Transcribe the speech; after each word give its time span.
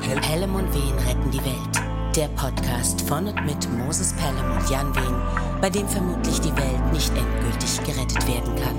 Pelham 0.00 0.54
und 0.54 0.72
Wehen 0.72 0.98
retten 1.06 1.30
die 1.30 1.44
Welt. 1.44 2.16
Der 2.16 2.28
Podcast 2.28 3.02
von 3.02 3.26
und 3.26 3.44
mit 3.44 3.70
Moses 3.76 4.14
Pelham 4.14 4.56
und 4.56 4.70
Jan 4.70 4.94
Wehen, 4.96 5.60
bei 5.60 5.68
dem 5.68 5.86
vermutlich 5.86 6.40
die 6.40 6.56
Welt 6.56 6.92
nicht 6.94 7.12
endgültig 7.14 7.78
gerettet 7.84 8.26
werden 8.26 8.56
kann. 8.56 8.74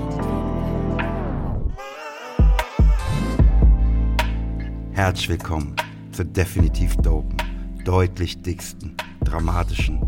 Herzlich 4.92 5.28
willkommen 5.28 5.76
zur 6.10 6.24
definitiv 6.24 6.96
dopen, 6.96 7.36
deutlich 7.84 8.42
dicksten, 8.42 8.96
dramatischen, 9.22 10.00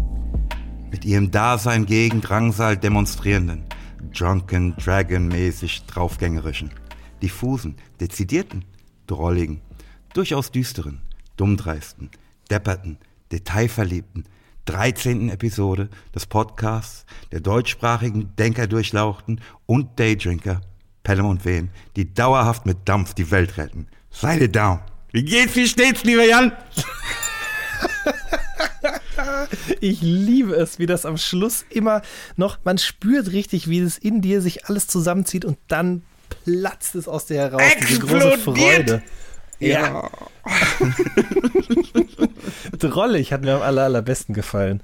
mit 0.91 1.05
ihrem 1.05 1.31
Dasein 1.31 1.87
gegen 1.87 2.21
Drangsal 2.21 2.77
demonstrierenden, 2.77 3.65
drunken, 4.13 4.75
dragon-mäßig 4.77 5.87
draufgängerischen, 5.87 6.73
diffusen, 7.23 7.77
dezidierten, 8.01 8.65
drolligen, 9.07 9.61
durchaus 10.17 10.51
düsteren, 10.51 11.03
dummdreisten, 11.37 12.11
depperten, 12.51 12.99
detailverliebten 13.33 14.25
13. 14.67 15.31
Episode 15.31 15.89
des 16.15 16.27
Podcasts 16.27 17.07
der 17.31 17.41
deutschsprachigen 17.41 18.35
Denkerdurchlauchten 18.37 19.41
und 19.67 19.99
Daydrinker 19.99 20.61
Pelham 21.03 21.27
und 21.27 21.45
Wehen, 21.45 21.71
die 21.95 22.13
dauerhaft 22.13 22.67
mit 22.67 22.79
Dampf 22.85 23.15
die 23.15 23.31
Welt 23.31 23.59
retten. 23.59 23.87
Seid 24.11 24.55
down. 24.57 24.81
Wie 25.13 25.25
geht's, 25.25 25.55
wie 25.55 25.69
steht's, 25.69 26.03
lieber 26.03 26.25
Jan? 26.25 26.53
Ich 29.81 30.01
liebe 30.03 30.55
es, 30.55 30.79
wie 30.79 30.87
das 30.87 31.07
am 31.07 31.17
Schluss 31.17 31.65
immer 31.71 32.03
noch, 32.37 32.59
man 32.65 32.79
spürt 32.79 33.33
richtig, 33.33 33.69
wie 33.69 33.79
es 33.79 33.99
in 33.99 34.21
dir 34.21 34.41
sich 34.41 34.67
alles 34.67 34.89
zusammenzieht 34.89 35.45
und 35.45 35.59
dann 35.69 36.03
platzt 36.45 36.95
es 36.97 37.07
aus 37.07 37.27
dir 37.27 37.37
heraus. 37.39 37.63
Diese 37.89 38.01
große 38.01 38.39
Freude. 38.39 39.03
Ja. 39.59 40.11
Drollig 42.79 43.33
hat 43.33 43.43
mir 43.43 43.57
am 43.57 43.63
aller, 43.63 43.85
allerbesten 43.85 44.35
gefallen. 44.35 44.83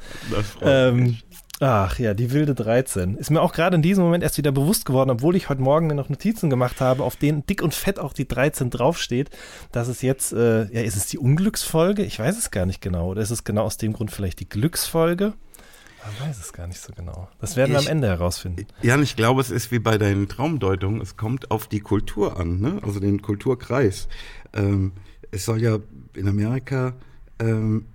Ähm, 0.61 1.19
ach 1.61 1.99
ja, 1.99 2.15
die 2.15 2.33
wilde 2.33 2.55
13. 2.55 3.17
Ist 3.17 3.31
mir 3.31 3.41
auch 3.43 3.53
gerade 3.53 3.77
in 3.77 3.83
diesem 3.83 4.05
Moment 4.05 4.25
erst 4.25 4.39
wieder 4.39 4.53
bewusst 4.53 4.85
geworden, 4.87 5.11
obwohl 5.11 5.37
ich 5.37 5.49
heute 5.49 5.63
Morgen 5.63 5.87
mir 5.87 5.95
noch 5.95 6.09
Notizen 6.09 6.51
gemacht 6.51 6.81
habe, 6.81 7.03
auf 7.05 7.17
denen 7.17 7.47
dick 7.47 7.63
und 7.63 7.75
fett 7.75 7.99
auch 7.99 8.13
die 8.13 8.27
13 8.27 8.71
draufsteht, 8.71 9.31
dass 9.73 9.89
es 9.89 10.03
jetzt, 10.03 10.33
äh, 10.33 10.65
ja, 10.73 10.83
ist 10.83 10.97
es 10.97 11.07
die 11.07 11.19
Unglücksfolge? 11.19 12.03
Ich 12.03 12.19
weiß 12.19 12.37
es 12.39 12.51
gar 12.51 12.67
nicht 12.67 12.81
genau. 12.81 13.09
Oder 13.09 13.23
ist 13.23 13.31
es 13.31 13.45
genau 13.45 13.63
aus 13.65 13.77
dem 13.77 13.93
Grund 13.93 14.11
vielleicht 14.11 14.41
die 14.41 14.49
Glücksfolge? 14.49 15.35
Man 16.05 16.29
weiß 16.29 16.41
es 16.41 16.53
gar 16.53 16.67
nicht 16.67 16.81
so 16.81 16.93
genau. 16.93 17.29
Das 17.41 17.55
werden 17.55 17.71
wir 17.71 17.79
Ich- 17.79 17.87
am 17.87 17.93
Ende 17.93 18.09
herausfinden. 18.09 18.67
Jan, 18.83 19.05
ich 19.05 19.15
glaube, 19.15 19.41
es 19.41 19.51
ist 19.51 19.71
wie 19.71 19.79
bei 19.79 19.99
deinen 19.99 20.29
Traumdeutungen. 20.29 21.01
Es 21.01 21.17
kommt 21.17 21.53
auf 21.53 21.69
die 21.69 21.79
Kultur 21.79 22.41
an, 22.41 22.59
ne? 22.61 22.81
also 22.83 22.99
den 22.99 23.23
Kulturkreis. 23.23 24.09
Ähm, 24.55 24.93
es 25.31 25.45
soll 25.45 25.63
ja 25.63 25.79
in 26.15 26.29
Amerika 26.29 26.95
ähm, 27.39 27.87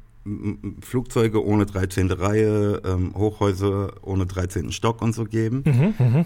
Flugzeuge 0.82 1.46
ohne 1.46 1.66
13. 1.66 2.12
Reihe, 2.12 2.82
ähm, 2.84 3.14
Hochhäuser 3.16 3.94
ohne 4.02 4.26
13. 4.26 4.72
Stock 4.72 5.02
und 5.02 5.14
so 5.14 5.24
geben. 5.24 5.64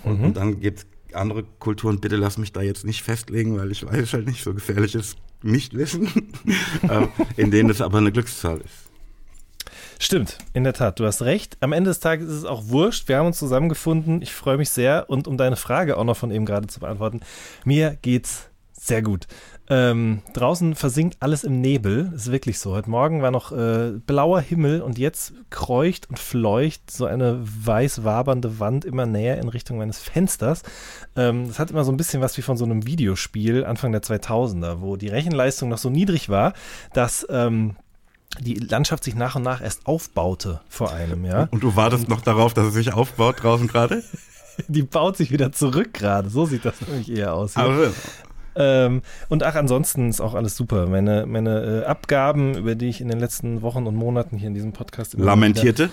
und, 0.03 0.23
und 0.23 0.37
dann 0.37 0.59
gibt 0.59 0.79
es 0.79 0.85
andere 1.15 1.43
Kulturen. 1.59 1.99
Bitte 1.99 2.15
lass 2.15 2.37
mich 2.37 2.51
da 2.51 2.61
jetzt 2.61 2.85
nicht 2.85 3.03
festlegen, 3.03 3.57
weil 3.57 3.71
ich 3.71 3.85
weiß 3.85 4.13
halt 4.13 4.27
nicht, 4.27 4.43
so 4.43 4.53
gefährlich 4.53 4.95
ist 4.95 5.17
Nichtwissen, 5.43 6.07
ähm, 6.89 7.09
in 7.37 7.51
denen 7.51 7.69
es 7.69 7.81
aber 7.81 7.97
eine 7.97 8.11
Glückszahl 8.11 8.57
ist. 8.57 8.91
Stimmt, 9.99 10.39
in 10.53 10.63
der 10.63 10.73
Tat, 10.73 10.99
du 10.99 11.05
hast 11.05 11.21
recht. 11.21 11.57
Am 11.59 11.73
Ende 11.73 11.91
des 11.91 11.99
Tages 11.99 12.27
ist 12.27 12.37
es 12.37 12.45
auch 12.45 12.69
wurscht. 12.69 13.07
Wir 13.07 13.17
haben 13.17 13.27
uns 13.27 13.37
zusammengefunden. 13.37 14.23
Ich 14.23 14.33
freue 14.33 14.57
mich 14.57 14.71
sehr. 14.71 15.09
Und 15.09 15.27
um 15.27 15.37
deine 15.37 15.55
Frage 15.55 15.95
auch 15.95 16.03
noch 16.03 16.17
von 16.17 16.31
eben 16.31 16.45
gerade 16.45 16.65
zu 16.67 16.79
beantworten, 16.79 17.19
mir 17.65 17.97
geht's 18.01 18.49
sehr 18.73 19.03
gut. 19.03 19.27
Ähm, 19.71 20.21
draußen 20.33 20.75
versinkt 20.75 21.15
alles 21.21 21.45
im 21.45 21.61
Nebel. 21.61 22.11
Ist 22.13 22.29
wirklich 22.29 22.59
so. 22.59 22.73
Heute 22.73 22.89
Morgen 22.89 23.21
war 23.21 23.31
noch 23.31 23.53
äh, 23.53 23.93
blauer 24.05 24.41
Himmel 24.41 24.81
und 24.81 24.97
jetzt 24.99 25.31
kreucht 25.49 26.09
und 26.09 26.19
fleucht 26.19 26.91
so 26.91 27.05
eine 27.05 27.39
weiß 27.41 28.03
wabernde 28.03 28.59
Wand 28.59 28.83
immer 28.83 29.05
näher 29.05 29.37
in 29.37 29.47
Richtung 29.47 29.77
meines 29.77 29.99
Fensters. 29.99 30.63
Ähm, 31.15 31.47
das 31.47 31.57
hat 31.57 31.71
immer 31.71 31.85
so 31.85 31.93
ein 31.93 31.95
bisschen 31.95 32.21
was 32.21 32.37
wie 32.37 32.41
von 32.41 32.57
so 32.57 32.65
einem 32.65 32.85
Videospiel 32.85 33.63
Anfang 33.63 33.93
der 33.93 34.03
2000er, 34.03 34.81
wo 34.81 34.97
die 34.97 35.07
Rechenleistung 35.07 35.69
noch 35.69 35.77
so 35.77 35.89
niedrig 35.89 36.27
war, 36.27 36.51
dass 36.91 37.25
ähm, 37.29 37.77
die 38.41 38.55
Landschaft 38.55 39.05
sich 39.05 39.15
nach 39.15 39.37
und 39.37 39.43
nach 39.43 39.61
erst 39.61 39.87
aufbaute 39.87 40.59
vor 40.67 40.91
einem, 40.91 41.23
ja. 41.23 41.47
Und 41.49 41.63
du 41.63 41.77
wartest 41.77 42.09
noch 42.09 42.19
darauf, 42.19 42.53
dass 42.53 42.67
es 42.67 42.73
sich 42.73 42.91
aufbaut 42.91 43.41
draußen 43.41 43.69
gerade? 43.69 44.03
Die 44.67 44.83
baut 44.83 45.15
sich 45.15 45.31
wieder 45.31 45.53
zurück 45.53 45.93
gerade. 45.93 46.29
So 46.29 46.45
sieht 46.45 46.65
das 46.65 46.81
nämlich 46.81 47.09
eher 47.09 47.33
aus. 47.33 47.53
hier. 47.53 47.63
Aber 47.63 47.91
Ähm, 48.55 49.01
und 49.29 49.43
ach, 49.43 49.55
ansonsten 49.55 50.09
ist 50.09 50.21
auch 50.21 50.33
alles 50.33 50.55
super. 50.55 50.87
Meine, 50.87 51.25
meine 51.25 51.83
äh, 51.83 51.85
Abgaben, 51.85 52.55
über 52.55 52.75
die 52.75 52.89
ich 52.89 53.01
in 53.01 53.07
den 53.07 53.19
letzten 53.19 53.61
Wochen 53.61 53.87
und 53.87 53.95
Monaten 53.95 54.37
hier 54.37 54.47
in 54.47 54.53
diesem 54.53 54.73
Podcast 54.73 55.13
immer 55.13 55.23
wieder- 55.23 55.31
lamentierte? 55.31 55.89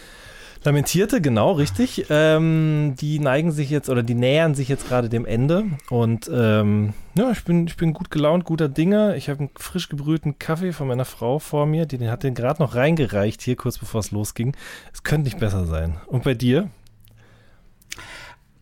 Lamentierte, 0.65 1.21
genau, 1.21 1.53
richtig. 1.53 2.07
Ähm, 2.11 2.95
die 2.99 3.21
neigen 3.21 3.53
sich 3.53 3.71
jetzt 3.71 3.89
oder 3.89 4.03
die 4.03 4.15
nähern 4.17 4.57
sich 4.57 4.69
jetzt 4.69 4.89
gerade 4.89 5.09
dem 5.09 5.25
Ende. 5.25 5.67
Und 5.89 6.29
ähm, 6.35 6.95
ja, 7.17 7.31
ich 7.31 7.45
bin, 7.45 7.69
ich 7.69 7.77
bin 7.77 7.93
gut 7.93 8.11
gelaunt, 8.11 8.45
guter 8.45 8.69
Dinge. 8.69 9.17
Ich 9.17 9.29
habe 9.29 9.39
einen 9.39 9.51
frisch 9.57 9.89
gebrühten 9.89 10.41
Kaffee 10.41 10.73
von 10.73 10.89
meiner 10.89 11.05
Frau 11.05 11.39
vor 11.39 11.67
mir. 11.67 11.87
Die, 11.87 11.97
die 11.97 12.11
hat 12.11 12.25
den 12.25 12.35
gerade 12.35 12.61
noch 12.61 12.75
reingereicht 12.75 13.41
hier, 13.41 13.55
kurz 13.55 13.79
bevor 13.79 14.01
es 14.01 14.11
losging. 14.11 14.57
Es 14.93 15.05
könnte 15.05 15.27
nicht 15.27 15.39
besser 15.39 15.65
sein. 15.65 15.95
Und 16.07 16.25
bei 16.25 16.35
dir? 16.35 16.69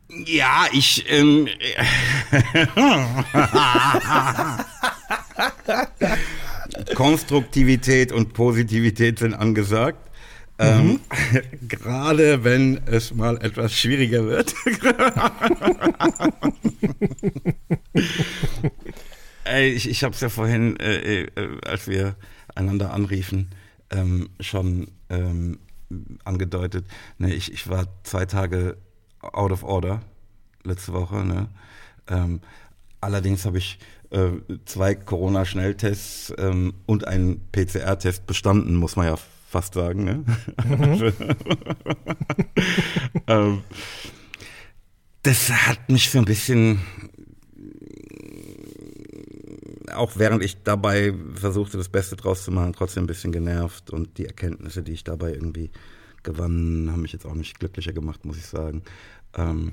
Ja, 0.08 0.66
ich. 0.72 1.04
Ähm, 1.10 1.48
Konstruktivität 6.94 8.12
und 8.12 8.32
Positivität 8.32 9.18
sind 9.18 9.34
angesagt. 9.34 9.98
Ähm, 10.58 11.00
Gerade 11.68 12.44
wenn 12.44 12.80
es 12.86 13.12
mal 13.14 13.36
etwas 13.42 13.74
schwieriger 13.74 14.24
wird. 14.26 14.54
Ey, 19.44 19.68
ich 19.70 19.88
ich 19.88 20.02
habe 20.02 20.14
es 20.14 20.20
ja 20.20 20.28
vorhin, 20.28 20.76
äh, 20.80 21.24
äh, 21.24 21.28
als 21.64 21.86
wir 21.88 22.16
einander 22.54 22.92
anriefen, 22.94 23.50
ähm, 23.90 24.30
schon 24.40 24.88
ähm, 25.10 25.58
angedeutet. 26.24 26.86
Ne, 27.18 27.34
ich, 27.34 27.52
ich 27.52 27.68
war 27.68 27.86
zwei 28.02 28.24
Tage 28.24 28.78
out 29.32 29.52
of 29.52 29.62
order 29.62 30.00
letzte 30.64 30.92
Woche. 30.92 31.24
Ne? 31.24 31.48
Ähm, 32.08 32.40
allerdings 33.00 33.44
habe 33.44 33.58
ich 33.58 33.78
äh, 34.10 34.30
zwei 34.64 34.94
Corona-Schnelltests 34.94 36.34
ähm, 36.38 36.74
und 36.86 37.06
einen 37.06 37.40
PCR-Test 37.52 38.26
bestanden, 38.26 38.76
muss 38.76 38.96
man 38.96 39.06
ja 39.06 39.16
fast 39.48 39.74
sagen. 39.74 40.04
Ne? 40.04 40.24
Also, 40.56 41.06
ähm, 43.26 43.62
das 45.22 45.50
hat 45.50 45.88
mich 45.88 46.10
so 46.10 46.18
ein 46.18 46.24
bisschen, 46.24 46.80
auch 49.92 50.12
während 50.16 50.44
ich 50.44 50.62
dabei 50.62 51.14
versuchte, 51.34 51.78
das 51.78 51.88
Beste 51.88 52.16
draus 52.16 52.44
zu 52.44 52.52
machen, 52.52 52.74
trotzdem 52.74 53.04
ein 53.04 53.08
bisschen 53.08 53.32
genervt 53.32 53.90
und 53.90 54.18
die 54.18 54.26
Erkenntnisse, 54.26 54.82
die 54.82 54.92
ich 54.92 55.04
dabei 55.04 55.32
irgendwie 55.32 55.70
gewann, 56.22 56.90
haben 56.90 57.02
mich 57.02 57.12
jetzt 57.12 57.26
auch 57.26 57.34
nicht 57.34 57.58
glücklicher 57.58 57.92
gemacht, 57.92 58.24
muss 58.24 58.36
ich 58.36 58.46
sagen. 58.46 58.82
Ähm, 59.36 59.72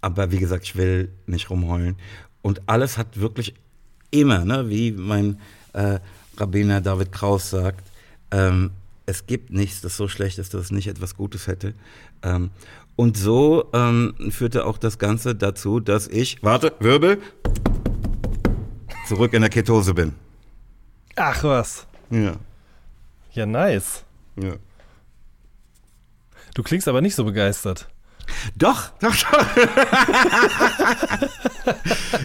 aber 0.00 0.30
wie 0.30 0.38
gesagt, 0.38 0.64
ich 0.64 0.76
will 0.76 1.10
nicht 1.26 1.50
rumheulen. 1.50 1.96
Und 2.42 2.62
alles 2.66 2.98
hat 2.98 3.20
wirklich 3.20 3.54
immer, 4.10 4.44
ne, 4.44 4.68
wie 4.68 4.92
mein 4.92 5.40
äh, 5.72 6.00
Rabbiner 6.36 6.80
David 6.80 7.12
Kraus 7.12 7.50
sagt, 7.50 7.90
ähm, 8.30 8.72
es 9.06 9.26
gibt 9.26 9.50
nichts, 9.50 9.80
das 9.80 9.96
so 9.96 10.08
schlecht 10.08 10.38
ist, 10.38 10.54
dass 10.54 10.62
es 10.62 10.70
nicht 10.70 10.88
etwas 10.88 11.16
Gutes 11.16 11.46
hätte. 11.46 11.74
Ähm, 12.22 12.50
und 12.96 13.16
so 13.16 13.70
ähm, 13.72 14.14
führte 14.30 14.66
auch 14.66 14.78
das 14.78 14.98
Ganze 14.98 15.34
dazu, 15.34 15.80
dass 15.80 16.08
ich, 16.08 16.42
warte, 16.42 16.74
Wirbel, 16.80 17.20
zurück 19.08 19.32
in 19.32 19.42
der 19.42 19.50
Ketose 19.50 19.94
bin. 19.94 20.14
Ach 21.16 21.42
was. 21.44 21.86
Ja, 22.10 22.36
Ja, 23.32 23.46
nice. 23.46 24.04
ja. 24.36 24.54
Du 26.54 26.62
klingst 26.62 26.86
aber 26.86 27.00
nicht 27.00 27.14
so 27.14 27.24
begeistert. 27.24 27.88
Doch, 28.56 28.90
doch, 29.00 29.14
doch. 29.14 29.46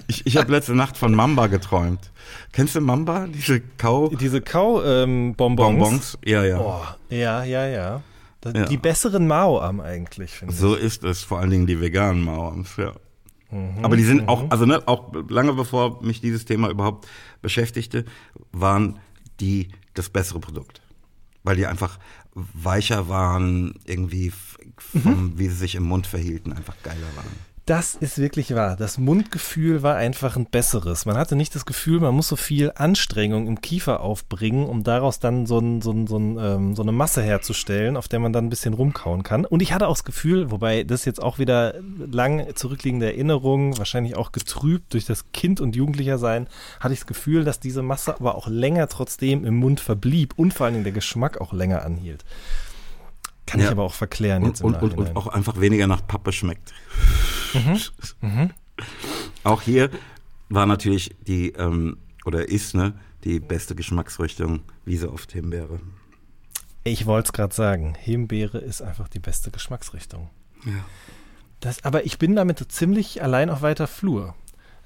ich 0.07 0.25
ich 0.25 0.37
habe 0.37 0.51
letzte 0.51 0.75
Nacht 0.75 0.97
von 0.97 1.13
Mamba 1.13 1.47
geträumt. 1.47 2.11
Kennst 2.51 2.75
du 2.75 2.81
Mamba? 2.81 3.27
Diese 3.27 3.61
Kau 3.77 4.09
Diese 4.09 4.41
Kau-Bonbons. 4.41 5.35
Bonbons? 5.35 6.17
Ja, 6.25 6.43
ja. 6.43 6.59
Oh, 6.59 6.83
ja, 7.09 7.43
ja, 7.43 7.67
ja. 7.67 8.01
Das, 8.41 8.53
Ja. 8.53 8.65
Die 8.65 8.77
besseren 8.77 9.27
Mao-Am 9.27 9.79
eigentlich, 9.79 10.31
finde 10.31 10.53
ich. 10.53 10.59
So 10.59 10.75
ist 10.75 11.03
es, 11.03 11.23
vor 11.23 11.39
allen 11.39 11.49
Dingen 11.49 11.67
die 11.67 11.79
veganen 11.79 12.23
Mauerns, 12.23 12.75
ja. 12.77 12.93
Mhm, 13.49 13.83
Aber 13.83 13.95
die 13.95 14.03
sind 14.03 14.27
auch, 14.27 14.49
also 14.49 14.65
ne, 14.65 14.81
auch 14.87 15.11
lange 15.29 15.53
bevor 15.53 16.03
mich 16.03 16.21
dieses 16.21 16.45
Thema 16.45 16.69
überhaupt 16.69 17.07
beschäftigte, 17.41 18.05
waren 18.51 18.99
die 19.39 19.69
das 19.93 20.09
bessere 20.09 20.39
Produkt. 20.39 20.81
Weil 21.43 21.55
die 21.55 21.65
einfach 21.65 21.97
weicher 22.53 23.09
waren, 23.09 23.75
irgendwie 23.85 24.31
vom, 24.77 25.37
wie 25.37 25.47
sie 25.47 25.55
sich 25.55 25.75
im 25.75 25.83
Mund 25.83 26.07
verhielten, 26.07 26.53
einfach 26.53 26.75
geiler 26.83 27.07
waren. 27.15 27.46
Das 27.67 27.95
ist 27.95 28.17
wirklich 28.17 28.55
wahr. 28.55 28.77
Das 28.77 28.97
Mundgefühl 28.97 29.83
war 29.83 29.97
einfach 29.97 30.37
ein 30.37 30.45
besseres. 30.45 31.05
Man 31.05 31.17
hatte 31.17 31.35
nicht 31.35 31.53
das 31.53 31.65
Gefühl, 31.65 31.99
man 31.99 32.15
muss 32.15 32.29
so 32.29 32.37
viel 32.37 32.71
Anstrengung 32.73 33.45
im 33.45 33.59
Kiefer 33.59 33.99
aufbringen, 33.99 34.65
um 34.65 34.83
daraus 34.83 35.19
dann 35.19 35.45
so, 35.45 35.59
ein, 35.59 35.81
so, 35.81 35.91
ein, 35.91 36.07
so, 36.07 36.17
ein, 36.17 36.37
ähm, 36.39 36.75
so 36.77 36.81
eine 36.81 36.93
Masse 36.93 37.21
herzustellen, 37.21 37.97
auf 37.97 38.07
der 38.07 38.19
man 38.19 38.31
dann 38.31 38.45
ein 38.45 38.49
bisschen 38.49 38.73
rumkauen 38.73 39.23
kann. 39.23 39.43
Und 39.43 39.61
ich 39.61 39.73
hatte 39.73 39.89
auch 39.89 39.95
das 39.95 40.05
Gefühl, 40.05 40.49
wobei 40.49 40.85
das 40.85 41.03
jetzt 41.03 41.21
auch 41.21 41.39
wieder 41.39 41.73
lang 42.09 42.55
zurückliegende 42.55 43.07
Erinnerungen, 43.07 43.77
wahrscheinlich 43.77 44.15
auch 44.15 44.31
getrübt 44.31 44.93
durch 44.93 45.03
das 45.03 45.33
Kind 45.33 45.59
und 45.59 45.75
Jugendlicher 45.75 46.17
sein, 46.17 46.47
hatte 46.79 46.93
ich 46.93 47.01
das 47.01 47.07
Gefühl, 47.07 47.43
dass 47.43 47.59
diese 47.59 47.81
Masse 47.81 48.15
aber 48.15 48.35
auch 48.35 48.47
länger 48.47 48.87
trotzdem 48.87 49.43
im 49.43 49.57
Mund 49.57 49.81
verblieb 49.81 50.35
und 50.37 50.53
vor 50.53 50.67
allen 50.67 50.75
Dingen 50.75 50.85
der 50.85 50.93
Geschmack 50.93 51.41
auch 51.41 51.51
länger 51.51 51.83
anhielt. 51.83 52.23
Kann 53.45 53.59
ja. 53.59 53.65
ich 53.65 53.71
aber 53.73 53.83
auch 53.83 53.93
verklären 53.93 54.43
und, 54.43 54.49
jetzt 54.51 54.61
im 54.61 54.67
und, 54.67 54.81
und, 54.81 54.97
und 54.97 55.17
auch 55.17 55.27
einfach 55.27 55.59
weniger 55.59 55.87
nach 55.87 56.07
Pappe 56.07 56.31
schmeckt. 56.31 56.71
Mhm. 57.53 57.79
Mhm. 58.21 58.49
Auch 59.43 59.61
hier 59.61 59.89
war 60.49 60.65
natürlich 60.65 61.15
die, 61.27 61.51
ähm, 61.51 61.97
oder 62.25 62.47
ist, 62.49 62.73
ne, 62.73 62.93
die 63.23 63.39
beste 63.39 63.75
Geschmacksrichtung, 63.75 64.61
wie 64.85 64.97
so 64.97 65.11
oft 65.11 65.31
Himbeere. 65.31 65.79
Ich 66.83 67.05
wollte 67.05 67.27
es 67.27 67.33
gerade 67.33 67.53
sagen, 67.53 67.95
Himbeere 67.95 68.59
ist 68.59 68.81
einfach 68.81 69.09
die 69.09 69.19
beste 69.19 69.51
Geschmacksrichtung. 69.51 70.29
Ja. 70.65 70.85
Das, 71.59 71.83
aber 71.83 72.05
ich 72.05 72.19
bin 72.19 72.35
damit 72.35 72.63
ziemlich 72.71 73.21
allein 73.21 73.49
auf 73.49 73.61
weiter 73.61 73.87
Flur. 73.87 74.35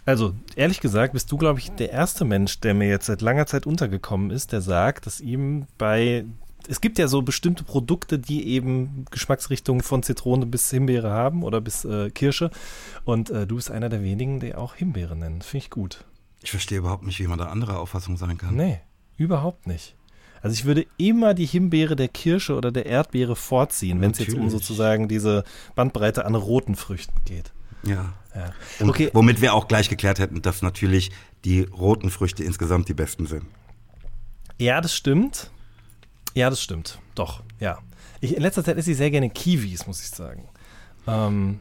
Also, 0.05 0.33
ehrlich 0.55 0.79
gesagt, 0.79 1.13
bist 1.13 1.31
du, 1.31 1.37
glaube 1.37 1.59
ich, 1.59 1.69
der 1.71 1.91
erste 1.91 2.25
Mensch, 2.25 2.59
der 2.59 2.73
mir 2.73 2.87
jetzt 2.87 3.05
seit 3.05 3.21
langer 3.21 3.45
Zeit 3.45 3.67
untergekommen 3.67 4.31
ist, 4.31 4.51
der 4.51 4.61
sagt, 4.61 5.05
dass 5.05 5.21
ihm 5.21 5.67
bei 5.77 6.25
es 6.67 6.81
gibt 6.81 6.97
ja 6.97 7.07
so 7.07 7.21
bestimmte 7.21 7.63
Produkte, 7.63 8.19
die 8.19 8.47
eben 8.47 9.05
Geschmacksrichtungen 9.11 9.81
von 9.81 10.03
Zitrone 10.03 10.45
bis 10.45 10.69
Himbeere 10.69 11.11
haben 11.11 11.43
oder 11.43 11.61
bis 11.61 11.85
äh, 11.85 12.09
Kirsche. 12.09 12.51
Und 13.05 13.29
äh, 13.29 13.47
du 13.47 13.55
bist 13.55 13.71
einer 13.71 13.89
der 13.89 14.03
wenigen, 14.03 14.39
der 14.39 14.59
auch 14.59 14.75
Himbeere 14.75 15.15
nennt. 15.15 15.43
Finde 15.43 15.65
ich 15.65 15.69
gut. 15.69 16.05
Ich 16.41 16.51
verstehe 16.51 16.79
überhaupt 16.79 17.03
nicht, 17.03 17.19
wie 17.19 17.27
man 17.27 17.37
da 17.37 17.45
anderer 17.45 17.79
Auffassung 17.79 18.17
sein 18.17 18.37
kann. 18.37 18.55
Nee, 18.55 18.79
überhaupt 19.17 19.67
nicht. 19.67 19.95
Also 20.41 20.55
ich 20.55 20.65
würde 20.65 20.87
immer 20.97 21.33
die 21.33 21.45
Himbeere 21.45 21.95
der 21.95 22.07
Kirsche 22.07 22.55
oder 22.55 22.71
der 22.71 22.87
Erdbeere 22.87 23.35
vorziehen, 23.35 24.01
wenn 24.01 24.11
es 24.11 24.19
jetzt 24.19 24.33
um 24.33 24.49
sozusagen 24.49 25.07
diese 25.07 25.43
Bandbreite 25.75 26.25
an 26.25 26.33
roten 26.33 26.75
Früchten 26.75 27.13
geht. 27.25 27.51
Ja. 27.83 28.13
ja. 28.35 28.53
Okay. 28.79 29.11
Womit 29.13 29.41
wir 29.41 29.53
auch 29.53 29.67
gleich 29.67 29.89
geklärt 29.89 30.17
hätten, 30.19 30.41
dass 30.41 30.63
natürlich 30.63 31.11
die 31.45 31.61
roten 31.61 32.09
Früchte 32.09 32.43
insgesamt 32.43 32.89
die 32.89 32.93
besten 32.95 33.27
sind. 33.27 33.45
Ja, 34.57 34.81
das 34.81 34.95
stimmt. 34.95 35.51
Ja, 36.33 36.49
das 36.49 36.61
stimmt. 36.61 36.99
Doch, 37.15 37.43
ja. 37.59 37.79
Ich, 38.19 38.35
in 38.35 38.41
letzter 38.41 38.63
Zeit 38.63 38.77
esse 38.77 38.91
ich 38.91 38.97
sehr 38.97 39.11
gerne 39.11 39.29
Kiwis, 39.29 39.87
muss 39.87 40.01
ich 40.01 40.09
sagen. 40.09 40.47
Ähm, 41.07 41.59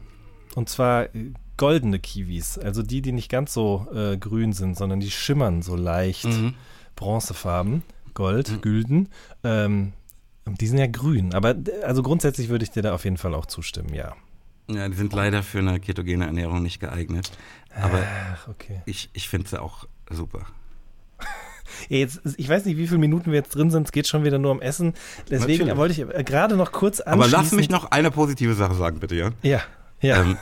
und 0.55 0.69
zwar 0.69 1.13
äh, 1.15 1.31
goldene 1.57 1.99
Kiwis. 1.99 2.57
Also 2.57 2.83
die, 2.83 3.01
die 3.01 3.11
nicht 3.11 3.29
ganz 3.29 3.53
so 3.53 3.87
äh, 3.93 4.17
grün 4.17 4.53
sind, 4.53 4.77
sondern 4.77 4.99
die 4.99 5.11
schimmern 5.11 5.61
so 5.61 5.75
leicht. 5.75 6.25
Mhm. 6.25 6.55
Bronzefarben, 6.95 7.83
Gold, 8.13 8.51
mhm. 8.51 8.61
Gülden. 8.61 9.09
Ähm, 9.43 9.93
die 10.45 10.67
sind 10.67 10.77
ja 10.77 10.87
grün. 10.87 11.33
Aber 11.33 11.55
also 11.83 12.03
grundsätzlich 12.03 12.49
würde 12.49 12.63
ich 12.63 12.71
dir 12.71 12.83
da 12.83 12.93
auf 12.93 13.03
jeden 13.03 13.17
Fall 13.17 13.33
auch 13.33 13.45
zustimmen, 13.45 13.93
ja. 13.93 14.15
Ja, 14.69 14.87
die 14.87 14.95
sind 14.95 15.13
leider 15.13 15.43
für 15.43 15.59
eine 15.59 15.79
ketogene 15.79 16.25
Ernährung 16.25 16.61
nicht 16.61 16.79
geeignet. 16.79 17.31
Aber 17.75 18.03
Ach, 18.33 18.47
okay. 18.47 18.81
ich, 18.85 19.09
ich 19.13 19.27
finde 19.27 19.49
sie 19.49 19.61
auch 19.61 19.87
super. 20.09 20.45
Ja, 21.89 21.97
jetzt, 21.97 22.21
ich 22.37 22.47
weiß 22.47 22.65
nicht, 22.65 22.77
wie 22.77 22.87
viele 22.87 22.99
Minuten 22.99 23.31
wir 23.31 23.39
jetzt 23.39 23.55
drin 23.55 23.71
sind. 23.71 23.85
Es 23.87 23.91
geht 23.91 24.07
schon 24.07 24.23
wieder 24.23 24.39
nur 24.39 24.51
um 24.51 24.61
Essen. 24.61 24.93
Deswegen 25.29 25.67
Natürlich. 25.67 25.77
wollte 25.77 25.93
ich 25.93 26.19
äh, 26.19 26.23
gerade 26.23 26.55
noch 26.55 26.71
kurz 26.71 26.99
anschließen. 26.99 27.33
Aber 27.33 27.43
lass 27.43 27.51
mich 27.51 27.69
noch 27.69 27.91
eine 27.91 28.11
positive 28.11 28.53
Sache 28.53 28.75
sagen, 28.75 28.99
bitte, 28.99 29.15
ja? 29.15 29.31
Ja, 29.41 29.61
ja. 30.01 30.21
Ähm, 30.21 30.37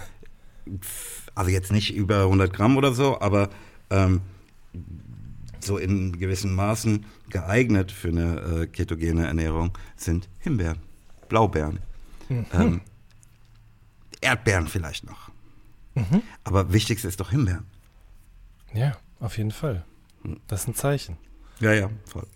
also 1.36 1.52
jetzt 1.52 1.72
nicht 1.72 1.94
über 1.94 2.24
100 2.24 2.54
Gramm 2.54 2.78
oder 2.78 2.94
so, 2.94 3.20
aber 3.22 3.50
ähm, 3.90 4.22
so 5.60 5.78
in 5.78 6.18
gewissen 6.20 6.54
Maßen 6.54 7.06
geeignet 7.30 7.92
für 7.92 8.10
eine 8.10 8.62
äh, 8.62 8.68
ketogene 8.68 9.28
Ernährung 9.28 9.78
sind 9.96 10.30
Himbeeren, 10.40 10.80
Blaubeeren, 11.28 11.80
mhm. 12.28 12.46
ähm, 12.54 12.82
Erdbeeren 14.22 14.68
vielleicht 14.68 15.06
noch. 15.06 15.30
Mhm. 15.96 16.22
Aber 16.44 16.74
wichtigste 16.74 17.08
ist 17.08 17.20
doch 17.20 17.32
Himbeeren. 17.32 17.66
Ja, 18.74 18.98
auf 19.20 19.38
jeden 19.38 19.52
Fall. 19.52 19.84
Das 20.48 20.62
ist 20.62 20.68
ein 20.68 20.76
Zeichen. 20.76 21.18
Ja, 21.60 21.74
ja, 21.74 21.90
voll. 22.06 22.28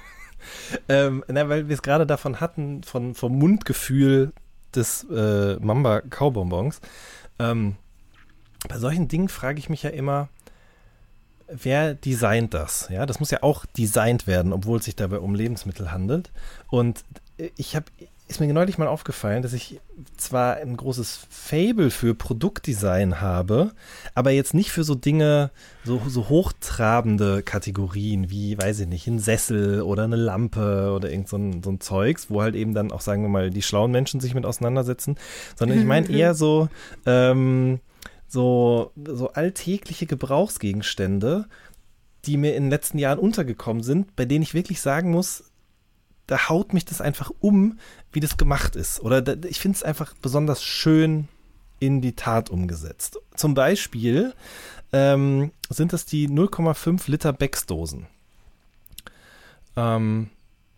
ähm, 0.88 1.24
na, 1.28 1.48
weil 1.48 1.68
wir 1.68 1.74
es 1.74 1.82
gerade 1.82 2.06
davon 2.06 2.40
hatten, 2.40 2.82
von, 2.82 3.14
vom 3.14 3.38
Mundgefühl 3.38 4.32
des 4.74 5.04
äh, 5.10 5.56
Mamba 5.56 6.00
Kaubonbons. 6.00 6.80
Ähm, 7.38 7.76
bei 8.68 8.78
solchen 8.78 9.08
Dingen 9.08 9.28
frage 9.28 9.58
ich 9.58 9.68
mich 9.68 9.82
ja 9.82 9.90
immer, 9.90 10.28
wer 11.48 11.94
designt 11.94 12.54
das? 12.54 12.88
Ja, 12.90 13.06
das 13.06 13.20
muss 13.20 13.30
ja 13.30 13.42
auch 13.42 13.66
designt 13.66 14.26
werden, 14.26 14.52
obwohl 14.52 14.78
es 14.78 14.84
sich 14.84 14.96
dabei 14.96 15.18
um 15.18 15.34
Lebensmittel 15.34 15.90
handelt. 15.90 16.30
Und 16.68 17.04
ich 17.56 17.74
habe 17.74 17.86
ist 18.30 18.38
mir 18.38 18.52
neulich 18.52 18.78
mal 18.78 18.86
aufgefallen, 18.86 19.42
dass 19.42 19.52
ich 19.52 19.80
zwar 20.16 20.58
ein 20.58 20.76
großes 20.76 21.26
Fable 21.28 21.90
für 21.90 22.14
Produktdesign 22.14 23.20
habe, 23.20 23.72
aber 24.14 24.30
jetzt 24.30 24.54
nicht 24.54 24.70
für 24.70 24.84
so 24.84 24.94
Dinge, 24.94 25.50
so, 25.84 26.00
so 26.06 26.28
hochtrabende 26.28 27.42
Kategorien 27.42 28.30
wie, 28.30 28.56
weiß 28.56 28.80
ich 28.80 28.86
nicht, 28.86 29.08
ein 29.08 29.18
Sessel 29.18 29.82
oder 29.82 30.04
eine 30.04 30.14
Lampe 30.14 30.92
oder 30.94 31.10
irgend 31.10 31.28
so 31.28 31.38
ein, 31.38 31.62
so 31.64 31.70
ein 31.70 31.80
Zeugs, 31.80 32.30
wo 32.30 32.40
halt 32.40 32.54
eben 32.54 32.72
dann 32.72 32.92
auch, 32.92 33.00
sagen 33.00 33.22
wir 33.22 33.28
mal, 33.28 33.50
die 33.50 33.62
schlauen 33.62 33.90
Menschen 33.90 34.20
sich 34.20 34.34
mit 34.34 34.46
auseinandersetzen, 34.46 35.16
sondern 35.56 35.80
ich 35.80 35.84
meine 35.84 36.08
eher 36.10 36.34
so, 36.34 36.68
ähm, 37.06 37.80
so, 38.28 38.92
so 39.08 39.32
alltägliche 39.32 40.06
Gebrauchsgegenstände, 40.06 41.46
die 42.26 42.36
mir 42.36 42.54
in 42.54 42.64
den 42.64 42.70
letzten 42.70 42.98
Jahren 42.98 43.18
untergekommen 43.18 43.82
sind, 43.82 44.14
bei 44.14 44.24
denen 44.24 44.42
ich 44.42 44.54
wirklich 44.54 44.80
sagen 44.80 45.10
muss, 45.10 45.49
da 46.30 46.48
haut 46.48 46.72
mich 46.72 46.84
das 46.84 47.00
einfach 47.00 47.32
um, 47.40 47.80
wie 48.12 48.20
das 48.20 48.36
gemacht 48.36 48.76
ist. 48.76 49.00
Oder 49.00 49.20
da, 49.20 49.34
ich 49.48 49.58
finde 49.58 49.76
es 49.76 49.82
einfach 49.82 50.14
besonders 50.22 50.62
schön 50.62 51.26
in 51.80 52.00
die 52.00 52.14
Tat 52.14 52.50
umgesetzt. 52.50 53.18
Zum 53.34 53.54
Beispiel 53.54 54.32
ähm, 54.92 55.50
sind 55.68 55.92
das 55.92 56.06
die 56.06 56.28
0,5 56.28 57.10
Liter 57.10 57.32
Becks-Dosen. 57.32 58.06
Ähm, 59.76 60.30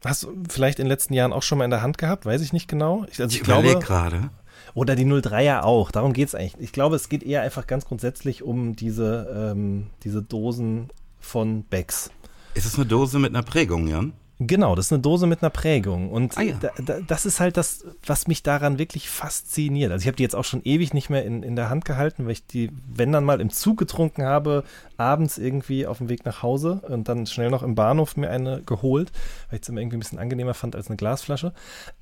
hast 0.02 0.22
du 0.22 0.42
vielleicht 0.48 0.78
in 0.78 0.86
den 0.86 0.90
letzten 0.90 1.12
Jahren 1.12 1.34
auch 1.34 1.42
schon 1.42 1.58
mal 1.58 1.66
in 1.66 1.70
der 1.70 1.82
Hand 1.82 1.98
gehabt? 1.98 2.24
Weiß 2.24 2.40
ich 2.40 2.54
nicht 2.54 2.66
genau. 2.66 3.04
Ich, 3.10 3.20
also 3.20 3.34
ich, 3.34 3.40
ich 3.40 3.42
glaube 3.42 3.78
gerade. 3.78 4.30
Oder 4.72 4.96
die 4.96 5.04
03er 5.04 5.64
auch. 5.64 5.90
Darum 5.90 6.14
geht 6.14 6.28
es 6.28 6.34
eigentlich. 6.34 6.54
Ich 6.60 6.72
glaube, 6.72 6.96
es 6.96 7.10
geht 7.10 7.22
eher 7.22 7.42
einfach 7.42 7.66
ganz 7.66 7.84
grundsätzlich 7.84 8.42
um 8.42 8.74
diese, 8.74 9.52
ähm, 9.52 9.88
diese 10.02 10.22
Dosen 10.22 10.88
von 11.20 11.64
Becks. 11.64 12.10
Ist 12.54 12.64
es 12.64 12.76
eine 12.76 12.86
Dose 12.86 13.18
mit 13.18 13.34
einer 13.34 13.42
Prägung, 13.42 13.86
Jan? 13.86 14.14
Genau, 14.46 14.74
das 14.74 14.86
ist 14.86 14.92
eine 14.92 15.02
Dose 15.02 15.26
mit 15.26 15.42
einer 15.42 15.50
Prägung. 15.50 16.10
Und 16.10 16.36
ah, 16.38 16.42
ja. 16.42 16.56
da, 16.60 16.70
da, 16.82 17.00
das 17.00 17.26
ist 17.26 17.40
halt 17.40 17.56
das, 17.56 17.84
was 18.04 18.26
mich 18.26 18.42
daran 18.42 18.78
wirklich 18.78 19.08
fasziniert. 19.08 19.92
Also 19.92 20.02
ich 20.02 20.06
habe 20.06 20.16
die 20.16 20.22
jetzt 20.22 20.34
auch 20.34 20.44
schon 20.44 20.62
ewig 20.64 20.94
nicht 20.94 21.10
mehr 21.10 21.24
in, 21.24 21.42
in 21.42 21.56
der 21.56 21.70
Hand 21.70 21.84
gehalten, 21.84 22.24
weil 22.24 22.32
ich 22.32 22.46
die, 22.46 22.70
wenn 22.86 23.12
dann 23.12 23.24
mal 23.24 23.40
im 23.40 23.50
Zug 23.50 23.78
getrunken 23.78 24.24
habe, 24.24 24.64
abends 24.96 25.38
irgendwie 25.38 25.86
auf 25.86 25.98
dem 25.98 26.08
Weg 26.08 26.24
nach 26.24 26.42
Hause 26.42 26.82
und 26.88 27.08
dann 27.08 27.26
schnell 27.26 27.50
noch 27.50 27.62
im 27.62 27.74
Bahnhof 27.74 28.16
mir 28.16 28.30
eine 28.30 28.62
geholt, 28.62 29.12
weil 29.50 29.58
ich 29.58 29.62
es 29.62 29.68
immer 29.68 29.80
irgendwie 29.80 29.96
ein 29.96 30.00
bisschen 30.00 30.18
angenehmer 30.18 30.54
fand 30.54 30.76
als 30.76 30.88
eine 30.88 30.96
Glasflasche. 30.96 31.52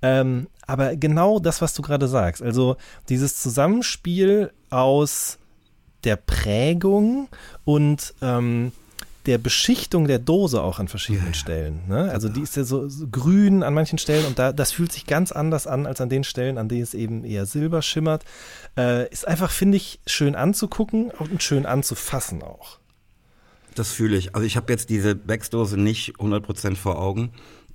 Ähm, 0.02 0.48
aber 0.66 0.96
genau 0.96 1.40
das, 1.40 1.60
was 1.60 1.74
du 1.74 1.82
gerade 1.82 2.08
sagst, 2.08 2.42
also 2.42 2.76
dieses 3.08 3.40
Zusammenspiel 3.40 4.52
aus 4.70 5.38
der 6.04 6.16
Prägung 6.16 7.28
und 7.64 8.14
ähm, 8.22 8.72
der 9.26 9.38
Beschichtung 9.38 10.06
der 10.06 10.18
Dose 10.18 10.62
auch 10.62 10.78
an 10.78 10.88
verschiedenen 10.88 11.28
ja, 11.28 11.34
Stellen. 11.34 11.80
Ne? 11.88 12.10
Also 12.10 12.28
die 12.28 12.40
ist 12.40 12.56
ja 12.56 12.64
so, 12.64 12.88
so, 12.88 13.06
grün 13.08 13.62
an 13.62 13.74
manchen 13.74 13.98
Stellen 13.98 14.24
und 14.26 14.38
da, 14.38 14.52
das 14.52 14.72
fühlt 14.72 14.92
sich 14.92 15.06
ganz 15.06 15.30
anders 15.32 15.66
an 15.66 15.86
als 15.86 16.00
an 16.00 16.08
den 16.08 16.24
Stellen, 16.24 16.56
an 16.56 16.68
denen 16.68 16.82
es 16.82 16.94
eben 16.94 17.24
eher 17.24 17.44
silber 17.46 17.82
schimmert. 17.82 18.24
Äh, 18.76 19.10
ist 19.10 19.26
einfach, 19.28 19.50
finde 19.50 19.76
ich, 19.76 20.00
schön 20.06 20.34
anzugucken 20.34 21.10
und 21.10 21.42
schön 21.42 21.66
anzufassen 21.66 22.42
auch. 22.42 22.78
Das 23.74 23.92
fühle 23.92 24.16
ich. 24.16 24.34
Also 24.34 24.46
ich 24.46 24.56
habe 24.56 24.72
jetzt 24.72 24.90
diese 24.90 25.14
Becks-Dose 25.14 25.78
nicht 25.78 26.16
100% 26.16 26.76
vor 26.76 26.98
Augen, 26.98 27.30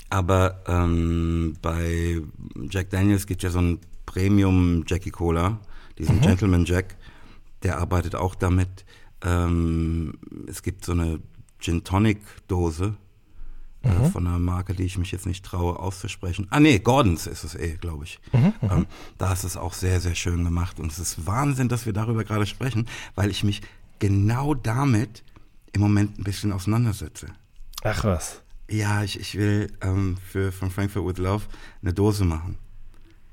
aber 0.10 0.64
ähm, 0.68 1.56
bei 1.62 2.22
Jack 2.70 2.90
Daniels 2.90 3.28
gibt 3.28 3.44
ja 3.44 3.50
so 3.50 3.60
ein 3.60 3.80
Premium 4.06 4.84
Jackie 4.88 5.12
Cola, 5.12 5.60
diesen 5.98 6.18
mhm. 6.18 6.22
Gentleman 6.22 6.66
Jack, 6.66 6.96
der 7.64 7.78
arbeitet 7.78 8.16
auch 8.16 8.36
damit. 8.36 8.86
Ähm, 9.24 10.14
es 10.48 10.62
gibt 10.62 10.86
so 10.86 10.92
eine 10.92 11.20
Gin 11.66 11.84
Tonic 11.84 12.20
Dose 12.48 12.96
äh, 13.82 13.90
mhm. 13.90 14.06
äh, 14.06 14.10
von 14.12 14.28
einer 14.28 14.38
Marke, 14.38 14.76
die 14.76 14.84
ich 14.84 15.00
mich 15.00 15.12
jetzt 15.12 15.26
nicht 15.26 15.44
traue 15.44 15.80
auszusprechen. 15.80 16.46
Ah 16.52 16.60
nee, 16.60 16.78
Gordons 16.78 17.26
ist 17.26 17.44
es 17.44 17.56
eh, 17.56 17.78
glaube 17.78 18.04
ich. 18.04 18.20
Mhm, 18.34 18.54
mhm, 18.62 18.70
ähm, 18.70 18.86
da 19.18 19.34
ist 19.34 19.44
es 19.44 19.58
auch 19.58 19.74
sehr, 19.74 20.00
sehr 20.00 20.14
schön 20.14 20.44
gemacht 20.44 20.80
und 20.80 20.92
es 20.92 21.00
ist 21.00 21.26
Wahnsinn, 21.26 21.68
dass 21.68 21.88
wir 21.88 21.94
darüber 21.94 22.24
gerade 22.24 22.46
sprechen, 22.46 22.88
weil 23.16 23.32
ich 23.32 23.44
mich 23.44 23.62
genau 23.98 24.54
damit 24.54 25.24
im 25.74 25.82
Moment 25.82 26.20
ein 26.20 26.24
bisschen 26.24 26.52
auseinandersetze. 26.52 27.28
Ach 27.84 28.04
was. 28.04 28.44
Ja, 28.70 29.04
ich, 29.04 29.20
ich 29.20 29.36
will 29.36 29.72
ähm, 29.82 30.18
für 30.32 30.52
von 30.52 30.70
Frankfurt 30.70 31.06
with 31.08 31.18
Love 31.18 31.46
eine 31.82 31.94
Dose 31.94 32.26
machen. 32.26 32.60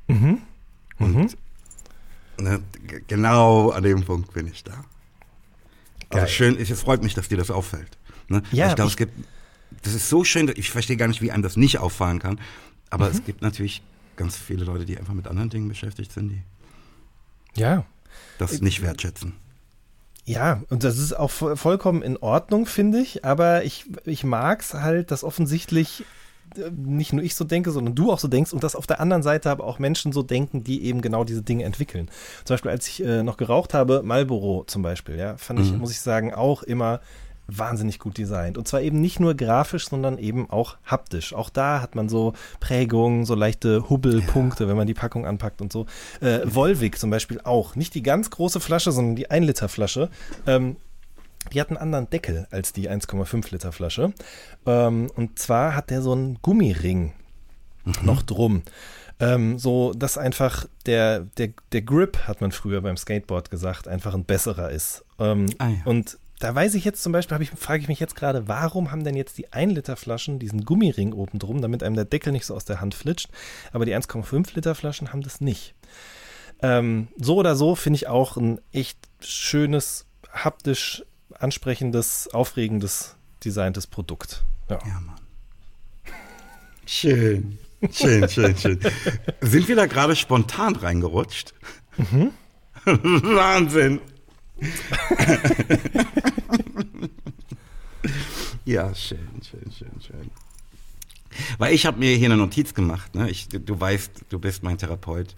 Mhm. 0.08 0.38
Und, 0.98 1.14
mhm. 1.16 1.28
Ne, 2.38 2.62
genau 3.08 3.70
an 3.70 3.82
dem 3.82 4.02
Punkt 4.04 4.32
bin 4.32 4.46
ich 4.46 4.64
da. 4.64 4.84
Also 6.08 6.26
schön, 6.26 6.56
es 6.58 6.80
freut 6.80 7.02
mich, 7.02 7.14
dass 7.14 7.28
dir 7.28 7.38
das 7.38 7.50
auffällt. 7.50 7.98
Ne? 8.28 8.42
Ja, 8.52 8.68
ich 8.68 8.74
glaube, 8.74 8.90
es 8.90 8.96
gibt, 8.96 9.12
das 9.82 9.94
ist 9.94 10.08
so 10.08 10.24
schön, 10.24 10.52
ich 10.54 10.70
verstehe 10.70 10.96
gar 10.96 11.08
nicht, 11.08 11.22
wie 11.22 11.32
einem 11.32 11.42
das 11.42 11.56
nicht 11.56 11.78
auffallen 11.78 12.18
kann. 12.18 12.40
Aber 12.90 13.06
mhm. 13.06 13.12
es 13.12 13.24
gibt 13.24 13.42
natürlich 13.42 13.82
ganz 14.16 14.36
viele 14.36 14.64
Leute, 14.64 14.84
die 14.84 14.98
einfach 14.98 15.14
mit 15.14 15.26
anderen 15.26 15.50
Dingen 15.50 15.68
beschäftigt 15.68 16.12
sind, 16.12 16.28
die 16.28 16.42
ja. 17.60 17.84
das 18.38 18.60
nicht 18.60 18.82
wertschätzen. 18.82 19.34
Ja, 20.24 20.62
und 20.68 20.84
das 20.84 20.98
ist 20.98 21.14
auch 21.14 21.30
vollkommen 21.30 22.02
in 22.02 22.16
Ordnung, 22.16 22.66
finde 22.66 23.00
ich. 23.00 23.24
Aber 23.24 23.64
ich, 23.64 23.86
ich 24.04 24.22
mag 24.22 24.60
es 24.60 24.74
halt, 24.74 25.10
dass 25.10 25.24
offensichtlich 25.24 26.04
äh, 26.56 26.70
nicht 26.70 27.12
nur 27.12 27.24
ich 27.24 27.34
so 27.34 27.44
denke, 27.44 27.72
sondern 27.72 27.96
du 27.96 28.12
auch 28.12 28.20
so 28.20 28.28
denkst 28.28 28.52
und 28.52 28.62
dass 28.62 28.76
auf 28.76 28.86
der 28.86 29.00
anderen 29.00 29.24
Seite 29.24 29.50
aber 29.50 29.64
auch 29.64 29.80
Menschen 29.80 30.12
so 30.12 30.22
denken, 30.22 30.62
die 30.62 30.84
eben 30.84 31.00
genau 31.00 31.24
diese 31.24 31.42
Dinge 31.42 31.64
entwickeln. 31.64 32.08
Zum 32.44 32.54
Beispiel, 32.54 32.70
als 32.70 32.86
ich 32.86 33.02
äh, 33.02 33.24
noch 33.24 33.36
geraucht 33.36 33.74
habe, 33.74 34.02
Marlboro 34.04 34.64
zum 34.66 34.82
Beispiel, 34.82 35.16
ja, 35.16 35.36
fand 35.38 35.58
mhm. 35.58 35.64
ich, 35.64 35.72
muss 35.72 35.90
ich 35.90 36.00
sagen, 36.00 36.32
auch 36.32 36.62
immer 36.62 37.00
wahnsinnig 37.58 37.98
gut 37.98 38.18
designt. 38.18 38.58
Und 38.58 38.68
zwar 38.68 38.80
eben 38.80 39.00
nicht 39.00 39.20
nur 39.20 39.34
grafisch, 39.34 39.88
sondern 39.88 40.18
eben 40.18 40.50
auch 40.50 40.76
haptisch. 40.84 41.34
Auch 41.34 41.50
da 41.50 41.80
hat 41.80 41.94
man 41.94 42.08
so 42.08 42.32
Prägungen, 42.60 43.24
so 43.24 43.34
leichte 43.34 43.88
Hubbelpunkte, 43.88 44.64
ja. 44.64 44.68
wenn 44.70 44.76
man 44.76 44.86
die 44.86 44.94
Packung 44.94 45.26
anpackt 45.26 45.60
und 45.60 45.72
so. 45.72 45.86
Äh, 46.20 46.40
Volvic 46.44 46.98
zum 46.98 47.10
Beispiel 47.10 47.40
auch. 47.44 47.76
Nicht 47.76 47.94
die 47.94 48.02
ganz 48.02 48.30
große 48.30 48.60
Flasche, 48.60 48.92
sondern 48.92 49.16
die 49.16 49.30
1 49.30 49.46
Liter 49.46 49.68
Flasche. 49.68 50.10
Ähm, 50.46 50.76
die 51.52 51.60
hat 51.60 51.68
einen 51.68 51.78
anderen 51.78 52.08
Deckel 52.08 52.46
als 52.50 52.72
die 52.72 52.88
1,5 52.88 53.50
Liter 53.50 53.72
Flasche. 53.72 54.12
Ähm, 54.66 55.10
und 55.16 55.38
zwar 55.38 55.74
hat 55.74 55.90
der 55.90 56.02
so 56.02 56.12
einen 56.12 56.38
Gummiring 56.42 57.12
mhm. 57.84 57.94
noch 58.02 58.22
drum. 58.22 58.62
Ähm, 59.20 59.58
so, 59.58 59.92
dass 59.92 60.18
einfach 60.18 60.66
der, 60.86 61.20
der, 61.38 61.50
der 61.72 61.82
Grip, 61.82 62.26
hat 62.26 62.40
man 62.40 62.50
früher 62.50 62.80
beim 62.80 62.96
Skateboard 62.96 63.50
gesagt, 63.50 63.86
einfach 63.86 64.14
ein 64.14 64.24
besserer 64.24 64.70
ist. 64.70 65.04
Ähm, 65.18 65.46
ah, 65.58 65.68
ja. 65.68 65.76
Und 65.84 66.18
da 66.42 66.52
weiß 66.52 66.74
ich 66.74 66.84
jetzt 66.84 67.02
zum 67.02 67.12
Beispiel, 67.12 67.40
ich, 67.40 67.50
frage 67.50 67.82
ich 67.82 67.88
mich 67.88 68.00
jetzt 68.00 68.16
gerade, 68.16 68.48
warum 68.48 68.90
haben 68.90 69.04
denn 69.04 69.14
jetzt 69.14 69.38
die 69.38 69.52
1 69.52 69.74
Liter 69.74 69.94
Flaschen 69.94 70.40
diesen 70.40 70.64
Gummiring 70.64 71.12
oben 71.12 71.38
drum, 71.38 71.62
damit 71.62 71.84
einem 71.84 71.94
der 71.94 72.04
Deckel 72.04 72.32
nicht 72.32 72.46
so 72.46 72.56
aus 72.56 72.64
der 72.64 72.80
Hand 72.80 72.96
flitscht, 72.96 73.28
aber 73.72 73.84
die 73.84 73.94
1,5 73.94 74.56
Liter 74.56 74.74
Flaschen 74.74 75.12
haben 75.12 75.22
das 75.22 75.40
nicht. 75.40 75.74
Ähm, 76.60 77.08
so 77.16 77.36
oder 77.36 77.54
so 77.54 77.76
finde 77.76 77.96
ich 77.96 78.08
auch 78.08 78.36
ein 78.36 78.60
echt 78.72 78.98
schönes, 79.20 80.06
haptisch 80.32 81.04
ansprechendes, 81.38 82.28
aufregendes, 82.34 83.14
designtes 83.44 83.86
Produkt. 83.86 84.44
Ja, 84.68 84.78
ja 84.84 85.00
Mann. 85.00 85.20
Schön. 86.86 87.58
Schön, 87.92 88.28
schön, 88.28 88.56
schön. 88.56 88.80
Sind 89.40 89.68
wir 89.68 89.76
da 89.76 89.86
gerade 89.86 90.16
spontan 90.16 90.74
reingerutscht? 90.74 91.54
Mhm. 91.96 92.32
Wahnsinn. 92.84 94.00
ja, 98.64 98.94
schön, 98.94 99.28
schön, 99.42 99.72
schön, 99.72 100.00
schön. 100.00 100.30
Weil 101.58 101.74
ich 101.74 101.86
habe 101.86 101.98
mir 101.98 102.16
hier 102.16 102.26
eine 102.26 102.36
Notiz 102.36 102.74
gemacht. 102.74 103.14
Ne? 103.14 103.30
Ich, 103.30 103.48
du 103.48 103.80
weißt, 103.80 104.26
du 104.28 104.38
bist 104.38 104.62
mein 104.62 104.78
Therapeut, 104.78 105.34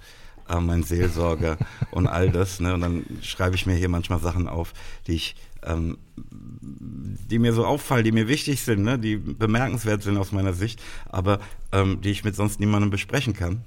äh, 0.48 0.60
mein 0.60 0.82
Seelsorger 0.82 1.56
und 1.90 2.06
all 2.06 2.30
das. 2.30 2.60
Ne? 2.60 2.74
Und 2.74 2.80
dann 2.80 3.04
schreibe 3.22 3.56
ich 3.56 3.66
mir 3.66 3.74
hier 3.74 3.88
manchmal 3.88 4.20
Sachen 4.20 4.48
auf, 4.48 4.72
die 5.06 5.14
ich, 5.14 5.36
ähm, 5.62 5.98
die 6.16 7.38
mir 7.38 7.52
so 7.52 7.64
auffallen, 7.64 8.04
die 8.04 8.12
mir 8.12 8.28
wichtig 8.28 8.62
sind, 8.62 8.82
ne? 8.82 8.98
die 8.98 9.16
bemerkenswert 9.16 10.02
sind 10.02 10.18
aus 10.18 10.32
meiner 10.32 10.52
Sicht, 10.52 10.82
aber 11.08 11.40
ähm, 11.72 12.00
die 12.00 12.10
ich 12.10 12.24
mit 12.24 12.36
sonst 12.36 12.60
niemandem 12.60 12.90
besprechen 12.90 13.34
kann. 13.34 13.64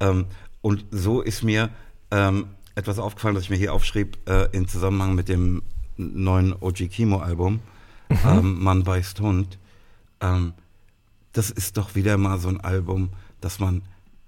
Ähm, 0.00 0.26
und 0.60 0.84
so 0.90 1.22
ist 1.22 1.42
mir 1.42 1.70
ähm, 2.10 2.48
etwas 2.80 2.98
aufgefallen, 2.98 3.34
das 3.34 3.44
ich 3.44 3.50
mir 3.50 3.56
hier 3.56 3.72
aufschrieb, 3.72 4.18
äh, 4.28 4.48
in 4.52 4.66
Zusammenhang 4.66 5.14
mit 5.14 5.28
dem 5.28 5.62
neuen 5.96 6.54
OG 6.60 6.88
Kimo-Album, 6.88 7.60
mhm. 8.08 8.18
ähm, 8.24 8.62
Mann 8.62 8.84
beißt 8.84 9.20
Hund. 9.20 9.58
Ähm, 10.20 10.52
das 11.32 11.50
ist 11.50 11.76
doch 11.76 11.94
wieder 11.94 12.16
mal 12.16 12.38
so 12.38 12.48
ein 12.48 12.60
Album, 12.60 13.10
das 13.40 13.60
man 13.60 13.82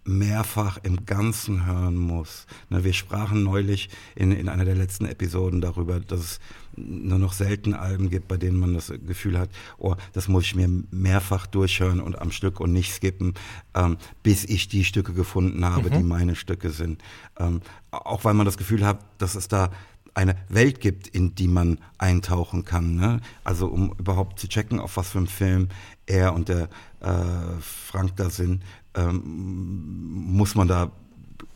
mehrfach 0.05 0.79
im 0.83 1.07
Ganzen 1.07 1.67
hören 1.67 1.97
muss. 1.97 2.47
Ne, 2.71 2.85
wir 2.85 2.93
sprachen 2.93 3.43
neulich 3.43 3.89
in, 4.15 4.33
in 4.33 4.49
einer 4.49 4.65
der 4.65 4.75
letzten 4.75 5.07
Episoden 5.07 5.61
darüber, 5.61 6.01
dass 6.01 6.21
es 6.21 6.41
nur 6.77 7.19
noch 7.19 7.33
selten 7.33 7.75
Alben 7.75 8.11
gibt, 8.11 8.29
bei 8.29 8.37
denen 8.37 8.59
man 8.59 8.75
das 8.75 8.93
Gefühl 9.07 9.39
hat, 9.39 9.51
oh, 9.79 9.95
das 10.13 10.29
muss 10.29 10.45
ich 10.45 10.55
mir 10.55 10.69
mehrfach 10.91 11.47
durchhören 11.47 12.01
und 12.01 12.21
am 12.21 12.33
Stück 12.33 12.61
und 12.61 12.73
nicht 12.73 12.93
skippen, 12.93 13.35
ähm, 13.75 13.99
bis 14.23 14.45
ich 14.45 14.69
die 14.69 14.85
Stücke 14.85 15.13
gefunden 15.13 15.65
habe, 15.65 15.91
mhm. 15.91 15.95
die 15.99 16.03
meine 16.03 16.35
Stücke 16.35 16.71
sind. 16.71 17.03
Ähm, 17.39 17.61
auch 17.91 18.25
weil 18.25 18.35
man 18.35 18.47
das 18.47 18.57
Gefühl 18.57 18.87
hat, 18.87 19.05
dass 19.19 19.35
es 19.35 19.49
da 19.49 19.71
eine 20.15 20.37
Welt 20.49 20.81
gibt, 20.81 21.09
in 21.09 21.35
die 21.35 21.49
man 21.49 21.79
eintauchen 21.99 22.65
kann. 22.65 22.97
Ne? 22.97 23.21
Also 23.45 23.67
um 23.67 23.95
überhaupt 23.99 24.39
zu 24.39 24.49
checken, 24.49 24.79
auf 24.79 24.97
was 24.97 25.11
für 25.11 25.19
einen 25.19 25.27
Film 25.27 25.69
er 26.07 26.35
und 26.35 26.49
der 26.49 26.69
äh, 27.01 27.61
Frank 27.61 28.17
da 28.17 28.29
sind, 28.29 28.63
ähm, 28.95 30.35
muss 30.35 30.55
man 30.55 30.69
da 30.69 30.91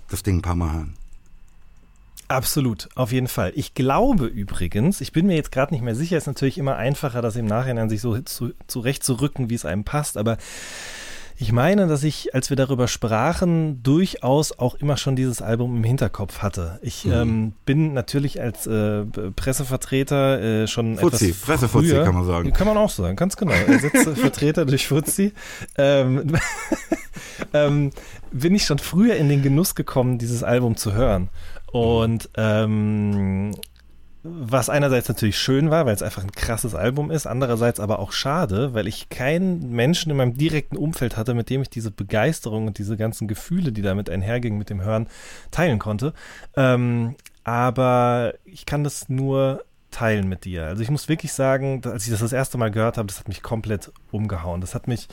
das 0.09 0.23
Ding 0.23 0.39
ein 0.39 0.43
paar 0.43 0.57
Mal 0.57 0.73
hören. 0.73 0.95
Absolut, 2.29 2.89
auf 2.97 3.13
jeden 3.13 3.29
Fall. 3.29 3.53
Ich 3.55 3.75
glaube 3.75 4.27
übrigens, 4.27 5.01
ich 5.01 5.13
bin 5.13 5.27
mir 5.27 5.37
jetzt 5.37 5.53
gerade 5.53 5.73
nicht 5.73 5.83
mehr 5.83 5.95
sicher, 5.95 6.17
ist 6.17 6.27
natürlich 6.27 6.59
immer 6.59 6.75
einfacher, 6.77 7.23
das 7.23 7.37
im 7.37 7.47
Nachhinein 7.47 7.89
sich 7.89 8.01
so 8.01 8.19
zu, 8.21 8.53
zurechtzurücken, 8.67 9.49
wie 9.49 9.55
es 9.55 9.65
einem 9.65 9.85
passt, 9.85 10.17
aber 10.17 10.37
ich 11.39 11.53
meine, 11.53 11.87
dass 11.87 12.03
ich, 12.03 12.35
als 12.35 12.49
wir 12.49 12.57
darüber 12.57 12.89
sprachen, 12.89 13.83
durchaus 13.83 14.59
auch 14.59 14.75
immer 14.75 14.97
schon 14.97 15.17
dieses 15.17 15.43
Album 15.43 15.77
im 15.77 15.85
Hinterkopf 15.85 16.39
hatte. 16.39 16.79
Ich 16.83 17.05
mhm. 17.05 17.13
ähm, 17.13 17.53
bin 17.67 17.93
natürlich 17.93 18.41
als 18.41 18.67
äh, 18.67 19.05
Pressevertreter 19.05 20.41
äh, 20.41 20.67
schon 20.67 20.97
Fuzzi, 20.97 21.29
etwas 21.29 21.41
Pressefuzzi 21.43 21.93
kann 21.93 22.15
man 22.15 22.25
sagen. 22.25 22.53
Kann 22.55 22.67
man 22.67 22.79
auch 22.79 22.91
sagen, 22.91 23.17
ganz 23.17 23.37
genau. 23.37 23.53
Ersetze 23.53 24.17
Vertreter 24.17 24.65
durch 24.65 24.89
Fuzzi. 24.89 25.33
Ähm, 25.77 26.37
ähm, 27.53 27.91
bin 28.33 28.55
ich 28.55 28.65
schon 28.65 28.79
früher 28.79 29.17
in 29.17 29.29
den 29.29 29.43
Genuss 29.43 29.75
gekommen, 29.75 30.17
dieses 30.19 30.43
Album 30.43 30.77
zu 30.77 30.95
hören. 30.95 31.29
Und 31.71 32.31
ähm, 32.37 33.53
was 34.29 34.69
einerseits 34.69 35.09
natürlich 35.09 35.39
schön 35.39 35.71
war, 35.71 35.87
weil 35.87 35.95
es 35.95 36.03
einfach 36.03 36.23
ein 36.23 36.33
krasses 36.33 36.75
Album 36.75 37.11
ist, 37.11 37.27
andererseits 37.27 37.81
aber 37.81 37.99
auch 37.99 38.13
schade, 38.13 38.75
weil 38.75 38.87
ich 38.87 39.09
keinen 39.09 39.71
Menschen 39.71 40.11
in 40.11 40.17
meinem 40.17 40.37
direkten 40.37 40.77
Umfeld 40.77 41.17
hatte, 41.17 41.35
mit 41.35 41.51
dem 41.51 41.63
ich 41.63 41.71
diese 41.71 41.91
Begeisterung 41.91 42.67
und 42.67 42.79
diese 42.79 42.97
ganzen 42.97 43.29
Gefühle, 43.29 43.73
die 43.73 43.83
damit 43.83 44.11
einhergingen 44.11 44.59
mit 44.59 44.71
dem 44.71 44.83
Hören, 44.83 45.09
teilen 45.51 45.79
konnte. 45.79 46.13
Ähm, 46.57 47.17
aber 47.45 48.35
ich 48.45 48.67
kann 48.67 48.85
das 48.85 49.09
nur 49.09 49.65
teilen 49.91 50.29
mit 50.29 50.45
dir. 50.45 50.67
Also 50.67 50.83
ich 50.83 50.91
muss 50.91 51.09
wirklich 51.09 51.33
sagen, 51.33 51.81
als 51.85 52.05
ich 52.05 52.11
das 52.11 52.21
das 52.21 52.33
erste 52.33 52.59
Mal 52.59 52.71
gehört 52.71 52.99
habe, 52.99 53.07
das 53.07 53.19
hat 53.19 53.29
mich 53.29 53.43
komplett 53.43 53.93
umgehauen. 54.11 54.61
Das 54.61 54.75
hat 54.75 54.89
mich 54.89 55.09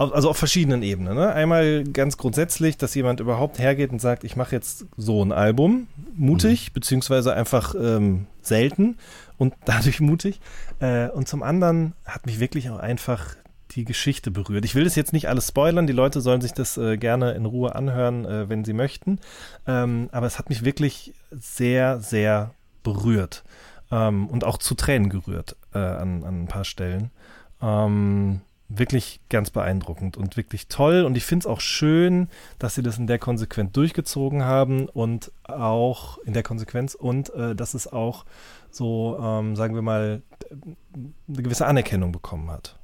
also 0.00 0.30
auf 0.30 0.36
verschiedenen 0.36 0.82
Ebenen. 0.82 1.14
Ne? 1.14 1.32
Einmal 1.32 1.84
ganz 1.84 2.16
grundsätzlich, 2.16 2.78
dass 2.78 2.94
jemand 2.94 3.20
überhaupt 3.20 3.58
hergeht 3.58 3.90
und 3.90 4.00
sagt, 4.00 4.24
ich 4.24 4.34
mache 4.34 4.54
jetzt 4.54 4.86
so 4.96 5.22
ein 5.22 5.32
Album, 5.32 5.88
mutig, 6.16 6.70
mhm. 6.70 6.74
beziehungsweise 6.74 7.34
einfach 7.34 7.74
ähm, 7.74 8.26
selten 8.40 8.96
und 9.36 9.54
dadurch 9.66 10.00
mutig. 10.00 10.40
Äh, 10.78 11.08
und 11.10 11.28
zum 11.28 11.42
anderen 11.42 11.92
hat 12.06 12.26
mich 12.26 12.40
wirklich 12.40 12.70
auch 12.70 12.78
einfach 12.78 13.36
die 13.72 13.84
Geschichte 13.84 14.30
berührt. 14.30 14.64
Ich 14.64 14.74
will 14.74 14.84
das 14.84 14.96
jetzt 14.96 15.12
nicht 15.12 15.28
alles 15.28 15.48
spoilern, 15.48 15.86
die 15.86 15.92
Leute 15.92 16.20
sollen 16.20 16.40
sich 16.40 16.52
das 16.52 16.76
äh, 16.76 16.96
gerne 16.96 17.32
in 17.32 17.44
Ruhe 17.44 17.74
anhören, 17.74 18.24
äh, 18.24 18.48
wenn 18.48 18.64
sie 18.64 18.72
möchten. 18.72 19.20
Ähm, 19.66 20.08
aber 20.12 20.26
es 20.26 20.38
hat 20.38 20.48
mich 20.48 20.64
wirklich 20.64 21.12
sehr, 21.30 22.00
sehr 22.00 22.54
berührt 22.82 23.44
ähm, 23.92 24.28
und 24.28 24.44
auch 24.44 24.56
zu 24.56 24.74
Tränen 24.74 25.10
gerührt 25.10 25.56
äh, 25.74 25.78
an, 25.78 26.24
an 26.24 26.42
ein 26.42 26.48
paar 26.48 26.64
Stellen. 26.64 27.10
Ähm, 27.62 28.40
wirklich 28.70 29.20
ganz 29.28 29.50
beeindruckend 29.50 30.16
und 30.16 30.36
wirklich 30.36 30.68
toll. 30.68 31.04
Und 31.04 31.16
ich 31.16 31.24
finde 31.24 31.44
es 31.44 31.46
auch 31.46 31.60
schön, 31.60 32.28
dass 32.58 32.76
sie 32.76 32.82
das 32.82 32.98
in 32.98 33.06
der 33.06 33.18
Konsequenz 33.18 33.72
durchgezogen 33.72 34.44
haben 34.44 34.88
und 34.88 35.32
auch 35.42 36.18
in 36.18 36.32
der 36.32 36.44
Konsequenz 36.44 36.94
und 36.94 37.34
äh, 37.34 37.54
dass 37.54 37.74
es 37.74 37.92
auch 37.92 38.24
so, 38.70 39.18
ähm, 39.20 39.56
sagen 39.56 39.74
wir 39.74 39.82
mal, 39.82 40.22
eine 41.28 41.42
gewisse 41.42 41.66
Anerkennung 41.66 42.12
bekommen 42.12 42.50
hat. 42.50 42.78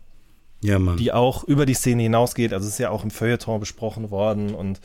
Ja, 0.61 0.79
Mann. 0.79 0.97
Die 0.97 1.13
auch 1.13 1.45
über 1.45 1.67
die 1.67 1.75
Szene 1.75 2.03
hinausgeht. 2.03 2.53
Also 2.53 2.67
es 2.67 2.75
ist 2.75 2.79
ja 2.79 2.91
auch 2.91 3.05
im 3.05 3.11
Feuilleton 3.11 3.61
besprochen 3.61 4.11
worden 4.11 4.55
und 4.55 4.81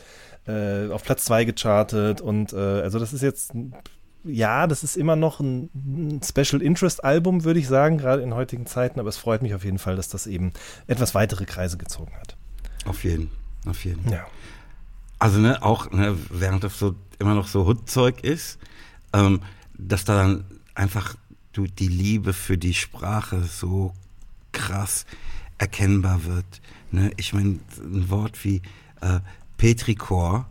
äh, 0.45 0.89
auf 0.91 1.03
Platz 1.03 1.25
2 1.25 1.45
gechartet. 1.45 2.21
Und 2.21 2.53
äh, 2.53 2.57
also 2.57 2.99
das 2.99 3.13
ist 3.13 3.21
jetzt 3.21 3.53
ja, 4.23 4.67
das 4.67 4.83
ist 4.83 4.97
immer 4.97 5.15
noch 5.15 5.39
ein 5.39 6.21
Special 6.23 6.61
Interest 6.61 7.03
Album, 7.03 7.43
würde 7.43 7.59
ich 7.59 7.67
sagen, 7.67 7.97
gerade 7.97 8.21
in 8.21 8.33
heutigen 8.33 8.65
Zeiten. 8.65 8.99
Aber 8.99 9.09
es 9.09 9.17
freut 9.17 9.41
mich 9.41 9.53
auf 9.55 9.63
jeden 9.63 9.79
Fall, 9.79 9.95
dass 9.95 10.09
das 10.09 10.27
eben 10.27 10.53
etwas 10.87 11.15
weitere 11.15 11.45
Kreise 11.45 11.77
gezogen 11.77 12.13
hat. 12.19 12.35
Auf 12.85 13.03
jeden, 13.03 13.29
auf 13.65 13.83
jeden. 13.85 14.09
Ja. 14.11 14.25
Also 15.19 15.39
ne, 15.39 15.61
auch 15.63 15.91
ne, 15.91 16.17
während 16.29 16.63
das 16.63 16.79
so 16.79 16.95
immer 17.19 17.35
noch 17.35 17.47
so 17.47 17.65
Hutzeug 17.65 18.23
ist, 18.23 18.59
ähm, 19.13 19.41
dass 19.77 20.05
da 20.05 20.15
dann 20.15 20.45
einfach 20.73 21.15
du 21.53 21.67
die 21.67 21.87
Liebe 21.87 22.33
für 22.33 22.57
die 22.57 22.73
Sprache 22.73 23.43
so 23.43 23.93
krass 24.51 25.05
erkennbar 25.57 26.25
wird. 26.25 26.61
Ne? 26.91 27.11
Ich 27.17 27.33
meine, 27.33 27.59
ein 27.77 28.09
Wort 28.09 28.43
wie 28.43 28.61
äh, 29.01 29.19
Petrichor 29.57 30.47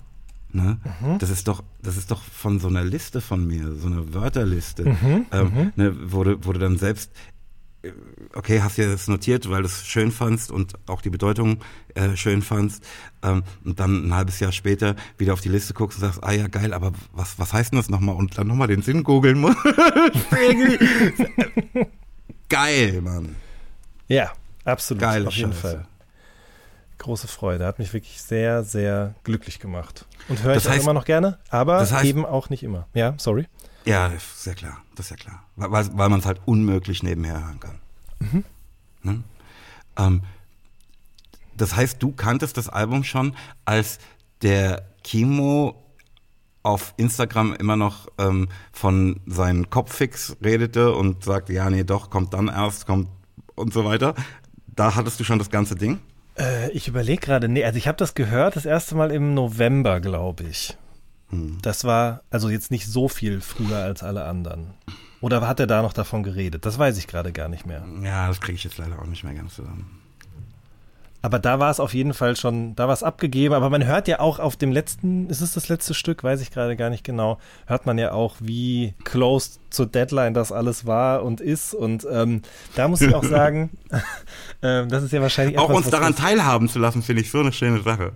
Ne? 0.53 0.79
Das 1.19 1.31
ist 1.31 1.49
doch, 1.49 1.63
das 1.83 1.97
ist 1.97 2.11
doch 2.11 2.23
von 2.23 2.59
so 2.59 2.69
einer 2.69 2.85
Liste 2.85 3.21
von 3.21 3.47
mir, 3.47 3.75
so 3.75 3.87
einer 3.87 4.13
Wörterliste, 4.13 4.97
ähm, 5.33 5.73
ne, 5.77 5.95
wo, 6.11 6.25
du, 6.25 6.45
wo 6.45 6.53
du 6.53 6.59
dann 6.59 6.77
selbst, 6.77 7.13
äh, 7.83 7.93
okay, 8.35 8.61
hast 8.61 8.77
dir 8.77 8.91
das 8.91 9.07
notiert, 9.07 9.49
weil 9.49 9.63
du 9.63 9.69
es 9.69 9.87
schön 9.87 10.11
fandst 10.11 10.51
und 10.51 10.75
auch 10.89 11.03
die 11.03 11.11
Bedeutung 11.11 11.59
äh, 11.95 12.17
schön 12.17 12.43
fandst, 12.43 12.85
ähm, 13.23 13.45
und 13.65 13.79
dann 13.79 14.09
ein 14.09 14.15
halbes 14.15 14.41
Jahr 14.41 14.53
später 14.53 14.97
wieder 15.19 15.35
auf 15.35 15.41
die 15.41 15.49
Liste 15.49 15.73
guckst 15.73 15.99
und 15.99 16.05
sagst, 16.05 16.25
ah 16.25 16.33
ja, 16.33 16.49
geil, 16.49 16.75
aber 16.75 16.93
was, 17.13 17.39
was 17.39 17.53
heißt 17.53 17.73
denn 17.73 17.79
das 17.79 17.89
nochmal? 17.89 18.17
Und 18.17 18.37
dann 18.37 18.49
nochmal 18.49 18.69
den 18.69 18.83
Sinn 18.83 19.05
googeln 19.05 19.39
muss. 19.39 19.55
geil, 22.49 23.01
Mann. 23.03 23.37
Ja, 24.09 24.33
absolut. 24.65 25.01
Geile 25.01 25.29
auf 25.29 25.35
jeden 25.35 25.53
Scheiße. 25.53 25.61
Fall. 25.61 25.87
Große 27.01 27.29
Freude. 27.29 27.67
Hat 27.67 27.79
mich 27.79 27.93
wirklich 27.95 28.21
sehr, 28.21 28.63
sehr 28.63 29.15
glücklich 29.25 29.59
gemacht. 29.59 30.05
Und 30.29 30.43
höre 30.43 30.55
ich 30.57 30.67
auch 30.69 30.73
heißt- 30.73 30.83
immer 30.83 30.93
noch 30.93 31.07
gerne, 31.07 31.39
aber 31.49 31.79
das 31.79 31.93
heißt- 31.93 32.05
eben 32.05 32.25
auch 32.27 32.51
nicht 32.51 32.63
immer. 32.63 32.87
Ja, 32.95 33.15
sorry. 33.17 33.47
Ja, 33.87 34.13
sehr 34.37 34.55
klar, 34.55 34.77
das 34.95 35.07
ist 35.07 35.11
ja 35.11 35.17
klar. 35.17 35.43
Weil, 35.57 35.71
weil- 35.97 36.09
man 36.11 36.21
es 36.21 36.27
halt 36.27 36.43
unmöglich 36.45 37.03
nebenher 37.03 37.43
hören 37.43 37.59
kann. 37.61 38.45
Ne? 39.03 39.23
Ähm, 39.97 40.23
das 41.57 41.75
heißt, 41.75 42.03
du 42.03 42.13
kanntest 42.13 42.59
das 42.59 42.69
Album 42.69 43.03
schon, 43.03 43.35
als 43.65 43.99
der 44.43 44.83
Kimo 45.03 45.83
auf 46.63 46.93
Instagram 46.99 47.55
immer 47.55 47.77
noch 47.77 48.09
ähm, 48.19 48.49
von 48.73 49.21
seinen 49.27 49.71
Kopffix 49.71 50.37
redete 50.45 50.93
und 50.95 51.25
sagte, 51.25 51.55
ja, 51.55 51.71
nee, 51.71 51.85
doch, 51.85 52.11
kommt 52.11 52.35
dann 52.35 52.49
erst, 52.49 52.87
kommt 52.87 53.09
und 53.55 53.73
so 53.73 53.87
weiter. 53.87 54.15
Da 54.67 54.95
hattest 54.95 55.19
du 55.19 55.25
schon 55.25 55.39
das 55.39 55.49
ganze 55.49 55.75
Ding? 55.75 56.01
Äh, 56.41 56.71
ich 56.71 56.89
überlege 56.89 57.21
gerade, 57.21 57.49
nee, 57.49 57.65
also 57.65 57.77
ich 57.77 57.87
habe 57.87 57.99
das 57.99 58.15
gehört, 58.15 58.57
das 58.57 58.65
erste 58.65 58.95
Mal 58.95 59.13
im 59.13 59.35
November, 59.35 60.01
glaube 60.01 60.45
ich. 60.45 60.77
Hm. 61.29 61.59
Das 61.63 61.85
war 61.85 62.23
also 62.31 62.49
jetzt 62.49 62.71
nicht 62.71 62.87
so 62.87 63.09
viel 63.09 63.41
früher 63.41 63.79
als 63.79 64.03
alle 64.03 64.25
anderen. 64.25 64.75
Oder 65.21 65.47
hat 65.47 65.61
er 65.61 65.67
da 65.67 65.83
noch 65.83 65.93
davon 65.93 66.23
geredet? 66.23 66.65
Das 66.65 66.79
weiß 66.79 66.97
ich 66.97 67.07
gerade 67.07 67.33
gar 67.33 67.49
nicht 67.49 67.67
mehr. 67.67 67.85
Ja, 68.03 68.27
das 68.27 68.41
kriege 68.41 68.57
ich 68.57 68.65
jetzt 68.65 68.79
leider 68.79 68.99
auch 68.99 69.07
nicht 69.07 69.23
mehr 69.23 69.35
ganz 69.35 69.55
zusammen. 69.55 70.00
Aber 71.23 71.39
da 71.39 71.59
war 71.59 71.71
es 71.71 71.81
auf 71.81 71.93
jeden 71.93 72.15
Fall 72.15 72.37
schon, 72.37 72.75
da 72.77 72.87
war 72.87 72.95
es 72.95 73.03
abgegeben. 73.03 73.55
Aber 73.55 73.69
man 73.71 73.85
hört 73.85 74.09
ja 74.09 74.21
auch 74.21 74.39
auf 74.39 74.57
dem 74.57 74.73
letzten, 74.73 75.29
ist 75.29 75.41
es 75.41 75.53
das 75.53 75.69
letzte 75.69 75.95
Stück, 75.95 76.25
weiß 76.25 76.41
ich 76.41 76.51
gerade 76.51 76.77
gar 76.77 76.91
nicht 76.91 77.05
genau, 77.05 77.39
hört 77.67 77.87
man 77.87 77.99
ja 77.99 78.13
auch, 78.13 78.37
wie 78.41 78.95
close 79.05 79.59
zur 79.71 79.87
Deadline 79.87 80.35
das 80.35 80.53
alles 80.53 80.87
war 80.87 81.23
und 81.23 81.41
ist. 81.41 81.75
Und 81.75 82.07
ähm, 82.11 82.43
da 82.75 82.89
muss 82.89 83.01
ich 83.01 83.15
auch 83.15 83.25
sagen, 83.25 83.71
ähm, 84.63 84.89
das 84.89 85.03
ist 85.03 85.13
ja 85.13 85.21
wahrscheinlich 85.21 85.59
Auch 85.59 85.71
etwas, 85.71 85.85
uns 85.85 85.91
daran 85.91 86.17
teilhaben 86.17 86.69
zu 86.69 86.79
lassen, 86.79 87.03
finde 87.03 87.23
ich 87.23 87.31
so 87.31 87.41
eine 87.41 87.53
schöne 87.53 87.83
Sache. 87.83 88.13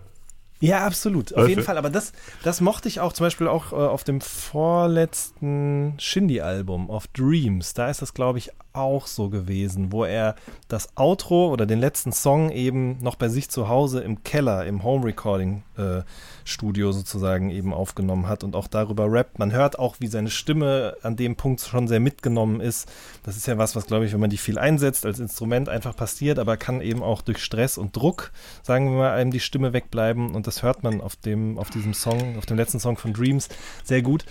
Ja, 0.60 0.86
absolut. 0.86 1.34
Auf 1.34 1.46
jeden? 1.46 1.62
Fall. 1.62 1.76
Aber 1.76 1.90
das, 1.90 2.12
das 2.42 2.62
mochte 2.62 2.88
ich 2.88 3.00
auch 3.00 3.12
zum 3.12 3.26
Beispiel 3.26 3.48
auch 3.48 3.72
äh, 3.72 3.76
auf 3.76 4.02
dem 4.02 4.22
vorletzten 4.22 5.94
Shindy-Album, 5.98 6.90
auf 6.90 7.06
Dreams. 7.08 7.74
Da 7.74 7.90
ist 7.90 8.00
das, 8.00 8.14
glaube 8.14 8.38
ich, 8.38 8.50
auch 8.74 9.06
so 9.06 9.30
gewesen, 9.30 9.92
wo 9.92 10.04
er 10.04 10.34
das 10.68 10.88
Outro 10.96 11.50
oder 11.50 11.64
den 11.64 11.78
letzten 11.78 12.12
Song 12.12 12.50
eben 12.50 13.00
noch 13.02 13.14
bei 13.14 13.28
sich 13.28 13.48
zu 13.48 13.68
Hause 13.68 14.00
im 14.00 14.24
Keller, 14.24 14.66
im 14.66 14.82
Home-Recording-Studio 14.82 16.90
sozusagen 16.90 17.50
eben 17.50 17.72
aufgenommen 17.72 18.28
hat 18.28 18.42
und 18.42 18.56
auch 18.56 18.66
darüber 18.66 19.10
rappt. 19.10 19.38
Man 19.38 19.52
hört 19.52 19.78
auch, 19.78 19.96
wie 20.00 20.08
seine 20.08 20.30
Stimme 20.30 20.96
an 21.02 21.14
dem 21.14 21.36
Punkt 21.36 21.60
schon 21.60 21.86
sehr 21.86 22.00
mitgenommen 22.00 22.60
ist. 22.60 22.90
Das 23.22 23.36
ist 23.36 23.46
ja 23.46 23.58
was, 23.58 23.76
was, 23.76 23.86
glaube 23.86 24.06
ich, 24.06 24.12
wenn 24.12 24.20
man 24.20 24.30
die 24.30 24.38
viel 24.38 24.58
einsetzt 24.58 25.06
als 25.06 25.20
Instrument 25.20 25.68
einfach 25.68 25.94
passiert, 25.94 26.40
aber 26.40 26.56
kann 26.56 26.80
eben 26.80 27.04
auch 27.04 27.22
durch 27.22 27.38
Stress 27.38 27.78
und 27.78 27.94
Druck, 27.94 28.32
sagen 28.64 28.90
wir 28.90 28.98
mal, 28.98 29.12
einem 29.12 29.30
die 29.30 29.40
Stimme 29.40 29.72
wegbleiben. 29.72 30.34
Und 30.34 30.48
das 30.48 30.64
hört 30.64 30.82
man 30.82 31.00
auf 31.00 31.14
dem, 31.14 31.58
auf 31.58 31.70
diesem 31.70 31.94
Song, 31.94 32.36
auf 32.38 32.46
dem 32.46 32.56
letzten 32.56 32.80
Song 32.80 32.96
von 32.96 33.12
Dreams 33.12 33.48
sehr 33.84 34.02
gut. 34.02 34.24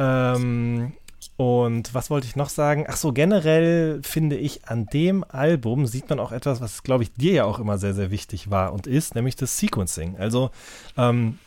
Ähm, 0.00 0.94
und 1.36 1.94
was 1.94 2.10
wollte 2.10 2.26
ich 2.26 2.36
noch 2.36 2.48
sagen? 2.48 2.86
Ach 2.88 2.96
so, 2.96 3.12
generell 3.12 4.00
finde 4.02 4.36
ich, 4.36 4.68
an 4.68 4.86
dem 4.86 5.24
Album 5.24 5.86
sieht 5.86 6.08
man 6.08 6.20
auch 6.20 6.30
etwas, 6.30 6.60
was, 6.60 6.82
glaube 6.84 7.02
ich, 7.02 7.12
dir 7.12 7.32
ja 7.32 7.44
auch 7.44 7.58
immer 7.58 7.78
sehr, 7.78 7.94
sehr 7.94 8.10
wichtig 8.10 8.50
war 8.50 8.72
und 8.72 8.86
ist, 8.86 9.14
nämlich 9.14 9.34
das 9.34 9.58
Sequencing. 9.58 10.16
Also, 10.16 10.50
ähm, 10.96 11.38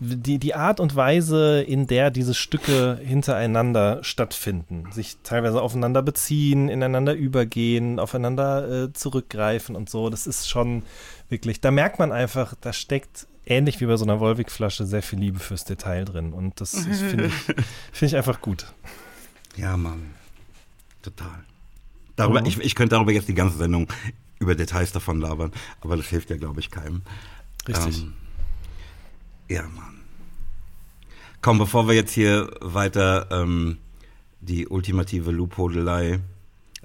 die, 0.00 0.38
die 0.38 0.54
Art 0.54 0.80
und 0.80 0.96
Weise, 0.96 1.62
in 1.62 1.86
der 1.86 2.10
diese 2.10 2.32
Stücke 2.32 2.98
hintereinander 3.02 4.02
stattfinden, 4.02 4.90
sich 4.90 5.18
teilweise 5.22 5.60
aufeinander 5.60 6.02
beziehen, 6.02 6.68
ineinander 6.68 7.14
übergehen, 7.14 7.98
aufeinander 7.98 8.84
äh, 8.84 8.92
zurückgreifen 8.92 9.76
und 9.76 9.90
so, 9.90 10.08
das 10.08 10.26
ist 10.26 10.48
schon 10.48 10.82
wirklich, 11.28 11.60
da 11.60 11.70
merkt 11.70 11.98
man 11.98 12.12
einfach, 12.12 12.54
da 12.60 12.72
steckt 12.72 13.26
ähnlich 13.46 13.80
wie 13.80 13.86
bei 13.86 13.96
so 13.96 14.04
einer 14.04 14.20
Wolwig-Flasche 14.20 14.86
sehr 14.86 15.02
viel 15.02 15.18
Liebe 15.18 15.38
fürs 15.38 15.64
Detail 15.64 16.04
drin 16.04 16.32
und 16.32 16.60
das 16.60 16.70
finde 16.86 17.26
ich, 17.26 17.32
finde 17.34 18.06
ich 18.06 18.16
einfach 18.16 18.40
gut. 18.40 18.66
Ja, 19.56 19.76
Mann. 19.76 20.10
Total. 21.02 21.44
Darüber, 22.16 22.40
Mhm. 22.40 22.46
ich, 22.46 22.58
ich 22.60 22.74
könnte 22.74 22.94
darüber 22.96 23.12
jetzt 23.12 23.28
die 23.28 23.34
ganze 23.34 23.58
Sendung 23.58 23.88
über 24.38 24.54
Details 24.54 24.92
davon 24.92 25.20
labern, 25.20 25.52
aber 25.80 25.96
das 25.96 26.06
hilft 26.06 26.30
ja, 26.30 26.36
glaube 26.36 26.60
ich, 26.60 26.70
keinem. 26.70 27.02
Richtig. 27.68 28.02
Ähm, 28.02 28.12
ja, 29.48 29.62
Mann. 29.62 30.00
Komm, 31.40 31.58
bevor 31.58 31.86
wir 31.88 31.94
jetzt 31.94 32.12
hier 32.12 32.50
weiter 32.60 33.28
ähm, 33.30 33.78
die 34.40 34.66
ultimative 34.66 35.30
Lobhudelei, 35.30 36.20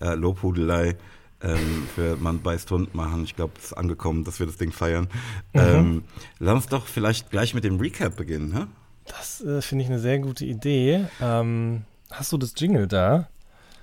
äh, 0.02 0.16
Lobhudelei 0.16 0.98
ähm, 1.42 1.88
für 1.96 2.18
Man 2.18 2.42
beißt 2.42 2.70
Hund 2.72 2.96
machen, 2.96 3.24
ich 3.24 3.36
glaube, 3.36 3.54
es 3.58 3.66
ist 3.66 3.74
angekommen, 3.74 4.24
dass 4.24 4.40
wir 4.40 4.46
das 4.46 4.58
Ding 4.58 4.72
feiern. 4.72 5.08
Mhm. 5.54 5.60
Ähm, 5.60 6.04
lass 6.40 6.56
uns 6.56 6.68
doch 6.68 6.88
vielleicht 6.88 7.32
gleich 7.32 7.54
mit 7.54 7.64
dem 7.64 7.80
Recap 7.80 8.16
beginnen, 8.16 8.50
ne? 8.50 8.68
Das 9.06 9.42
äh, 9.42 9.62
finde 9.62 9.84
ich 9.84 9.90
eine 9.90 10.00
sehr 10.00 10.20
gute 10.20 10.46
Idee. 10.46 11.06
Ähm, 11.22 11.84
hast 12.12 12.32
du 12.32 12.38
das 12.38 12.54
Jingle 12.56 12.88
da? 12.88 13.28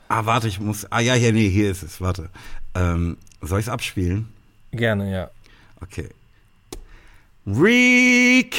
Ah, 0.08 0.24
warte, 0.24 0.46
ich 0.46 0.60
muss. 0.60 0.86
Ah 0.90 1.00
ja, 1.00 1.14
hier, 1.14 1.32
nee, 1.32 1.48
hier 1.48 1.70
ist 1.70 1.82
es. 1.82 2.00
Warte. 2.00 2.30
Ähm, 2.74 3.16
soll 3.40 3.58
ich 3.58 3.66
es 3.66 3.72
abspielen? 3.72 4.28
Gerne, 4.70 5.10
ja. 5.10 5.30
Okay. 5.80 6.10
Recap! 7.46 8.56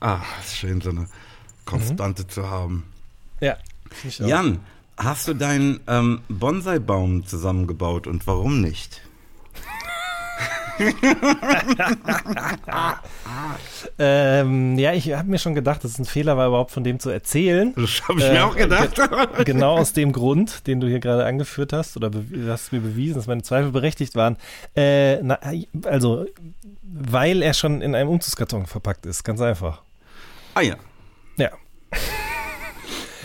Ah, 0.00 0.20
ist 0.40 0.56
schön, 0.56 0.80
so 0.80 0.90
eine 0.90 1.06
Konstante 1.64 2.26
zu 2.26 2.48
haben. 2.48 2.84
Ja. 3.40 3.56
ich 4.04 4.22
auch. 4.22 4.26
Jan, 4.28 4.60
hast 5.02 5.26
du 5.28 5.34
deinen 5.34 5.80
ähm, 5.88 6.20
Bonsai-Baum 6.28 7.26
zusammengebaut 7.26 8.06
und 8.06 8.26
warum 8.26 8.60
nicht? 8.60 9.02
Ähm, 13.98 14.78
ja, 14.78 14.92
ich 14.94 15.12
habe 15.12 15.28
mir 15.28 15.38
schon 15.38 15.54
gedacht, 15.54 15.84
dass 15.84 15.92
es 15.92 15.98
ein 15.98 16.04
Fehler 16.06 16.36
war, 16.36 16.48
überhaupt 16.48 16.70
von 16.70 16.84
dem 16.84 16.98
zu 17.00 17.10
erzählen. 17.10 17.74
Das 17.76 18.02
habe 18.08 18.18
ich 18.18 18.24
Äh, 18.24 18.32
mir 18.32 18.46
auch 18.46 18.56
gedacht. 18.56 18.98
genau 19.44 19.76
aus 19.78 19.92
dem 19.92 20.12
Grund, 20.12 20.66
den 20.66 20.80
du 20.80 20.86
hier 20.88 21.00
gerade 21.00 21.26
angeführt 21.26 21.72
hast, 21.72 21.96
oder 21.96 22.10
hast 22.48 22.72
mir 22.72 22.80
bewiesen, 22.80 23.16
dass 23.16 23.26
meine 23.26 23.42
Zweifel 23.42 23.72
berechtigt 23.72 24.14
waren. 24.16 24.36
Äh, 24.74 25.22
na, 25.22 25.38
also, 25.84 26.24
weil 26.82 27.42
er 27.42 27.52
schon 27.54 27.82
in 27.82 27.94
einem 27.94 28.08
Umzugskarton 28.08 28.66
verpackt 28.66 29.04
ist, 29.06 29.22
ganz 29.24 29.40
einfach. 29.40 29.82
ah 30.54 30.62
ja. 30.62 30.76
Ja. 31.36 31.50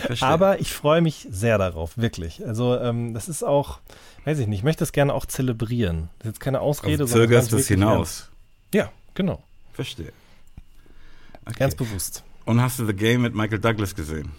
Verstehe. 0.00 0.28
Aber 0.28 0.60
ich 0.60 0.72
freue 0.72 1.00
mich 1.00 1.26
sehr 1.30 1.58
darauf, 1.58 1.96
wirklich. 1.96 2.44
Also, 2.46 2.78
ähm, 2.78 3.14
das 3.14 3.28
ist 3.28 3.42
auch, 3.42 3.80
weiß 4.24 4.38
ich 4.38 4.46
nicht, 4.46 4.58
ich 4.58 4.64
möchte 4.64 4.80
das 4.80 4.92
gerne 4.92 5.14
auch 5.14 5.26
zelebrieren. 5.26 6.10
Das 6.18 6.26
ist 6.26 6.34
jetzt 6.34 6.40
keine 6.40 6.60
Ausrede, 6.60 7.04
also 7.04 7.14
zögerst 7.16 7.50
ganz 7.50 7.62
es 7.62 7.68
hinaus. 7.68 7.96
ernst. 7.96 8.30
Ja, 8.74 8.92
genau. 9.14 9.42
Verstehe. 9.72 10.12
Okay. 11.44 11.56
Ganz 11.58 11.74
bewusst. 11.74 12.24
Und 12.44 12.60
hast 12.60 12.78
du 12.78 12.86
The 12.86 12.92
Game 12.92 13.22
mit 13.22 13.34
Michael 13.34 13.58
Douglas 13.58 13.94
gesehen? 13.94 14.32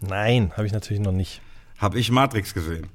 Nein, 0.00 0.52
habe 0.56 0.66
ich 0.66 0.72
natürlich 0.72 1.02
noch 1.02 1.12
nicht. 1.12 1.40
Habe 1.78 1.98
ich 1.98 2.10
Matrix 2.10 2.54
gesehen? 2.54 2.88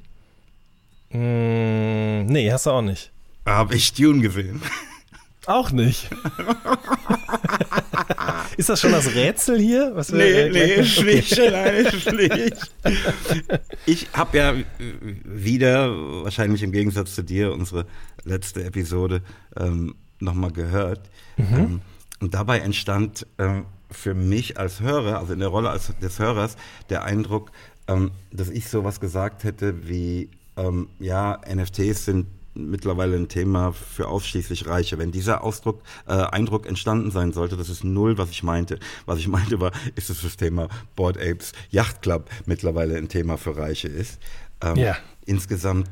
Mm, 1.10 2.26
nee, 2.26 2.52
hast 2.52 2.66
du 2.66 2.72
auch 2.72 2.82
nicht. 2.82 3.12
Habe 3.46 3.76
ich 3.76 3.94
Dune 3.94 4.22
gesehen? 4.22 4.62
Auch 5.46 5.72
nicht. 5.72 6.10
ist 8.58 8.70
das 8.70 8.80
schon 8.82 8.92
das 8.92 9.14
Rätsel 9.14 9.60
hier? 9.60 9.92
Was 9.96 10.12
wir, 10.12 10.20
äh, 10.26 10.50
gleich- 10.50 10.78
ist 10.78 11.04
nicht, 11.04 11.38
nein, 11.52 11.86
ist 11.86 12.12
nicht. 12.12 12.72
Ich 13.86 14.08
habe 14.14 14.38
ja 14.38 14.52
äh, 14.54 14.64
wieder, 15.26 15.90
wahrscheinlich 16.24 16.64
im 16.64 16.72
Gegensatz 16.72 17.16
zu 17.16 17.24
dir, 17.24 17.52
unsere 17.54 17.86
letzte 18.24 18.64
Episode 18.64 19.22
ähm, 19.58 19.96
nochmal 20.20 20.52
gehört. 20.52 21.10
Ähm, 21.38 21.82
und 22.20 22.34
dabei 22.34 22.60
entstand 22.60 23.26
ähm, 23.38 23.66
für 23.92 24.14
mich 24.14 24.58
als 24.60 24.80
Hörer, 24.82 25.20
also 25.20 25.34
in 25.34 25.40
der 25.40 25.50
Rolle 25.50 25.70
als, 25.70 25.94
des 26.02 26.20
Hörers, 26.20 26.56
der 26.90 27.04
Eindruck, 27.04 27.52
ähm, 27.88 28.12
dass 28.32 28.50
ich 28.50 28.70
sowas 28.70 29.00
gesagt 29.00 29.44
hätte 29.44 29.88
wie, 29.88 30.30
ähm, 30.56 30.88
ja, 31.00 31.40
NFTs 31.54 32.06
sind 32.06 32.28
mittlerweile 32.56 33.16
ein 33.16 33.28
Thema 33.28 33.72
für 33.72 34.08
ausschließlich 34.08 34.68
Reiche. 34.68 34.98
Wenn 34.98 35.12
dieser 35.12 35.44
Ausdruck, 35.44 35.82
äh, 36.08 36.14
Eindruck 36.14 36.68
entstanden 36.68 37.12
sein 37.12 37.34
sollte, 37.34 37.58
das 37.58 37.70
ist 37.70 37.84
null, 37.84 38.18
was 38.18 38.30
ich 38.30 38.44
meinte. 38.44 38.80
Was 39.06 39.20
ich 39.20 39.28
meinte 39.28 39.60
war, 39.60 39.72
ist 39.96 40.10
es 40.10 40.22
das 40.22 40.38
Thema 40.38 40.70
Board 40.96 41.18
Apes 41.18 41.54
Yacht 41.70 42.02
Club 42.02 42.30
mittlerweile 42.46 42.98
ein 42.98 43.10
Thema 43.10 43.38
für 43.38 43.58
Reiche 43.58 43.88
ist. 43.88 44.20
Ähm, 44.62 44.76
Ja. 44.78 44.98
Insgesamt 45.26 45.90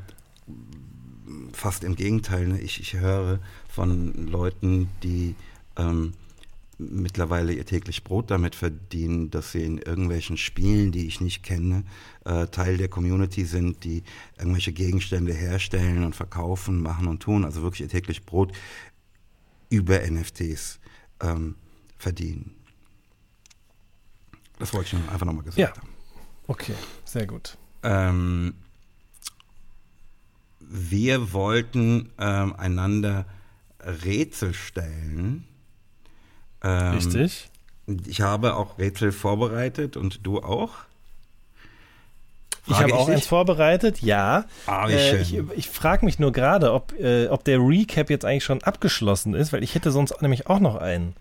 fast 1.54 1.84
im 1.84 1.96
Gegenteil. 1.96 2.48
Ne? 2.48 2.60
Ich, 2.62 2.80
ich 2.80 2.94
höre 2.94 3.40
von 3.70 4.28
Leuten, 4.28 4.90
die 5.04 5.36
ähm, 5.78 6.14
mittlerweile 6.78 7.54
ihr 7.54 7.66
täglich 7.66 8.04
Brot 8.04 8.32
damit 8.32 8.56
verdienen, 8.56 9.30
dass 9.30 9.52
sie 9.52 9.64
in 9.64 9.78
irgendwelchen 9.78 10.38
Spielen, 10.38 10.92
die 10.92 11.08
ich 11.08 11.22
nicht 11.22 11.44
kenne, 11.44 11.84
äh, 12.26 12.48
Teil 12.48 12.78
der 12.78 12.88
Community 12.88 13.46
sind, 13.46 13.84
die 13.84 14.04
irgendwelche 14.38 14.74
Gegenstände 14.74 15.34
herstellen 15.34 16.04
und 16.04 16.16
verkaufen, 16.16 16.82
machen 16.82 17.08
und 17.08 17.22
tun, 17.22 17.46
also 17.46 17.62
wirklich 17.62 17.82
ihr 17.82 17.90
täglich 17.90 18.26
Brot 18.26 18.52
über 19.70 20.00
NFTs 20.00 20.80
ähm, 21.22 21.56
verdienen. 21.98 22.56
Das 24.60 24.74
wollte 24.74 24.96
ich 24.96 25.10
einfach 25.12 25.26
nochmal 25.26 25.44
gesagt 25.44 25.58
ja. 25.58 25.76
haben. 25.76 25.90
Okay, 26.48 26.76
sehr 27.06 27.26
gut. 27.26 27.58
Ähm, 27.84 28.54
wir 30.60 31.34
wollten 31.34 32.12
ähm, 32.20 32.54
einander 32.56 33.26
Rätsel 33.80 34.54
stellen. 34.54 35.48
Ähm, 36.62 36.94
Richtig. 36.94 37.50
Ich 38.06 38.22
habe 38.22 38.56
auch 38.56 38.78
Rätsel 38.78 39.12
vorbereitet 39.12 39.98
und 39.98 40.26
du 40.26 40.40
auch? 40.40 40.76
Frage 42.64 42.86
ich 42.88 42.92
habe 42.92 42.94
auch 42.94 43.06
dich? 43.08 43.16
eins 43.16 43.28
vorbereitet, 43.28 44.02
ja. 44.02 44.46
Ah, 44.68 44.88
wie 44.88 44.94
äh, 44.94 45.22
ich 45.22 45.38
ich 45.56 45.70
frage 45.70 46.06
mich 46.06 46.20
nur 46.20 46.32
gerade, 46.32 46.74
ob, 46.74 46.94
äh, 47.00 47.28
ob 47.28 47.44
der 47.44 47.60
Recap 47.60 48.10
jetzt 48.10 48.24
eigentlich 48.24 48.44
schon 48.44 48.62
abgeschlossen 48.64 49.34
ist, 49.34 49.52
weil 49.52 49.64
ich 49.64 49.74
hätte 49.74 49.92
sonst 49.92 50.22
nämlich 50.22 50.48
auch 50.48 50.60
noch 50.60 50.76
einen. 50.76 51.16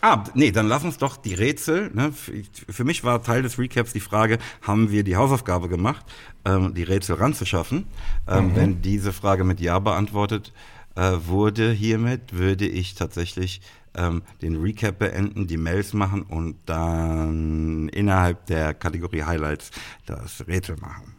Ah, 0.00 0.22
nee, 0.34 0.52
dann 0.52 0.68
lass 0.68 0.84
uns 0.84 0.98
doch 0.98 1.16
die 1.16 1.32
Rätsel. 1.32 1.90
Ne? 1.94 2.12
Für, 2.12 2.32
für, 2.72 2.84
mich 2.84 3.04
war 3.04 3.22
Teil 3.22 3.42
des 3.42 3.58
Recaps 3.58 3.94
die 3.94 4.00
Frage, 4.00 4.38
haben 4.60 4.90
wir 4.90 5.02
die 5.02 5.16
Hausaufgabe 5.16 5.68
gemacht, 5.68 6.04
ähm, 6.44 6.74
die 6.74 6.82
Rätsel 6.82 7.16
ranzuschaffen? 7.16 7.86
Ähm, 8.28 8.48
mhm. 8.48 8.56
Wenn 8.56 8.82
diese 8.82 9.14
Frage 9.14 9.44
mit 9.44 9.60
Ja 9.60 9.78
beantwortet 9.78 10.52
äh, 10.94 11.12
wurde 11.24 11.72
hiermit, 11.72 12.34
würde 12.36 12.66
ich 12.66 12.94
tatsächlich 12.94 13.62
ähm, 13.96 14.22
den 14.42 14.60
Recap 14.60 14.98
beenden, 14.98 15.46
die 15.46 15.56
Mails 15.56 15.92
machen 15.92 16.22
und 16.22 16.56
dann 16.66 17.88
innerhalb 17.88 18.46
der 18.46 18.74
Kategorie 18.74 19.24
Highlights 19.24 19.70
das 20.06 20.46
Rätsel 20.46 20.76
machen. 20.76 21.14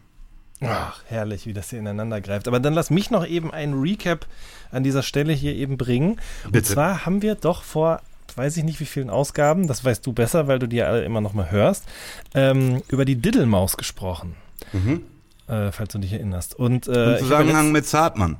Ach, 0.62 1.02
herrlich, 1.06 1.46
wie 1.46 1.52
das 1.52 1.70
hier 1.70 1.78
ineinander 1.78 2.20
greift. 2.20 2.48
Aber 2.48 2.60
dann 2.60 2.72
lass 2.72 2.90
mich 2.90 3.10
noch 3.10 3.26
eben 3.26 3.52
einen 3.52 3.78
Recap 3.78 4.26
an 4.70 4.82
dieser 4.82 5.02
Stelle 5.02 5.32
hier 5.32 5.54
eben 5.54 5.76
bringen. 5.76 6.18
Bitte. 6.44 6.58
Und 6.58 6.66
zwar 6.66 7.04
haben 7.04 7.22
wir 7.22 7.34
doch 7.34 7.62
vor 7.62 8.00
weiß 8.34 8.56
ich 8.56 8.64
nicht 8.64 8.80
wie 8.80 8.86
vielen 8.86 9.10
Ausgaben, 9.10 9.66
das 9.66 9.84
weißt 9.84 10.06
du 10.06 10.12
besser, 10.12 10.46
weil 10.46 10.58
du 10.58 10.66
die 10.66 10.82
alle 10.82 11.04
immer 11.04 11.20
noch 11.20 11.32
mal 11.32 11.50
hörst, 11.50 11.84
ähm, 12.34 12.82
über 12.88 13.04
die 13.04 13.16
Diddlemaus 13.16 13.76
gesprochen. 13.76 14.34
Mhm. 14.72 15.02
Äh, 15.48 15.70
falls 15.72 15.92
du 15.92 15.98
dich 15.98 16.12
erinnerst. 16.12 16.54
Und, 16.54 16.88
äh, 16.88 17.14
Im 17.14 17.18
Zusammenhang 17.20 17.72
mit 17.72 17.86
Zartmann. 17.86 18.36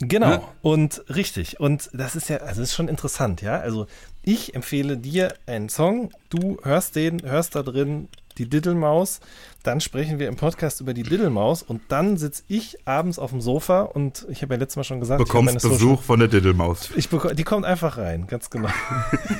Genau, 0.00 0.30
ja? 0.30 0.42
und 0.62 1.02
richtig. 1.08 1.58
Und 1.58 1.90
das 1.92 2.14
ist 2.14 2.28
ja, 2.28 2.38
also 2.38 2.62
ist 2.62 2.74
schon 2.74 2.88
interessant, 2.88 3.42
ja. 3.42 3.58
Also 3.58 3.86
ich 4.22 4.54
empfehle 4.54 4.96
dir 4.96 5.34
einen 5.46 5.68
Song, 5.68 6.10
du 6.28 6.58
hörst 6.62 6.94
den, 6.94 7.22
hörst 7.22 7.56
da 7.56 7.62
drin 7.62 8.08
die 8.38 8.48
Diddlemaus, 8.48 9.20
dann 9.64 9.80
sprechen 9.80 10.18
wir 10.18 10.28
im 10.28 10.36
Podcast 10.36 10.80
über 10.80 10.94
die 10.94 11.02
Diddlemaus 11.02 11.62
und 11.62 11.82
dann 11.88 12.16
sitze 12.16 12.44
ich 12.46 12.78
abends 12.86 13.18
auf 13.18 13.30
dem 13.30 13.40
Sofa 13.40 13.82
und 13.82 14.26
ich 14.30 14.42
habe 14.42 14.54
ja 14.54 14.60
letztes 14.60 14.76
Mal 14.76 14.84
schon 14.84 15.00
gesagt, 15.00 15.18
bekommst 15.18 15.56
ich 15.56 15.62
Besuch 15.62 15.78
Social 15.78 15.96
von 15.96 16.18
der 16.20 16.28
Diddlemaus. 16.28 16.90
Ich 16.96 17.08
bekomme, 17.08 17.34
die 17.34 17.44
kommt 17.44 17.66
einfach 17.66 17.98
rein, 17.98 18.26
ganz 18.28 18.48
genau. 18.50 18.68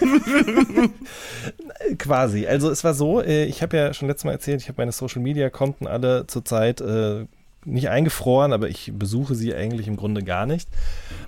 Quasi. 1.99 2.47
Also 2.47 2.71
es 2.71 2.83
war 2.83 2.94
so, 2.94 3.23
äh, 3.23 3.44
ich 3.44 3.62
habe 3.62 3.77
ja 3.77 3.94
schon 3.94 4.09
letztes 4.09 4.25
Mal 4.25 4.33
erzählt, 4.33 4.61
ich 4.61 4.68
habe 4.68 4.81
meine 4.83 4.92
Social 4.92 5.23
Media 5.23 5.49
Konten 5.49 5.87
alle 5.87 6.27
zurzeit 6.27 6.81
äh, 6.81 7.27
nicht 7.64 7.88
eingefroren, 7.88 8.53
aber 8.53 8.68
ich 8.68 8.92
besuche 8.94 9.35
sie 9.35 9.55
eigentlich 9.55 9.88
im 9.88 9.97
Grunde 9.97 10.23
gar 10.23 10.47
nicht. 10.47 10.68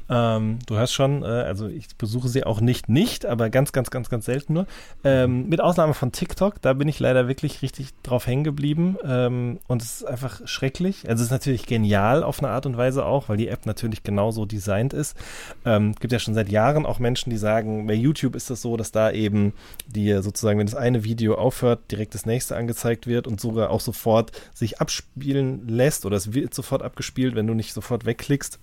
Ähm, 0.08 0.58
du 0.66 0.76
hörst 0.76 0.94
schon, 0.94 1.22
äh, 1.22 1.26
also 1.26 1.68
ich 1.68 1.96
besuche 1.96 2.28
sie 2.28 2.44
auch 2.44 2.60
nicht 2.60 2.88
nicht, 2.88 3.26
aber 3.26 3.50
ganz, 3.50 3.72
ganz, 3.72 3.90
ganz, 3.90 4.08
ganz 4.08 4.26
selten 4.26 4.54
nur. 4.54 4.66
Ähm, 5.04 5.48
mit 5.48 5.60
Ausnahme 5.60 5.94
von 5.94 6.12
TikTok, 6.12 6.62
da 6.62 6.72
bin 6.72 6.88
ich 6.88 7.00
leider 7.00 7.28
wirklich 7.28 7.62
richtig 7.62 7.88
drauf 8.02 8.26
hängen 8.26 8.44
geblieben 8.44 8.96
ähm, 9.04 9.58
und 9.66 9.82
es 9.82 10.00
ist 10.00 10.04
einfach 10.04 10.40
schrecklich. 10.46 11.08
Also 11.08 11.20
es 11.20 11.26
ist 11.26 11.32
natürlich 11.32 11.66
genial 11.66 12.22
auf 12.22 12.38
eine 12.40 12.48
Art 12.52 12.66
und 12.66 12.76
Weise 12.76 13.04
auch, 13.04 13.28
weil 13.28 13.36
die 13.36 13.48
App 13.48 13.66
natürlich 13.66 14.02
genauso 14.02 14.46
designt 14.46 14.92
ist. 14.92 15.16
Ähm, 15.64 15.94
gibt 15.98 16.12
ja 16.12 16.18
schon 16.18 16.34
seit 16.34 16.48
Jahren 16.48 16.86
auch 16.86 16.98
Menschen, 16.98 17.30
die 17.30 17.38
sagen, 17.38 17.86
bei 17.86 17.94
YouTube 17.94 18.36
ist 18.36 18.50
das 18.50 18.62
so, 18.62 18.76
dass 18.76 18.92
da 18.92 19.10
eben 19.10 19.52
dir 19.86 20.22
sozusagen, 20.22 20.58
wenn 20.58 20.66
das 20.66 20.76
eine 20.76 21.04
Video 21.04 21.34
aufhört, 21.34 21.90
direkt 21.90 22.14
das 22.14 22.26
nächste 22.26 22.56
angezeigt 22.56 23.06
wird 23.06 23.26
und 23.26 23.40
sogar 23.40 23.70
auch 23.70 23.80
sofort 23.80 24.32
sich 24.54 24.80
abspielen 24.80 25.66
lässt 25.68 26.06
oder 26.06 26.19
es 26.20 26.34
wird 26.34 26.54
sofort 26.54 26.82
abgespielt, 26.82 27.34
wenn 27.34 27.46
du 27.46 27.54
nicht 27.54 27.72
sofort 27.72 28.04
wegklickst. 28.04 28.58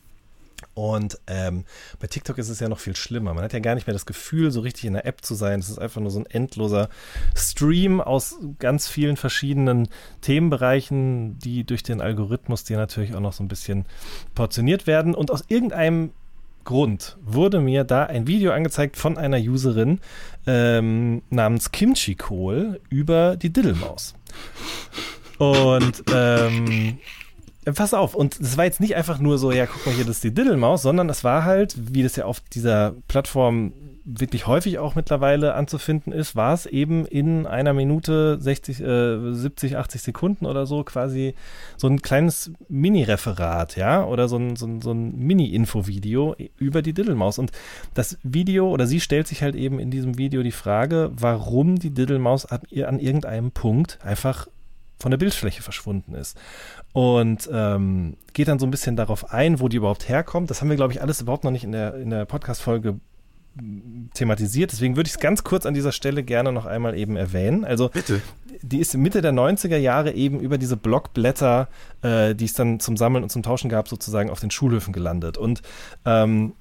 Und 0.74 1.20
ähm, 1.28 1.66
bei 2.00 2.08
TikTok 2.08 2.38
ist 2.40 2.50
es 2.50 2.60
ja 2.60 2.68
noch 2.68 2.80
viel 2.80 2.96
schlimmer. 2.96 3.34
Man 3.34 3.44
hat 3.44 3.54
ja 3.54 3.60
gar 3.60 3.76
nicht 3.76 3.86
mehr 3.86 3.94
das 3.94 4.08
Gefühl, 4.08 4.52
so 4.52 4.62
richtig 4.62 4.86
in 4.86 4.94
der 4.94 5.06
App 5.06 5.24
zu 5.24 5.36
sein. 5.36 5.60
Es 5.60 5.70
ist 5.70 5.78
einfach 5.78 6.02
nur 6.02 6.10
so 6.10 6.20
ein 6.20 6.26
endloser 6.26 6.90
Stream 7.36 8.02
aus 8.02 8.38
ganz 8.58 8.88
vielen 8.88 9.18
verschiedenen 9.18 9.88
Themenbereichen, 10.22 11.38
die 11.40 11.64
durch 11.64 11.84
den 11.84 12.02
Algorithmus 12.02 12.64
dir 12.64 12.78
natürlich 12.78 13.14
auch 13.14 13.20
noch 13.20 13.34
so 13.34 13.44
ein 13.44 13.48
bisschen 13.48 13.86
portioniert 14.34 14.88
werden. 14.88 15.14
Und 15.14 15.30
aus 15.30 15.44
irgendeinem 15.48 16.12
Grund 16.64 17.18
wurde 17.22 17.60
mir 17.60 17.84
da 17.84 18.06
ein 18.06 18.28
Video 18.28 18.52
angezeigt 18.52 18.98
von 18.98 19.18
einer 19.18 19.38
Userin 19.38 20.00
ähm, 20.48 21.22
namens 21.30 21.72
Kimchi 21.72 22.16
Kohl 22.16 22.82
über 22.90 23.36
die 23.38 23.52
Diddlemaus. 23.52 24.16
Und 25.38 26.04
ähm, 26.14 26.68
äh, 26.68 26.98
pass 27.74 27.94
auf, 27.94 28.16
und 28.16 28.40
es 28.40 28.58
war 28.58 28.66
jetzt 28.66 28.80
nicht 28.80 28.96
einfach 28.96 29.20
nur 29.20 29.38
so, 29.38 29.52
ja, 29.52 29.66
guck 29.66 29.86
mal 29.86 29.96
hier, 29.96 30.06
das 30.06 30.18
ist 30.18 30.24
die 30.24 30.34
Diddlemaus, 30.34 30.82
sondern 30.82 31.10
es 31.10 31.24
war 31.24 31.46
halt, 31.46 31.76
wie 31.94 32.04
das 32.04 32.16
ja 32.16 32.26
auf 32.26 32.40
dieser 32.40 32.94
Plattform 33.08 33.74
wirklich 34.10 34.48
häufig 34.48 34.80
auch 34.80 34.96
mittlerweile 34.96 35.54
anzufinden 35.54 36.14
ist, 36.14 36.36
war 36.36 36.54
es 36.54 36.66
eben 36.66 37.06
in 37.06 37.46
einer 37.46 37.74
Minute 37.74 38.38
60, 38.40 38.80
äh, 38.80 39.34
70, 39.34 39.76
80 39.76 40.02
Sekunden 40.02 40.46
oder 40.46 40.66
so 40.66 40.86
quasi 40.86 41.36
so 41.76 41.88
ein 41.88 42.02
kleines 42.02 42.52
Mini-Referat, 42.70 43.76
ja, 43.76 44.06
oder 44.06 44.30
so 44.30 44.38
ein, 44.38 44.56
so 44.56 44.66
ein, 44.66 44.82
so 44.82 44.92
ein 44.92 45.18
Mini-Info-Video 45.18 46.36
über 46.58 46.82
die 46.82 46.94
Diddlemaus. 46.94 47.38
Und 47.38 47.52
das 47.94 48.18
Video, 48.24 48.70
oder 48.70 48.88
sie 48.88 49.02
stellt 49.02 49.28
sich 49.28 49.44
halt 49.44 49.56
eben 49.56 49.78
in 49.78 49.92
diesem 49.92 50.18
Video 50.18 50.42
die 50.42 50.52
Frage, 50.52 51.12
warum 51.14 51.76
die 51.76 51.92
Diddlemaus 51.92 52.46
an, 52.46 52.62
an 52.86 53.00
irgendeinem 53.00 53.52
Punkt 53.52 54.00
einfach 54.04 54.48
von 55.00 55.12
der 55.12 55.18
Bildfläche 55.18 55.62
verschwunden 55.62 56.14
ist. 56.14 56.38
Und 56.94 57.50
ähm, 57.52 58.18
geht 58.34 58.48
dann 58.48 58.60
so 58.60 58.66
ein 58.66 58.72
bisschen 58.72 58.96
darauf 58.96 59.32
ein, 59.32 59.60
wo 59.60 59.68
die 59.68 59.78
überhaupt 59.78 60.10
herkommt. 60.10 60.50
Das 60.50 60.62
haben 60.62 60.70
wir, 60.70 60.76
glaube 60.76 60.94
ich, 60.94 61.02
alles 61.02 61.22
überhaupt 61.22 61.44
noch 61.44 61.52
nicht 61.52 61.64
in 61.64 61.72
der, 61.72 61.96
in 61.96 62.10
der 62.10 62.26
Podcast-Folge 62.26 63.00
thematisiert. 64.14 64.72
Deswegen 64.72 64.96
würde 64.96 65.08
ich 65.08 65.16
es 65.16 65.20
ganz 65.20 65.44
kurz 65.44 65.66
an 65.66 65.74
dieser 65.74 65.92
Stelle 65.92 66.24
gerne 66.24 66.52
noch 66.52 66.66
einmal 66.66 66.98
eben 66.98 67.16
erwähnen. 67.16 67.66
Also, 67.66 67.90
Bitte. 67.90 68.22
die 68.62 68.80
ist 68.80 68.96
Mitte 68.96 69.22
der 69.22 69.34
90er 69.34 69.78
Jahre 69.78 70.12
eben 70.14 70.40
über 70.40 70.58
diese 70.58 70.78
Blockblätter, 70.78 71.68
äh, 72.02 72.36
die 72.36 72.46
es 72.46 72.54
dann 72.54 72.80
zum 72.80 72.98
Sammeln 72.98 73.24
und 73.24 73.30
zum 73.30 73.44
Tauschen 73.44 73.70
gab, 73.70 73.88
sozusagen 73.88 74.30
auf 74.30 74.40
den 74.40 74.52
Schulhöfen 74.52 74.94
gelandet. 74.94 75.38
Und 75.38 75.62
ähm, 76.06 76.54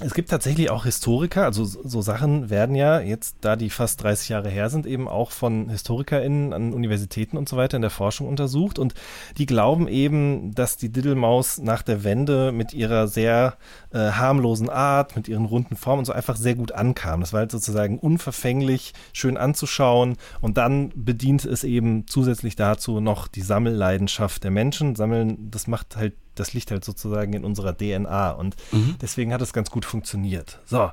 es 0.00 0.14
gibt 0.14 0.30
tatsächlich 0.30 0.70
auch 0.70 0.84
Historiker, 0.84 1.44
also 1.44 1.64
so 1.64 2.00
Sachen 2.02 2.50
werden 2.50 2.76
ja 2.76 3.00
jetzt, 3.00 3.38
da 3.40 3.56
die 3.56 3.68
fast 3.68 4.00
30 4.02 4.28
Jahre 4.28 4.48
her 4.48 4.70
sind, 4.70 4.86
eben 4.86 5.08
auch 5.08 5.32
von 5.32 5.68
HistorikerInnen 5.70 6.52
an 6.52 6.72
Universitäten 6.72 7.36
und 7.36 7.48
so 7.48 7.56
weiter 7.56 7.76
in 7.76 7.82
der 7.82 7.90
Forschung 7.90 8.28
untersucht 8.28 8.78
und 8.78 8.94
die 9.38 9.46
glauben 9.46 9.88
eben, 9.88 10.54
dass 10.54 10.76
die 10.76 10.90
Diddlemaus 10.90 11.58
nach 11.58 11.82
der 11.82 12.04
Wende 12.04 12.52
mit 12.52 12.74
ihrer 12.74 13.08
sehr 13.08 13.56
äh, 13.90 13.98
harmlosen 14.12 14.70
Art, 14.70 15.16
mit 15.16 15.26
ihren 15.26 15.46
runden 15.46 15.74
Formen 15.74 16.00
und 16.00 16.04
so 16.04 16.12
einfach 16.12 16.36
sehr 16.36 16.54
gut 16.54 16.70
ankam. 16.70 17.20
Das 17.20 17.32
war 17.32 17.40
halt 17.40 17.50
sozusagen 17.50 17.98
unverfänglich, 17.98 18.94
schön 19.12 19.36
anzuschauen 19.36 20.16
und 20.40 20.58
dann 20.58 20.92
bedient 20.94 21.44
es 21.44 21.64
eben 21.64 22.06
zusätzlich 22.06 22.54
dazu 22.54 23.00
noch 23.00 23.26
die 23.26 23.42
Sammelleidenschaft 23.42 24.44
der 24.44 24.52
Menschen. 24.52 24.94
Sammeln, 24.94 25.50
das 25.50 25.66
macht 25.66 25.96
halt 25.96 26.14
das 26.38 26.54
liegt 26.54 26.70
halt 26.70 26.84
sozusagen 26.84 27.32
in 27.32 27.44
unserer 27.44 27.76
DNA 27.76 28.30
und 28.32 28.56
mhm. 28.72 28.96
deswegen 29.00 29.32
hat 29.32 29.42
es 29.42 29.52
ganz 29.52 29.70
gut 29.70 29.84
funktioniert. 29.84 30.60
So. 30.66 30.90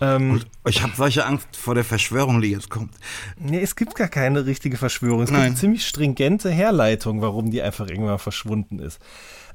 Ähm, 0.00 0.42
ich 0.66 0.82
habe 0.82 0.92
solche 0.96 1.24
Angst 1.24 1.56
vor 1.56 1.74
der 1.74 1.84
Verschwörung, 1.84 2.40
die 2.40 2.50
jetzt 2.50 2.68
kommt. 2.68 2.94
Nee, 3.38 3.60
es 3.60 3.76
gibt 3.76 3.94
gar 3.94 4.08
keine 4.08 4.46
richtige 4.46 4.76
Verschwörung. 4.76 5.22
Es 5.22 5.30
Nein. 5.30 5.40
gibt 5.40 5.46
eine 5.46 5.56
ziemlich 5.56 5.86
stringente 5.86 6.50
Herleitung, 6.50 7.22
warum 7.22 7.50
die 7.50 7.62
einfach 7.62 7.88
irgendwann 7.88 8.18
verschwunden 8.18 8.80
ist. 8.80 8.98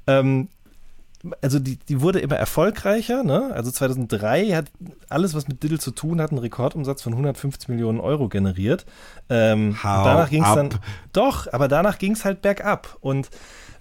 Ähm, 0.07 0.47
also 1.41 1.59
die, 1.59 1.77
die 1.77 2.01
wurde 2.01 2.19
immer 2.19 2.37
erfolgreicher. 2.37 3.23
Ne? 3.23 3.51
Also 3.53 3.71
2003 3.71 4.51
hat 4.51 4.71
alles, 5.09 5.33
was 5.33 5.47
mit 5.47 5.61
Diddle 5.61 5.79
zu 5.79 5.91
tun 5.91 6.21
hat, 6.21 6.31
einen 6.31 6.39
Rekordumsatz 6.39 7.01
von 7.01 7.13
150 7.13 7.67
Millionen 7.69 7.99
Euro 7.99 8.29
generiert. 8.29 8.85
Ähm, 9.29 9.77
danach 9.83 10.29
ging 10.29 10.43
es 10.43 10.55
dann 10.55 10.69
doch, 11.11 11.51
aber 11.51 11.67
danach 11.67 11.99
ging 11.99 12.13
es 12.13 12.23
halt 12.23 12.41
bergab. 12.41 12.97
Und 13.01 13.29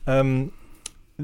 ähm, 0.06 0.52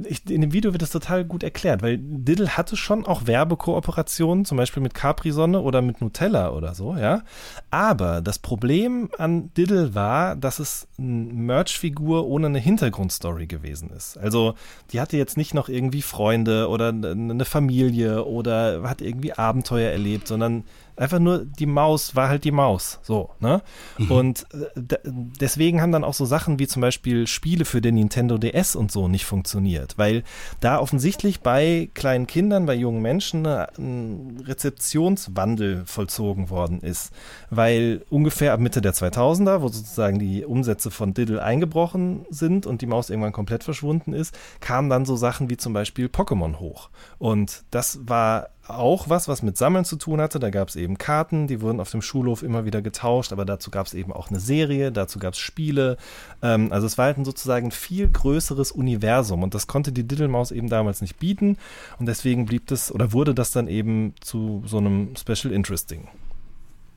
ich, 0.02 0.28
in 0.28 0.40
dem 0.40 0.52
Video 0.52 0.72
wird 0.72 0.83
das 0.83 0.90
total 0.90 1.24
gut 1.24 1.44
erklärt, 1.44 1.80
weil 1.83 1.98
Diddle 1.98 2.57
hatte 2.57 2.76
schon 2.76 3.07
auch 3.07 3.26
Werbekooperationen, 3.28 4.44
zum 4.44 4.59
Beispiel 4.59 4.83
mit 4.83 4.92
Capri-Sonne 4.92 5.61
oder 5.61 5.83
mit 5.83 6.00
Nutella 6.00 6.50
oder 6.50 6.74
so, 6.74 6.96
ja. 6.96 7.22
Aber 7.70 8.20
das 8.20 8.40
Problem 8.40 9.11
an 9.18 9.54
Diddle 9.54 9.94
war, 9.94 10.35
dass 10.35 10.59
es 10.59 10.88
eine 10.98 11.33
Merch-Figur 11.33 12.26
ohne 12.26 12.48
eine 12.48 12.59
Hintergrundstory 12.59 13.46
gewesen 13.46 13.90
ist. 13.90 14.18
Also, 14.18 14.54
die 14.90 15.00
hatte 15.00 15.16
jetzt 15.16 15.37
nicht 15.37 15.54
noch 15.54 15.68
irgendwie 15.68 16.02
Freunde 16.02 16.68
oder 16.68 16.88
eine 16.88 17.44
Familie 17.44 18.24
oder 18.24 18.83
hat 18.83 19.00
irgendwie 19.00 19.35
Abenteuer 19.35 19.92
erlebt, 19.92 20.26
sondern 20.26 20.64
einfach 20.96 21.18
nur 21.18 21.44
die 21.44 21.66
Maus 21.66 22.14
war 22.14 22.28
halt 22.28 22.44
die 22.44 22.50
Maus. 22.50 23.00
So, 23.02 23.30
ne? 23.40 23.62
Mhm. 23.98 24.11
Und 24.11 24.46
äh, 24.52 24.96
deswegen 25.40 25.80
haben 25.80 25.92
dann 25.92 26.04
auch 26.04 26.14
so 26.14 26.24
Sachen 26.24 26.59
wie 26.59 26.66
zum 26.66 26.83
Beispiel 26.83 27.26
Spiele 27.26 27.64
für 27.64 27.80
den 27.80 27.96
Nintendo 27.96 28.38
DS 28.38 28.76
und 28.76 28.92
so 28.92 29.09
nicht 29.09 29.24
funktioniert, 29.24 29.98
weil 29.98 30.22
da 30.61 30.78
offensichtlich 30.78 31.40
bei 31.40 31.90
kleinen 31.94 32.26
Kindern, 32.26 32.66
bei 32.66 32.74
jungen 32.74 33.02
Menschen 33.02 33.46
ein 33.46 34.42
Rezeptionswandel 34.46 35.85
vollzogen 35.87 36.50
worden 36.50 36.80
ist, 36.80 37.12
weil 37.50 38.02
ungefähr 38.11 38.52
ab 38.52 38.61
Mitte 38.61 38.80
der 38.80 38.94
2000er, 38.94 39.62
wo 39.62 39.68
sozusagen 39.68 40.18
die 40.18 40.44
Umsätze 40.44 40.90
von 40.90 41.14
Diddle 41.14 41.42
eingebrochen 41.42 42.26
sind 42.30 42.66
und 42.66 42.83
die 42.83 42.87
Maus 42.87 43.11
irgendwann 43.11 43.33
komplett 43.33 43.64
verschwunden 43.64 44.12
ist, 44.12 44.37
kamen 44.61 44.88
dann 44.88 45.04
so 45.04 45.16
Sachen 45.16 45.50
wie 45.50 45.57
zum 45.57 45.72
Beispiel 45.72 46.07
Pokémon 46.07 46.59
hoch. 46.59 46.90
Und 47.18 47.64
das 47.70 48.00
war 48.02 48.48
auch 48.66 49.09
was, 49.09 49.29
was 49.29 49.42
mit 49.42 49.57
Sammeln 49.57 49.85
zu 49.85 49.96
tun 49.96 50.20
hatte. 50.20 50.38
Da 50.38 50.50
gab 50.50 50.68
es 50.68 50.77
eben 50.77 50.98
Karten, 50.98 51.46
die 51.46 51.61
wurden 51.61 51.81
auf 51.81 51.90
dem 51.90 52.03
Schulhof 52.03 52.42
immer 52.42 52.64
wieder 52.64 52.83
getauscht, 52.83 53.33
aber 53.33 53.44
dazu 53.44 53.70
gab 53.70 53.87
es 53.87 53.94
eben 53.94 54.12
auch 54.12 54.31
eine 54.31 54.40
Serie, 54.40 54.92
dazu 54.92 55.18
gab 55.18 55.35
es 55.35 55.38
Spiele. 55.38 55.96
Ähm, 56.42 56.72
also 56.72 56.87
es 56.87 56.96
war 56.96 57.07
halt 57.07 57.18
ein 57.18 57.24
sozusagen 57.24 57.70
viel 57.70 58.09
größeres 58.09 58.72
Universum 58.72 59.42
und 59.42 59.55
das 59.55 59.66
konnte 59.66 59.92
die 59.92 60.05
Diddlemaus 60.05 60.50
eben 60.50 60.68
damals 60.68 61.00
nicht 61.00 61.18
bieten 61.18 61.59
und 61.98 62.07
deswegen 62.07 62.46
blieb 62.46 62.66
das 62.68 62.92
oder 62.92 63.12
wurde 63.12 63.35
das 63.35 63.50
dann 63.50 63.68
eben 63.68 64.14
zu 64.20 64.62
so 64.66 64.79
einem 64.79 65.14
Special 65.16 65.53
Interesting. 65.53 66.09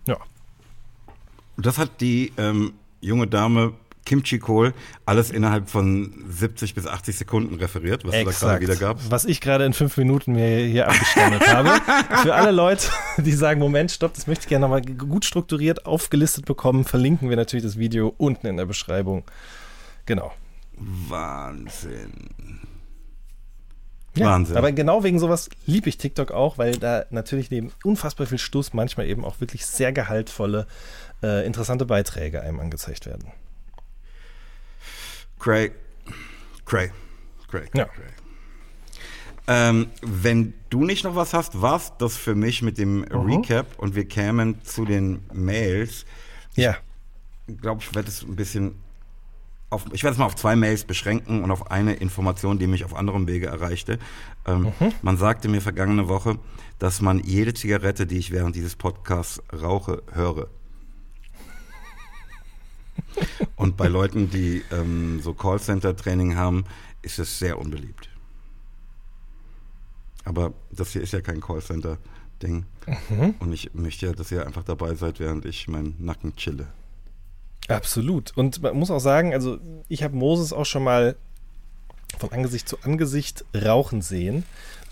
Ja. 0.07 0.17
Das 1.57 1.77
hat 1.77 2.01
die 2.01 2.31
ähm, 2.37 2.73
junge 3.01 3.27
Dame 3.27 3.73
Kimchi 4.07 4.39
Kohl 4.39 4.73
alles 5.05 5.31
innerhalb 5.31 5.69
von 5.69 6.13
70 6.29 6.73
bis 6.73 6.87
80 6.87 7.17
Sekunden 7.17 7.55
referiert, 7.55 8.05
was 8.05 8.13
Exakt. 8.13 8.41
da 8.41 8.47
gerade 8.47 8.61
wieder 8.61 8.75
gab. 8.77 9.11
Was 9.11 9.25
ich 9.25 9.41
gerade 9.41 9.65
in 9.65 9.73
fünf 9.73 9.97
Minuten 9.97 10.31
mir 10.31 10.65
hier 10.65 10.87
abgestempelt 10.87 11.45
habe. 11.53 11.69
Für 12.23 12.33
alle 12.33 12.51
Leute, 12.51 12.87
die 13.17 13.33
sagen, 13.33 13.59
Moment, 13.59 13.91
stopp, 13.91 14.13
das 14.13 14.25
möchte 14.25 14.43
ich 14.43 14.47
gerne 14.47 14.63
nochmal 14.63 14.81
gut 14.81 15.25
strukturiert 15.25 15.85
aufgelistet 15.85 16.45
bekommen, 16.45 16.85
verlinken 16.85 17.29
wir 17.29 17.35
natürlich 17.35 17.65
das 17.65 17.77
Video 17.77 18.13
unten 18.17 18.47
in 18.47 18.55
der 18.55 18.65
Beschreibung. 18.65 19.25
Genau. 20.05 20.31
Wahnsinn. 20.77 22.61
Ja, 24.15 24.27
Wahnsinn. 24.27 24.55
Aber 24.55 24.71
genau 24.71 25.03
wegen 25.03 25.19
sowas 25.19 25.49
liebe 25.65 25.89
ich 25.89 25.97
TikTok 25.97 26.31
auch, 26.31 26.57
weil 26.57 26.71
da 26.77 27.05
natürlich 27.09 27.51
neben 27.51 27.73
unfassbar 27.83 28.25
viel 28.25 28.37
Stuss 28.37 28.73
manchmal 28.73 29.07
eben 29.07 29.25
auch 29.25 29.41
wirklich 29.41 29.65
sehr 29.65 29.91
gehaltvolle, 29.91 30.65
äh, 31.21 31.45
interessante 31.45 31.85
Beiträge 31.85 32.41
einem 32.41 32.61
angezeigt 32.61 33.05
werden. 33.05 33.33
Craig, 35.39 35.73
Craig, 36.65 36.91
Craig, 37.49 37.69
ja. 37.73 37.85
Craig. 37.85 38.13
Ähm, 39.49 39.87
wenn 40.01 40.53
du 40.69 40.83
nicht 40.83 41.05
noch 41.05 41.15
was 41.15 41.33
hast, 41.33 41.61
war's 41.61 41.93
das 41.97 42.17
für 42.17 42.35
mich 42.35 42.61
mit 42.61 42.77
dem 42.77 42.99
mhm. 42.99 43.05
Recap 43.11 43.79
und 43.79 43.95
wir 43.95 44.05
kämen 44.05 44.61
zu 44.63 44.83
den 44.83 45.21
Mails. 45.31 46.05
Ja. 46.55 46.75
Ich 47.47 47.57
glaube, 47.57 47.81
ich 47.81 47.95
werde 47.95 48.09
es 48.09 48.23
ein 48.23 48.35
bisschen 48.35 48.75
auf, 49.69 49.85
ich 49.91 50.03
werde 50.03 50.13
es 50.13 50.17
mal 50.17 50.25
auf 50.25 50.35
zwei 50.35 50.55
Mails 50.55 50.83
beschränken 50.83 51.43
und 51.43 51.51
auf 51.51 51.71
eine 51.71 51.93
Information, 51.93 52.59
die 52.59 52.67
mich 52.67 52.85
auf 52.85 52.95
anderem 52.95 53.27
Wege 53.27 53.47
erreichte. 53.47 53.99
Ähm, 54.45 54.73
mhm. 54.79 54.93
Man 55.01 55.17
sagte 55.17 55.49
mir 55.49 55.61
vergangene 55.61 56.07
Woche, 56.07 56.37
dass 56.79 57.01
man 57.01 57.19
jede 57.19 57.53
Zigarette, 57.53 58.05
die 58.05 58.17
ich 58.17 58.31
während 58.31 58.55
dieses 58.55 58.75
Podcasts 58.75 59.41
rauche, 59.53 60.03
höre. 60.11 60.47
Und 63.55 63.77
bei 63.77 63.87
Leuten, 63.87 64.29
die 64.29 64.63
ähm, 64.71 65.19
so 65.21 65.33
Callcenter-Training 65.33 66.35
haben, 66.35 66.65
ist 67.01 67.19
es 67.19 67.39
sehr 67.39 67.59
unbeliebt. 67.59 68.09
Aber 70.23 70.53
das 70.71 70.91
hier 70.91 71.01
ist 71.01 71.13
ja 71.13 71.21
kein 71.21 71.41
Callcenter-Ding. 71.41 72.65
Mhm. 73.09 73.35
Und 73.39 73.53
ich 73.53 73.73
möchte 73.73 74.07
ja, 74.07 74.13
dass 74.13 74.31
ihr 74.31 74.45
einfach 74.45 74.63
dabei 74.63 74.93
seid, 74.95 75.19
während 75.19 75.45
ich 75.45 75.67
meinen 75.67 75.95
Nacken 75.99 76.35
chille. 76.35 76.67
Absolut. 77.67 78.35
Und 78.37 78.61
man 78.61 78.77
muss 78.77 78.91
auch 78.91 78.99
sagen, 78.99 79.33
also 79.33 79.59
ich 79.87 80.03
habe 80.03 80.15
Moses 80.15 80.53
auch 80.53 80.65
schon 80.65 80.83
mal 80.83 81.15
von 82.17 82.31
Angesicht 82.31 82.67
zu 82.67 82.77
Angesicht 82.81 83.45
rauchen 83.55 84.01
sehen. 84.01 84.43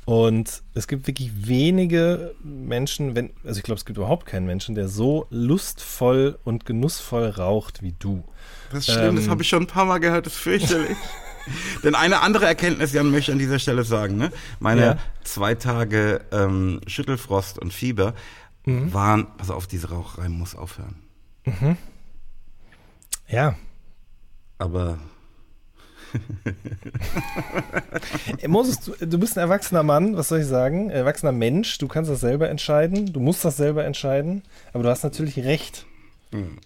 Und 0.05 0.61
es 0.75 0.87
gibt 0.87 1.07
wirklich 1.07 1.47
wenige 1.47 2.35
Menschen, 2.43 3.15
wenn, 3.15 3.31
also 3.43 3.57
ich 3.57 3.63
glaube, 3.63 3.79
es 3.79 3.85
gibt 3.85 3.97
überhaupt 3.97 4.27
keinen 4.27 4.45
Menschen, 4.45 4.75
der 4.75 4.87
so 4.87 5.25
lustvoll 5.31 6.37
und 6.43 6.65
genussvoll 6.65 7.29
raucht 7.29 7.81
wie 7.81 7.95
du. 7.97 8.23
Das 8.71 8.83
stimmt, 8.83 8.99
ähm, 8.99 9.15
das 9.15 9.27
habe 9.27 9.41
ich 9.41 9.49
schon 9.49 9.63
ein 9.63 9.67
paar 9.67 9.85
Mal 9.85 9.97
gehört, 9.97 10.27
das 10.27 10.33
ist 10.33 10.39
fürchterlich. 10.39 10.97
Denn 11.83 11.95
eine 11.95 12.21
andere 12.21 12.45
Erkenntnis, 12.45 12.93
Jan, 12.93 13.09
möchte 13.09 13.31
ich 13.31 13.33
an 13.33 13.39
dieser 13.39 13.59
Stelle 13.59 13.83
sagen, 13.83 14.17
ne? 14.17 14.31
Meine 14.59 14.81
ja. 14.81 14.97
zwei 15.23 15.55
Tage 15.55 16.21
ähm, 16.31 16.81
Schüttelfrost 16.87 17.59
und 17.59 17.73
Fieber 17.73 18.13
mhm. 18.65 18.93
waren, 18.93 19.27
pass 19.37 19.49
auf, 19.49 19.67
diese 19.67 19.89
Raucherei 19.89 20.29
muss 20.29 20.55
aufhören. 20.55 20.95
Mhm. 21.45 21.77
Ja. 23.27 23.55
Aber 24.57 24.99
Moses, 28.47 28.79
du, 28.79 28.93
du, 29.05 29.19
bist 29.19 29.37
ein 29.37 29.41
erwachsener 29.41 29.83
Mann, 29.83 30.15
was 30.17 30.29
soll 30.29 30.39
ich 30.39 30.47
sagen? 30.47 30.89
Erwachsener 30.89 31.31
Mensch, 31.31 31.77
du 31.77 31.87
kannst 31.87 32.09
das 32.09 32.21
selber 32.21 32.49
entscheiden, 32.49 33.11
du 33.13 33.19
musst 33.19 33.45
das 33.45 33.57
selber 33.57 33.85
entscheiden, 33.85 34.43
aber 34.73 34.83
du 34.83 34.89
hast 34.89 35.03
natürlich 35.03 35.39
recht. 35.39 35.85
Mhm. 36.31 36.59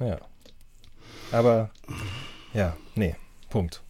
Ja. 0.00 0.18
Aber, 1.32 1.70
ja, 2.54 2.76
nee, 2.94 3.16
Punkt. 3.50 3.82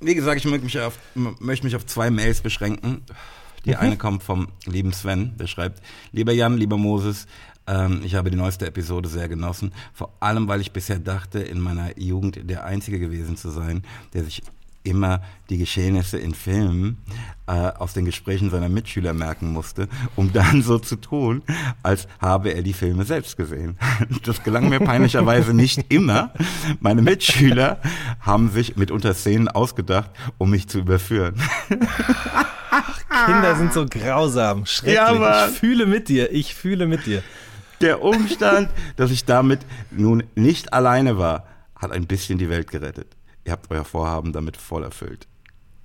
Wie 0.00 0.14
gesagt, 0.14 0.38
ich 0.38 0.44
möchte 0.46 0.64
mich 0.64 0.78
auf, 0.78 0.98
möchte 1.14 1.66
mich 1.66 1.76
auf 1.76 1.86
zwei 1.86 2.10
Mails 2.10 2.40
beschränken. 2.40 3.02
Die 3.64 3.70
mhm. 3.70 3.76
eine 3.76 3.96
kommt 3.96 4.22
vom 4.22 4.48
lieben 4.64 4.92
Sven, 4.92 5.36
der 5.38 5.46
schreibt, 5.46 5.82
lieber 6.12 6.32
Jan, 6.32 6.56
lieber 6.56 6.76
Moses, 6.76 7.26
ähm, 7.66 8.00
ich 8.04 8.14
habe 8.14 8.30
die 8.30 8.36
neueste 8.36 8.66
Episode 8.66 9.08
sehr 9.08 9.28
genossen, 9.28 9.72
vor 9.92 10.12
allem 10.20 10.48
weil 10.48 10.60
ich 10.60 10.72
bisher 10.72 10.98
dachte, 10.98 11.40
in 11.40 11.60
meiner 11.60 11.98
Jugend 11.98 12.48
der 12.48 12.64
Einzige 12.64 12.98
gewesen 12.98 13.36
zu 13.36 13.50
sein, 13.50 13.82
der 14.14 14.24
sich 14.24 14.42
immer 14.86 15.20
die 15.50 15.58
Geschehnisse 15.58 16.18
in 16.18 16.32
Filmen 16.32 16.98
äh, 17.46 17.52
aus 17.52 17.92
den 17.92 18.04
Gesprächen 18.04 18.50
seiner 18.50 18.68
Mitschüler 18.68 19.12
merken 19.12 19.52
musste, 19.52 19.88
um 20.14 20.32
dann 20.32 20.62
so 20.62 20.78
zu 20.78 20.96
tun, 20.96 21.42
als 21.82 22.08
habe 22.20 22.50
er 22.50 22.62
die 22.62 22.72
Filme 22.72 23.04
selbst 23.04 23.36
gesehen. 23.36 23.76
Das 24.24 24.42
gelang 24.42 24.68
mir 24.68 24.80
peinlicherweise 24.80 25.54
nicht 25.54 25.92
immer. 25.92 26.32
Meine 26.80 27.02
Mitschüler 27.02 27.80
haben 28.20 28.50
sich 28.50 28.76
mitunter 28.76 29.14
Szenen 29.14 29.48
ausgedacht, 29.48 30.10
um 30.38 30.50
mich 30.50 30.68
zu 30.68 30.78
überführen. 30.78 31.34
Kinder 33.26 33.56
sind 33.56 33.72
so 33.72 33.86
grausam, 33.86 34.66
schrecklich. 34.66 34.94
Ja, 34.94 35.48
ich 35.48 35.54
fühle 35.54 35.86
mit 35.86 36.08
dir, 36.08 36.32
ich 36.32 36.54
fühle 36.54 36.86
mit 36.86 37.06
dir. 37.06 37.22
Der 37.80 38.02
Umstand, 38.02 38.70
dass 38.96 39.10
ich 39.10 39.24
damit 39.24 39.60
nun 39.90 40.22
nicht 40.34 40.72
alleine 40.72 41.18
war, 41.18 41.46
hat 41.74 41.92
ein 41.92 42.06
bisschen 42.06 42.38
die 42.38 42.48
Welt 42.48 42.70
gerettet. 42.70 43.08
Ihr 43.44 43.52
habt 43.52 43.70
euer 43.70 43.84
Vorhaben 43.84 44.32
damit 44.32 44.56
voll 44.56 44.82
erfüllt. 44.82 45.26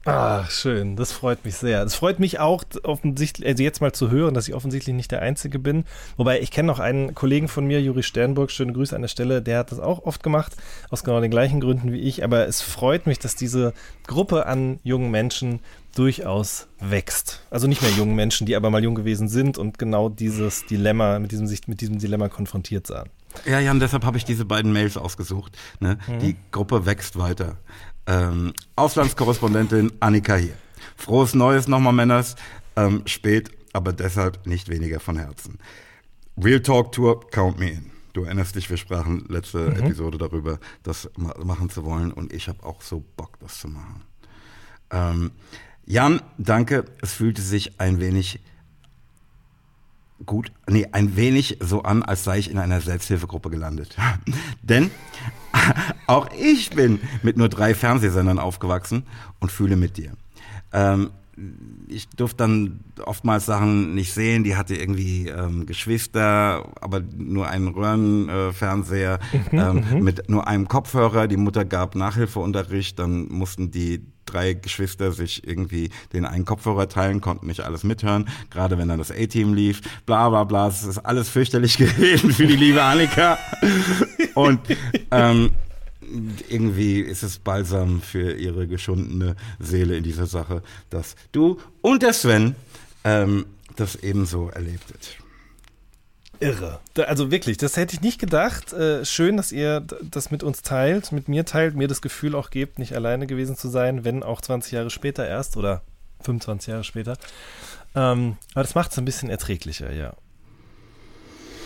Ach, 0.06 0.50
schön. 0.50 0.96
Das 0.96 1.12
freut 1.12 1.46
mich 1.46 1.56
sehr. 1.58 1.84
Es 1.84 1.94
freut 1.94 2.20
mich 2.20 2.40
auch, 2.40 2.64
offensichtlich, 2.82 3.48
also 3.48 3.62
jetzt 3.62 3.82
mal 3.82 3.92
zu 3.92 4.10
hören, 4.10 4.34
dass 4.34 4.48
ich 4.48 4.56
offensichtlich 4.56 4.96
nicht 4.96 5.12
der 5.12 5.22
Einzige 5.22 5.60
bin. 5.60 5.86
Wobei 6.18 6.40
ich 6.40 6.50
kenne 6.50 6.66
noch 6.68 6.80
einen 6.80 7.14
Kollegen 7.14 7.48
von 7.48 7.68
mir, 7.68 7.80
Juri 7.80 8.02
Sternburg, 8.02 8.50
schöne 8.50 8.74
Grüße 8.74 8.96
an 8.96 9.04
der 9.04 9.10
Stelle, 9.10 9.44
der 9.44 9.60
hat 9.60 9.72
das 9.72 9.80
auch 9.80 10.04
oft 10.04 10.24
gemacht, 10.24 10.54
aus 10.90 11.04
genau 11.04 11.22
den 11.22 11.30
gleichen 11.30 11.60
Gründen 11.60 11.92
wie 11.92 12.00
ich. 12.00 12.24
Aber 12.24 12.48
es 12.48 12.64
freut 12.64 13.06
mich, 13.06 13.20
dass 13.20 13.36
diese 13.36 13.74
Gruppe 14.08 14.48
an 14.48 14.80
jungen 14.84 15.12
Menschen 15.12 15.60
durchaus 15.96 16.68
wächst. 16.80 17.42
Also 17.50 17.68
nicht 17.68 17.82
mehr 17.82 17.92
jungen 17.92 18.16
Menschen, 18.16 18.48
die 18.48 18.56
aber 18.56 18.70
mal 18.70 18.84
jung 18.84 18.96
gewesen 18.96 19.28
sind 19.28 19.58
und 19.58 19.78
genau 19.78 20.10
dieses 20.10 20.66
Dilemma, 20.66 21.20
mit 21.20 21.32
diesem, 21.32 21.50
mit 21.68 21.82
diesem 21.82 22.00
Dilemma 22.00 22.30
konfrontiert 22.30 22.88
sahen. 22.88 23.10
Ja, 23.46 23.60
Jan, 23.60 23.80
deshalb 23.80 24.06
habe 24.06 24.18
ich 24.18 24.26
diese 24.26 24.46
beiden 24.46 24.74
Mails 24.74 24.98
ausgesucht. 24.98 25.58
Ne? 25.80 25.98
Mhm. 26.08 26.20
Die 26.20 26.36
Gruppe 26.52 26.86
wächst 26.86 27.18
weiter. 27.18 27.58
Ähm, 28.08 28.54
Auslandskorrespondentin 28.76 29.92
Annika 30.00 30.36
hier. 30.36 30.54
Frohes 30.96 31.34
Neues 31.34 31.68
nochmal, 31.68 31.94
Männers. 31.94 32.36
Ähm, 32.76 33.04
spät, 33.06 33.52
aber 33.74 33.94
deshalb 33.94 34.46
nicht 34.48 34.70
weniger 34.70 35.00
von 35.00 35.18
Herzen. 35.18 35.60
Real 36.42 36.62
Talk 36.62 36.92
Tour, 36.92 37.30
count 37.30 37.60
me 37.60 37.70
in. 37.70 37.92
Du 38.14 38.24
erinnerst 38.24 38.56
dich, 38.56 38.70
wir 38.70 38.78
sprachen 38.78 39.26
letzte 39.30 39.60
mhm. 39.60 39.78
Episode 39.78 40.18
darüber, 40.18 40.60
das 40.84 41.10
machen 41.16 41.70
zu 41.70 41.86
wollen 41.86 42.12
und 42.12 42.34
ich 42.34 42.50
habe 42.50 42.64
auch 42.64 42.82
so 42.82 43.04
Bock, 43.16 43.40
das 43.40 43.60
zu 43.60 43.70
machen. 43.70 44.04
Ähm, 44.92 45.32
Jan, 45.92 46.22
danke. 46.38 46.86
Es 47.02 47.12
fühlte 47.12 47.42
sich 47.42 47.82
ein 47.82 48.00
wenig 48.00 48.40
gut, 50.26 50.54
nee, 50.66 50.88
ein 50.94 51.18
wenig 51.18 51.58
so 51.60 51.84
an, 51.84 52.02
als 52.02 52.24
sei 52.24 52.40
ich 52.40 52.50
in 52.50 52.60
einer 52.60 52.80
Selbsthilfegruppe 52.80 53.50
gelandet. 53.50 53.98
Denn 54.62 54.90
auch 56.08 56.30
ich 56.40 56.70
bin 56.70 57.02
mit 57.24 57.36
nur 57.36 57.50
drei 57.50 57.76
Fernsehsendern 57.76 58.40
aufgewachsen 58.40 59.04
und 59.42 59.52
fühle 59.52 59.76
mit 59.76 59.98
dir. 59.98 60.14
Ähm, 60.72 61.12
ich 61.90 62.08
durfte 62.08 62.38
dann 62.38 62.80
oftmals 63.04 63.46
Sachen 63.46 63.94
nicht 63.94 64.14
sehen. 64.14 64.46
Die 64.46 64.56
hatte 64.56 64.76
irgendwie 64.76 65.28
ähm, 65.28 65.66
Geschwister, 65.66 66.70
aber 66.80 67.02
nur 67.02 67.50
einen 67.50 67.68
Röhrenfernseher 67.68 69.20
äh, 69.52 69.58
ähm, 69.58 70.04
mit 70.04 70.30
nur 70.30 70.48
einem 70.48 70.70
Kopfhörer. 70.70 71.28
Die 71.28 71.36
Mutter 71.36 71.66
gab 71.66 71.96
Nachhilfeunterricht. 71.96 72.98
Dann 72.98 73.28
mussten 73.28 73.72
die 73.72 74.06
drei 74.26 74.54
Geschwister 74.54 75.12
sich 75.12 75.48
irgendwie 75.48 75.90
den 76.14 76.26
einen 76.26 76.46
Kopfhörer 76.46 76.90
teilen, 76.90 77.22
konnten 77.22 77.48
nicht 77.48 77.62
alles 77.62 77.84
mithören, 77.84 78.30
gerade 78.50 78.78
wenn 78.78 78.88
dann 78.88 79.00
das 79.00 79.12
A-Team 79.12 79.54
lief, 79.54 79.82
bla 80.06 80.30
bla 80.30 80.44
bla. 80.44 80.68
Es 80.68 80.84
ist 80.84 81.00
alles 81.00 81.30
fürchterlich 81.30 81.78
gewesen 81.78 82.32
für 82.32 82.48
die 82.48 82.56
liebe 82.56 82.84
Annika. 82.84 83.38
Und 84.36 84.60
ähm, 85.12 85.52
irgendwie 86.50 87.00
ist 87.00 87.24
es 87.24 87.40
balsam 87.40 88.02
für 88.02 88.34
ihre 88.34 88.68
geschundene 88.68 89.36
Seele 89.60 89.98
in 89.98 90.04
dieser 90.04 90.26
Sache, 90.26 90.62
dass 90.90 91.16
du 91.32 91.60
und 91.82 92.04
der 92.04 92.14
Sven 92.14 92.56
ähm, 93.04 93.46
das 93.76 93.96
ebenso 93.96 94.50
erlebtet. 94.50 95.21
Irre. 96.42 96.80
Also 96.98 97.32
wirklich, 97.32 97.58
das 97.58 97.78
hätte 97.78 97.96
ich 97.96 98.02
nicht 98.02 98.20
gedacht. 98.20 98.74
Äh, 98.74 99.06
schön, 99.06 99.38
dass 99.38 99.52
ihr 99.52 99.82
das 100.02 100.32
mit 100.32 100.44
uns 100.44 100.64
teilt, 100.64 101.12
mit 101.12 101.28
mir 101.28 101.46
teilt, 101.46 101.76
mir 101.76 101.88
das 101.88 102.02
Gefühl 102.02 102.36
auch 102.36 102.50
gebt, 102.50 102.80
nicht 102.80 102.96
alleine 102.96 103.28
gewesen 103.28 103.56
zu 103.56 103.70
sein, 103.70 104.04
wenn 104.04 104.24
auch 104.24 104.42
20 104.42 104.72
Jahre 104.72 104.90
später 104.90 105.28
erst 105.28 105.56
oder 105.56 105.84
25 106.22 106.68
Jahre 106.68 106.84
später. 106.84 107.18
Ähm, 107.96 108.38
aber 108.54 108.64
das 108.64 108.76
macht 108.76 108.92
es 108.92 108.98
ein 108.98 109.06
bisschen 109.06 109.30
erträglicher, 109.30 109.94
ja. 109.94 110.14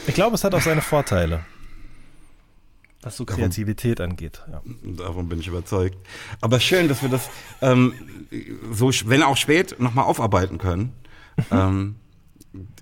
Ich 0.08 0.14
glaube, 0.14 0.36
es 0.36 0.44
hat 0.44 0.54
auch 0.54 0.62
seine 0.62 0.82
Vorteile. 0.82 1.46
Was 3.02 3.18
so 3.18 3.26
Kreativität 3.26 4.00
davon, 4.00 4.12
angeht. 4.12 4.42
Ja. 4.52 4.62
Davon 4.98 5.30
bin 5.30 5.40
ich 5.40 5.48
überzeugt. 5.48 5.98
Aber 6.42 6.60
schön, 6.60 6.88
dass 6.88 7.02
wir 7.02 7.10
das 7.10 7.30
ähm, 7.62 7.94
so, 8.72 8.92
wenn 9.06 9.24
auch 9.24 9.38
spät, 9.38 9.80
nochmal 9.80 10.06
aufarbeiten 10.06 10.58
können. 10.58 10.92
ähm, 11.52 11.96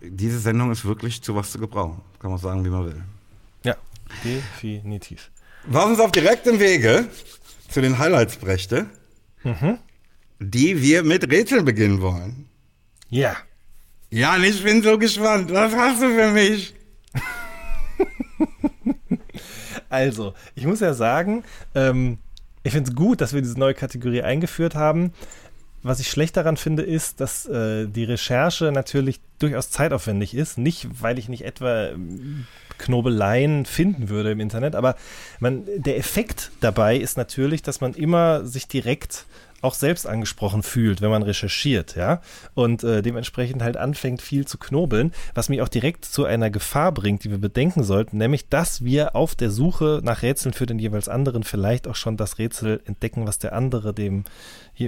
diese 0.01 0.39
Sendung 0.39 0.71
ist 0.71 0.85
wirklich 0.85 1.21
zu 1.21 1.35
was 1.35 1.51
zu 1.51 1.59
gebrauchen. 1.59 2.01
Kann 2.19 2.31
man 2.31 2.39
sagen, 2.39 2.63
wie 2.65 2.69
man 2.69 2.85
will. 2.85 3.03
Ja, 3.63 3.75
definitiv. 4.23 5.31
Lass 5.69 5.85
uns 5.85 5.99
auf 5.99 6.11
direktem 6.11 6.59
Wege 6.59 7.07
zu 7.69 7.81
den 7.81 7.97
Highlights 7.97 8.35
brächte, 8.37 8.85
mhm. 9.43 9.79
die 10.39 10.81
wir 10.81 11.03
mit 11.03 11.29
Rätseln 11.31 11.65
beginnen 11.65 12.01
wollen. 12.01 12.47
Ja. 13.09 13.35
Ja, 14.09 14.37
ich 14.37 14.63
bin 14.63 14.83
so 14.83 14.97
gespannt. 14.97 15.51
Was 15.51 15.73
hast 15.73 16.01
du 16.01 16.09
für 16.09 16.31
mich? 16.31 16.73
Also, 19.89 20.33
ich 20.55 20.65
muss 20.65 20.79
ja 20.79 20.95
sagen, 20.95 21.43
ähm, 21.75 22.17
ich 22.63 22.71
finde 22.71 22.89
es 22.89 22.95
gut, 22.95 23.21
dass 23.21 23.33
wir 23.33 23.43
diese 23.43 23.59
neue 23.59 23.75
Kategorie 23.75 24.23
eingeführt 24.23 24.73
haben. 24.73 25.13
Was 25.83 25.99
ich 25.99 26.09
schlecht 26.09 26.37
daran 26.37 26.55
finde, 26.55 26.83
ist, 26.83 27.19
dass 27.19 27.45
äh, 27.45 27.87
die 27.87 28.05
Recherche 28.05 28.71
natürlich 28.71 29.19
durchaus 29.39 29.69
zeitaufwendig 29.69 30.33
ist. 30.33 30.57
Nicht, 30.57 30.87
weil 31.01 31.19
ich 31.19 31.27
nicht 31.27 31.43
etwa 31.43 31.87
ähm, 31.87 32.47
Knobeleien 32.77 33.65
finden 33.65 34.07
würde 34.07 34.31
im 34.31 34.39
Internet, 34.39 34.75
aber 34.75 34.95
man, 35.39 35.63
der 35.75 35.97
Effekt 35.97 36.51
dabei 36.61 36.97
ist 36.97 37.17
natürlich, 37.17 37.61
dass 37.61 37.81
man 37.81 37.93
immer 37.93 38.45
sich 38.45 38.67
direkt 38.67 39.25
auch 39.63 39.73
selbst 39.73 40.07
angesprochen 40.07 40.63
fühlt, 40.63 41.01
wenn 41.01 41.09
man 41.09 41.23
recherchiert, 41.23 41.95
ja, 41.95 42.21
und 42.53 42.83
äh, 42.83 43.01
dementsprechend 43.01 43.61
halt 43.61 43.77
anfängt, 43.77 44.21
viel 44.21 44.45
zu 44.45 44.57
knobeln, 44.57 45.13
was 45.33 45.49
mich 45.49 45.61
auch 45.61 45.69
direkt 45.69 46.05
zu 46.05 46.25
einer 46.25 46.49
Gefahr 46.49 46.91
bringt, 46.91 47.23
die 47.23 47.31
wir 47.31 47.37
bedenken 47.37 47.83
sollten, 47.83 48.17
nämlich, 48.17 48.49
dass 48.49 48.83
wir 48.83 49.15
auf 49.15 49.35
der 49.35 49.51
Suche 49.51 50.01
nach 50.03 50.21
Rätseln 50.21 50.53
für 50.53 50.65
den 50.65 50.79
jeweils 50.79 51.07
anderen 51.07 51.43
vielleicht 51.43 51.87
auch 51.87 51.95
schon 51.95 52.17
das 52.17 52.37
Rätsel 52.37 52.81
entdecken, 52.85 53.25
was 53.25 53.39
der 53.39 53.53
andere 53.53 53.93
dem, 53.93 54.25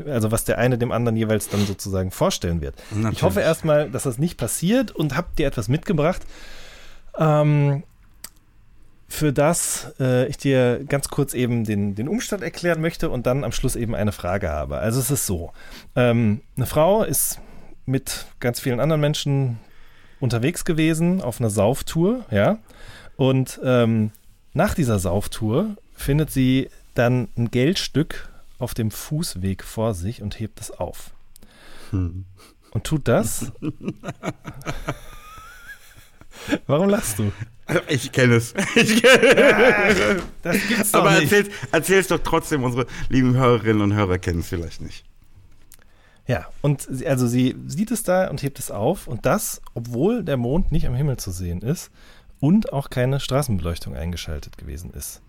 also 0.06 0.32
was 0.32 0.44
der 0.44 0.58
eine 0.58 0.78
dem 0.78 0.92
anderen 0.92 1.16
jeweils 1.16 1.50
dann 1.50 1.66
sozusagen 1.66 2.12
vorstellen 2.12 2.62
wird. 2.62 2.76
Natürlich. 2.92 3.18
Ich 3.18 3.24
hoffe 3.24 3.42
erstmal, 3.42 3.90
dass 3.90 4.04
das 4.04 4.18
nicht 4.18 4.38
passiert 4.38 4.92
und 4.92 5.16
habt 5.16 5.40
ihr 5.40 5.48
etwas 5.48 5.68
mitgebracht. 5.68 6.22
Ähm, 7.18 7.84
für 9.08 9.32
das 9.32 9.94
äh, 10.00 10.28
ich 10.28 10.38
dir 10.38 10.84
ganz 10.88 11.10
kurz 11.10 11.34
eben 11.34 11.64
den, 11.64 11.96
den 11.96 12.08
Umstand 12.08 12.44
erklären 12.44 12.82
möchte 12.82 13.10
und 13.10 13.26
dann 13.26 13.44
am 13.44 13.52
Schluss 13.52 13.76
eben 13.76 13.96
eine 13.96 14.12
Frage 14.12 14.50
habe. 14.50 14.78
Also 14.78 15.00
es 15.00 15.12
ist 15.12 15.26
so, 15.26 15.52
ähm, 15.96 16.42
eine 16.58 16.66
Frau 16.66 17.04
ist 17.04 17.40
mit 17.86 18.26
ganz 18.40 18.60
vielen 18.60 18.80
anderen 18.80 19.02
Menschen 19.02 19.60
unterwegs 20.20 20.66
gewesen 20.66 21.22
auf 21.22 21.40
einer 21.40 21.50
Sauftour, 21.50 22.26
ja, 22.32 22.58
und 23.16 23.60
ähm, 23.64 24.12
nach 24.54 24.74
dieser 24.74 25.00
Sauftour 25.00 25.76
findet 25.94 26.32
sie 26.32 26.70
dann 26.94 27.28
ein 27.38 27.52
Geldstück 27.52 28.30
auf 28.58 28.74
dem 28.74 28.92
Fußweg 28.92 29.64
vor 29.64 29.94
sich 29.94 30.22
und 30.22 30.40
hebt 30.40 30.60
es 30.62 30.72
auf. 30.72 31.12
Hm. 31.92 32.26
Und 32.72 32.84
tut 32.84 33.08
das. 33.08 33.52
Warum 36.68 36.90
lachst 36.90 37.20
du? 37.20 37.32
Ich 37.88 38.12
kenne 38.12 38.36
es. 38.36 38.54
Ich 38.76 39.02
kenn 39.02 39.38
ja, 39.38 40.16
das 40.44 40.58
gibt's 40.68 40.92
doch 40.92 41.00
Aber 41.00 41.20
nicht. 41.20 41.34
erzähl 41.72 42.00
es 42.00 42.08
doch 42.08 42.20
trotzdem, 42.20 42.64
unsere 42.64 42.86
lieben 43.10 43.36
Hörerinnen 43.36 43.82
und 43.82 43.94
Hörer 43.94 44.20
kennen 44.20 44.40
es 44.42 44.50
vielleicht 44.50 44.82
nicht. 44.82 45.04
Ja, 46.28 46.48
und 46.62 46.88
also 47.06 47.28
sie 47.28 47.56
sieht 47.68 47.92
es 47.92 48.04
da 48.04 48.30
und 48.30 48.42
hebt 48.44 48.60
es 48.60 48.72
auf 48.72 49.08
und 49.08 49.26
das, 49.26 49.62
obwohl 49.74 50.24
der 50.24 50.38
Mond 50.38 50.72
nicht 50.72 50.88
am 50.88 50.96
Himmel 50.96 51.18
zu 51.18 51.32
sehen 51.32 51.62
ist 51.62 51.92
und 52.40 52.74
auch 52.74 52.90
keine 52.90 53.20
Straßenbeleuchtung 53.20 53.96
eingeschaltet 53.96 54.58
gewesen 54.58 54.92
ist. 54.92 55.22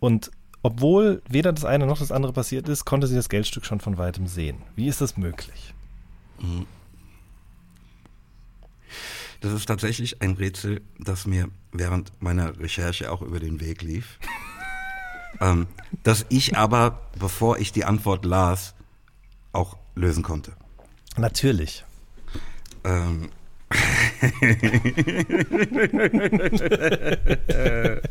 Und 0.00 0.30
obwohl 0.62 1.22
weder 1.28 1.52
das 1.52 1.64
eine 1.64 1.86
noch 1.86 1.98
das 1.98 2.12
andere 2.12 2.32
passiert 2.32 2.68
ist, 2.68 2.84
konnte 2.84 3.06
sie 3.08 3.16
das 3.16 3.28
Geldstück 3.28 3.64
schon 3.66 3.80
von 3.80 3.98
weitem 3.98 4.26
sehen. 4.28 4.58
Wie 4.76 4.86
ist 4.86 5.00
das 5.00 5.16
möglich? 5.16 5.74
Mhm. 6.40 6.66
Das 9.42 9.52
ist 9.52 9.66
tatsächlich 9.66 10.22
ein 10.22 10.34
Rätsel, 10.34 10.82
das 10.98 11.26
mir 11.26 11.48
während 11.72 12.12
meiner 12.22 12.58
Recherche 12.60 13.10
auch 13.10 13.22
über 13.22 13.40
den 13.40 13.60
Weg 13.60 13.82
lief. 13.82 14.18
ähm, 15.40 15.66
das 16.04 16.24
ich 16.28 16.56
aber, 16.56 17.10
bevor 17.18 17.58
ich 17.58 17.72
die 17.72 17.84
Antwort 17.84 18.24
las, 18.24 18.74
auch 19.52 19.76
lösen 19.96 20.22
konnte. 20.22 20.52
Natürlich. 21.16 21.84
Ähm. 22.84 23.30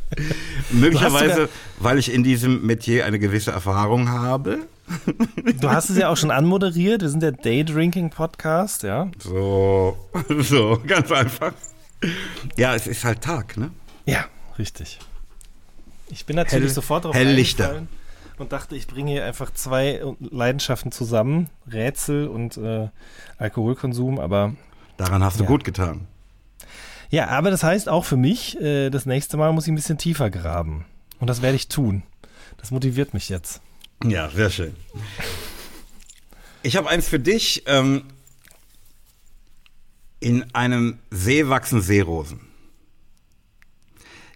Möglicherweise, 0.71 1.49
weil 1.79 1.99
ich 1.99 2.13
in 2.13 2.23
diesem 2.23 2.65
Metier 2.65 3.05
eine 3.05 3.19
gewisse 3.19 3.51
Erfahrung 3.51 4.09
habe. 4.09 4.59
Du 5.59 5.69
hast 5.69 5.89
es 5.89 5.97
ja 5.97 6.09
auch 6.09 6.17
schon 6.17 6.31
anmoderiert. 6.31 7.01
Wir 7.01 7.09
sind 7.09 7.23
der 7.23 7.31
Day 7.31 7.63
Drinking 7.63 8.09
Podcast, 8.09 8.83
ja. 8.83 9.09
So, 9.19 9.97
so, 10.39 10.81
ganz 10.85 11.11
einfach. 11.11 11.53
Ja, 12.57 12.75
es 12.75 12.87
ist 12.87 13.03
halt 13.03 13.21
Tag, 13.21 13.57
ne? 13.57 13.71
Ja, 14.05 14.25
richtig. 14.57 14.99
Ich 16.09 16.25
bin 16.25 16.35
natürlich 16.35 16.65
Hell, 16.65 16.73
sofort 16.73 17.05
drauf 17.05 17.15
Helllichter. 17.15 17.83
und 18.37 18.51
dachte, 18.51 18.75
ich 18.75 18.87
bringe 18.87 19.11
hier 19.11 19.25
einfach 19.25 19.53
zwei 19.53 20.01
Leidenschaften 20.19 20.91
zusammen: 20.91 21.49
Rätsel 21.71 22.27
und 22.27 22.57
äh, 22.57 22.89
Alkoholkonsum, 23.37 24.19
aber. 24.19 24.53
Daran 24.97 25.23
hast 25.23 25.39
du 25.39 25.45
gut 25.45 25.63
getan. 25.63 26.07
Ja, 27.09 27.27
aber 27.27 27.51
das 27.51 27.63
heißt 27.63 27.89
auch 27.89 28.05
für 28.05 28.17
mich, 28.17 28.59
äh, 28.61 28.89
das 28.89 29.05
nächste 29.05 29.37
Mal 29.37 29.51
muss 29.51 29.65
ich 29.65 29.71
ein 29.71 29.75
bisschen 29.75 29.97
tiefer 29.97 30.29
graben. 30.29 30.85
Und 31.19 31.27
das 31.29 31.41
werde 31.41 31.55
ich 31.55 31.67
tun. 31.67 32.03
Das 32.57 32.71
motiviert 32.71 33.13
mich 33.13 33.29
jetzt. 33.29 33.61
Ja, 34.03 34.29
sehr 34.29 34.49
schön. 34.49 34.75
Ich 36.63 36.77
habe 36.77 36.89
eins 36.89 37.07
für 37.07 37.19
dich. 37.19 37.63
Ähm, 37.65 38.03
in 40.19 40.53
einem 40.53 40.99
See 41.09 41.49
wachsen 41.49 41.81
Seerosen. 41.81 42.41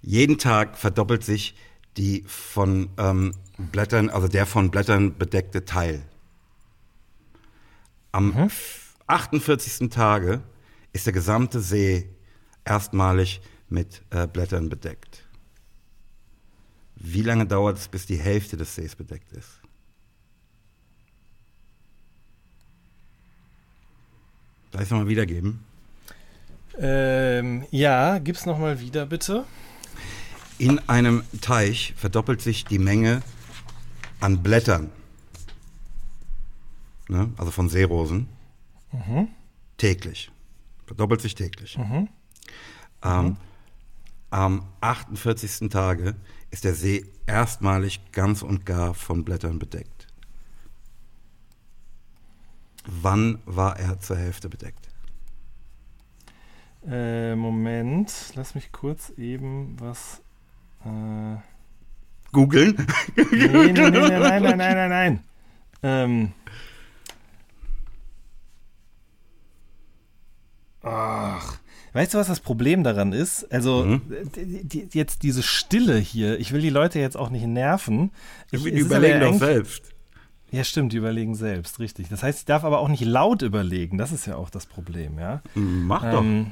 Jeden 0.01 0.37
Tag 0.37 0.77
verdoppelt 0.77 1.23
sich 1.23 1.55
die 1.95 2.23
von 2.27 2.89
ähm, 2.97 3.33
Blättern, 3.57 4.09
also 4.09 4.27
der 4.27 4.45
von 4.45 4.71
Blättern 4.71 5.17
bedeckte 5.17 5.63
Teil. 5.63 6.01
Am 8.11 8.33
mhm. 8.33 8.49
48. 9.07 9.89
Tage 9.89 10.41
ist 10.93 11.05
der 11.05 11.13
gesamte 11.13 11.59
See 11.59 12.09
erstmalig 12.63 13.41
mit 13.69 14.01
äh, 14.09 14.27
Blättern 14.27 14.69
bedeckt. 14.69 15.23
Wie 16.95 17.21
lange 17.21 17.45
dauert 17.45 17.77
es, 17.77 17.87
bis 17.87 18.05
die 18.05 18.17
Hälfte 18.17 18.57
des 18.57 18.73
Sees 18.73 18.95
bedeckt 18.95 19.31
ist? 19.33 19.59
Soll 24.71 24.81
ich 24.81 24.87
es 24.87 24.91
nochmal 24.91 25.07
wiedergeben? 25.07 25.63
Ähm, 26.77 27.65
ja, 27.71 28.17
gib's 28.19 28.45
nochmal 28.45 28.80
wieder, 28.80 29.05
bitte. 29.05 29.45
In 30.57 30.80
einem 30.89 31.23
Teich 31.41 31.93
verdoppelt 31.95 32.41
sich 32.41 32.65
die 32.65 32.80
Menge 32.80 33.21
an 34.19 34.41
Blättern, 34.41 34.89
ne, 37.07 37.30
also 37.38 37.51
von 37.51 37.69
Seerosen, 37.69 38.27
mhm. 38.95 39.27
täglich. 39.77 40.31
Verdoppelt 40.85 41.21
sich 41.21 41.35
täglich. 41.35 41.77
Mhm. 41.77 42.09
Ähm, 43.03 43.25
mhm 43.25 43.37
am 44.35 44.63
48. 44.81 45.69
Tage 45.69 46.15
ist 46.51 46.65
der 46.65 46.73
See 46.73 47.05
erstmalig 47.25 48.01
ganz 48.11 48.41
und 48.41 48.65
gar 48.65 48.93
von 48.93 49.23
Blättern 49.23 49.59
bedeckt. 49.59 50.07
Wann 52.85 53.39
war 53.45 53.79
er 53.79 53.99
zur 54.01 54.17
Hälfte 54.17 54.49
bedeckt? 54.49 54.89
Äh, 56.85 57.35
Moment, 57.35 58.11
lass 58.35 58.55
mich 58.55 58.73
kurz 58.73 59.09
eben 59.17 59.79
was. 59.79 60.21
Äh, 60.83 61.37
Googeln? 62.33 62.75
nee, 63.15 63.47
nee, 63.47 63.71
nee, 63.71 63.89
nein, 63.89 64.43
nein, 64.43 64.57
nein, 64.57 64.57
nein, 64.57 64.89
nein. 64.89 65.23
Ähm. 65.81 66.33
Ach. 70.86 71.57
Weißt 71.93 72.13
du, 72.13 72.17
was 72.17 72.27
das 72.27 72.41
Problem 72.41 72.83
daran 72.83 73.11
ist? 73.13 73.51
Also, 73.51 73.86
Mhm. 73.86 74.01
die, 74.36 74.89
jetzt 74.91 75.23
diese 75.23 75.41
Stille 75.43 75.97
hier, 75.97 76.39
ich 76.39 76.51
will 76.51 76.61
die 76.61 76.69
Leute 76.69 76.99
jetzt 76.99 77.15
auch 77.17 77.29
nicht 77.29 77.45
nerven. 77.45 78.11
Ich, 78.51 78.61
Die 78.63 78.69
überlegen 78.71 79.19
doch 79.21 79.33
selbst. 79.39 79.93
Ja, 80.51 80.63
stimmt, 80.63 80.93
die 80.93 80.97
überlegen 80.97 81.36
selbst, 81.36 81.79
richtig. 81.79 82.07
Das 82.09 82.21
heißt, 82.21 82.39
ich 82.39 82.45
darf 82.45 82.63
aber 82.63 82.79
auch 82.79 82.88
nicht 82.89 83.03
laut 83.03 83.41
überlegen. 83.41 83.97
Das 83.97 84.11
ist 84.11 84.25
ja 84.27 84.36
auch 84.36 84.49
das 84.49 84.65
Problem, 84.65 85.17
ja. 85.19 85.41
Mach 85.55 86.03
doch. 86.11 86.21
Ähm, 86.21 86.51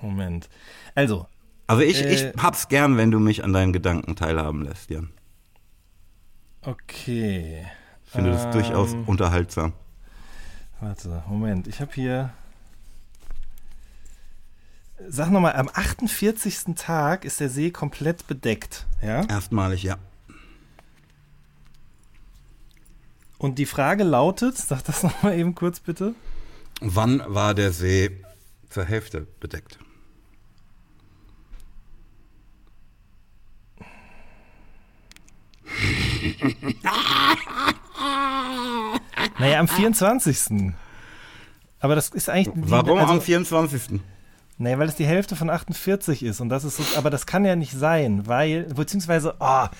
Moment. 0.00 0.48
Also, 0.94 1.26
Also 1.66 1.82
ich, 1.82 2.04
äh, 2.04 2.14
ich 2.14 2.42
hab's 2.42 2.68
gern, 2.68 2.96
wenn 2.98 3.10
du 3.10 3.18
mich 3.18 3.42
an 3.44 3.52
deinen 3.52 3.72
Gedanken 3.72 4.14
teilhaben 4.14 4.62
lässt, 4.62 4.90
Jan. 4.90 5.10
okay. 6.62 7.66
Ich 8.04 8.12
finde 8.12 8.30
das 8.32 8.44
Ähm, 8.44 8.50
durchaus 8.52 8.94
unterhaltsam. 9.06 9.72
Warte, 10.80 11.22
Moment. 11.28 11.66
Ich 11.66 11.80
habe 11.80 11.92
hier. 11.92 12.32
Sag 15.08 15.30
nochmal, 15.30 15.54
am 15.54 15.68
48. 15.72 16.74
Tag 16.76 17.24
ist 17.24 17.40
der 17.40 17.48
See 17.48 17.70
komplett 17.70 18.26
bedeckt, 18.26 18.86
ja? 19.00 19.24
Erstmalig, 19.26 19.82
ja. 19.84 19.96
Und 23.38 23.58
die 23.58 23.66
Frage 23.66 24.02
lautet, 24.02 24.56
sag 24.58 24.82
das 24.84 25.02
nochmal 25.04 25.38
eben 25.38 25.54
kurz 25.54 25.78
bitte. 25.80 26.14
Wann 26.80 27.22
war 27.26 27.54
der 27.54 27.72
See 27.72 28.24
zur 28.68 28.84
Hälfte 28.84 29.26
bedeckt? 29.40 29.78
Naja, 39.38 39.60
am 39.60 39.68
24. 39.68 40.72
Aber 41.80 41.94
das 41.94 42.08
ist 42.10 42.28
eigentlich. 42.28 42.54
die- 42.54 42.70
Warum 42.70 42.98
also, 42.98 43.12
am 43.14 43.20
24.? 43.20 44.00
Nee, 44.60 44.76
weil 44.78 44.88
es 44.88 44.96
die 44.96 45.06
Hälfte 45.06 45.36
von 45.36 45.50
48 45.50 46.24
ist 46.24 46.40
und 46.40 46.48
das 46.48 46.64
ist 46.64 46.76
so, 46.78 46.98
aber 46.98 47.10
das 47.10 47.26
kann 47.26 47.44
ja 47.44 47.54
nicht 47.54 47.72
sein, 47.72 48.26
weil, 48.26 48.64
beziehungsweise, 48.64 49.40
ah, 49.40 49.70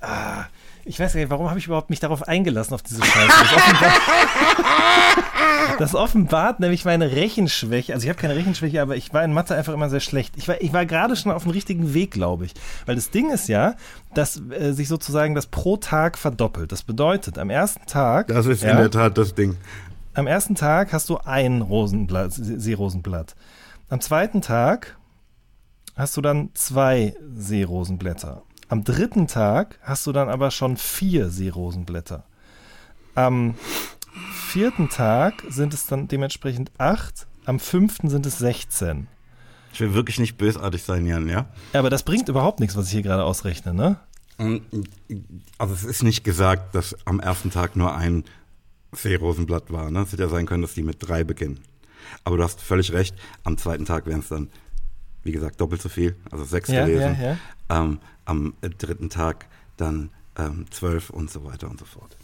ah, 0.00 0.44
ich 0.90 1.00
weiß 1.00 1.12
gar 1.14 1.20
nicht, 1.20 1.30
warum 1.30 1.48
habe 1.48 1.58
ich 1.58 1.66
überhaupt 1.66 1.88
mich 1.90 2.00
darauf 2.00 2.26
eingelassen, 2.28 2.74
auf 2.74 2.82
diese 2.82 3.02
Scheiße. 3.04 3.28
Das 3.28 3.52
offenbart, 3.54 4.00
das 5.78 5.94
offenbart 5.94 6.60
nämlich 6.60 6.84
meine 6.84 7.10
Rechenschwäche. 7.12 7.94
Also 7.94 8.04
ich 8.04 8.08
habe 8.10 8.20
keine 8.20 8.36
Rechenschwäche, 8.36 8.82
aber 8.82 8.96
ich 8.96 9.12
war 9.14 9.24
in 9.24 9.32
Mathe 9.32 9.54
einfach 9.54 9.72
immer 9.72 9.88
sehr 9.88 10.00
schlecht. 10.00 10.34
Ich 10.36 10.48
war, 10.48 10.60
ich 10.60 10.72
war 10.72 10.84
gerade 10.86 11.16
schon 11.16 11.32
auf 11.32 11.44
dem 11.44 11.52
richtigen 11.52 11.94
Weg, 11.94 12.10
glaube 12.10 12.44
ich. 12.44 12.54
Weil 12.86 12.96
das 12.96 13.10
Ding 13.10 13.30
ist 13.30 13.48
ja, 13.48 13.74
dass 14.14 14.40
äh, 14.50 14.72
sich 14.72 14.88
sozusagen 14.88 15.34
das 15.34 15.46
pro 15.46 15.76
Tag 15.76 16.18
verdoppelt. 16.18 16.72
Das 16.72 16.82
bedeutet, 16.82 17.38
am 17.38 17.50
ersten 17.50 17.86
Tag. 17.86 18.28
Das 18.28 18.46
ist 18.46 18.62
ja, 18.62 18.72
in 18.72 18.76
der 18.78 18.90
Tat 18.90 19.16
das 19.16 19.34
Ding. 19.34 19.56
am 20.14 20.26
ersten 20.26 20.54
Tag 20.54 20.92
hast 20.92 21.08
du 21.08 21.18
ein 21.18 21.62
Rosenblatt, 21.62 22.32
See- 22.32 22.58
Seerosenblatt. 22.58 23.34
Am 23.88 24.00
zweiten 24.00 24.42
Tag 24.42 24.96
hast 25.96 26.16
du 26.16 26.20
dann 26.20 26.50
zwei 26.54 27.14
Seerosenblätter. 27.36 28.42
Am 28.70 28.84
dritten 28.84 29.26
Tag 29.26 29.78
hast 29.82 30.06
du 30.06 30.12
dann 30.12 30.28
aber 30.28 30.52
schon 30.52 30.76
vier 30.76 31.28
Seerosenblätter. 31.28 32.22
Am 33.16 33.56
vierten 34.32 34.88
Tag 34.88 35.42
sind 35.48 35.74
es 35.74 35.86
dann 35.86 36.06
dementsprechend 36.06 36.70
acht. 36.78 37.26
Am 37.46 37.58
fünften 37.58 38.08
sind 38.08 38.26
es 38.26 38.38
16. 38.38 39.08
Ich 39.72 39.80
will 39.80 39.92
wirklich 39.94 40.20
nicht 40.20 40.38
bösartig 40.38 40.84
sein, 40.84 41.04
Jan, 41.04 41.28
ja? 41.28 41.46
Aber 41.72 41.90
das 41.90 42.04
bringt 42.04 42.28
überhaupt 42.28 42.60
nichts, 42.60 42.76
was 42.76 42.86
ich 42.86 42.92
hier 42.92 43.02
gerade 43.02 43.24
ausrechne, 43.24 43.74
ne? 43.74 43.98
Und, 44.38 44.62
Also 45.58 45.74
es 45.74 45.82
ist 45.84 46.02
nicht 46.04 46.22
gesagt, 46.22 46.74
dass 46.74 46.96
am 47.06 47.18
ersten 47.18 47.50
Tag 47.50 47.74
nur 47.74 47.94
ein 47.94 48.24
Seerosenblatt 48.92 49.72
war. 49.72 49.90
Ne? 49.90 50.00
Es 50.02 50.12
hätte 50.12 50.22
ja 50.22 50.28
sein 50.28 50.46
können, 50.46 50.62
dass 50.62 50.74
die 50.74 50.82
mit 50.84 50.96
drei 51.00 51.24
beginnen. 51.24 51.58
Aber 52.22 52.36
du 52.36 52.44
hast 52.44 52.60
völlig 52.60 52.92
recht, 52.92 53.16
am 53.42 53.58
zweiten 53.58 53.84
Tag 53.84 54.06
wären 54.06 54.20
es 54.20 54.28
dann, 54.28 54.48
wie 55.24 55.32
gesagt, 55.32 55.60
doppelt 55.60 55.82
so 55.82 55.88
viel, 55.88 56.16
also 56.30 56.44
sechs 56.44 56.68
Ja, 56.70 56.86
gewesen. 56.86 57.16
ja, 57.20 57.32
ja. 57.32 57.36
Ähm, 57.82 57.98
am 58.30 58.54
äh, 58.60 58.70
dritten 58.70 59.10
Tag 59.10 59.46
dann 59.76 60.10
ähm, 60.36 60.66
zwölf 60.70 61.10
und 61.10 61.30
so 61.30 61.44
weiter 61.44 61.68
und 61.68 61.78
so 61.80 61.84
fort. 61.84 62.16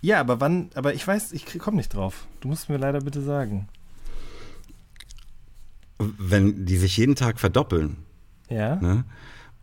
Ja, 0.00 0.20
aber 0.20 0.40
wann, 0.40 0.70
aber 0.74 0.94
ich 0.94 1.06
weiß, 1.06 1.32
ich 1.32 1.58
komme 1.58 1.78
nicht 1.78 1.92
drauf. 1.94 2.26
Du 2.40 2.48
musst 2.48 2.68
mir 2.68 2.76
leider 2.76 3.00
bitte 3.00 3.20
sagen. 3.22 3.68
Wenn 5.98 6.66
die 6.66 6.76
sich 6.76 6.96
jeden 6.96 7.14
Tag 7.16 7.40
verdoppeln, 7.40 7.96
Ja? 8.48 8.76
ne? 8.76 9.04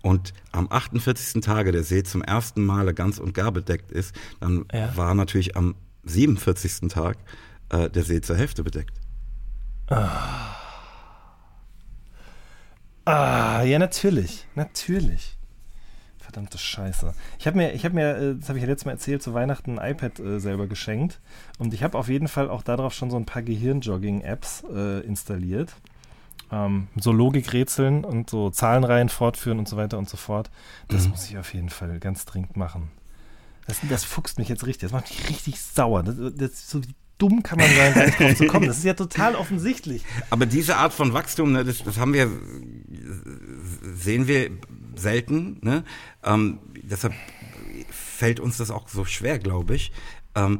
und 0.02 0.34
am 0.52 0.68
48. 0.72 1.42
Tage 1.44 1.72
der 1.72 1.84
See 1.84 2.02
zum 2.04 2.24
ersten 2.24 2.66
Male 2.66 2.94
ganz 2.96 3.20
und 3.20 3.34
gar 3.36 3.52
bedeckt 3.52 3.92
ist, 3.92 4.16
dann 4.40 4.66
Ja. 4.74 4.96
war 4.98 5.14
natürlich 5.14 5.56
am 5.56 5.76
47. 6.04 6.90
Tag 6.90 7.18
äh, 7.70 7.88
der 7.90 8.04
See 8.04 8.20
zur 8.22 8.36
Hälfte 8.36 8.64
bedeckt. 8.64 9.00
Ah, 9.88 10.56
ja, 13.64 13.80
natürlich. 13.80 14.46
Natürlich. 14.56 15.38
Verdammte 16.18 16.58
Scheiße. 16.58 17.14
Ich 17.40 17.48
habe 17.48 17.58
mir, 17.58 17.74
ich 17.74 17.84
habe 17.84 17.96
mir, 17.96 18.16
äh, 18.16 18.36
das 18.36 18.50
habe 18.50 18.58
ich 18.58 18.64
ja 18.64 18.70
letztes 18.70 18.86
Mal 18.86 18.94
erzählt, 18.94 19.22
zu 19.22 19.34
Weihnachten 19.34 19.80
ein 19.80 19.92
iPad 19.92 20.20
äh, 20.20 20.40
selber 20.40 20.68
geschenkt. 20.68 21.20
Und 21.58 21.74
ich 21.74 21.84
habe 21.84 21.98
auf 21.98 22.08
jeden 22.08 22.28
Fall 22.28 22.50
auch 22.50 22.64
darauf 22.64 22.94
schon 22.94 23.10
so 23.12 23.18
ein 23.18 23.26
paar 23.26 23.42
Gehirnjogging-Apps 23.42 24.64
äh, 24.74 25.00
installiert. 25.02 25.74
Ähm, 26.52 26.88
so 26.96 27.12
Logikrätseln 27.12 28.06
und 28.06 28.30
so 28.30 28.50
Zahlenreihen 28.50 29.10
fortführen 29.10 29.60
und 29.60 29.68
so 29.68 29.78
weiter 29.78 29.98
und 29.98 30.10
so 30.10 30.18
fort. 30.18 30.50
Das 30.88 31.08
muss 31.08 31.30
ich 31.30 31.38
auf 31.38 31.54
jeden 31.54 31.70
Fall 31.70 32.00
ganz 32.00 32.26
dringend 32.26 32.56
machen. 32.56 32.92
Das, 33.68 33.80
das 33.90 34.04
fuchst 34.04 34.38
mich 34.38 34.50
jetzt 34.50 34.66
richtig. 34.66 34.90
Das 34.90 34.92
macht 34.92 35.10
mich 35.10 35.30
richtig 35.30 35.62
sauer. 35.62 36.04
Das, 36.04 36.16
das, 36.36 36.70
so 36.70 36.84
wie 36.84 36.96
dumm 37.22 37.44
kann 37.44 37.60
man 37.60 37.70
sein, 37.70 38.06
nicht 38.06 38.20
drauf 38.20 38.36
zu 38.36 38.48
kommen. 38.48 38.66
Das 38.72 38.78
ist 38.78 38.86
ja 38.86 38.94
total 38.94 39.36
offensichtlich. 39.36 40.04
Aber 40.30 40.46
diese 40.46 40.78
Art 40.78 40.94
von 40.94 41.14
Wachstum, 41.14 41.52
ne, 41.52 41.64
das, 41.64 41.84
das 41.84 41.98
haben 41.98 42.14
wir, 42.14 42.32
sehen 43.96 44.28
wir 44.28 44.50
selten. 44.96 45.58
Ne? 45.62 45.84
Ähm, 46.24 46.60
deshalb 46.82 47.14
fällt 47.90 48.40
uns 48.40 48.58
das 48.58 48.72
auch 48.72 48.88
so 48.88 49.06
schwer, 49.06 49.40
glaube 49.40 49.76
ich. 49.76 49.92
Ähm, 50.36 50.60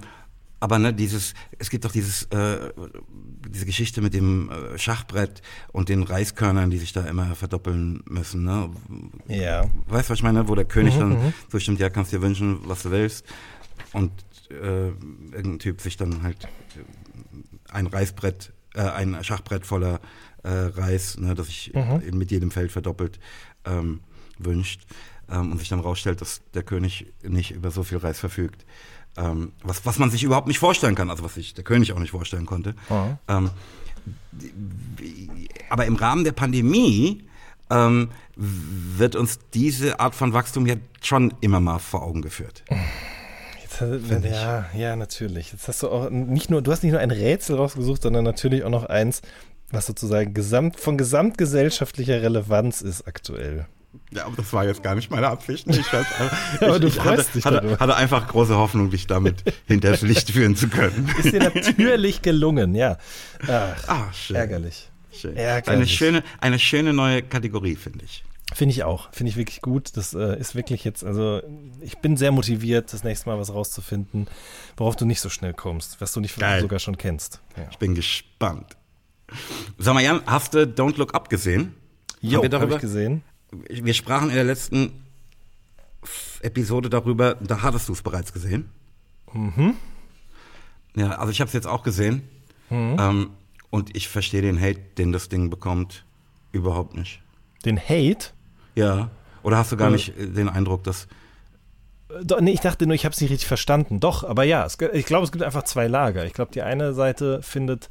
aber 0.60 0.78
ne, 0.78 0.94
dieses, 0.94 1.34
es 1.58 1.72
gibt 1.72 1.86
doch 1.86 1.92
dieses, 1.92 2.24
äh, 2.26 2.72
diese 3.50 3.66
Geschichte 3.66 4.02
mit 4.02 4.14
dem 4.14 4.52
äh, 4.52 4.78
Schachbrett 4.78 5.42
und 5.72 5.90
den 5.90 6.04
Reiskörnern, 6.04 6.70
die 6.70 6.78
sich 6.78 6.94
da 6.94 7.02
immer 7.06 7.36
verdoppeln 7.36 8.04
müssen. 8.06 8.44
Ne? 8.44 8.70
Ja. 9.28 9.64
Weißt 9.88 10.10
du, 10.10 10.12
was 10.12 10.20
ich 10.20 10.24
meine? 10.24 10.48
Wo 10.48 10.54
der 10.54 10.66
König 10.66 10.98
dann 10.98 11.34
zustimmt, 11.50 11.80
ja, 11.80 11.90
kannst 11.90 12.12
dir 12.12 12.22
wünschen, 12.22 12.60
was 12.66 12.84
du 12.84 12.92
willst. 12.92 13.26
Und 13.94 14.12
äh, 14.52 14.88
irgendein 15.36 15.60
Typ 15.60 15.82
sich 15.82 15.98
dann 15.98 16.24
halt 16.24 16.48
ein 17.72 17.88
Reisbrett, 17.88 18.52
äh, 18.76 18.82
ein 18.82 19.24
Schachbrett 19.24 19.66
voller 19.66 20.00
äh, 20.44 20.50
Reis, 20.50 21.18
ne, 21.18 21.36
das 21.36 21.48
sich 21.48 21.72
Mhm. 21.74 22.18
mit 22.18 22.32
jedem 22.32 22.52
Feld 22.52 22.72
verdoppelt 22.72 23.20
ähm, 23.66 24.02
wünscht. 24.38 24.82
Ähm, 25.30 25.52
und 25.52 25.60
sich 25.60 25.70
dann 25.70 25.80
rausstellt, 25.80 26.20
dass 26.22 26.42
der 26.54 26.64
König 26.64 27.06
nicht 27.24 27.52
über 27.52 27.72
so 27.72 27.84
viel 27.84 28.00
Reis 28.00 28.20
verfügt. 28.20 28.66
Ähm, 29.18 29.52
was, 29.64 29.86
was 29.86 30.00
man 30.00 30.10
sich 30.12 30.24
überhaupt 30.24 30.48
nicht 30.48 30.60
vorstellen 30.60 30.96
kann, 30.96 31.10
also 31.10 31.24
was 31.24 31.36
sich 31.36 31.54
der 31.54 31.64
König 31.64 31.94
auch 31.94 32.00
nicht 32.00 32.12
vorstellen 32.12 32.46
konnte. 32.46 32.76
Mhm. 32.90 33.50
Aber 35.70 35.86
im 35.86 35.96
Rahmen 35.96 36.24
der 36.24 36.32
Pandemie 36.32 37.24
ähm, 37.70 38.10
wird 38.36 39.16
uns 39.16 39.40
diese 39.54 40.00
Art 40.00 40.16
von 40.16 40.34
Wachstum 40.34 40.66
ja 40.66 40.76
schon 41.02 41.34
immer 41.42 41.60
mal 41.60 41.80
vor 41.80 42.04
Augen 42.04 42.22
geführt. 42.22 42.64
Jetzt, 43.82 44.12
hat- 44.12 44.26
ja, 44.26 44.66
ja, 44.76 44.96
natürlich. 44.96 45.52
Jetzt 45.52 45.68
hast 45.68 45.84
du 45.84 45.90
auch 45.90 46.10
nicht 46.10 46.50
nur, 46.50 46.62
du 46.62 46.72
hast 46.72 46.84
nicht 46.84 46.92
nur 46.92 47.02
ein 47.02 47.12
Rätsel 47.12 47.56
rausgesucht, 47.56 48.02
sondern 48.04 48.24
natürlich 48.24 48.64
auch 48.64 48.70
noch 48.70 48.86
eins, 48.86 49.22
was 49.72 49.86
sozusagen 49.86 50.34
gesamt, 50.34 50.80
von 50.80 50.98
gesamtgesellschaftlicher 50.98 52.22
Relevanz 52.22 52.82
ist 52.82 53.08
aktuell. 53.08 53.66
Ja, 54.14 54.26
aber 54.26 54.36
das 54.38 54.52
war 54.54 54.66
jetzt 54.66 54.84
gar 54.84 54.96
nicht 54.96 55.10
meine 55.12 55.28
Absicht. 55.28 55.68
Ich, 55.68 55.92
weiß, 55.92 56.06
Aber 56.62 56.80
du 56.80 56.88
ich 56.88 56.96
freust 56.96 57.30
hatte, 57.30 57.32
dich 57.34 57.46
hatte, 57.46 57.80
hatte 57.80 57.96
einfach 57.96 58.28
große 58.28 58.56
Hoffnung, 58.58 58.90
dich 58.90 59.08
damit 59.08 59.44
hinters 59.68 60.02
Licht 60.02 60.32
führen 60.32 60.56
zu 60.56 60.68
können. 60.70 61.10
Ist 61.24 61.34
dir 61.34 61.40
natürlich 61.54 62.22
gelungen, 62.22 62.74
ja. 62.76 62.98
Ach, 63.48 63.88
Ah, 63.88 64.14
schön. 64.14 64.36
ärgerlich. 64.38 64.90
Schön. 65.14 65.36
Ärgerlich. 65.36 65.68
Eine 65.78 65.88
schöne, 65.88 66.24
eine 66.40 66.60
schöne 66.60 66.94
neue 66.94 67.22
Kategorie, 67.22 67.76
finde 67.76 68.06
ich. 68.06 68.24
Finde 68.54 68.74
ich 68.74 68.84
auch. 68.84 69.12
Finde 69.14 69.30
ich 69.30 69.38
wirklich 69.38 69.62
gut. 69.62 69.96
Das 69.96 70.14
äh, 70.14 70.38
ist 70.40 70.56
wirklich 70.56 70.84
jetzt, 70.84 71.04
also 71.06 71.42
ich 71.80 71.98
bin 72.00 72.18
sehr 72.18 72.32
motiviert, 72.32 72.92
das 72.92 73.04
nächste 73.04 73.30
Mal 73.30 73.40
was 73.40 73.54
rauszufinden, 73.54 74.28
worauf 74.78 74.96
du 74.96 75.06
nicht 75.06 75.22
so 75.22 75.30
schnell 75.30 75.54
kommst, 75.54 76.02
was 76.02 76.12
du 76.14 76.20
nicht 76.20 76.38
Geil. 76.38 76.62
sogar 76.62 76.80
schon 76.80 76.98
kennst. 76.98 77.42
Ja. 77.56 77.68
Ich 77.72 77.78
bin 77.78 77.96
gespannt. 77.96 78.76
Sag 79.78 79.94
mal, 79.94 80.04
Jan, 80.04 80.22
hast 80.26 80.54
du 80.54 80.60
Don't 80.64 80.98
Look 80.98 81.16
Up 81.16 81.30
gesehen? 81.30 81.74
Jo, 82.20 82.32
wir 82.32 82.38
habe 82.40 82.50
darüber- 82.50 82.76
ich 82.76 82.82
gesehen. 82.82 83.24
Wir 83.70 83.94
sprachen 83.94 84.30
in 84.30 84.36
der 84.36 84.44
letzten 84.44 85.02
Episode 86.42 86.90
darüber, 86.90 87.36
da 87.36 87.62
hattest 87.62 87.88
du 87.90 87.94
es 87.94 88.02
bereits 88.02 88.34
gesehen. 88.34 88.70
Mhm. 89.34 89.76
Ja, 90.96 91.12
also 91.12 91.32
ich 91.32 91.40
habe 91.40 91.48
es 91.48 91.54
jetzt 91.54 91.68
auch 91.68 91.84
gesehen. 91.84 92.24
Ähm, 92.70 93.32
und 93.70 93.96
ich 93.96 94.08
verstehe 94.08 94.42
den 94.42 94.60
Hate, 94.60 94.80
den 94.98 95.12
das 95.12 95.28
Ding 95.30 95.50
bekommt, 95.50 96.06
überhaupt 96.54 96.96
nicht. 96.96 97.22
Den 97.66 97.78
Hate? 97.80 98.28
Ja. 98.76 99.10
Oder 99.44 99.58
hast 99.58 99.72
du 99.72 99.78
gar 99.78 99.90
Äh. 99.90 99.94
nicht 99.94 100.18
äh, 100.18 100.28
den 100.28 100.50
Eindruck, 100.50 100.84
dass. 100.84 101.06
Äh, 102.10 102.24
Doch, 102.24 102.40
nee, 102.42 102.52
ich 102.52 102.60
dachte 102.62 102.86
nur, 102.86 102.96
ich 102.96 103.06
habe 103.06 103.14
es 103.14 103.22
nicht 103.22 103.32
richtig 103.32 103.48
verstanden. 103.48 104.00
Doch, 104.00 104.24
aber 104.24 104.44
ja, 104.44 104.66
es, 104.66 104.78
ich 104.94 105.06
glaube, 105.06 105.26
es 105.26 105.32
gibt 105.32 105.44
einfach 105.44 105.64
zwei 105.64 105.88
Lager. 105.88 106.26
Ich 106.26 106.34
glaube, 106.34 106.52
die 106.54 106.62
eine 106.62 106.94
Seite 106.94 107.42
findet, 107.42 107.86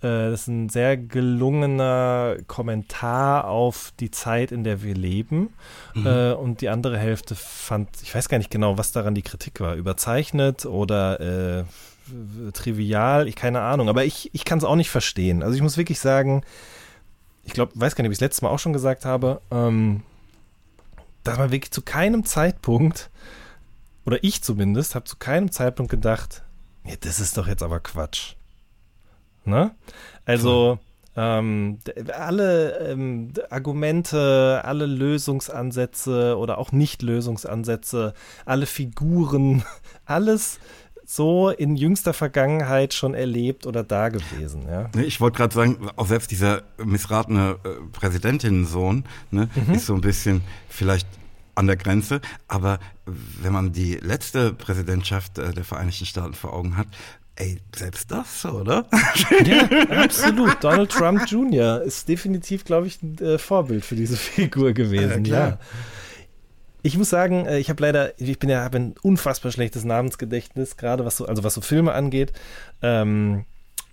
äh, 0.00 0.30
das 0.30 0.42
ist 0.42 0.48
ein 0.48 0.68
sehr 0.68 0.96
gelungener 0.96 2.36
Kommentar 2.46 3.46
auf 3.46 3.92
die 4.00 4.10
Zeit, 4.10 4.52
in 4.52 4.64
der 4.64 4.82
wir 4.82 4.94
leben. 4.94 5.50
Äh, 5.96 6.32
und 6.32 6.60
die 6.60 6.68
andere 6.68 6.98
Hälfte 6.98 7.34
fand, 7.34 7.88
ich 8.02 8.14
weiß 8.14 8.28
gar 8.28 8.38
nicht 8.38 8.50
genau, 8.50 8.78
was 8.78 8.92
daran 8.92 9.14
die 9.14 9.22
Kritik 9.22 9.60
war, 9.60 9.74
überzeichnet 9.74 10.66
oder 10.66 11.60
äh, 11.60 11.64
trivial, 12.52 13.28
ich 13.28 13.36
keine 13.36 13.60
Ahnung. 13.60 13.88
Aber 13.88 14.04
ich, 14.04 14.30
ich 14.32 14.44
kann 14.44 14.58
es 14.58 14.64
auch 14.64 14.76
nicht 14.76 14.90
verstehen. 14.90 15.42
Also 15.42 15.54
ich 15.56 15.62
muss 15.62 15.76
wirklich 15.76 16.00
sagen, 16.00 16.42
ich 17.44 17.52
glaube, 17.52 17.72
weiß 17.74 17.94
gar 17.96 18.02
nicht, 18.02 18.08
ob 18.08 18.12
ich 18.12 18.16
es 18.18 18.20
letztes 18.22 18.42
Mal 18.42 18.50
auch 18.50 18.58
schon 18.58 18.72
gesagt 18.72 19.04
habe, 19.04 19.40
ähm, 19.50 20.02
dass 21.28 21.38
man 21.38 21.50
wirklich 21.50 21.70
zu 21.70 21.82
keinem 21.82 22.24
Zeitpunkt, 22.24 23.10
oder 24.06 24.22
ich 24.22 24.42
zumindest, 24.42 24.94
habe 24.94 25.04
zu 25.04 25.16
keinem 25.16 25.50
Zeitpunkt 25.50 25.90
gedacht, 25.90 26.42
ja, 26.84 26.94
das 27.00 27.20
ist 27.20 27.36
doch 27.36 27.46
jetzt 27.46 27.62
aber 27.62 27.80
Quatsch. 27.80 28.34
Ne? 29.44 29.74
Also, 30.24 30.78
ähm, 31.16 31.78
alle 32.16 32.78
ähm, 32.78 33.32
Argumente, 33.50 34.62
alle 34.64 34.86
Lösungsansätze 34.86 36.38
oder 36.38 36.58
auch 36.58 36.72
Nicht-Lösungsansätze, 36.72 38.14
alle 38.44 38.66
Figuren, 38.66 39.64
alles 40.04 40.60
so 41.10 41.48
in 41.48 41.74
jüngster 41.74 42.12
Vergangenheit 42.12 42.92
schon 42.92 43.14
erlebt 43.14 43.66
oder 43.66 43.82
da 43.82 44.10
gewesen. 44.10 44.66
Ja? 44.68 44.90
Ne, 44.94 45.06
Ich 45.06 45.22
wollte 45.22 45.38
gerade 45.38 45.54
sagen, 45.54 45.88
auch 45.96 46.06
selbst 46.06 46.30
dieser 46.30 46.64
missratene 46.84 47.56
äh, 47.64 47.68
Präsidentinnensohn 47.92 49.04
ne, 49.30 49.48
ist 49.72 49.86
so 49.86 49.94
ein 49.94 50.02
bisschen 50.02 50.42
vielleicht 50.68 51.08
an 51.54 51.66
der 51.66 51.76
Grenze. 51.76 52.20
Aber 52.46 52.78
wenn 53.06 53.54
man 53.54 53.72
die 53.72 53.94
letzte 53.94 54.52
Präsidentschaft 54.52 55.38
äh, 55.38 55.54
der 55.54 55.64
Vereinigten 55.64 56.04
Staaten 56.04 56.34
vor 56.34 56.52
Augen 56.52 56.76
hat, 56.76 56.88
ey, 57.36 57.56
selbst 57.74 58.10
das, 58.10 58.44
oder? 58.44 58.84
Ja, 59.46 59.62
absolut. 60.04 60.62
Donald 60.62 60.90
Trump 60.90 61.22
Jr. 61.26 61.80
ist 61.80 62.06
definitiv, 62.06 62.66
glaube 62.66 62.86
ich, 62.86 63.02
ein 63.02 63.16
äh, 63.16 63.38
Vorbild 63.38 63.82
für 63.82 63.96
diese 63.96 64.18
Figur 64.18 64.74
gewesen. 64.74 65.22
Klar. 65.22 65.48
ja. 65.48 65.58
Ich 66.88 66.96
muss 66.98 67.10
sagen, 67.10 67.44
äh, 67.46 67.58
ich 67.58 67.68
habe 67.70 67.82
leider, 67.82 68.18
ich 68.20 68.38
bin 68.38 68.48
ja 68.50 68.62
habe 68.62 68.78
ein 68.78 68.94
unfassbar 69.02 69.52
schlechtes 69.52 69.84
Namensgedächtnis, 69.84 70.76
gerade 70.78 71.04
was 71.04 71.18
so, 71.18 71.26
also 71.26 71.44
was 71.44 71.54
so 71.54 71.60
Filme 71.60 71.92
angeht. 71.92 72.32
Ähm, 72.82 73.44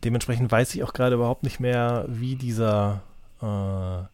dementsprechend 0.04 0.52
weiß 0.52 0.74
ich 0.76 0.84
auch 0.84 0.94
gerade 0.94 1.16
überhaupt 1.16 1.44
nicht 1.44 1.60
mehr, 1.60 2.06
wie 2.08 2.36
dieser 2.36 3.02
äh, 3.42 4.08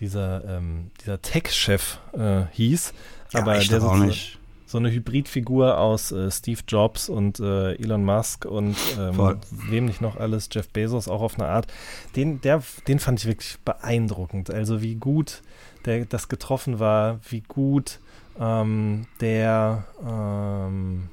dieser 0.00 0.44
ähm, 0.44 0.90
dieser 1.02 1.22
Tech-Chef 1.22 1.98
äh, 2.12 2.42
hieß. 2.52 2.92
Aber 3.32 3.58
ich 3.58 3.68
der 3.68 3.82
auch 3.82 3.96
so- 3.96 4.04
nicht. 4.04 4.38
so 4.66 4.76
eine 4.78 4.90
Hybridfigur 4.90 5.78
aus 5.78 6.12
äh, 6.12 6.30
Steve 6.30 6.60
Jobs 6.68 7.08
und 7.08 7.40
äh, 7.40 7.74
Elon 7.76 8.04
Musk 8.04 8.44
und 8.44 8.76
ähm, 8.98 9.38
wem 9.50 9.86
nicht 9.86 10.02
noch 10.02 10.16
alles, 10.16 10.50
Jeff 10.52 10.68
Bezos 10.68 11.08
auch 11.08 11.22
auf 11.22 11.38
eine 11.38 11.48
Art. 11.48 11.68
Den, 12.16 12.40
der, 12.42 12.62
den 12.86 12.98
fand 12.98 13.20
ich 13.20 13.26
wirklich 13.26 13.56
beeindruckend. 13.64 14.50
Also 14.50 14.82
wie 14.82 14.96
gut 14.96 15.42
der 15.86 16.04
das 16.04 16.28
getroffen 16.28 16.80
war, 16.80 17.20
wie 17.30 17.40
gut 17.42 18.00
ähm, 18.40 19.06
der 19.20 19.84
ähm, 20.06 21.08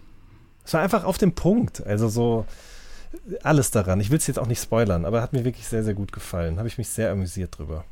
es 0.65 0.73
war 0.73 0.81
einfach 0.81 1.03
auf 1.03 1.17
dem 1.17 1.33
Punkt. 1.33 1.85
Also 1.85 2.07
so 2.07 2.45
alles 3.43 3.71
daran. 3.71 3.99
Ich 3.99 4.09
will 4.09 4.17
es 4.17 4.27
jetzt 4.27 4.39
auch 4.39 4.47
nicht 4.47 4.61
spoilern, 4.61 5.05
aber 5.05 5.21
hat 5.21 5.33
mir 5.33 5.45
wirklich 5.45 5.67
sehr, 5.67 5.83
sehr 5.83 5.93
gut 5.93 6.11
gefallen. 6.11 6.57
Habe 6.57 6.67
ich 6.67 6.77
mich 6.77 6.89
sehr 6.89 7.11
amüsiert 7.11 7.57
drüber. 7.57 7.85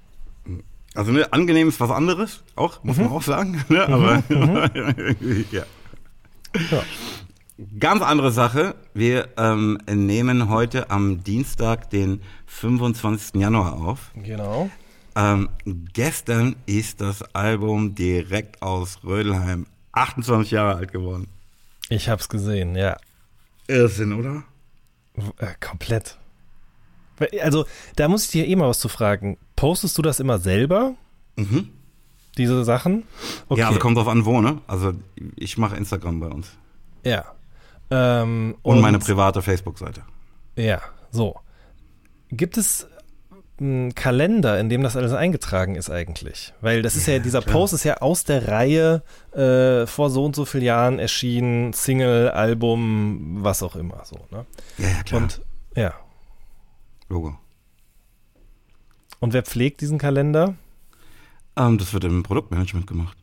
Also 0.96 1.12
ne, 1.12 1.32
angenehm 1.32 1.70
ist 1.70 1.80
was 1.80 1.92
anderes, 1.92 2.44
auch, 2.56 2.84
muss 2.84 2.98
man 2.98 3.10
auch 3.10 3.22
sagen. 3.22 3.64
Ne? 3.70 3.88
Aber 3.88 4.24
ja. 5.52 5.64
Ja. 6.70 6.84
Ganz 7.80 8.02
andere 8.02 8.32
Sache. 8.32 8.76
Wir 8.94 9.30
ähm, 9.38 9.78
nehmen 9.88 10.50
heute 10.50 10.90
am 10.90 11.24
Dienstag, 11.24 11.90
den 11.92 12.22
25. 12.48 13.40
Januar 13.40 13.74
auf. 13.74 14.12
Genau. 14.16 14.70
Ähm, 15.16 15.50
gestern 15.94 16.56
ist 16.66 17.02
das 17.02 17.22
Album 17.36 17.96
direkt 17.96 18.62
aus 18.62 19.00
Rödelheim 19.04 19.66
28 19.92 20.52
Jahre 20.52 20.76
alt 20.76 20.92
geworden. 20.92 21.28
Ich 21.90 22.08
habe 22.08 22.22
es 22.22 22.30
gesehen, 22.30 22.76
ja. 22.76 22.98
Irrsinn, 23.68 24.14
oder? 24.14 24.44
Äh, 25.38 25.54
komplett. 25.60 26.18
Also, 27.42 27.66
da 27.96 28.08
muss 28.08 28.26
ich 28.26 28.32
dir 28.32 28.48
eh 28.48 28.56
mal 28.56 28.70
was 28.70 28.80
zu 28.80 28.90
fragen. 28.90 29.38
Postest 29.56 29.98
du 29.98 30.02
das 30.02 30.20
immer 30.20 30.40
selber? 30.40 30.96
Mhm. 31.36 31.70
Diese 32.38 32.64
Sachen? 32.64 33.04
Okay. 33.50 33.62
Ja, 33.62 33.68
also 33.68 33.80
kommt 33.80 33.98
drauf 33.98 34.08
an, 34.08 34.26
wo, 34.26 34.40
ne? 34.42 34.62
Also 34.68 34.94
ich 35.36 35.58
mache 35.58 35.76
Instagram 35.76 36.20
bei 36.22 36.28
uns. 36.28 36.48
Ja. 37.04 37.26
Ähm, 37.90 38.56
Und, 38.62 38.80
meine 38.80 39.00
private 39.00 39.42
Facebook-Seite. 39.42 40.04
Ja, 40.56 40.82
so. 41.12 41.40
Gibt 42.30 42.58
es 42.58 42.88
einen 43.62 43.96
Kalender, 43.96 44.60
in 44.60 44.70
dem 44.70 44.82
das 44.84 44.96
alles 44.96 45.14
eingetragen 45.14 45.76
ist 45.76 45.90
eigentlich? 45.90 46.54
Weil 46.62 46.82
das 46.82 46.96
ist 46.96 47.08
ja, 47.08 47.14
Ja, 47.14 47.20
dieser 47.20 47.42
klar. 47.42 47.54
Post 47.54 47.74
ist 47.74 47.84
ja 47.84 47.98
aus 47.98 48.24
der 48.24 48.48
Reihe 48.48 49.04
äh, 49.34 49.86
vor 49.86 50.10
so 50.10 50.26
und 50.26 50.36
so 50.36 50.46
vielen 50.46 50.64
Jahren 50.64 51.00
erschienen, 51.00 51.72
Single, 51.74 52.30
Album, 52.30 53.38
was 53.44 53.64
auch 53.64 53.76
immer, 53.76 54.04
so, 54.06 54.18
ne? 54.32 54.46
Ja, 54.78 54.90
ja, 54.90 55.04
klar. 55.04 55.22
Und, 55.22 55.42
ja. 55.76 55.94
Logo. 57.08 57.38
Und 59.20 59.34
wer 59.34 59.44
pflegt 59.44 59.82
diesen 59.82 60.00
Kalender? 60.00 60.56
Ähm, 61.56 61.78
das 61.78 61.94
wird 61.94 62.04
im 62.06 62.24
Produktmanagement 62.24 62.88
gemacht. 62.88 63.18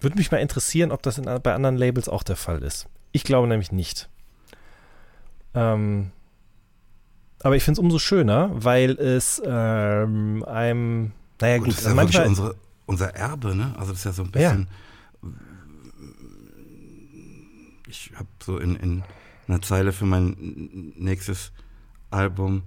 Würde 0.00 0.16
mich 0.16 0.30
mal 0.30 0.38
interessieren, 0.38 0.92
ob 0.92 1.02
das 1.02 1.18
in, 1.18 1.24
bei 1.42 1.54
anderen 1.54 1.76
Labels 1.76 2.08
auch 2.08 2.22
der 2.22 2.36
Fall 2.36 2.62
ist. 2.62 2.86
Ich 3.12 3.24
glaube 3.24 3.48
nämlich 3.48 3.72
nicht. 3.72 4.08
Ähm, 5.54 6.12
aber 7.46 7.56
ich 7.56 7.62
finde 7.64 7.78
es 7.80 7.82
umso 7.82 7.98
schöner, 7.98 8.50
weil 8.52 8.90
es 8.92 9.40
ähm, 9.44 10.44
einem, 10.44 11.12
naja 11.40 11.56
Und 11.56 11.60
gut, 11.64 11.68
das 11.68 11.76
ist 11.78 11.82
ja 11.84 11.86
also 11.90 11.96
manchmal, 11.96 12.26
unsere, 12.26 12.54
unser 12.86 13.14
Erbe, 13.14 13.54
ne? 13.54 13.74
Also 13.78 13.92
das 13.92 13.98
ist 14.00 14.04
ja 14.04 14.12
so 14.12 14.22
ein 14.22 14.32
Ja. 14.34 14.50
bisschen. 14.50 14.68
Ich 17.88 18.12
habe 18.16 18.28
so 18.42 18.58
in, 18.58 18.76
in 18.76 19.02
einer 19.48 19.62
Zeile 19.62 19.92
für 19.92 20.06
mein 20.06 20.92
nächstes 20.96 21.52
Album 22.10 22.62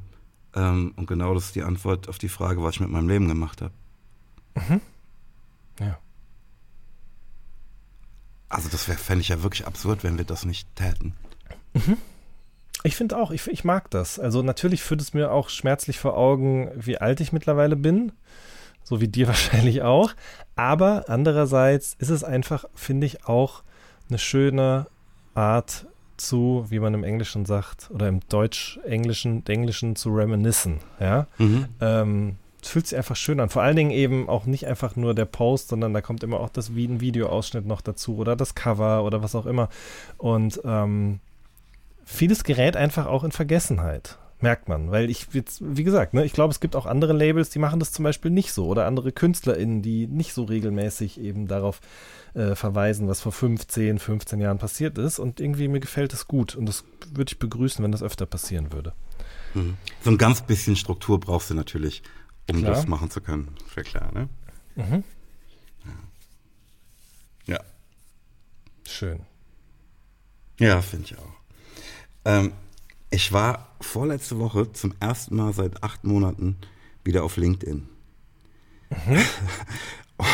ähm, 0.55 0.93
und 0.95 1.07
genau 1.07 1.33
das 1.33 1.45
ist 1.45 1.55
die 1.55 1.63
Antwort 1.63 2.07
auf 2.09 2.17
die 2.17 2.29
Frage, 2.29 2.63
was 2.63 2.75
ich 2.75 2.79
mit 2.81 2.89
meinem 2.89 3.09
Leben 3.09 3.27
gemacht 3.27 3.61
habe. 3.61 3.73
Ja. 5.79 5.97
Also 8.49 8.69
das 8.69 8.87
wäre, 8.87 8.97
fände 8.97 9.21
ich 9.21 9.27
ja 9.29 9.43
wirklich 9.43 9.67
absurd, 9.67 10.03
wenn 10.03 10.17
wir 10.17 10.25
das 10.25 10.45
nicht 10.45 10.67
täten. 10.75 11.13
Ich 12.83 12.95
finde 12.95 13.17
auch, 13.17 13.31
ich, 13.31 13.47
ich 13.47 13.63
mag 13.63 13.89
das. 13.91 14.19
Also 14.19 14.41
natürlich 14.41 14.81
führt 14.81 15.01
es 15.01 15.13
mir 15.13 15.31
auch 15.31 15.49
schmerzlich 15.49 15.99
vor 15.99 16.17
Augen, 16.17 16.71
wie 16.75 16.97
alt 16.97 17.19
ich 17.19 17.33
mittlerweile 17.33 17.75
bin. 17.75 18.11
So 18.83 19.01
wie 19.01 19.07
dir 19.07 19.27
wahrscheinlich 19.29 19.81
auch. 19.81 20.11
Aber 20.55 21.05
andererseits 21.07 21.95
ist 21.99 22.09
es 22.09 22.23
einfach, 22.23 22.65
finde 22.73 23.05
ich, 23.07 23.25
auch 23.25 23.63
eine 24.09 24.17
schöne 24.17 24.87
Art 25.35 25.85
zu, 26.17 26.65
wie 26.69 26.79
man 26.79 26.93
im 26.93 27.03
Englischen 27.03 27.45
sagt, 27.45 27.89
oder 27.93 28.07
im 28.07 28.19
Deutsch-Englischen, 28.27 29.45
Englischen 29.45 29.95
zu 29.95 30.09
reminiscen. 30.09 30.79
Ja. 30.99 31.27
Ähm, 31.79 32.35
es 32.61 32.69
fühlt 32.69 32.87
sich 32.87 32.97
einfach 32.97 33.15
schön 33.15 33.39
an. 33.39 33.49
Vor 33.49 33.61
allen 33.61 33.77
Dingen 33.77 33.91
eben 33.91 34.27
auch 34.27 34.45
nicht 34.45 34.67
einfach 34.67 34.97
nur 34.97 35.13
der 35.13 35.25
Post, 35.25 35.69
sondern 35.69 35.93
da 35.93 36.01
kommt 36.01 36.23
immer 36.23 36.41
auch 36.41 36.49
das 36.49 36.75
wie 36.75 36.85
ein 36.85 36.99
Videoausschnitt 36.99 37.65
noch 37.65 37.79
dazu 37.79 38.17
oder 38.17 38.35
das 38.35 38.53
Cover 38.53 39.05
oder 39.05 39.23
was 39.23 39.33
auch 39.35 39.45
immer. 39.45 39.69
Und 40.17 40.59
ähm, 40.65 41.21
vieles 42.09 42.43
gerät 42.43 42.75
einfach 42.75 43.05
auch 43.05 43.23
in 43.23 43.31
Vergessenheit. 43.31 44.17
Merkt 44.41 44.69
man, 44.69 44.89
weil 44.89 45.09
ich 45.09 45.27
jetzt, 45.33 45.61
wie 45.61 45.83
gesagt, 45.83 46.13
ne, 46.13 46.25
ich 46.25 46.31
glaube, 46.31 46.51
es 46.51 46.61
gibt 46.61 46.75
auch 46.75 46.85
andere 46.85 47.11
Labels, 47.13 47.49
die 47.49 47.59
machen 47.59 47.79
das 47.79 47.91
zum 47.91 48.03
Beispiel 48.03 48.31
nicht 48.31 48.53
so 48.53 48.67
oder 48.67 48.85
andere 48.85 49.11
KünstlerInnen, 49.11 49.81
die 49.81 50.07
nicht 50.07 50.33
so 50.33 50.43
regelmäßig 50.45 51.19
eben 51.19 51.47
darauf 51.47 51.81
äh, 52.33 52.55
verweisen, 52.55 53.07
was 53.09 53.19
vor 53.19 53.33
15, 53.33 53.99
15 53.99 54.39
Jahren 54.39 54.57
passiert 54.57 54.97
ist 54.97 55.19
und 55.19 55.41
irgendwie 55.41 55.67
mir 55.67 55.81
gefällt 55.81 56.13
es 56.13 56.27
gut 56.27 56.55
und 56.55 56.65
das 56.67 56.85
würde 57.11 57.31
ich 57.31 57.39
begrüßen, 57.39 57.83
wenn 57.83 57.91
das 57.91 58.01
öfter 58.01 58.25
passieren 58.25 58.71
würde. 58.71 58.93
Mhm. 59.53 59.77
So 60.03 60.09
ein 60.09 60.17
ganz 60.17 60.41
bisschen 60.41 60.77
Struktur 60.77 61.19
brauchst 61.19 61.49
du 61.49 61.53
natürlich, 61.53 62.01
um 62.49 62.59
Klar. 62.59 62.73
das 62.73 62.87
machen 62.87 63.11
zu 63.11 63.19
können. 63.19 63.55
Ist 63.67 63.75
ja 63.75 63.83
klar, 63.83 64.11
ne? 64.13 64.29
Mhm. 64.75 65.03
Ja. 67.45 67.59
Schön. 68.87 69.21
Ja, 70.59 70.81
finde 70.81 71.05
ich 71.05 71.17
auch. 71.17 71.38
Ähm, 72.25 72.53
ich 73.09 73.31
war 73.31 73.75
vorletzte 73.81 74.39
Woche 74.39 74.71
zum 74.71 74.93
ersten 74.99 75.35
Mal 75.35 75.53
seit 75.53 75.83
acht 75.83 76.03
Monaten 76.03 76.57
wieder 77.03 77.23
auf 77.23 77.37
LinkedIn. 77.37 77.87
Mhm. 78.89 79.19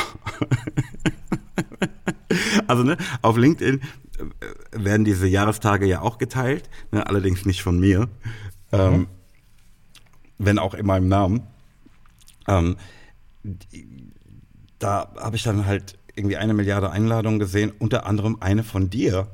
also 2.67 2.83
ne, 2.83 2.97
auf 3.21 3.37
LinkedIn 3.37 3.81
äh, 3.81 3.83
werden 4.71 5.05
diese 5.05 5.27
Jahrestage 5.27 5.85
ja 5.85 6.01
auch 6.01 6.17
geteilt, 6.17 6.69
ne, 6.91 7.05
allerdings 7.07 7.45
nicht 7.45 7.63
von 7.63 7.79
mir, 7.79 8.01
mhm. 8.01 8.09
ähm, 8.71 9.07
wenn 10.37 10.59
auch 10.59 10.73
in 10.73 10.85
meinem 10.85 11.07
Namen. 11.07 11.43
Ähm, 12.47 12.77
da 14.79 15.13
habe 15.17 15.35
ich 15.35 15.43
dann 15.43 15.65
halt 15.65 15.97
irgendwie 16.15 16.37
eine 16.37 16.53
Milliarde 16.53 16.89
Einladungen 16.91 17.39
gesehen, 17.39 17.71
unter 17.79 18.05
anderem 18.05 18.37
eine 18.39 18.63
von 18.63 18.89
dir. 18.89 19.27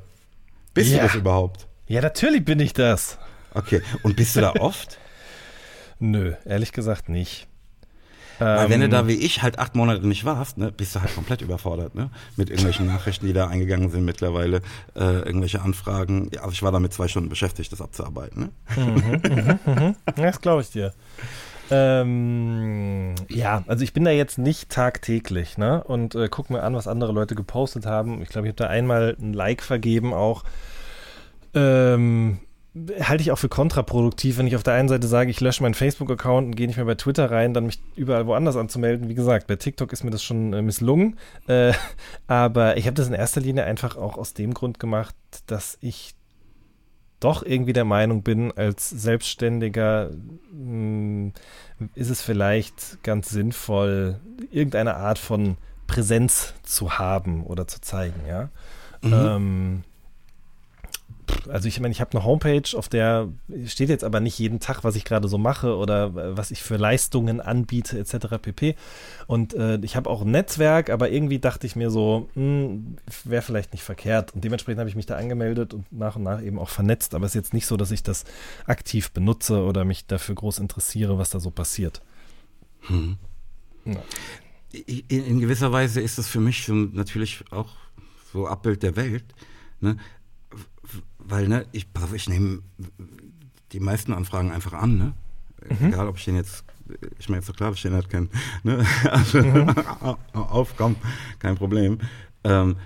Bist 0.74 0.90
ja. 0.90 0.98
du 0.98 1.02
das 1.04 1.14
überhaupt? 1.14 1.66
Ja, 1.92 2.00
natürlich 2.00 2.42
bin 2.42 2.58
ich 2.58 2.72
das. 2.72 3.18
Okay, 3.52 3.82
und 4.02 4.16
bist 4.16 4.34
du 4.34 4.40
da 4.40 4.52
oft? 4.60 4.98
Nö, 5.98 6.32
ehrlich 6.46 6.72
gesagt 6.72 7.10
nicht. 7.10 7.48
Weil 8.38 8.70
wenn 8.70 8.80
du 8.80 8.88
da 8.88 9.00
ähm, 9.00 9.08
wie 9.08 9.16
ich 9.16 9.42
halt 9.42 9.58
acht 9.58 9.74
Monate 9.76 10.06
nicht 10.06 10.24
warst, 10.24 10.56
ne, 10.56 10.72
bist 10.72 10.96
du 10.96 11.02
halt 11.02 11.14
komplett 11.14 11.42
überfordert, 11.42 11.94
ne? 11.94 12.08
Mit 12.36 12.48
irgendwelchen 12.48 12.86
Nachrichten, 12.86 13.26
die 13.26 13.34
da 13.34 13.48
eingegangen 13.48 13.90
sind 13.90 14.06
mittlerweile, 14.06 14.62
äh, 14.96 15.18
irgendwelche 15.18 15.60
Anfragen. 15.60 16.30
Ja, 16.32 16.40
also 16.40 16.52
ich 16.52 16.62
war 16.62 16.72
damit 16.72 16.94
zwei 16.94 17.08
Stunden 17.08 17.28
beschäftigt, 17.28 17.70
das 17.70 17.82
abzuarbeiten. 17.82 18.40
Ne? 18.40 18.82
Mhm, 18.82 19.58
mhm, 19.66 19.74
mhm. 19.74 19.96
Das 20.16 20.40
glaube 20.40 20.62
ich 20.62 20.70
dir. 20.70 20.94
Ähm, 21.70 23.14
ja, 23.28 23.64
also 23.66 23.84
ich 23.84 23.92
bin 23.92 24.04
da 24.04 24.10
jetzt 24.10 24.38
nicht 24.38 24.70
tagtäglich, 24.70 25.58
ne? 25.58 25.84
Und 25.84 26.14
äh, 26.14 26.28
guck 26.30 26.48
mir 26.48 26.62
an, 26.62 26.74
was 26.74 26.88
andere 26.88 27.12
Leute 27.12 27.34
gepostet 27.34 27.84
haben. 27.84 28.22
Ich 28.22 28.30
glaube, 28.30 28.46
ich 28.46 28.52
habe 28.52 28.64
da 28.64 28.68
einmal 28.68 29.14
ein 29.20 29.34
Like 29.34 29.62
vergeben 29.62 30.14
auch. 30.14 30.42
Ähm, 31.54 32.38
halte 33.00 33.22
ich 33.22 33.30
auch 33.30 33.38
für 33.38 33.50
kontraproduktiv, 33.50 34.38
wenn 34.38 34.46
ich 34.46 34.56
auf 34.56 34.62
der 34.62 34.74
einen 34.74 34.88
Seite 34.88 35.06
sage, 35.06 35.30
ich 35.30 35.40
lösche 35.40 35.62
meinen 35.62 35.74
Facebook-Account 35.74 36.46
und 36.46 36.56
gehe 36.56 36.66
nicht 36.66 36.76
mehr 36.76 36.86
bei 36.86 36.94
Twitter 36.94 37.30
rein, 37.30 37.52
dann 37.52 37.66
mich 37.66 37.80
überall 37.96 38.26
woanders 38.26 38.56
anzumelden. 38.56 39.08
Wie 39.08 39.14
gesagt, 39.14 39.46
bei 39.46 39.56
TikTok 39.56 39.92
ist 39.92 40.04
mir 40.04 40.10
das 40.10 40.22
schon 40.22 40.54
äh, 40.54 40.62
misslungen. 40.62 41.18
Äh, 41.46 41.74
aber 42.26 42.76
ich 42.78 42.86
habe 42.86 42.94
das 42.94 43.08
in 43.08 43.14
erster 43.14 43.40
Linie 43.40 43.64
einfach 43.64 43.96
auch 43.96 44.16
aus 44.16 44.32
dem 44.32 44.54
Grund 44.54 44.78
gemacht, 44.78 45.14
dass 45.46 45.76
ich 45.80 46.14
doch 47.20 47.44
irgendwie 47.44 47.72
der 47.72 47.84
Meinung 47.84 48.22
bin, 48.22 48.52
als 48.52 48.88
Selbstständiger 48.90 50.10
mh, 50.50 51.32
hm, 51.78 51.90
ist 51.94 52.10
es 52.10 52.22
vielleicht 52.22 53.02
ganz 53.02 53.28
sinnvoll, 53.28 54.18
irgendeine 54.50 54.96
Art 54.96 55.18
von 55.18 55.56
Präsenz 55.86 56.54
zu 56.62 56.98
haben 56.98 57.44
oder 57.44 57.68
zu 57.68 57.80
zeigen, 57.80 58.22
ja. 58.26 58.48
Mhm. 59.02 59.12
Ähm, 59.12 59.84
also 61.48 61.68
ich 61.68 61.80
meine, 61.80 61.92
ich 61.92 62.00
habe 62.00 62.12
eine 62.12 62.24
Homepage, 62.24 62.76
auf 62.76 62.88
der 62.88 63.28
steht 63.66 63.88
jetzt 63.88 64.04
aber 64.04 64.20
nicht 64.20 64.38
jeden 64.38 64.60
Tag, 64.60 64.84
was 64.84 64.96
ich 64.96 65.04
gerade 65.04 65.28
so 65.28 65.38
mache 65.38 65.76
oder 65.76 66.06
äh, 66.06 66.36
was 66.36 66.50
ich 66.50 66.62
für 66.62 66.76
Leistungen 66.76 67.40
anbiete 67.40 67.98
etc. 67.98 68.38
pp. 68.40 68.76
Und 69.26 69.54
äh, 69.54 69.78
ich 69.82 69.96
habe 69.96 70.08
auch 70.08 70.22
ein 70.22 70.30
Netzwerk, 70.30 70.90
aber 70.90 71.10
irgendwie 71.10 71.38
dachte 71.38 71.66
ich 71.66 71.76
mir 71.76 71.90
so, 71.90 72.28
hm, 72.34 72.96
wäre 73.24 73.42
vielleicht 73.42 73.72
nicht 73.72 73.82
verkehrt. 73.82 74.34
Und 74.34 74.44
dementsprechend 74.44 74.80
habe 74.80 74.90
ich 74.90 74.96
mich 74.96 75.06
da 75.06 75.16
angemeldet 75.16 75.74
und 75.74 75.90
nach 75.92 76.16
und 76.16 76.22
nach 76.22 76.42
eben 76.42 76.58
auch 76.58 76.68
vernetzt. 76.68 77.14
Aber 77.14 77.26
es 77.26 77.32
ist 77.32 77.36
jetzt 77.36 77.54
nicht 77.54 77.66
so, 77.66 77.76
dass 77.76 77.90
ich 77.90 78.02
das 78.02 78.24
aktiv 78.66 79.10
benutze 79.12 79.62
oder 79.62 79.84
mich 79.84 80.06
dafür 80.06 80.34
groß 80.34 80.58
interessiere, 80.58 81.18
was 81.18 81.30
da 81.30 81.40
so 81.40 81.50
passiert. 81.50 82.02
Hm. 82.82 83.16
Ja. 83.84 84.02
In, 84.72 85.26
in, 85.26 85.40
gewisser 85.40 85.70
Weise 85.70 86.00
ist 86.00 86.18
es 86.18 86.28
für 86.28 86.40
mich 86.40 86.66
natürlich 86.68 87.44
auch 87.50 87.68
so 88.32 88.46
Abbild 88.46 88.82
der 88.82 88.96
Welt. 88.96 89.24
Ne? 89.80 89.98
Weil 91.18 91.48
ne, 91.48 91.66
ich, 91.72 91.86
ich 92.14 92.28
nehme 92.28 92.62
die 93.72 93.80
meisten 93.80 94.12
Anfragen 94.12 94.50
einfach 94.50 94.72
an, 94.72 94.98
ne? 94.98 95.14
Mhm. 95.68 95.86
Egal, 95.88 96.08
ob 96.08 96.18
ich 96.18 96.24
den 96.24 96.36
jetzt, 96.36 96.64
ich 97.18 97.28
meine, 97.28 97.40
ist 97.40 97.48
doch 97.48 97.56
klar, 97.56 97.70
dass 97.70 97.78
ich 97.78 97.82
den 97.82 97.94
halt 97.94 98.10
kenne. 98.10 98.28
Ne? 98.64 98.84
Also, 99.10 99.38
mhm. 99.38 99.68
auf, 100.32 100.76
komm, 100.76 100.96
kein 101.38 101.56
Problem. 101.56 101.98
Ähm, 102.44 102.76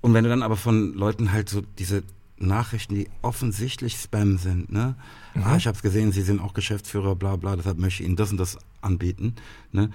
und 0.00 0.14
wenn 0.14 0.24
du 0.24 0.30
dann 0.30 0.42
aber 0.42 0.56
von 0.56 0.94
Leuten 0.94 1.32
halt 1.32 1.48
so 1.48 1.62
diese 1.78 2.02
Nachrichten, 2.38 2.94
die 2.94 3.08
offensichtlich 3.20 3.96
Spam 3.96 4.38
sind, 4.38 4.72
ne? 4.72 4.96
Mhm. 5.34 5.42
Ah, 5.44 5.56
ich 5.56 5.66
habe 5.66 5.76
es 5.76 5.82
gesehen, 5.82 6.10
Sie 6.12 6.22
sind 6.22 6.40
auch 6.40 6.54
Geschäftsführer, 6.54 7.14
bla 7.14 7.36
bla, 7.36 7.56
deshalb 7.56 7.78
möchte 7.78 8.02
ich 8.02 8.08
Ihnen 8.08 8.16
das 8.16 8.32
und 8.32 8.38
das 8.38 8.58
anbieten, 8.80 9.36
ne? 9.70 9.90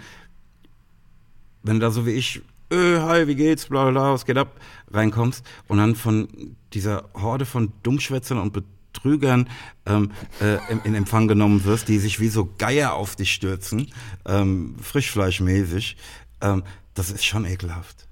Wenn 1.64 1.76
du 1.76 1.80
da 1.82 1.92
so 1.92 2.06
wie 2.06 2.12
ich 2.12 2.42
äh, 2.72 3.00
hi, 3.00 3.28
wie 3.28 3.36
geht's, 3.36 3.68
bla 3.68 3.90
bla, 3.90 4.14
was 4.14 4.26
geht 4.26 4.38
ab, 4.38 4.60
reinkommst 4.92 5.46
und 5.68 5.78
dann 5.78 5.96
von 5.96 6.56
dieser 6.74 7.10
Horde 7.14 7.46
von 7.46 7.74
Dummschwätzern 7.84 8.38
und 8.38 8.54
Betrügern 8.54 9.50
ähm, 9.86 10.12
äh, 10.42 10.58
in 10.84 10.96
Empfang 10.96 11.28
genommen 11.28 11.64
wirst, 11.66 11.88
die 11.88 12.00
sich 12.00 12.20
wie 12.20 12.30
so 12.30 12.50
Geier 12.58 12.94
auf 12.94 13.16
dich 13.16 13.34
stürzen, 13.34 13.92
ähm, 14.26 14.76
frischfleischmäßig, 14.82 15.98
ähm, 16.42 16.64
das 16.94 17.12
ist 17.12 17.26
schon 17.26 17.46
ekelhaft. 17.46 18.08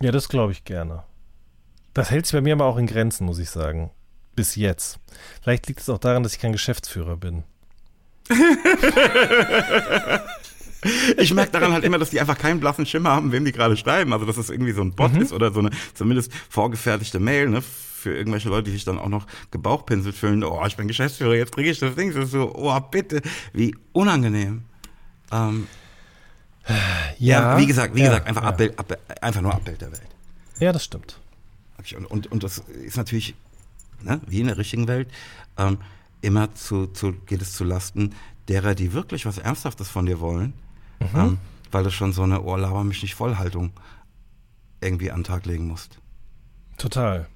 Ja, 0.00 0.12
das 0.12 0.28
glaube 0.28 0.52
ich 0.52 0.64
gerne. 0.64 1.02
Das 1.92 2.10
hält 2.10 2.26
sich 2.26 2.32
bei 2.32 2.40
mir 2.40 2.52
aber 2.54 2.66
auch 2.66 2.76
in 2.76 2.86
Grenzen, 2.86 3.26
muss 3.26 3.38
ich 3.38 3.50
sagen. 3.50 3.90
Bis 4.36 4.54
jetzt. 4.54 5.00
Vielleicht 5.42 5.66
liegt 5.66 5.80
es 5.80 5.88
auch 5.88 5.98
daran, 5.98 6.22
dass 6.22 6.34
ich 6.34 6.38
kein 6.38 6.52
Geschäftsführer 6.52 7.16
bin. 7.16 7.42
Ich 11.16 11.34
merke 11.34 11.52
daran 11.52 11.72
halt 11.72 11.84
immer, 11.84 11.98
dass 11.98 12.10
die 12.10 12.20
einfach 12.20 12.38
keinen 12.38 12.60
blassen 12.60 12.86
Schimmer 12.86 13.10
haben, 13.10 13.32
wem 13.32 13.44
die 13.44 13.52
gerade 13.52 13.76
schreiben. 13.76 14.12
Also, 14.12 14.26
dass 14.26 14.36
es 14.36 14.50
irgendwie 14.50 14.72
so 14.72 14.82
ein 14.82 14.92
Bot 14.92 15.12
mhm. 15.12 15.22
ist 15.22 15.32
oder 15.32 15.52
so 15.52 15.60
eine 15.60 15.70
zumindest 15.94 16.32
vorgefertigte 16.48 17.18
Mail, 17.18 17.48
ne? 17.48 17.62
Für 17.62 18.16
irgendwelche 18.16 18.48
Leute, 18.48 18.64
die 18.64 18.70
sich 18.70 18.84
dann 18.84 18.98
auch 18.98 19.08
noch 19.08 19.26
gebauchpinselt 19.50 20.14
fühlen. 20.14 20.44
Oh, 20.44 20.62
ich 20.64 20.76
bin 20.76 20.86
Geschäftsführer, 20.86 21.34
jetzt 21.34 21.52
kriege 21.52 21.68
ich 21.68 21.80
das 21.80 21.96
Ding. 21.96 22.14
Das 22.14 22.26
ist 22.26 22.30
so, 22.30 22.54
oh, 22.54 22.80
bitte. 22.80 23.22
Wie 23.52 23.74
unangenehm. 23.92 24.62
Ähm, 25.32 25.66
ja, 27.18 27.54
ja, 27.54 27.58
wie 27.58 27.66
gesagt, 27.66 27.96
wie 27.96 28.00
ja, 28.00 28.10
gesagt, 28.10 28.28
einfach, 28.28 28.42
ja. 28.42 28.48
Abbild, 28.50 28.78
Abbild, 28.78 29.00
einfach 29.20 29.40
nur 29.40 29.52
Abbild 29.52 29.80
der 29.80 29.90
Welt. 29.90 30.08
Ja, 30.60 30.72
das 30.72 30.84
stimmt. 30.84 31.18
Und, 31.96 32.06
und, 32.06 32.26
und 32.30 32.44
das 32.44 32.58
ist 32.58 32.96
natürlich, 32.96 33.34
ne, 34.02 34.20
wie 34.28 34.40
in 34.40 34.46
der 34.46 34.58
richtigen 34.58 34.86
Welt, 34.86 35.08
ähm, 35.56 35.78
immer 36.20 36.54
zu, 36.54 36.86
zu, 36.86 37.14
geht 37.26 37.42
es 37.42 37.52
zu 37.54 37.64
Lasten 37.64 38.14
derer, 38.46 38.76
die 38.76 38.92
wirklich 38.92 39.26
was 39.26 39.38
Ernsthaftes 39.38 39.88
von 39.88 40.06
dir 40.06 40.20
wollen 40.20 40.52
mhm. 41.00 41.20
ähm, 41.20 41.38
weil 41.70 41.84
du 41.84 41.90
schon 41.90 42.12
so 42.12 42.22
eine 42.22 42.42
Ohrlaber 42.42 42.84
mich 42.84 43.02
nicht 43.02 43.14
Vollhaltung 43.14 43.72
irgendwie 44.80 45.10
an 45.10 45.20
den 45.20 45.24
Tag 45.24 45.46
legen 45.46 45.66
musst. 45.66 45.98
Total. 46.76 47.26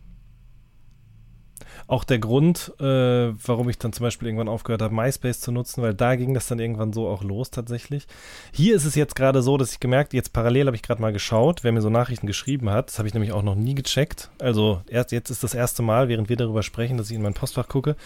Auch 1.89 2.05
der 2.05 2.19
Grund, 2.19 2.73
äh, 2.81 2.85
warum 2.85 3.69
ich 3.69 3.79
dann 3.79 3.93
zum 3.93 4.05
Beispiel 4.05 4.29
irgendwann 4.29 4.49
aufgehört 4.49 4.83
habe, 4.83 4.95
MySpace 4.95 5.41
zu 5.41 5.53
nutzen, 5.53 5.83
weil 5.83 5.95
da 5.95 6.17
ging 6.17 6.33
das 6.33 6.47
dann 6.47 6.59
irgendwann 6.59 6.93
so 6.93 7.09
auch 7.09 7.23
los 7.23 7.51
tatsächlich. 7.51 8.07
Hier 8.53 8.77
ist 8.77 8.85
es 8.85 8.95
jetzt 8.95 9.17
gerade 9.17 9.43
so, 9.43 9.57
dass 9.57 9.73
ich 9.73 9.81
gemerkt, 9.81 10.15
jetzt 10.15 10.33
parallel 10.33 10.67
habe 10.67 10.77
ich 10.77 10.83
gerade 10.83 11.03
mal 11.03 11.13
geschaut, 11.13 11.65
wer 11.65 11.73
mir 11.73 11.83
so 11.83 11.91
Nachrichten 11.91 12.27
geschrieben 12.27 12.71
hat. 12.71 12.89
Das 12.89 12.99
habe 12.99 13.09
ich 13.09 13.15
nämlich 13.15 13.33
auch 13.33 13.43
noch 13.43 13.57
nie 13.57 13.75
gecheckt. 13.75 14.31
Also 14.39 14.83
erst 14.89 15.13
jetzt 15.13 15.31
ist 15.31 15.43
das 15.43 15.55
erste 15.55 15.83
Mal, 15.83 16.09
während 16.09 16.29
wir 16.29 16.37
darüber 16.37 16.63
sprechen, 16.63 16.97
dass 16.97 17.11
ich 17.11 17.17
in 17.17 17.23
mein 17.23 17.35
Postfach 17.35 17.69
gucke. 17.69 17.97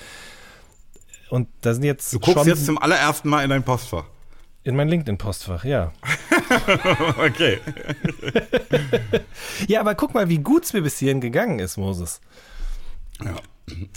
Und 1.29 1.49
da 1.61 1.75
sind 1.75 1.85
jetzt. 1.85 2.13
Du 2.13 2.21
guckst 2.21 2.47
jetzt 2.47 2.67
zum 2.67 2.79
allerersten 2.79 3.29
Mal 3.29 3.45
in 3.45 3.51
dein 3.51 3.63
Postfach. 3.63 4.07
In 4.67 4.75
mein 4.75 4.89
LinkedIn-Postfach, 4.89 5.65
ja. 5.65 5.93
okay. 7.25 7.61
ja, 9.69 9.79
aber 9.79 9.95
guck 9.95 10.13
mal, 10.13 10.29
wie 10.29 10.39
gut 10.39 10.65
es 10.65 10.73
mir 10.73 10.83
bis 10.83 10.99
hierhin 10.99 11.21
gegangen 11.21 11.61
ist, 11.61 11.77
Moses. 11.77 12.21
Ja. 13.25 13.37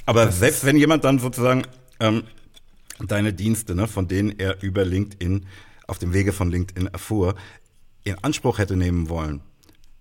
Aber 0.05 0.27
das 0.27 0.37
selbst 0.37 0.63
wenn 0.65 0.77
jemand 0.77 1.05
dann 1.05 1.17
sozusagen 1.17 1.63
ähm, 1.99 2.25
deine 2.99 3.33
Dienste, 3.33 3.73
ne, 3.73 3.87
von 3.87 4.07
denen 4.07 4.37
er 4.37 4.61
über 4.61 4.85
LinkedIn, 4.85 5.47
auf 5.87 5.97
dem 5.97 6.13
Wege 6.13 6.33
von 6.33 6.51
LinkedIn 6.51 6.85
erfuhr, 6.85 7.33
in 8.03 8.23
Anspruch 8.23 8.59
hätte 8.59 8.75
nehmen 8.75 9.09
wollen, 9.09 9.41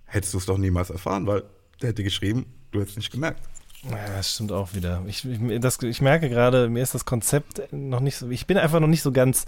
hättest 0.05 0.35
du 0.35 0.39
es 0.39 0.45
doch 0.45 0.59
niemals 0.59 0.91
erfahren, 0.91 1.27
weil 1.27 1.45
der 1.81 1.89
hätte 1.89 2.05
geschrieben, 2.05 2.45
du 2.73 2.83
hättest 2.83 2.99
nicht 2.99 3.11
gemerkt. 3.11 3.41
Ja, 3.85 4.07
das 4.17 4.35
stimmt 4.35 4.53
auch 4.53 4.75
wieder. 4.75 5.03
Ich, 5.07 5.25
ich, 5.25 5.61
das, 5.61 5.81
ich 5.83 6.03
merke 6.03 6.29
gerade, 6.29 6.69
mir 6.69 6.83
ist 6.83 6.95
das 6.95 7.07
Konzept 7.07 7.73
noch 7.73 8.01
nicht 8.01 8.17
so, 8.17 8.29
ich 8.29 8.47
bin 8.47 8.59
einfach 8.59 8.81
noch 8.81 8.87
nicht 8.87 9.03
so 9.03 9.13
ganz 9.13 9.47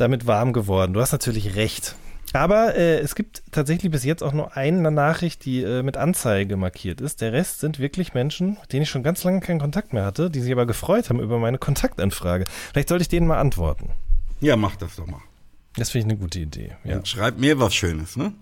damit 0.00 0.26
warm 0.26 0.52
geworden. 0.52 0.92
Du 0.92 1.00
hast 1.00 1.12
natürlich 1.12 1.56
recht. 1.56 1.94
Aber 2.32 2.76
äh, 2.76 2.98
es 2.98 3.14
gibt 3.14 3.42
tatsächlich 3.50 3.90
bis 3.90 4.04
jetzt 4.04 4.22
auch 4.22 4.32
nur 4.32 4.56
eine 4.56 4.90
Nachricht, 4.90 5.44
die 5.44 5.62
äh, 5.62 5.82
mit 5.82 5.96
Anzeige 5.96 6.56
markiert 6.56 7.00
ist. 7.00 7.20
Der 7.20 7.32
Rest 7.32 7.60
sind 7.60 7.78
wirklich 7.80 8.14
Menschen, 8.14 8.58
mit 8.60 8.72
denen 8.72 8.82
ich 8.82 8.90
schon 8.90 9.02
ganz 9.02 9.24
lange 9.24 9.40
keinen 9.40 9.58
Kontakt 9.58 9.92
mehr 9.92 10.04
hatte, 10.04 10.30
die 10.30 10.40
sich 10.40 10.52
aber 10.52 10.66
gefreut 10.66 11.10
haben 11.10 11.20
über 11.20 11.38
meine 11.38 11.58
Kontaktanfrage. 11.58 12.44
Vielleicht 12.72 12.88
sollte 12.88 13.02
ich 13.02 13.08
denen 13.08 13.26
mal 13.26 13.40
antworten. 13.40 13.90
Ja, 14.40 14.56
mach 14.56 14.76
das 14.76 14.96
doch 14.96 15.06
mal. 15.06 15.20
Das 15.76 15.90
finde 15.90 16.06
ich 16.06 16.12
eine 16.12 16.20
gute 16.20 16.40
Idee. 16.40 16.76
Ja. 16.84 16.96
Und 16.96 17.08
schreib 17.08 17.38
mir 17.38 17.58
was 17.58 17.74
Schönes, 17.74 18.16
ne? 18.16 18.32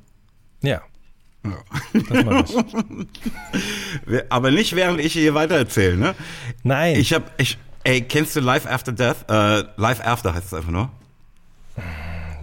Ja. 0.63 0.83
ja. 1.45 1.59
Das 1.93 2.25
mache 2.25 2.45
ich. 4.13 4.23
aber 4.31 4.51
nicht 4.51 4.77
während 4.77 5.01
ich 5.01 5.15
hier 5.15 5.35
weitererzähle, 5.35 5.97
ne? 5.97 6.15
Nein. 6.63 6.97
Ich 6.97 7.13
habe, 7.15 7.25
ich, 7.39 7.59
ey, 7.85 8.03
kennst 8.03 8.37
du 8.37 8.41
Life 8.41 8.69
After 8.71 8.93
Death? 8.93 9.29
Äh, 9.29 9.65
Life 9.77 10.05
After 10.05 10.35
heißt 10.35 10.47
es 10.47 10.55
einfach 10.55 10.71
nur. 10.71 10.91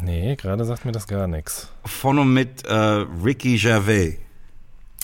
Nee, 0.02 0.36
gerade 0.36 0.66
sagt 0.66 0.86
mir 0.86 0.92
das 0.92 1.08
gar 1.08 1.28
nichts. 1.28 1.70
Von 1.86 2.20
und 2.20 2.34
mit 2.34 2.66
äh, 2.66 2.74
Ricky 2.74 3.58
Gervais. 3.58 4.18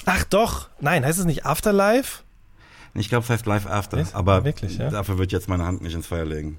Ach 0.05 0.23
doch, 0.25 0.69
nein, 0.79 1.05
heißt 1.05 1.19
es 1.19 1.25
nicht 1.25 1.45
Afterlife? 1.45 2.23
Ich 2.93 3.09
glaube, 3.09 3.23
es 3.23 3.29
heißt 3.29 3.45
Live 3.45 3.67
After. 3.67 3.97
Echt? 3.97 4.15
Aber 4.15 4.43
Wirklich, 4.43 4.77
ja? 4.77 4.89
dafür 4.89 5.17
wird 5.17 5.31
jetzt 5.31 5.47
meine 5.47 5.65
Hand 5.65 5.81
nicht 5.81 5.93
ins 5.93 6.07
Feuer 6.07 6.25
legen. 6.25 6.57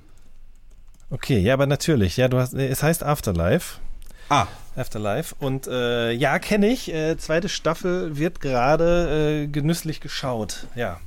Okay, 1.10 1.38
ja, 1.38 1.52
aber 1.52 1.66
natürlich. 1.66 2.16
Ja, 2.16 2.28
du 2.28 2.38
hast, 2.38 2.54
es 2.54 2.82
heißt 2.82 3.02
Afterlife. 3.02 3.78
Ah, 4.30 4.46
Afterlife. 4.76 5.34
Und 5.38 5.66
äh, 5.66 6.12
ja, 6.12 6.38
kenne 6.38 6.68
ich. 6.68 6.92
Äh, 6.92 7.18
zweite 7.18 7.50
Staffel 7.50 8.16
wird 8.16 8.40
gerade 8.40 9.42
äh, 9.42 9.46
genüsslich 9.46 10.00
geschaut. 10.00 10.66
Ja. 10.74 11.00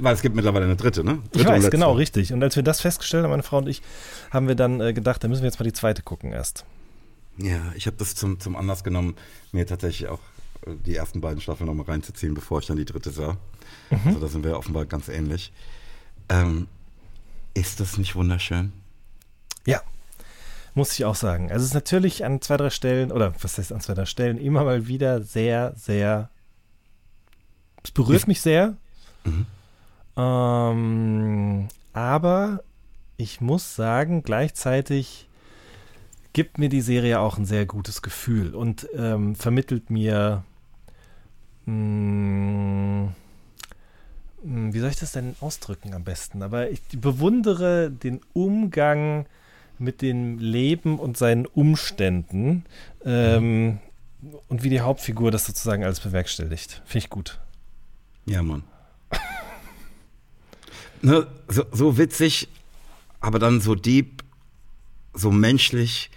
Weil 0.00 0.14
es 0.14 0.22
gibt 0.22 0.34
mittlerweile 0.34 0.64
eine 0.64 0.76
dritte, 0.76 1.04
ne? 1.04 1.18
Ich 1.24 1.30
Dritte 1.30 1.48
und 1.48 1.62
weiß, 1.62 1.70
genau, 1.70 1.92
richtig. 1.92 2.32
Und 2.32 2.42
als 2.42 2.56
wir 2.56 2.62
das 2.62 2.80
festgestellt 2.80 3.24
haben, 3.24 3.30
meine 3.30 3.42
Frau 3.42 3.58
und 3.58 3.68
ich, 3.68 3.82
haben 4.30 4.48
wir 4.48 4.54
dann 4.54 4.80
äh, 4.80 4.92
gedacht, 4.92 5.22
da 5.22 5.28
müssen 5.28 5.42
wir 5.42 5.48
jetzt 5.48 5.58
mal 5.58 5.64
die 5.64 5.72
zweite 5.72 6.02
gucken 6.02 6.32
erst. 6.32 6.64
Ja, 7.38 7.60
ich 7.74 7.86
habe 7.86 7.96
das 7.96 8.14
zum, 8.14 8.40
zum 8.40 8.56
Anlass 8.56 8.84
genommen, 8.84 9.16
mir 9.52 9.66
tatsächlich 9.66 10.08
auch 10.08 10.20
äh, 10.66 10.74
die 10.86 10.96
ersten 10.96 11.20
beiden 11.20 11.40
Staffeln 11.40 11.66
nochmal 11.66 11.86
reinzuziehen, 11.86 12.34
bevor 12.34 12.60
ich 12.60 12.66
dann 12.66 12.76
die 12.76 12.84
dritte 12.84 13.10
sah. 13.10 13.36
Mhm. 13.90 14.00
Also 14.04 14.20
da 14.20 14.28
sind 14.28 14.44
wir 14.44 14.56
offenbar 14.56 14.86
ganz 14.86 15.08
ähnlich. 15.08 15.52
Ähm, 16.28 16.68
ist 17.54 17.80
das 17.80 17.98
nicht 17.98 18.14
wunderschön? 18.14 18.72
Ja, 19.66 19.82
muss 20.74 20.92
ich 20.92 21.04
auch 21.04 21.14
sagen. 21.14 21.50
Also 21.50 21.62
es 21.62 21.70
ist 21.70 21.74
natürlich 21.74 22.24
an 22.24 22.40
zwei, 22.40 22.56
drei 22.56 22.70
Stellen, 22.70 23.12
oder 23.12 23.34
was 23.40 23.58
heißt 23.58 23.72
an 23.72 23.80
zwei, 23.80 23.94
drei 23.94 24.06
Stellen, 24.06 24.38
immer 24.38 24.64
mal 24.64 24.86
wieder 24.86 25.22
sehr, 25.22 25.74
sehr, 25.76 26.30
es 27.82 27.90
berührt 27.90 28.26
mich 28.26 28.40
sehr. 28.40 28.76
Mhm. 29.24 29.46
Ähm, 30.16 31.68
aber 31.92 32.62
ich 33.16 33.40
muss 33.40 33.76
sagen, 33.76 34.22
gleichzeitig 34.22 35.28
gibt 36.32 36.58
mir 36.58 36.68
die 36.68 36.80
Serie 36.80 37.20
auch 37.20 37.38
ein 37.38 37.44
sehr 37.44 37.66
gutes 37.66 38.02
Gefühl 38.02 38.54
und 38.54 38.88
ähm, 38.94 39.34
vermittelt 39.34 39.90
mir, 39.90 40.44
mh, 41.66 43.12
mh, 44.42 44.72
wie 44.74 44.78
soll 44.78 44.90
ich 44.90 44.96
das 44.98 45.12
denn 45.12 45.36
ausdrücken 45.40 45.94
am 45.94 46.04
besten? 46.04 46.42
Aber 46.42 46.70
ich 46.70 46.80
bewundere 46.94 47.90
den 47.90 48.20
Umgang 48.32 49.26
mit 49.78 50.02
dem 50.02 50.38
Leben 50.38 50.98
und 50.98 51.16
seinen 51.16 51.46
Umständen 51.46 52.64
ähm, 53.04 53.78
und 54.48 54.62
wie 54.62 54.70
die 54.70 54.80
Hauptfigur 54.80 55.30
das 55.30 55.44
sozusagen 55.44 55.84
alles 55.84 56.00
bewerkstelligt. 56.00 56.82
Finde 56.84 57.04
ich 57.04 57.10
gut. 57.10 57.40
Ja, 58.26 58.42
Mann. 58.42 58.62
Ne, 61.02 61.26
so, 61.48 61.64
so 61.72 61.98
witzig, 61.98 62.48
aber 63.20 63.38
dann 63.38 63.60
so 63.60 63.74
deep, 63.74 64.22
so 65.14 65.30
menschlich, 65.30 66.10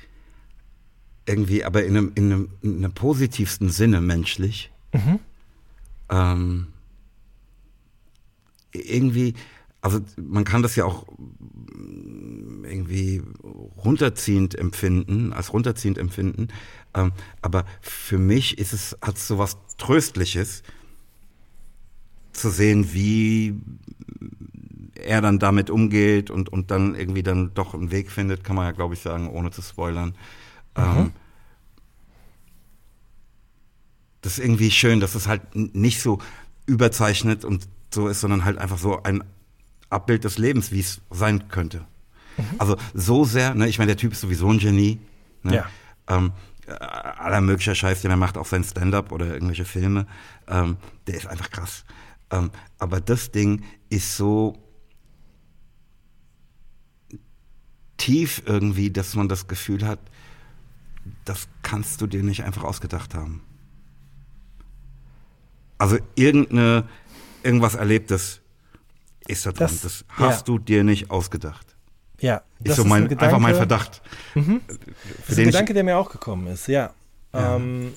irgendwie, 1.26 1.64
aber 1.64 1.84
in 1.84 1.98
einem, 1.98 2.12
in 2.16 2.32
einem, 2.32 2.50
in 2.62 2.78
einem 2.78 2.94
positivsten 2.94 3.70
Sinne 3.70 4.02
menschlich. 4.02 4.72
Mhm. 4.94 5.20
Ähm, 6.10 6.68
irgendwie, 8.72 9.34
also 9.82 10.02
man 10.18 10.44
kann 10.44 10.62
das 10.62 10.76
ja 10.76 10.86
auch 10.86 11.08
mm, 11.08 12.66
irgendwie 12.66 13.24
runterziehend 13.78 14.56
empfinden, 14.56 15.34
als 15.34 15.52
runterziehend 15.52 15.98
empfinden. 15.98 16.50
Ähm, 16.94 17.12
aber 17.42 17.66
für 17.82 18.20
mich 18.20 18.58
ist 18.58 18.74
es, 18.74 18.98
hat 19.02 19.18
es 19.18 19.28
so 19.28 19.38
was 19.38 19.58
Tröstliches, 19.78 20.64
zu 22.36 22.50
sehen, 22.50 22.94
wie 22.94 23.56
er 25.06 25.22
dann 25.22 25.40
damit 25.40 25.70
umgeht 25.70 26.30
und, 26.30 26.50
und 26.50 26.72
dann 26.72 26.96
irgendwie 26.96 27.24
dann 27.24 27.54
doch 27.54 27.74
einen 27.74 27.92
Weg 27.92 28.12
findet, 28.12 28.44
kann 28.44 28.56
man 28.56 28.66
ja, 28.66 28.72
glaube 28.72 28.94
ich, 28.94 29.00
sagen, 29.00 29.30
ohne 29.30 29.52
zu 29.52 29.62
spoilern. 29.62 30.16
Ähm, 30.76 31.12
das 34.22 34.38
ist 34.38 34.44
irgendwie 34.44 34.72
schön, 34.72 35.00
dass 35.00 35.16
es 35.16 35.28
halt 35.28 35.42
nicht 35.54 36.02
so 36.02 36.20
überzeichnet 36.66 37.46
und 37.46 37.68
so 37.94 38.08
ist, 38.08 38.22
sondern 38.22 38.44
halt 38.44 38.58
einfach 38.58 38.78
so 38.78 39.04
ein 39.04 39.24
Abbild 39.90 40.24
des 40.24 40.38
Lebens, 40.38 40.72
wie 40.72 40.80
es 40.80 41.02
sein 41.12 41.48
könnte. 41.48 41.86
Also 42.58 42.76
so 42.94 43.24
sehr, 43.24 43.54
ne, 43.54 43.68
ich 43.68 43.78
meine, 43.78 43.90
der 43.90 43.98
Typ 43.98 44.12
ist 44.12 44.22
sowieso 44.22 44.50
ein 44.50 44.60
Genie. 44.60 45.00
Ne? 45.44 45.56
Ja. 45.56 45.66
Ähm, 46.08 46.32
äh, 46.68 46.72
aller 46.72 47.42
möglicher 47.42 47.76
Scheiß, 47.76 48.02
den 48.02 48.12
er 48.12 48.18
macht, 48.18 48.38
auch 48.38 48.46
sein 48.46 48.64
Stand-up 48.64 49.12
oder 49.12 49.28
irgendwelche 49.28 49.66
Filme, 49.66 50.08
ähm, 50.48 50.78
der 51.08 51.16
ist 51.16 51.28
einfach 51.28 51.52
krass. 51.52 51.86
Ähm, 52.32 52.50
aber 52.80 53.00
das 53.00 53.32
Ding 53.32 53.64
ist 53.90 54.18
so 54.18 54.58
tief 57.98 58.42
irgendwie, 58.46 58.90
dass 58.92 59.16
man 59.16 59.28
das 59.30 59.48
Gefühl 59.48 59.86
hat, 59.88 60.00
das 61.24 61.48
kannst 61.62 62.02
du 62.02 62.08
dir 62.08 62.24
nicht 62.24 62.44
einfach 62.44 62.64
ausgedacht 62.64 63.14
haben. 63.14 63.42
Also 65.78 65.98
irgendeine, 66.16 66.88
irgendwas 67.44 67.76
Erlebtes 67.76 68.42
ist 69.28 69.46
da 69.46 69.52
drin. 69.52 69.68
Das- 69.68 69.82
Das, 69.82 70.06
hast 70.10 70.40
ja. 70.40 70.44
du 70.46 70.60
dir 70.60 70.84
nicht 70.84 71.12
ausgedacht. 71.12 71.76
Ja, 72.22 72.42
Ist 72.64 72.78
so 72.78 72.86
mein, 72.86 73.04
ein 73.10 73.20
einfach 73.20 73.40
mein 73.40 73.54
Gedanke- 73.54 73.58
Verdacht. 73.58 74.02
Das 74.34 74.44
Für 75.26 75.32
ist 75.34 75.38
ein 75.40 75.46
Gedanke, 75.46 75.74
der 75.74 75.84
mir 75.84 75.98
auch 75.98 76.10
gekommen 76.10 76.48
ist, 76.48 76.68
ja. 76.68 76.94
Ja. 77.34 77.56
Ähm, 77.58 77.94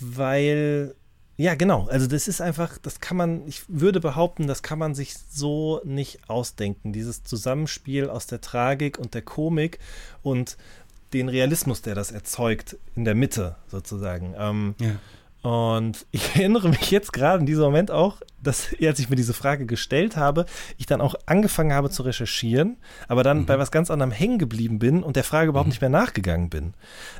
weil, 0.00 0.94
ja, 1.36 1.54
genau. 1.54 1.88
Also, 1.88 2.06
das 2.06 2.28
ist 2.28 2.40
einfach, 2.40 2.78
das 2.78 3.00
kann 3.00 3.16
man, 3.16 3.46
ich 3.46 3.62
würde 3.68 4.00
behaupten, 4.00 4.46
das 4.46 4.62
kann 4.62 4.78
man 4.78 4.94
sich 4.94 5.14
so 5.30 5.80
nicht 5.84 6.20
ausdenken. 6.28 6.92
Dieses 6.92 7.24
Zusammenspiel 7.24 8.08
aus 8.08 8.26
der 8.26 8.40
Tragik 8.40 8.98
und 8.98 9.14
der 9.14 9.22
Komik 9.22 9.78
und 10.22 10.56
den 11.12 11.28
Realismus, 11.28 11.82
der 11.82 11.94
das 11.94 12.10
erzeugt, 12.12 12.76
in 12.96 13.04
der 13.04 13.14
Mitte 13.14 13.56
sozusagen. 13.68 14.34
Ähm, 14.38 14.74
Ja. 14.80 14.96
und 15.48 16.06
ich 16.10 16.34
erinnere 16.36 16.68
mich 16.68 16.90
jetzt 16.90 17.12
gerade 17.12 17.40
in 17.40 17.46
diesem 17.46 17.62
Moment 17.64 17.90
auch, 17.90 18.20
dass, 18.42 18.68
als 18.82 18.98
ich 18.98 19.08
mir 19.10 19.16
diese 19.16 19.34
Frage 19.34 19.64
gestellt 19.66 20.16
habe, 20.16 20.46
ich 20.76 20.86
dann 20.86 21.00
auch 21.00 21.14
angefangen 21.26 21.72
habe 21.72 21.88
zu 21.90 22.02
recherchieren, 22.02 22.76
aber 23.08 23.22
dann 23.22 23.46
bei 23.46 23.58
was 23.58 23.70
ganz 23.70 23.90
anderem 23.90 24.10
hängen 24.12 24.38
geblieben 24.38 24.78
bin 24.78 25.02
und 25.02 25.16
der 25.16 25.24
Frage 25.24 25.48
überhaupt 25.50 25.68
nicht 25.68 25.80
mehr 25.80 25.90
nachgegangen 25.90 26.48
bin. 26.50 26.74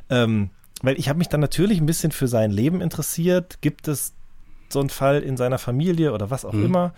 Ähm, 0.09 0.49
weil 0.85 0.97
ich 0.99 1.09
habe 1.09 1.17
mich 1.19 1.29
dann 1.29 1.39
natürlich 1.41 1.79
ein 1.79 1.85
bisschen 1.85 2.11
für 2.11 2.27
sein 2.27 2.51
Leben 2.51 2.81
interessiert. 2.81 3.61
Gibt 3.61 3.87
es 3.87 4.13
so 4.69 4.79
einen 4.79 4.89
Fall 4.89 5.21
in 5.21 5.37
seiner 5.37 5.57
Familie 5.57 6.11
oder 6.13 6.29
was 6.31 6.43
auch 6.45 6.53
Mhm. 6.53 6.65
immer? 6.65 6.93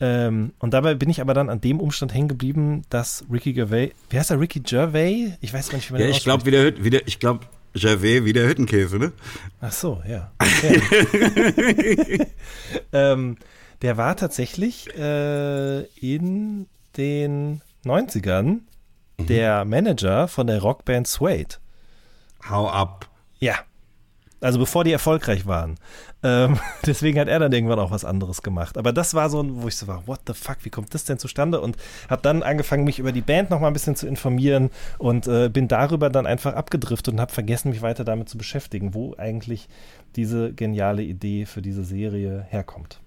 Ähm, 0.00 0.52
und 0.58 0.72
dabei 0.74 0.94
bin 0.94 1.10
ich 1.10 1.20
aber 1.20 1.34
dann 1.34 1.50
an 1.50 1.60
dem 1.60 1.78
Umstand 1.80 2.14
hängen 2.14 2.28
geblieben, 2.28 2.82
dass 2.88 3.24
Ricky 3.30 3.52
Gervais, 3.52 3.90
wie 4.08 4.18
heißt 4.18 4.30
er, 4.30 4.40
Ricky 4.40 4.60
Gervais? 4.60 5.32
Ich 5.40 5.52
weiß 5.52 5.72
nicht, 5.72 5.88
wie 5.90 5.92
man 5.94 6.02
Ja, 6.02 6.08
ich 6.08 6.22
glaube, 6.24 6.46
wieder, 6.46 6.82
wieder, 6.82 7.06
ich 7.06 7.18
glaube, 7.18 7.44
Gervais 7.74 8.24
wie 8.24 8.32
der 8.32 8.48
Hüttenkäse, 8.48 8.98
ne? 8.98 9.12
Ach 9.60 9.70
so, 9.72 10.02
ja. 10.08 10.32
Okay. 10.40 12.26
ähm, 12.92 13.36
der 13.82 13.96
war 13.96 14.16
tatsächlich 14.16 14.88
äh, 14.96 15.82
in 16.00 16.66
den 16.96 17.60
90ern 17.84 18.60
der 19.18 19.64
Manager 19.66 20.26
von 20.28 20.46
der 20.46 20.60
Rockband 20.60 21.06
Suede. 21.06 21.56
Hau 22.48 22.68
ab. 22.68 23.09
Ja. 23.40 23.54
Also 24.42 24.58
bevor 24.58 24.84
die 24.84 24.92
erfolgreich 24.92 25.44
waren. 25.46 25.76
Ähm, 26.22 26.58
deswegen 26.86 27.18
hat 27.18 27.28
er 27.28 27.38
dann 27.38 27.52
irgendwann 27.52 27.78
auch 27.78 27.90
was 27.90 28.06
anderes 28.06 28.42
gemacht. 28.42 28.78
Aber 28.78 28.92
das 28.92 29.12
war 29.12 29.28
so, 29.28 29.42
ein, 29.42 29.62
wo 29.62 29.68
ich 29.68 29.76
so 29.76 29.86
war, 29.86 30.06
what 30.06 30.20
the 30.26 30.32
fuck, 30.32 30.58
wie 30.62 30.70
kommt 30.70 30.94
das 30.94 31.04
denn 31.04 31.18
zustande? 31.18 31.60
Und 31.60 31.76
habe 32.08 32.22
dann 32.22 32.42
angefangen, 32.42 32.84
mich 32.84 32.98
über 32.98 33.12
die 33.12 33.20
Band 33.20 33.50
noch 33.50 33.60
mal 33.60 33.66
ein 33.66 33.74
bisschen 33.74 33.96
zu 33.96 34.06
informieren 34.06 34.70
und 34.98 35.26
äh, 35.26 35.50
bin 35.50 35.68
darüber 35.68 36.08
dann 36.08 36.26
einfach 36.26 36.54
abgedriftet 36.54 37.12
und 37.12 37.20
habe 37.20 37.32
vergessen, 37.32 37.70
mich 37.70 37.82
weiter 37.82 38.04
damit 38.04 38.30
zu 38.30 38.38
beschäftigen, 38.38 38.94
wo 38.94 39.14
eigentlich 39.18 39.68
diese 40.16 40.54
geniale 40.54 41.02
Idee 41.02 41.44
für 41.44 41.60
diese 41.60 41.84
Serie 41.84 42.46
herkommt. 42.48 43.00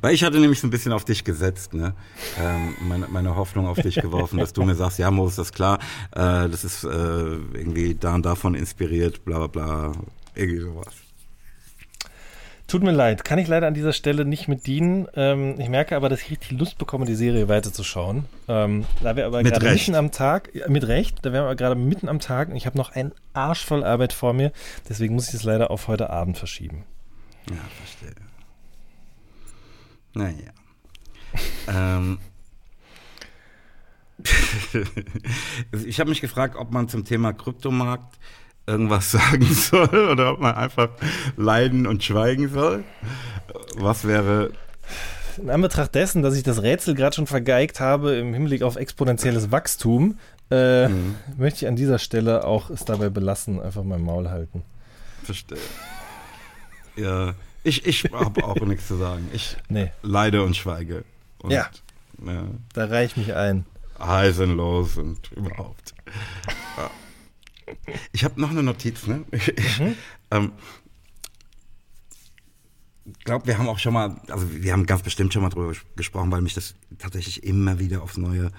Weil 0.00 0.14
ich 0.14 0.24
hatte 0.24 0.38
nämlich 0.38 0.60
so 0.60 0.66
ein 0.66 0.70
bisschen 0.70 0.92
auf 0.92 1.04
dich 1.04 1.24
gesetzt, 1.24 1.74
ne? 1.74 1.94
Ähm, 2.38 2.74
meine, 2.80 3.08
meine 3.08 3.36
Hoffnung 3.36 3.66
auf 3.66 3.78
dich 3.80 3.96
geworfen, 3.96 4.38
dass 4.38 4.52
du 4.52 4.62
mir 4.62 4.74
sagst, 4.74 4.98
ja, 4.98 5.10
Mo, 5.10 5.26
ist 5.26 5.38
das 5.38 5.52
klar, 5.52 5.78
äh, 6.12 6.48
das 6.48 6.64
ist 6.64 6.84
äh, 6.84 6.88
irgendwie 6.88 7.94
da 7.94 8.14
und 8.14 8.26
davon 8.26 8.54
inspiriert, 8.54 9.24
bla 9.24 9.46
bla 9.46 9.46
bla, 9.46 9.92
irgendwie 10.34 10.60
sowas. 10.60 10.94
Tut 12.70 12.84
mir 12.84 12.92
leid, 12.92 13.24
kann 13.24 13.40
ich 13.40 13.48
leider 13.48 13.66
an 13.66 13.74
dieser 13.74 13.92
Stelle 13.92 14.24
nicht 14.24 14.46
mit 14.46 14.68
dienen. 14.68 15.08
Ähm, 15.16 15.56
ich 15.58 15.68
merke 15.68 15.96
aber, 15.96 16.08
dass 16.08 16.22
ich 16.22 16.30
richtig 16.30 16.52
Lust 16.52 16.78
bekomme, 16.78 17.04
die 17.04 17.16
Serie 17.16 17.48
weiterzuschauen. 17.48 18.26
Ähm, 18.46 18.84
da 19.02 19.16
wir 19.16 19.26
aber 19.26 19.42
Mit 19.42 19.54
gerade 19.54 19.66
Recht. 19.66 19.88
mitten 19.88 19.96
am 19.96 20.12
Tag, 20.12 20.50
ja, 20.54 20.68
mit 20.68 20.86
Recht, 20.86 21.18
da 21.22 21.32
wären 21.32 21.48
wir 21.48 21.56
gerade 21.56 21.74
mitten 21.74 22.08
am 22.08 22.20
Tag 22.20 22.48
und 22.48 22.54
ich 22.54 22.66
habe 22.66 22.78
noch 22.78 22.92
einen 22.92 23.10
Arsch 23.32 23.64
voll 23.64 23.82
Arbeit 23.82 24.12
vor 24.12 24.34
mir. 24.34 24.52
Deswegen 24.88 25.16
muss 25.16 25.30
ich 25.30 25.34
es 25.34 25.42
leider 25.42 25.72
auf 25.72 25.88
heute 25.88 26.10
Abend 26.10 26.38
verschieben. 26.38 26.84
Ja, 27.50 27.56
verstehe. 27.76 28.14
Naja. 30.14 30.52
ähm. 31.68 32.18
ich 35.86 35.98
habe 36.00 36.10
mich 36.10 36.20
gefragt, 36.20 36.56
ob 36.56 36.70
man 36.72 36.88
zum 36.88 37.04
Thema 37.04 37.32
Kryptomarkt 37.32 38.18
irgendwas 38.66 39.10
sagen 39.12 39.46
soll 39.46 40.10
oder 40.10 40.32
ob 40.32 40.40
man 40.40 40.54
einfach 40.54 40.90
leiden 41.36 41.86
und 41.86 42.04
schweigen 42.04 42.48
soll. 42.48 42.84
Was 43.76 44.06
wäre 44.06 44.50
In 45.38 45.50
Anbetracht 45.50 45.94
dessen, 45.94 46.22
dass 46.22 46.36
ich 46.36 46.42
das 46.42 46.62
Rätsel 46.62 46.94
gerade 46.94 47.16
schon 47.16 47.26
vergeigt 47.26 47.80
habe 47.80 48.14
im 48.16 48.34
Hinblick 48.34 48.62
auf 48.62 48.76
exponentielles 48.76 49.50
Wachstum, 49.50 50.18
äh, 50.50 50.88
Mhm. 50.88 51.14
möchte 51.38 51.64
ich 51.64 51.68
an 51.68 51.76
dieser 51.76 51.98
Stelle 51.98 52.44
auch 52.44 52.70
es 52.70 52.84
dabei 52.84 53.08
belassen, 53.08 53.60
einfach 53.60 53.84
mein 53.84 54.02
Maul 54.02 54.28
halten. 54.28 54.62
Verstehe. 55.22 55.58
Ja, 56.96 57.34
Ich, 57.62 57.86
ich 57.86 58.04
habe 58.12 58.44
auch 58.44 58.54
nichts 58.66 58.88
zu 58.88 58.96
sagen. 58.96 59.28
Ich 59.32 59.56
Nee. 59.68 59.90
leide 60.02 60.42
und 60.44 60.56
schweige. 60.56 61.04
Und, 61.38 61.50
Ja. 61.50 61.70
ja. 62.24 62.44
Da 62.72 62.84
reich 62.86 63.16
mich 63.16 63.34
ein. 63.34 63.64
Lows 63.98 64.96
und 64.96 65.30
überhaupt. 65.32 65.94
Ich 68.12 68.24
habe 68.24 68.40
noch 68.40 68.50
eine 68.50 68.62
Notiz, 68.62 69.06
ne? 69.06 69.24
Ich 69.30 69.52
ähm, 70.30 70.52
glaube, 73.24 73.46
wir 73.46 73.58
haben 73.58 73.68
auch 73.68 73.78
schon 73.78 73.92
mal, 73.92 74.20
also 74.28 74.50
wir 74.52 74.72
haben 74.72 74.86
ganz 74.86 75.02
bestimmt 75.02 75.32
schon 75.32 75.42
mal 75.42 75.50
drüber 75.50 75.72
gesprochen, 75.96 76.32
weil 76.32 76.40
mich 76.40 76.54
das 76.54 76.74
tatsächlich 76.98 77.44
immer 77.44 77.78
wieder 77.78 78.02
aufs 78.02 78.16
Neue 78.16 78.50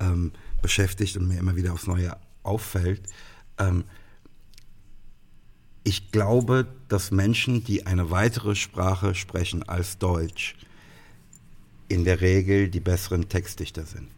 ähm, 0.00 0.32
beschäftigt 0.62 1.16
und 1.16 1.28
mir 1.28 1.38
immer 1.38 1.56
wieder 1.56 1.72
aufs 1.72 1.86
Neue 1.86 2.16
auffällt. 2.42 3.02
Ähm, 3.58 3.84
ich 5.88 6.12
glaube, 6.12 6.66
dass 6.88 7.10
Menschen, 7.10 7.64
die 7.64 7.86
eine 7.86 8.10
weitere 8.10 8.54
Sprache 8.54 9.14
sprechen 9.14 9.66
als 9.66 9.96
Deutsch, 9.96 10.54
in 11.88 12.04
der 12.04 12.20
Regel 12.20 12.68
die 12.68 12.80
besseren 12.80 13.30
Textdichter 13.30 13.86
sind. 13.86 14.08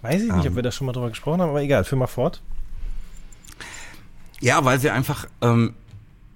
Weiß 0.00 0.22
ich 0.22 0.32
nicht, 0.32 0.44
Ähm. 0.44 0.50
ob 0.50 0.56
wir 0.56 0.62
da 0.64 0.72
schon 0.72 0.88
mal 0.88 0.92
drüber 0.92 1.10
gesprochen 1.10 1.40
haben, 1.40 1.50
aber 1.50 1.62
egal, 1.62 1.84
führ 1.84 1.98
mal 1.98 2.08
fort. 2.08 2.42
Ja, 4.40 4.64
weil 4.64 4.80
sie 4.80 4.90
einfach 4.90 5.26
ähm, 5.40 5.74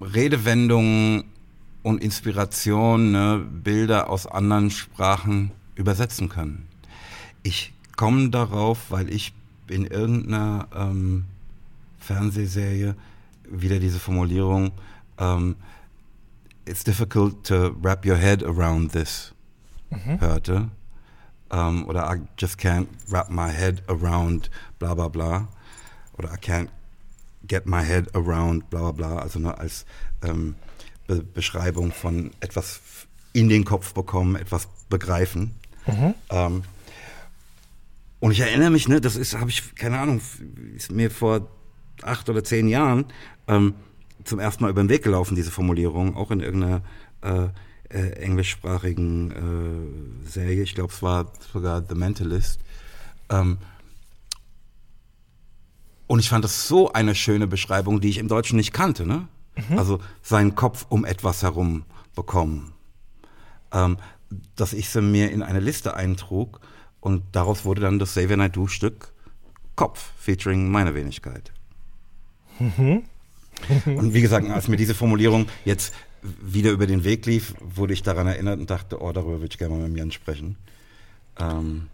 Redewendungen 0.01 1.25
und 1.83 2.01
Inspiration, 2.01 3.11
ne, 3.11 3.45
Bilder 3.65 4.09
aus 4.09 4.29
anderen 4.29 4.71
Sprachen 4.71 5.51
übersetzen 5.75 6.29
können. 6.29 6.69
Ich 7.43 7.73
komme 7.97 8.31
darauf, 8.31 8.93
weil 8.93 9.13
ich 9.13 9.33
in 9.67 9.85
irgendeiner 9.85 10.69
ähm, 10.73 11.25
Fernsehserie 12.07 12.95
wieder 13.49 13.79
diese 13.79 13.99
Formulierung 13.99 14.73
ähm, 15.19 15.57
It's 16.69 16.83
difficult 16.83 17.45
to 17.45 17.77
wrap 17.81 18.05
your 18.05 18.17
head 18.17 18.43
around 18.43 18.93
this 18.93 19.33
hörte. 20.19 20.69
Ähm, 21.51 21.87
oder 21.87 22.13
I 22.13 22.21
just 22.39 22.59
can't 22.59 22.89
wrap 23.09 23.31
my 23.31 23.53
head 23.53 23.83
around 23.89 24.51
bla 24.81 24.95
bla 24.95 25.09
bla. 25.09 25.49
Oder 26.19 26.33
I 26.33 26.37
can't 26.37 26.69
get 27.47 27.67
my 27.67 27.83
head 27.85 28.13
around, 28.15 28.69
bla 28.71 28.91
bla 28.91 28.93
bla, 28.93 29.19
also 29.19 29.39
ne, 29.39 29.57
als 29.57 29.87
ähm, 30.23 30.57
Be 31.07 31.23
Beschreibung 31.23 31.93
von 31.93 32.33
etwas 32.41 32.81
in 33.33 33.49
den 33.49 33.65
Kopf 33.65 33.95
bekommen, 33.95 34.35
etwas 34.35 34.67
begreifen. 34.89 35.55
Ähm, 36.31 36.65
und 38.19 38.33
ich 38.33 38.41
erinnere 38.41 38.71
mich, 38.71 38.89
ne, 38.89 39.01
das 39.01 39.15
ist, 39.15 39.39
habe 39.39 39.51
ich, 39.51 39.77
keine 39.77 40.01
Ahnung, 40.01 40.21
ist 40.75 40.91
mir 40.91 41.13
vor 41.13 41.49
acht 42.03 42.29
oder 42.29 42.45
zehn 42.45 42.69
Jahren 42.69 43.07
ähm, 43.49 43.75
zum 44.25 44.39
ersten 44.39 44.65
Mal 44.65 44.71
über 44.71 44.83
den 44.83 44.89
Weg 44.89 45.03
gelaufen, 45.03 45.35
diese 45.35 45.51
Formulierung, 45.51 46.17
auch 46.17 46.31
in 46.31 46.41
irgendeiner 46.41 46.83
äh, 47.23 47.49
äh, 47.89 48.11
englischsprachigen 48.19 50.25
äh, 50.25 50.29
Serie. 50.29 50.63
Ich 50.63 50.75
glaube, 50.75 50.93
es 50.93 51.03
war 51.03 51.33
sogar 51.53 51.85
The 51.89 51.95
Mentalist. 51.95 52.61
Ähm, 53.29 53.59
und 56.07 56.21
ich 56.21 56.29
fand 56.29 56.45
das 56.45 56.69
so 56.69 56.93
eine 56.93 57.15
schöne 57.15 57.47
Beschreibung, 57.47 58.01
die 58.01 58.09
ich 58.09 58.19
im 58.19 58.29
Deutschen 58.29 58.57
nicht 58.57 58.73
kannte. 58.73 59.07
Ne? 59.07 59.29
Also 59.77 60.01
seinen 60.23 60.55
Kopf 60.55 60.87
um 60.89 61.05
etwas 61.05 61.43
herum 61.43 61.85
bekommen. 62.15 62.73
Ähm, 63.73 63.99
dass 64.57 64.73
ich 64.73 64.89
sie 64.89 65.03
mir 65.03 65.31
in 65.31 65.43
eine 65.43 65.61
Liste 65.61 65.95
eintrug 65.95 66.61
und 67.01 67.23
daraus 67.33 67.65
wurde 67.65 67.81
dann 67.81 67.99
das 67.99 68.11
Xavier 68.11 68.37
Naidoo 68.37 68.67
Stück 68.67 69.13
Kopf, 69.77 70.13
featuring 70.19 70.71
meine 70.71 70.95
Wenigkeit. 70.95 71.53
Und 72.59 74.15
wie 74.15 74.21
gesagt, 74.21 74.49
als 74.49 74.69
mir 74.69 74.77
diese 74.77 74.95
Formulierung 74.95 75.47
jetzt 75.65 75.95
wieder 76.43 76.71
über 76.71 76.87
den 76.87 77.05
Weg 77.05 77.27
lief, 77.27 77.55
wurde 77.61 77.93
ich 77.93 78.03
daran 78.03 78.27
erinnert 78.27 78.59
und 78.59 78.71
dachte, 78.71 79.01
oh, 79.01 79.13
darüber 79.13 79.41
würde 79.41 79.49
ich 79.53 79.59
gerne 79.59 79.75
mal 79.77 79.89
mit 79.89 79.99
Jan 79.99 80.11
sprechen. 80.11 80.57
Ähm, 81.39 81.89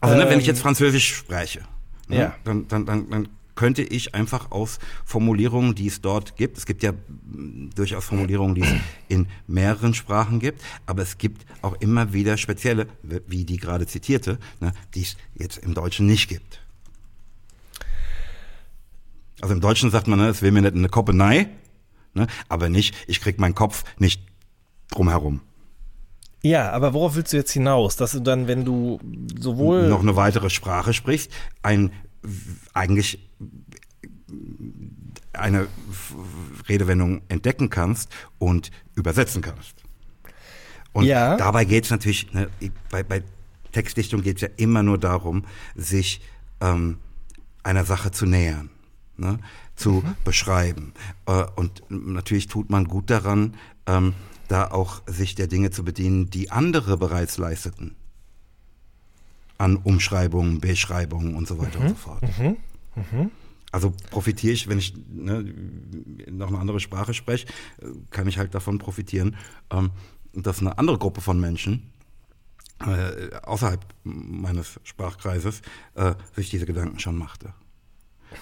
also, 0.00 0.16
ne, 0.16 0.28
wenn 0.28 0.38
ich 0.38 0.44
Ähm, 0.46 0.50
jetzt 0.54 0.60
Französisch 0.60 1.14
spreche, 1.14 1.60
ne, 2.08 2.16
Ja. 2.16 2.36
dann, 2.44 2.68
dann, 2.68 2.86
dann, 2.86 3.10
dann 3.10 3.28
könnte 3.54 3.82
ich 3.82 4.14
einfach 4.14 4.50
aus 4.52 4.78
Formulierungen, 5.04 5.74
die 5.74 5.86
es 5.88 6.00
dort 6.00 6.36
gibt, 6.36 6.56
es 6.56 6.64
gibt 6.64 6.82
ja 6.82 6.92
mm, 6.92 7.70
durchaus 7.74 8.04
Formulierungen, 8.06 8.54
die 8.54 8.62
es 8.62 8.72
in 9.08 9.26
mehreren 9.46 9.92
Sprachen 9.92 10.38
gibt, 10.40 10.62
aber 10.86 11.02
es 11.02 11.18
gibt 11.18 11.44
auch 11.60 11.74
immer 11.80 12.12
wieder 12.14 12.38
spezielle, 12.38 12.86
wie 13.02 13.44
die 13.44 13.58
gerade 13.58 13.86
zitierte, 13.86 14.38
ne, 14.60 14.72
die 14.94 15.02
es 15.02 15.16
jetzt 15.34 15.58
im 15.58 15.74
Deutschen 15.74 16.06
nicht 16.06 16.28
gibt. 16.28 16.59
Also 19.40 19.54
im 19.54 19.60
Deutschen 19.60 19.90
sagt 19.90 20.06
man, 20.08 20.18
ne, 20.18 20.28
es 20.28 20.42
will 20.42 20.52
mir 20.52 20.62
nicht 20.62 20.74
eine 20.74 20.88
Koppenei, 20.88 21.48
ne, 22.14 22.26
aber 22.48 22.68
nicht, 22.68 22.94
ich 23.06 23.20
krieg 23.20 23.38
meinen 23.38 23.54
Kopf 23.54 23.84
nicht 23.98 24.22
drumherum. 24.90 25.40
Ja, 26.42 26.70
aber 26.72 26.94
worauf 26.94 27.16
willst 27.16 27.32
du 27.32 27.36
jetzt 27.36 27.52
hinaus? 27.52 27.96
Dass 27.96 28.12
du 28.12 28.20
dann, 28.20 28.48
wenn 28.48 28.64
du 28.64 28.98
sowohl. 29.38 29.88
noch 29.88 30.00
eine 30.00 30.16
weitere 30.16 30.48
Sprache 30.48 30.94
sprichst, 30.94 31.30
ein 31.62 31.92
eigentlich 32.72 33.18
eine 35.32 35.68
Redewendung 36.68 37.22
entdecken 37.28 37.70
kannst 37.70 38.10
und 38.38 38.70
übersetzen 38.94 39.42
kannst. 39.42 39.74
Und 40.92 41.04
Ja. 41.04 41.36
dabei 41.36 41.64
geht 41.64 41.84
es 41.84 41.90
natürlich, 41.90 42.32
ne, 42.32 42.48
bei, 42.90 43.02
bei 43.02 43.22
Textdichtung 43.72 44.22
geht 44.22 44.36
es 44.36 44.42
ja 44.42 44.48
immer 44.56 44.82
nur 44.82 44.98
darum, 44.98 45.44
sich 45.76 46.20
ähm, 46.60 46.98
einer 47.62 47.84
Sache 47.84 48.10
zu 48.10 48.26
nähern, 48.26 48.70
ne, 49.20 49.38
zu 49.76 50.02
beschreiben. 50.24 50.92
Äh, 51.26 51.44
und 51.56 51.82
natürlich 51.88 52.48
tut 52.48 52.70
man 52.70 52.86
gut 52.86 53.10
daran, 53.10 53.54
ähm, 53.86 54.14
da 54.48 54.70
auch 54.70 55.02
sich 55.06 55.34
der 55.34 55.46
Dinge 55.46 55.70
zu 55.70 55.84
bedienen, 55.84 56.30
die 56.30 56.50
andere 56.50 56.96
bereits 56.96 57.38
leisteten. 57.38 57.94
An 59.58 59.76
Umschreibungen, 59.76 60.60
Beschreibungen 60.60 61.34
und 61.34 61.46
so 61.46 61.58
weiter 61.58 61.80
und 61.80 61.90
so 61.90 61.94
fort. 61.94 62.22
Also 63.72 63.92
profitiere 64.10 64.52
ich, 64.52 64.68
wenn 64.68 64.78
ich 64.78 64.94
ne, 65.08 65.44
noch 66.28 66.48
eine 66.48 66.58
andere 66.58 66.80
Sprache 66.80 67.14
spreche, 67.14 67.46
kann 68.10 68.26
ich 68.26 68.38
halt 68.38 68.54
davon 68.54 68.78
profitieren, 68.78 69.36
ähm, 69.70 69.90
dass 70.32 70.60
eine 70.60 70.78
andere 70.78 70.98
Gruppe 70.98 71.20
von 71.20 71.38
Menschen 71.38 71.92
äh, 72.80 73.36
außerhalb 73.42 73.84
meines 74.04 74.80
Sprachkreises 74.84 75.62
äh, 75.94 76.14
sich 76.34 76.50
diese 76.50 76.66
Gedanken 76.66 76.98
schon 76.98 77.16
machte. 77.16 77.52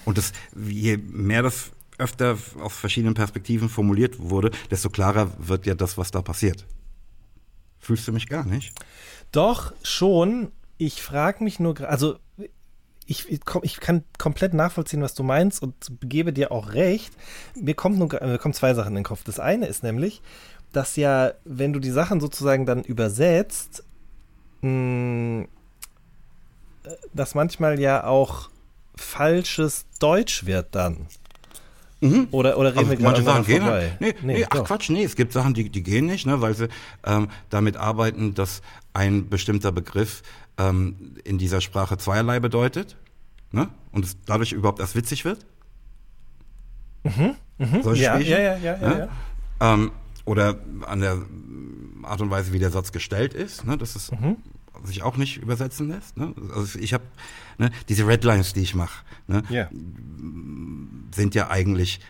Und 0.04 0.18
das, 0.18 0.32
je 0.56 0.96
mehr 0.96 1.42
das 1.42 1.70
öfter 1.98 2.38
aus 2.60 2.74
verschiedenen 2.74 3.14
Perspektiven 3.14 3.68
formuliert 3.68 4.18
wurde, 4.18 4.50
desto 4.70 4.88
klarer 4.88 5.32
wird 5.38 5.66
ja 5.66 5.74
das, 5.74 5.98
was 5.98 6.10
da 6.10 6.22
passiert. 6.22 6.64
Fühlst 7.78 8.06
du 8.06 8.12
mich 8.12 8.28
gar 8.28 8.44
nicht? 8.44 8.72
Doch, 9.32 9.72
schon. 9.82 10.52
Ich 10.78 11.02
frage 11.02 11.42
mich 11.42 11.58
nur, 11.58 11.80
also 11.80 12.18
ich, 13.08 13.30
ich, 13.30 13.80
kann 13.80 14.04
komplett 14.18 14.52
nachvollziehen, 14.52 15.00
was 15.00 15.14
du 15.14 15.22
meinst 15.22 15.62
und 15.62 15.74
gebe 16.02 16.32
dir 16.32 16.52
auch 16.52 16.74
recht. 16.74 17.12
Mir 17.54 17.74
kommt 17.74 17.98
nur, 17.98 18.08
mir 18.08 18.38
kommen 18.38 18.54
zwei 18.54 18.74
Sachen 18.74 18.90
in 18.90 18.96
den 18.96 19.04
Kopf. 19.04 19.24
Das 19.24 19.40
eine 19.40 19.66
ist 19.66 19.82
nämlich, 19.82 20.20
dass 20.72 20.96
ja, 20.96 21.32
wenn 21.44 21.72
du 21.72 21.80
die 21.80 21.90
Sachen 21.90 22.20
sozusagen 22.20 22.66
dann 22.66 22.84
übersetzt, 22.84 23.82
mh, 24.60 25.44
äh, 25.44 25.46
dass 27.14 27.34
manchmal 27.34 27.80
ja 27.80 28.04
auch 28.04 28.50
falsches 28.98 29.86
Deutsch 29.98 30.44
wird 30.46 30.74
dann. 30.74 31.06
Oder, 32.30 32.56
oder 32.58 32.70
reden 32.70 32.78
Also 32.78 32.90
wir 32.90 32.96
gerade 32.96 33.02
manche 33.02 33.22
Sachen 33.24 33.44
gehen 33.44 33.62
vorbei? 33.62 33.90
halt. 34.00 34.00
Nee, 34.00 34.14
nee, 34.22 34.44
ach 34.48 34.56
doch. 34.58 34.64
Quatsch, 34.66 34.88
nee, 34.90 35.02
es 35.02 35.16
gibt 35.16 35.32
Sachen, 35.32 35.52
die, 35.54 35.68
die 35.68 35.82
gehen 35.82 36.06
nicht, 36.06 36.26
ne, 36.26 36.40
weil 36.40 36.54
sie 36.54 36.68
ähm, 37.04 37.28
damit 37.50 37.76
arbeiten, 37.76 38.34
dass 38.34 38.62
ein 38.92 39.28
bestimmter 39.28 39.72
Begriff 39.72 40.22
ähm, 40.58 41.16
in 41.24 41.38
dieser 41.38 41.60
Sprache 41.60 41.98
zweierlei 41.98 42.38
bedeutet 42.38 42.96
ne, 43.50 43.68
und 43.90 44.04
es 44.04 44.16
dadurch 44.26 44.52
überhaupt 44.52 44.78
erst 44.78 44.94
witzig 44.94 45.24
wird. 45.24 45.44
Solche 47.04 47.20
Mhm, 47.58 47.94
Ja, 47.94 48.14
Spielchen, 48.14 48.30
ja, 48.32 48.38
ja, 48.38 48.56
ja, 48.56 48.76
ja, 48.80 48.88
ne? 48.88 49.08
Ähm, 49.60 49.90
oder 50.24 50.56
an 50.86 51.00
der 51.00 51.18
Art 52.04 52.20
und 52.20 52.30
Weise, 52.30 52.52
wie 52.52 52.58
der 52.60 52.70
Satz 52.70 52.92
gestellt 52.92 53.34
ist, 53.34 53.64
ne, 53.66 53.76
dass 53.76 53.96
es 53.96 54.12
Mhm. 54.12 54.36
Sich 54.84 55.02
auch 55.02 55.16
nicht 55.16 55.38
übersetzen 55.38 55.88
lässt. 55.88 56.16
Ne? 56.16 56.34
Also 56.54 56.78
ich 56.78 56.92
habe 56.94 57.04
ne, 57.58 57.70
diese 57.88 58.06
Redlines, 58.06 58.52
die 58.52 58.62
ich 58.62 58.74
mache, 58.74 59.04
ne, 59.26 59.42
Ja. 59.48 59.68
sind 61.14 61.34
ja 61.34 61.48
eigentlich 61.50 62.00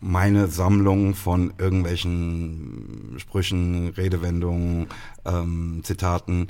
meine 0.00 0.46
Sammlung 0.46 1.14
von 1.16 1.52
irgendwelchen 1.58 3.14
Sprüchen, 3.18 3.88
Redewendungen, 3.88 4.86
ähm, 5.24 5.80
Zitaten, 5.82 6.46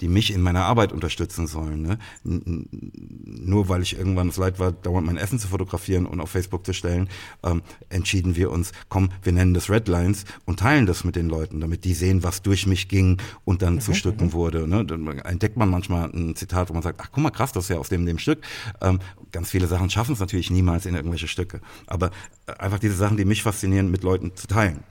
die 0.00 0.08
mich 0.08 0.32
in 0.32 0.40
meiner 0.40 0.64
Arbeit 0.64 0.92
unterstützen 0.92 1.46
sollen. 1.46 1.82
Ne? 1.82 1.98
Nur 2.22 3.68
weil 3.68 3.82
ich 3.82 3.98
irgendwann 3.98 4.28
es 4.28 4.36
leid 4.36 4.58
war, 4.58 4.72
dauernd 4.72 5.06
mein 5.06 5.16
Essen 5.16 5.38
zu 5.38 5.48
fotografieren 5.48 6.06
und 6.06 6.20
auf 6.20 6.30
Facebook 6.30 6.64
zu 6.64 6.72
stellen, 6.72 7.08
ähm, 7.42 7.62
entschieden 7.88 8.36
wir 8.36 8.50
uns, 8.50 8.72
komm, 8.88 9.10
wir 9.22 9.32
nennen 9.32 9.54
das 9.54 9.68
Redlines 9.68 10.24
und 10.44 10.60
teilen 10.60 10.86
das 10.86 11.04
mit 11.04 11.16
den 11.16 11.28
Leuten, 11.28 11.60
damit 11.60 11.84
die 11.84 11.94
sehen, 11.94 12.22
was 12.22 12.42
durch 12.42 12.66
mich 12.66 12.88
ging 12.88 13.20
und 13.44 13.62
dann 13.62 13.80
zu 13.80 13.94
Stücken 13.94 14.32
wurde. 14.32 14.68
Ne? 14.68 14.84
Dann 14.84 15.06
entdeckt 15.18 15.56
man 15.56 15.68
manchmal 15.68 16.08
ein 16.10 16.36
Zitat, 16.36 16.68
wo 16.68 16.74
man 16.74 16.82
sagt, 16.82 17.00
ach 17.02 17.10
guck 17.12 17.22
mal, 17.22 17.30
krass, 17.30 17.52
das 17.52 17.64
ist 17.64 17.70
ja 17.70 17.78
aus 17.78 17.88
dem, 17.88 18.06
dem 18.06 18.18
Stück. 18.18 18.40
Ähm, 18.80 19.00
ganz 19.32 19.50
viele 19.50 19.66
Sachen 19.66 19.90
schaffen 19.90 20.12
es 20.12 20.20
natürlich 20.20 20.50
niemals 20.50 20.86
in 20.86 20.94
irgendwelche 20.94 21.28
Stücke. 21.28 21.60
Aber 21.86 22.10
einfach 22.58 22.78
diese 22.78 22.94
Sachen, 22.94 23.16
die 23.16 23.24
mich 23.24 23.42
faszinieren, 23.42 23.90
mit 23.90 24.02
Leuten 24.02 24.36
zu 24.36 24.46
teilen. 24.46 24.84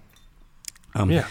Ähm, 0.96 1.10
Ja. 1.10 1.24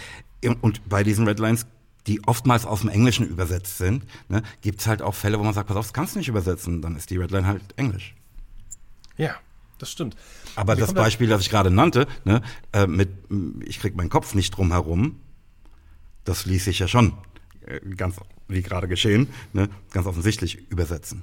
Und 0.61 0.89
bei 0.89 1.03
diesen 1.03 1.27
Redlines, 1.27 1.67
die 2.07 2.27
oftmals 2.27 2.65
aus 2.67 2.81
dem 2.81 2.91
Englischen 2.91 3.27
übersetzt 3.27 3.79
sind, 3.79 4.05
ne, 4.29 4.43
gibt 4.61 4.81
es 4.81 4.87
halt 4.87 5.03
auch 5.03 5.15
Fälle, 5.15 5.39
wo 5.39 5.45
man 5.45 5.55
sagt, 5.55 5.69
pass 5.69 5.77
auf, 5.77 5.87
das 5.87 5.93
kannst 5.93 6.15
du 6.15 6.19
nicht 6.19 6.29
übersetzen, 6.29 6.83
dann 6.83 6.97
ist 6.97 7.11
die 7.11 7.17
Redline 7.17 7.47
halt 7.47 7.63
Englisch. 7.77 8.15
Ja, 9.17 9.35
das 9.79 9.91
stimmt. 9.91 10.17
Aber 10.55 10.77
Wie 10.77 10.81
das 10.81 10.95
Beispiel, 10.95 11.29
das 11.29 11.43
ich 11.43 11.51
gerade 11.51 11.71
nannte, 11.71 12.07
ne, 12.25 12.43
äh, 12.73 12.87
mit 12.87 13.11
m, 13.31 13.61
ich 13.65 13.81
krieg 13.81 13.97
meinen 13.97 14.11
Kopf 14.11 14.35
nicht 14.35 14.51
drum 14.51 14.73
herum, 14.73 15.21
das 16.25 16.47
ließ 16.47 16.65
sich 16.65 16.79
ja 16.79 16.89
schon 16.89 17.15
äh, 17.67 17.81
ganz, 17.97 18.17
wie 18.49 18.63
gerade 18.63 18.89
geschehen, 18.89 19.29
ne, 19.53 19.69
ganz 19.91 20.07
offensichtlich 20.07 20.71
übersetzen. 20.71 21.23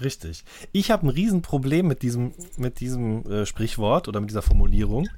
Richtig. 0.00 0.44
Ich 0.72 0.90
habe 0.90 1.06
ein 1.06 1.10
Riesenproblem 1.10 1.86
mit 1.86 2.02
diesem, 2.02 2.32
mit 2.56 2.80
diesem 2.80 3.24
äh, 3.30 3.46
Sprichwort 3.46 4.08
oder 4.08 4.20
mit 4.20 4.30
dieser 4.30 4.42
Formulierung. 4.42 5.08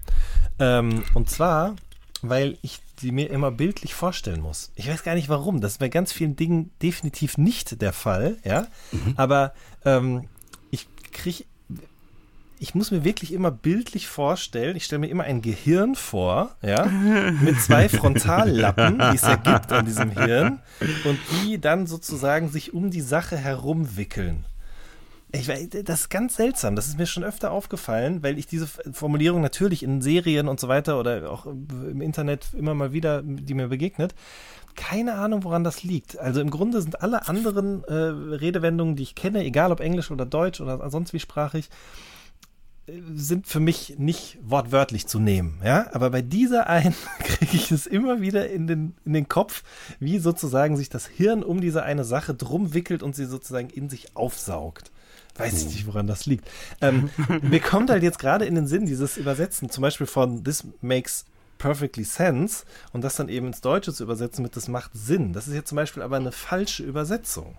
Ähm, 0.59 1.03
und 1.15 1.31
zwar, 1.31 1.77
weil 2.23 2.59
ich 2.63 2.81
die 3.03 3.13
mir 3.13 3.31
immer 3.31 3.51
bildlich 3.51 3.95
vorstellen 3.95 4.41
muss. 4.41 4.71
Ich 4.75 4.89
weiß 4.89 5.03
gar 5.03 5.15
nicht 5.15 5.29
warum. 5.29 5.61
Das 5.61 5.73
ist 5.73 5.79
bei 5.79 5.89
ganz 5.89 6.13
vielen 6.13 6.37
Dingen 6.37 6.71
definitiv 6.83 7.37
nicht 7.37 7.83
der 7.83 7.93
Fall, 7.93 8.39
ja. 8.45 8.67
Aber 9.17 9.53
ähm, 9.85 10.29
ich 10.71 10.89
kriege 11.13 11.45
ich 12.59 12.75
muss 12.75 12.91
mir 12.91 13.05
wirklich 13.05 13.33
immer 13.33 13.51
bildlich 13.51 14.09
vorstellen, 14.09 14.77
ich 14.77 14.85
stelle 14.85 15.01
mir 15.01 15.09
immer 15.09 15.25
ein 15.25 15.43
Gehirn 15.43 15.95
vor, 15.95 16.57
ja, 16.63 16.87
mit 17.43 17.61
zwei 17.61 17.89
Frontallappen, 17.89 18.99
die 18.99 19.17
es 19.17 19.23
ja 19.23 19.37
gibt 19.37 19.73
an 19.73 19.85
diesem 19.85 20.11
Hirn, 20.11 20.61
und 21.05 21.19
die 21.33 21.61
dann 21.61 21.87
sozusagen 21.87 22.49
sich 22.49 22.73
um 22.73 22.91
die 22.91 23.03
Sache 23.03 23.37
herumwickeln. 23.37 24.47
Ich, 25.33 25.47
das 25.85 26.01
ist 26.01 26.09
ganz 26.09 26.37
seltsam. 26.37 26.77
Das 26.77 26.87
ist 26.87 26.99
mir 26.99 27.07
schon 27.07 27.25
öfter 27.25 27.51
aufgefallen, 27.51 28.23
weil 28.23 28.39
ich 28.39 28.47
diese 28.47 28.67
Formulierung 28.67 29.43
natürlich 29.43 29.83
in 29.83 30.01
Serien 30.01 30.49
und 30.49 30.61
so 30.61 30.69
weiter 30.69 31.01
oder 31.01 31.31
auch 31.31 31.47
im 31.47 32.01
Internet 32.01 32.55
immer 32.55 32.75
mal 32.75 32.93
wieder, 32.93 33.23
die 33.23 33.55
mir 33.55 33.69
begegnet, 33.69 34.15
keine 34.77 35.15
Ahnung, 35.15 35.43
woran 35.43 35.65
das 35.65 35.83
liegt. 35.83 36.19
Also 36.19 36.41
im 36.41 36.51
Grunde 36.51 36.81
sind 36.81 37.03
alle 37.03 37.29
anderen 37.29 37.83
äh, 37.85 37.93
Redewendungen, 37.93 38.95
die 38.95 39.03
ich 39.03 39.15
kenne, 39.15 39.43
egal 39.43 39.73
ob 39.73 39.81
Englisch 39.81 40.11
oder 40.11 40.27
Deutsch 40.27 40.61
oder 40.61 40.89
sonst 40.91 41.13
wie 41.13 41.21
sprachig, 41.21 41.71
sind 43.15 43.49
für 43.49 43.59
mich 43.59 43.97
nicht 43.99 44.39
wortwörtlich 44.43 45.09
zu 45.09 45.19
nehmen, 45.19 45.61
ja, 45.65 45.89
aber 45.93 46.11
bei 46.11 46.23
dieser 46.23 46.69
einen 46.69 46.95
kriege 47.19 47.57
ich 47.57 47.73
es 47.73 47.87
immer 47.87 48.21
wieder 48.21 48.49
in 48.49 48.69
den, 48.69 48.95
in 49.05 49.13
den 49.13 49.29
Kopf, 49.29 49.65
wie 49.99 50.19
sozusagen 50.19 50.77
sich 50.77 50.89
das 50.89 51.07
Hirn 51.07 51.43
um 51.43 51.61
diese 51.61 51.83
eine 51.83 52.05
Sache 52.05 52.35
drum 52.35 52.75
wickelt 52.75 53.03
und 53.03 53.17
sie 53.17 53.25
sozusagen 53.25 53.71
in 53.71 53.89
sich 53.89 54.17
aufsaugt. 54.17 54.93
Weiß 55.39 55.55
ich 55.63 55.67
nicht, 55.67 55.87
woran 55.87 56.07
das 56.07 56.27
liegt. 56.27 56.49
Ähm, 56.81 57.11
mir 57.43 57.61
kommt 57.61 57.91
halt 57.91 58.03
jetzt 58.03 58.19
gerade 58.19 58.45
in 58.47 58.55
den 58.55 58.67
Sinn 58.67 58.87
dieses 58.87 59.17
Übersetzen, 59.17 59.71
zum 59.71 59.83
Beispiel 59.83 60.07
von 60.07 60.45
This 60.45 60.65
makes 60.81 61.25
perfectly 61.59 62.05
sense 62.05 62.65
und 62.93 63.03
das 63.03 63.17
dann 63.17 63.29
eben 63.29 63.47
ins 63.47 63.61
Deutsche 63.61 63.93
zu 63.93 64.03
übersetzen 64.03 64.43
mit 64.43 64.57
Das 64.57 64.69
macht 64.69 64.91
Sinn. 64.95 65.33
Das 65.33 65.49
ist 65.49 65.55
jetzt 65.55 65.69
zum 65.69 65.77
Beispiel 65.77 66.03
aber 66.03 66.17
eine 66.17 66.33
falsche 66.33 66.83
Übersetzung. 66.83 67.57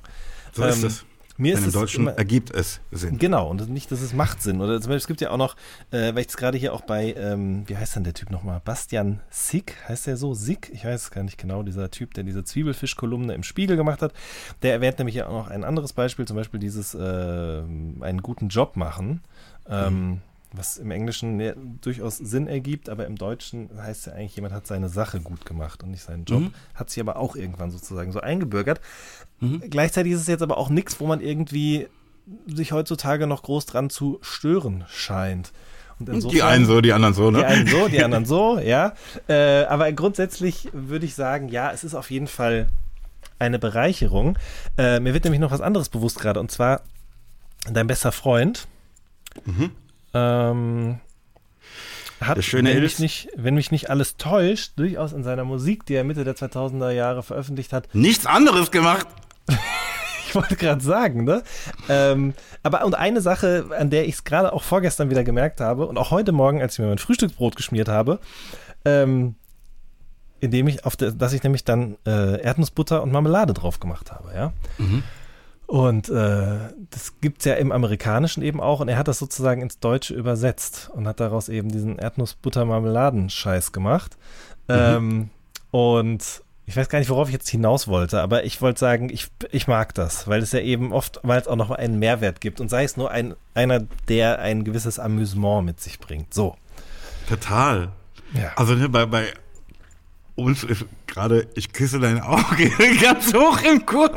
So 0.54 0.64
ist 0.64 0.84
Ähm, 0.84 0.86
es. 0.88 1.06
Mir 1.38 1.54
Denn 1.54 1.60
ist 1.60 1.64
im 1.64 1.68
es 1.70 1.74
Deutschen 1.74 2.02
immer, 2.04 2.18
ergibt 2.18 2.52
es 2.52 2.82
Sinn. 2.92 3.20
Genau, 3.20 3.50
und 3.50 3.70
nicht, 3.70 3.92
dass 3.92 4.02
es 4.02 4.14
macht 4.14 4.42
Sinn. 4.42 4.60
Oder 4.60 4.82
zum 4.82 4.90
Beispiel, 4.90 4.98
es 4.98 5.08
gibt 5.08 5.22
ja 5.22 5.30
auch 5.30 5.38
noch, 5.38 5.56
äh, 5.92 6.14
weil 6.16 6.20
ich 6.20 6.30
es 6.30 6.38
gerade 6.38 6.58
hier 6.58 6.74
auch 6.74 6.82
bei, 6.82 7.14
ähm, 7.14 7.64
wie 7.68 7.78
heißt 7.78 7.96
denn 7.96 8.04
der 8.04 8.16
Typ 8.16 8.32
nochmal? 8.32 8.60
Bastian 8.64 9.22
Sick, 9.30 9.76
heißt 9.88 10.08
der 10.08 10.18
so? 10.18 10.34
Sick? 10.34 10.72
Ich 10.74 10.84
weiß 10.84 11.04
es 11.04 11.12
gar 11.12 11.24
nicht 11.24 11.38
genau, 11.38 11.62
dieser 11.62 11.92
Typ, 11.92 12.16
der 12.16 12.24
diese 12.24 12.44
Zwiebelfisch-Kolumne 12.44 13.34
im 13.34 13.44
Spiegel 13.44 13.78
gemacht 13.78 14.02
hat. 14.02 14.14
Der 14.64 14.74
erwähnt 14.74 14.98
nämlich 14.98 15.16
ja 15.16 15.28
auch 15.28 15.44
noch 15.44 15.50
ein 15.50 15.64
anderes 15.64 15.94
Beispiel, 15.94 16.26
zum 16.26 16.38
Beispiel 16.38 16.60
dieses 16.60 16.96
äh, 16.96 16.98
einen 17.00 18.22
guten 18.22 18.48
Job 18.48 18.76
machen. 18.76 19.22
Ähm, 19.70 20.22
was 20.54 20.78
im 20.78 20.92
Englischen 20.92 21.40
ja, 21.40 21.54
durchaus 21.82 22.18
Sinn 22.18 22.48
ergibt, 22.48 22.90
aber 22.90 23.06
im 23.06 23.18
Deutschen 23.18 23.70
heißt 23.78 24.08
ja 24.08 24.14
eigentlich, 24.14 24.36
jemand 24.36 24.54
hat 24.54 24.66
seine 24.66 24.90
Sache 24.90 25.20
gut 25.20 25.46
gemacht 25.46 25.84
und 25.84 25.92
nicht 25.92 26.04
seinen 26.04 26.26
Job. 26.26 26.42
Mhm. 26.42 26.54
Hat 26.74 26.90
sich 26.90 27.02
aber 27.02 27.18
auch 27.18 27.36
irgendwann 27.36 27.72
sozusagen 27.72 28.12
so 28.12 28.22
eingebürgert. 28.22 28.80
Gleichzeitig 29.70 30.14
ist 30.14 30.22
es 30.22 30.28
jetzt 30.28 30.42
aber 30.42 30.58
auch 30.58 30.70
nichts, 30.70 31.00
wo 31.00 31.06
man 31.06 31.22
irgendwie 31.22 31.88
sich 32.48 32.72
heutzutage 32.72 33.28
noch 33.28 33.44
groß 33.44 33.68
dran 33.68 33.90
zu 33.90 34.20
stören 34.22 34.86
scheint. 34.90 35.52
Und 36.00 36.10
insofern, 36.10 36.36
Die 36.36 36.44
einen 36.44 36.66
so, 36.66 36.82
die 36.82 36.94
anderen 36.94 37.14
so, 37.14 37.32
ne? 37.32 37.40
die 37.40 37.46
einen 37.46 37.68
so, 37.68 37.88
die 37.88 38.04
anderen 38.04 38.26
so, 38.26 38.60
ja. 38.64 38.94
Äh, 39.28 39.64
aber 39.66 39.92
grundsätzlich 39.92 40.70
würde 40.74 41.06
ich 41.06 41.16
sagen, 41.16 41.50
ja, 41.50 41.72
es 41.72 41.84
ist 41.84 41.96
auf 41.96 42.12
jeden 42.12 42.28
Fall 42.28 42.68
eine 43.40 43.60
Bereicherung. 43.60 44.38
Äh, 44.78 45.00
mir 45.00 45.14
wird 45.14 45.24
nämlich 45.24 45.42
noch 45.42 45.52
was 45.52 45.62
anderes 45.62 45.90
bewusst 45.90 46.20
gerade, 46.20 46.40
und 46.40 46.52
zwar 46.52 46.82
dein 47.72 47.88
bester 47.88 48.12
Freund. 48.12 48.68
Ähm, 50.18 51.00
hat, 52.20 52.54
wenn, 52.54 52.64
mich 52.64 53.00
nicht, 53.00 53.30
wenn 53.36 53.54
mich 53.54 53.72
nicht 53.72 53.90
alles 53.90 54.18
täuscht, 54.18 54.74
durchaus 54.78 55.14
in 55.14 55.24
seiner 55.24 55.44
Musik, 55.44 55.86
die 55.86 55.94
er 55.94 56.04
Mitte 56.04 56.24
der 56.24 56.36
2000er 56.36 56.90
Jahre 56.90 57.22
veröffentlicht 57.22 57.74
hat, 57.74 57.94
Nichts 57.94 58.26
anderes 58.26 58.72
gemacht. 58.72 59.06
ich 60.28 60.34
wollte 60.34 60.56
gerade 60.56 60.84
sagen, 60.84 61.26
ne? 61.26 61.44
Ähm, 61.90 62.34
aber 62.64 62.86
und 62.86 62.96
eine 62.96 63.22
Sache, 63.22 63.68
an 63.78 63.92
der 63.92 64.08
ich 64.08 64.16
es 64.16 64.24
gerade 64.24 64.52
auch 64.52 64.64
vorgestern 64.64 65.10
wieder 65.12 65.24
gemerkt 65.24 65.62
habe 65.62 65.86
und 65.86 65.98
auch 65.98 66.10
heute 66.10 66.32
Morgen, 66.32 66.62
als 66.62 66.74
ich 66.74 66.80
mir 66.80 66.88
mein 66.88 66.98
Frühstücksbrot 66.98 67.56
geschmiert 67.56 67.88
habe, 67.88 68.20
ähm, 68.84 69.36
indem 70.40 70.68
ich 70.68 70.86
auf 70.86 70.96
der, 70.96 71.12
dass 71.12 71.34
ich 71.34 71.44
nämlich 71.44 71.66
dann 71.66 71.98
äh, 72.06 72.42
Erdnussbutter 72.42 73.04
und 73.04 73.12
Marmelade 73.12 73.54
drauf 73.54 73.80
gemacht 73.80 74.12
habe, 74.12 74.34
ja. 74.34 74.54
Und 75.68 76.08
äh, 76.08 76.60
das 76.90 77.20
gibt's 77.20 77.44
ja 77.44 77.56
im 77.56 77.74
Amerikanischen 77.74 78.42
eben 78.42 78.62
auch 78.62 78.80
und 78.80 78.88
er 78.88 78.98
hat 78.98 79.10
das 79.10 79.20
sozusagen 79.20 79.62
ins 79.62 79.80
Deutsche 79.80 80.14
übersetzt 80.14 80.90
und 80.94 81.06
hat 81.08 81.20
daraus 81.20 81.50
eben 81.50 81.70
diesen 81.70 82.00
Erdnussbutter-Marmeladen-Scheiß 82.00 83.74
gemacht. 83.74 84.18
Ähm, 84.70 85.30
und 85.72 86.24
ich 86.66 86.76
weiß 86.76 86.88
gar 86.88 87.00
nicht, 87.00 87.10
worauf 87.10 87.28
ich 87.28 87.34
jetzt 87.34 87.50
hinaus 87.50 87.88
wollte, 87.88 88.22
aber 88.22 88.46
ich 88.46 88.62
wollte 88.62 88.80
sagen, 88.80 89.10
ich, 89.10 89.28
ich 89.52 89.68
mag 89.68 89.94
das, 89.94 90.28
weil 90.28 90.42
es 90.42 90.54
ja 90.54 90.60
eben 90.60 90.94
oft, 90.94 91.20
weil 91.24 91.40
es 91.40 91.48
auch 91.48 91.56
noch 91.58 91.72
einen 91.72 92.00
Mehrwert 92.00 92.40
gibt 92.40 92.62
und 92.62 92.70
sei 92.70 92.86
es 92.86 92.96
nur 92.96 93.12
ein, 93.12 93.36
einer, 93.54 93.82
der 94.08 94.40
ein 94.40 94.64
gewisses 94.64 95.00
Amüsement 95.00 95.66
mit 95.66 95.82
sich 95.82 96.00
bringt. 96.00 96.34
So. 96.34 96.56
Total. 97.28 97.90
Ja. 98.34 98.54
Also 98.56 98.74
ne, 98.74 98.88
bei, 98.88 99.06
bei 99.06 99.34
uns 100.38 100.64
ist 100.64 100.86
gerade, 101.08 101.48
ich 101.56 101.74
küsse 101.74 102.00
dein 102.00 102.22
Auge 102.22 102.72
ganz 103.02 103.34
hoch 103.34 103.62
im 103.64 103.86
Kurs. 103.86 104.12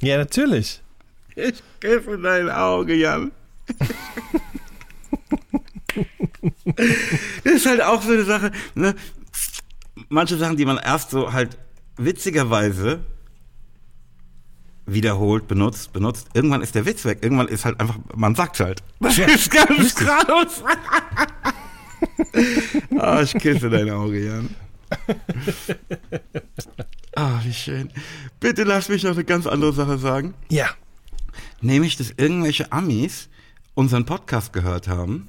Ja, 0.00 0.16
natürlich. 0.16 0.80
Ich 1.34 1.62
küsse 1.80 2.16
dein 2.18 2.48
Auge, 2.48 2.94
Jan. 2.94 3.32
das 7.44 7.54
ist 7.54 7.66
halt 7.66 7.82
auch 7.82 8.00
so 8.00 8.12
eine 8.12 8.24
Sache, 8.24 8.52
ne? 8.74 8.94
Manche 10.08 10.36
Sachen, 10.38 10.56
die 10.56 10.64
man 10.64 10.78
erst 10.78 11.10
so 11.10 11.32
halt 11.32 11.58
witzigerweise 11.96 13.00
wiederholt, 14.86 15.46
benutzt, 15.46 15.92
benutzt. 15.92 16.28
Irgendwann 16.32 16.62
ist 16.62 16.74
der 16.74 16.86
Witz 16.86 17.04
weg. 17.04 17.18
Irgendwann 17.22 17.48
ist 17.48 17.64
halt 17.64 17.78
einfach, 17.80 17.98
man 18.14 18.34
sagt 18.34 18.60
halt. 18.60 18.82
Das 19.00 19.18
ist 19.18 19.50
ganz 19.50 19.94
krass. 19.94 20.62
Ah, 22.98 23.20
ich 23.22 23.34
küsse 23.34 23.68
dein 23.70 23.90
Auge, 23.90 24.24
Jan. 24.24 24.54
Ah, 27.16 27.40
wie 27.42 27.52
schön. 27.52 27.90
Bitte 28.38 28.62
lass 28.62 28.88
mich 28.88 29.02
noch 29.02 29.12
eine 29.12 29.24
ganz 29.24 29.46
andere 29.46 29.72
Sache 29.72 29.98
sagen. 29.98 30.34
Ja. 30.48 30.70
Nämlich, 31.60 31.96
dass 31.96 32.12
irgendwelche 32.16 32.70
Amis 32.72 33.28
unseren 33.74 34.06
Podcast 34.06 34.52
gehört 34.52 34.88
haben 34.88 35.28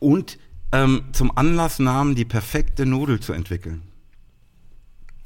und 0.00 0.38
ähm, 0.72 1.04
zum 1.12 1.36
Anlass 1.36 1.78
nahmen, 1.78 2.14
die 2.14 2.24
perfekte 2.24 2.86
Nudel 2.86 3.20
zu 3.20 3.32
entwickeln. 3.32 3.82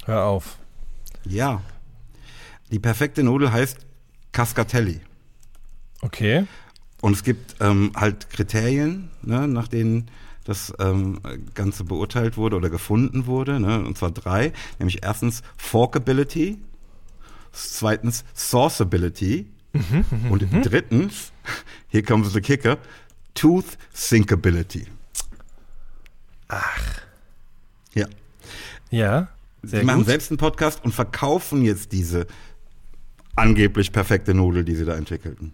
Hör 0.05 0.25
auf. 0.25 0.57
Ja. 1.25 1.61
Die 2.71 2.79
perfekte 2.79 3.23
Nudel 3.23 3.51
heißt 3.51 3.85
Cascatelli. 4.31 5.01
Okay. 6.01 6.45
Und 7.01 7.13
es 7.13 7.23
gibt 7.23 7.55
ähm, 7.59 7.91
halt 7.95 8.29
Kriterien, 8.29 9.09
ne, 9.21 9.47
nach 9.47 9.67
denen 9.67 10.09
das 10.43 10.73
ähm, 10.79 11.19
Ganze 11.53 11.83
beurteilt 11.83 12.37
wurde 12.37 12.55
oder 12.55 12.69
gefunden 12.69 13.25
wurde. 13.25 13.59
Ne, 13.59 13.83
und 13.83 13.97
zwar 13.97 14.11
drei. 14.11 14.53
Nämlich 14.79 15.03
erstens 15.03 15.43
Forkability, 15.57 16.59
zweitens 17.51 18.23
Sauceability 18.33 19.47
und 20.29 20.45
drittens, 20.65 21.31
hier 21.87 22.03
kommt 22.03 22.27
the 22.27 22.41
kicker, 22.41 22.77
Tooth 23.33 23.77
Sinkability. 23.93 24.87
Ach. 26.47 27.01
Ja. 27.93 28.07
Ja. 28.89 29.27
Sie 29.63 29.83
machen 29.83 29.99
gut. 29.99 30.07
selbst 30.07 30.31
einen 30.31 30.37
Podcast 30.37 30.83
und 30.83 30.93
verkaufen 30.93 31.61
jetzt 31.61 31.91
diese 31.91 32.27
angeblich 33.35 33.91
perfekte 33.91 34.33
Nudel, 34.33 34.65
die 34.65 34.75
sie 34.75 34.85
da 34.85 34.95
entwickelten. 34.95 35.53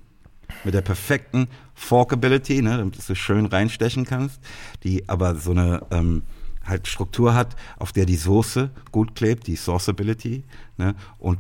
Mit 0.68 0.74
der 0.74 0.82
perfekten 0.82 1.48
Forkability, 1.76 2.62
ne, 2.62 2.76
damit 2.78 2.98
du 2.98 3.16
schön 3.16 3.46
reinstechen 3.46 4.04
kannst, 4.04 4.42
die 4.84 5.08
aber 5.08 5.36
so 5.36 5.52
eine 5.52 5.82
ähm, 5.92 6.24
halt 6.66 6.90
Struktur 6.90 7.34
hat, 7.34 7.56
auf 7.78 7.94
der 7.94 8.06
die 8.06 8.18
Soße 8.18 8.70
gut 8.92 9.16
klebt, 9.16 9.48
die 9.48 9.56
Sauceability, 9.56 10.44
ne, 10.76 10.94
und 11.20 11.40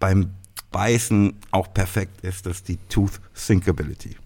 beim 0.00 0.30
Beißen 0.72 1.34
auch 1.50 1.74
perfekt 1.74 2.22
ist, 2.22 2.46
das 2.46 2.62
die 2.62 2.78
Tooth 2.88 3.20
Sinkability. 3.34 4.16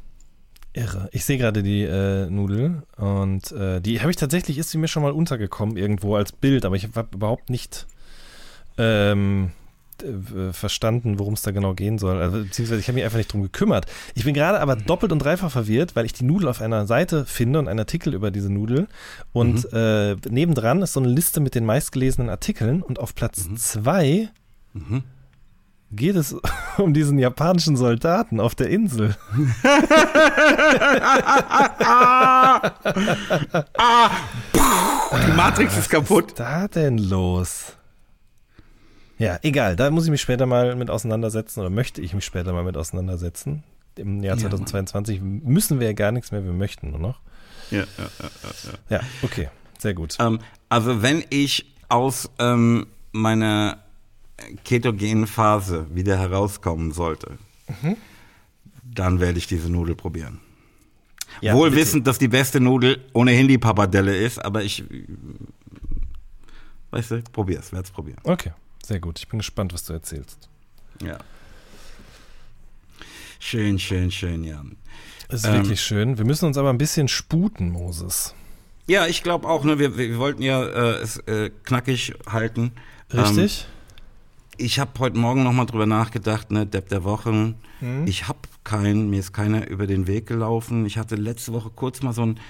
Irre. 0.75 1.09
Ich 1.11 1.25
sehe 1.25 1.37
gerade 1.37 1.65
die 1.65 1.83
äh, 1.83 2.31
Nudel 2.31 2.85
und 2.99 3.51
äh, 3.51 3.81
die 3.81 3.99
habe 4.01 4.13
ich 4.13 4.17
tatsächlich, 4.17 4.59
ist 4.59 4.71
sie 4.71 4.79
mir 4.79 4.87
schon 4.87 5.03
mal 5.03 5.11
untergekommen 5.11 5.77
irgendwo 5.77 6.15
als 6.15 6.31
Bild, 6.31 6.65
aber 6.65 6.77
ich 6.77 6.85
habe 6.85 7.09
überhaupt 7.13 7.51
nicht 7.51 7.89
ähm, 8.79 9.51
äh, 10.03 10.53
verstanden, 10.53 11.19
worum 11.19 11.35
es 11.35 11.43
da 11.43 11.51
genau 11.51 11.75
gehen 11.75 11.99
soll. 11.99 12.21
Also, 12.21 12.39
beziehungsweise 12.39 12.81
ich 12.81 12.89
habe 12.89 12.97
mich 12.97 13.05
einfach 13.05 13.19
nicht 13.19 13.33
drum 13.33 13.43
gekümmert. 13.43 13.87
Ich 14.15 14.25
bin 14.25 14.35
gerade 14.35 14.61
aber 14.61 14.77
doppelt 14.77 15.13
und 15.13 15.21
dreifach 15.21 15.51
verwirrt, 15.51 15.97
weil 15.97 16.05
ich 16.05 16.13
die 16.13 16.25
Nudel 16.25 16.49
auf 16.49 16.61
einer 16.61 16.87
Seite 16.87 17.25
finde 17.25 17.59
und 17.59 17.69
einen 17.69 17.79
Artikel 17.79 18.15
über 18.15 18.31
diese 18.31 18.53
Nudel. 18.53 18.89
Und 19.33 19.71
mhm. 19.73 19.79
äh, 19.79 20.15
nebendran 20.29 20.83
ist 20.83 20.93
so 20.93 21.01
eine 21.01 21.09
Liste 21.09 21.41
mit 21.41 21.55
den 21.55 21.65
meistgelesenen 21.65 22.31
Artikeln 22.31 22.83
und 22.83 22.99
auf 22.99 23.15
Platz 23.15 23.49
mhm. 23.49 23.57
zwei 23.57 24.29
mhm. 24.73 25.03
geht 25.91 26.17
es 26.17 26.37
um 26.79 26.95
diesen 26.95 27.19
japanischen 27.19 27.77
Soldaten 27.77 28.41
auf 28.41 28.55
der 28.55 28.71
Insel. 28.71 29.17
ah, 31.85 32.73
die 35.27 35.33
Matrix 35.33 35.77
ist 35.77 35.91
kaputt. 35.91 36.25
Was 36.25 36.31
ist 36.31 36.41
da 36.41 36.69
denn 36.69 36.99
los? 36.99 37.77
Ja, 39.21 39.39
egal. 39.43 39.77
Da 39.77 39.91
muss 39.91 40.07
ich 40.07 40.11
mich 40.11 40.23
später 40.23 40.47
mal 40.47 40.75
mit 40.77 40.89
auseinandersetzen 40.89 41.61
oder 41.61 41.69
möchte 41.69 42.01
ich 42.01 42.15
mich 42.15 42.25
später 42.25 42.55
mal 42.55 42.65
mit 42.65 42.79
auseinandersetzen. 42.79 43.63
Im 43.97 44.23
Jahr 44.23 44.39
2022 44.39 45.19
ja. 45.19 45.23
müssen 45.23 45.79
wir 45.79 45.89
ja 45.89 45.93
gar 45.93 46.11
nichts 46.11 46.33
mehr, 46.33 46.43
wir 46.43 46.53
möchten 46.53 46.91
nur 46.91 47.01
noch. 47.01 47.21
Ja, 47.71 47.81
ja, 47.81 47.87
ja. 47.99 48.31
Ja, 48.89 48.97
ja 48.97 49.01
okay. 49.23 49.51
Sehr 49.79 49.93
gut. 49.93 50.17
Ähm, 50.19 50.39
also 50.71 51.03
wenn 51.03 51.23
ich 51.29 51.67
aus 51.91 52.31
ähm, 52.39 52.87
meiner 53.13 53.85
ketogenen 54.65 55.27
Phase 55.27 55.87
wieder 55.95 56.19
herauskommen 56.19 56.93
sollte, 56.93 57.37
mhm. 57.83 57.97
dann 58.83 59.21
werde 59.21 59.37
ich 59.37 59.47
diese 59.47 59.71
Nudel 59.71 59.97
probieren. 59.97 60.41
Ja, 61.43 61.55
Wohl 61.55 61.69
bitte. 61.69 61.83
wissend, 61.83 62.07
dass 62.07 62.19
die 62.19 62.29
beste 62.29 62.59
Nudel 62.59 63.05
ohnehin 63.13 63.49
die 63.49 63.59
Papadelle 63.59 64.17
ist, 64.17 64.43
aber 64.43 64.63
ich, 64.63 64.83
weißt 66.91 67.11
du, 67.11 67.23
probier's, 67.33 67.71
werde 67.71 67.85
es 67.85 67.91
probieren. 67.91 68.21
Okay. 68.25 68.53
Sehr 68.91 68.99
gut. 68.99 69.21
Ich 69.21 69.29
bin 69.29 69.39
gespannt, 69.39 69.73
was 69.73 69.85
du 69.85 69.93
erzählst. 69.93 70.49
Ja. 71.01 71.19
Schön, 73.39 73.79
schön, 73.79 74.11
schön, 74.11 74.43
ja. 74.43 74.65
Es 75.29 75.45
ist 75.45 75.47
ähm, 75.47 75.63
wirklich 75.63 75.81
schön. 75.81 76.19
Wir 76.19 76.25
müssen 76.25 76.47
uns 76.47 76.59
aber 76.59 76.71
ein 76.71 76.79
bisschen 76.79 77.07
sputen, 77.07 77.71
Moses. 77.71 78.35
Ja, 78.89 79.07
ich 79.07 79.23
glaube 79.23 79.47
auch. 79.47 79.63
Ne, 79.63 79.79
wir, 79.79 79.97
wir 79.97 80.19
wollten 80.19 80.43
ja 80.43 80.65
äh, 80.65 81.03
es 81.03 81.19
äh, 81.19 81.51
knackig 81.63 82.15
halten. 82.29 82.73
Richtig. 83.15 83.69
Ähm, 83.69 84.57
ich 84.57 84.81
habe 84.81 84.91
heute 84.99 85.19
Morgen 85.19 85.45
nochmal 85.45 85.67
drüber 85.67 85.87
nachgedacht, 85.87 86.51
ne, 86.51 86.67
Depp 86.67 86.89
der 86.89 87.05
Wochen. 87.05 87.55
Hm. 87.79 88.09
Ich 88.09 88.27
habe 88.27 88.41
keinen, 88.65 89.09
mir 89.09 89.21
ist 89.21 89.33
keiner 89.33 89.69
über 89.69 89.87
den 89.87 90.09
Weg 90.09 90.27
gelaufen. 90.27 90.85
Ich 90.85 90.99
hatte 90.99 91.15
letzte 91.15 91.53
Woche 91.53 91.71
kurz 91.71 92.03
mal 92.03 92.13
so 92.13 92.23
ein 92.23 92.41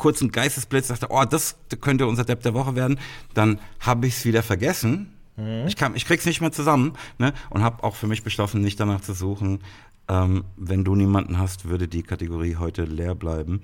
kurzen 0.00 0.32
Geistesblitz, 0.32 0.88
dachte, 0.88 1.08
oh, 1.10 1.24
das 1.24 1.56
könnte 1.80 2.06
unser 2.06 2.24
Depp 2.24 2.42
der 2.42 2.54
Woche 2.54 2.74
werden. 2.74 2.98
Dann 3.34 3.60
habe 3.78 4.06
ich 4.06 4.16
es 4.16 4.24
wieder 4.24 4.42
vergessen. 4.42 5.12
Mhm. 5.36 5.66
Ich, 5.68 5.76
kann, 5.76 5.94
ich 5.94 6.06
krieg's 6.06 6.26
nicht 6.26 6.40
mehr 6.40 6.50
zusammen 6.50 6.94
ne? 7.18 7.32
und 7.50 7.62
habe 7.62 7.84
auch 7.84 7.94
für 7.94 8.08
mich 8.08 8.24
beschlossen, 8.24 8.62
nicht 8.62 8.80
danach 8.80 9.02
zu 9.02 9.12
suchen. 9.12 9.60
Ähm, 10.08 10.44
wenn 10.56 10.82
du 10.82 10.96
niemanden 10.96 11.38
hast, 11.38 11.68
würde 11.68 11.86
die 11.86 12.02
Kategorie 12.02 12.56
heute 12.56 12.84
leer 12.84 13.14
bleiben. 13.14 13.60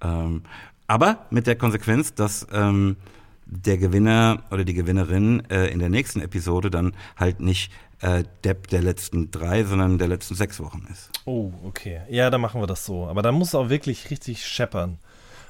Ähm, 0.00 0.42
aber 0.86 1.26
mit 1.30 1.46
der 1.46 1.56
Konsequenz, 1.56 2.14
dass 2.14 2.46
ähm, 2.52 2.96
der 3.44 3.76
Gewinner 3.76 4.44
oder 4.50 4.64
die 4.64 4.74
Gewinnerin 4.74 5.42
äh, 5.50 5.66
in 5.66 5.80
der 5.80 5.88
nächsten 5.88 6.20
Episode 6.20 6.70
dann 6.70 6.94
halt 7.16 7.40
nicht 7.40 7.72
äh, 8.00 8.24
Depp 8.44 8.68
der 8.68 8.82
letzten 8.82 9.30
drei, 9.30 9.64
sondern 9.64 9.98
der 9.98 10.08
letzten 10.08 10.34
sechs 10.34 10.60
Wochen 10.60 10.86
ist. 10.90 11.10
Oh, 11.24 11.52
okay. 11.64 12.00
Ja, 12.08 12.30
dann 12.30 12.40
machen 12.40 12.60
wir 12.60 12.66
das 12.66 12.86
so. 12.86 13.06
Aber 13.06 13.22
da 13.22 13.32
muss 13.32 13.48
es 13.48 13.54
auch 13.54 13.68
wirklich 13.68 14.10
richtig 14.10 14.46
scheppern 14.46 14.98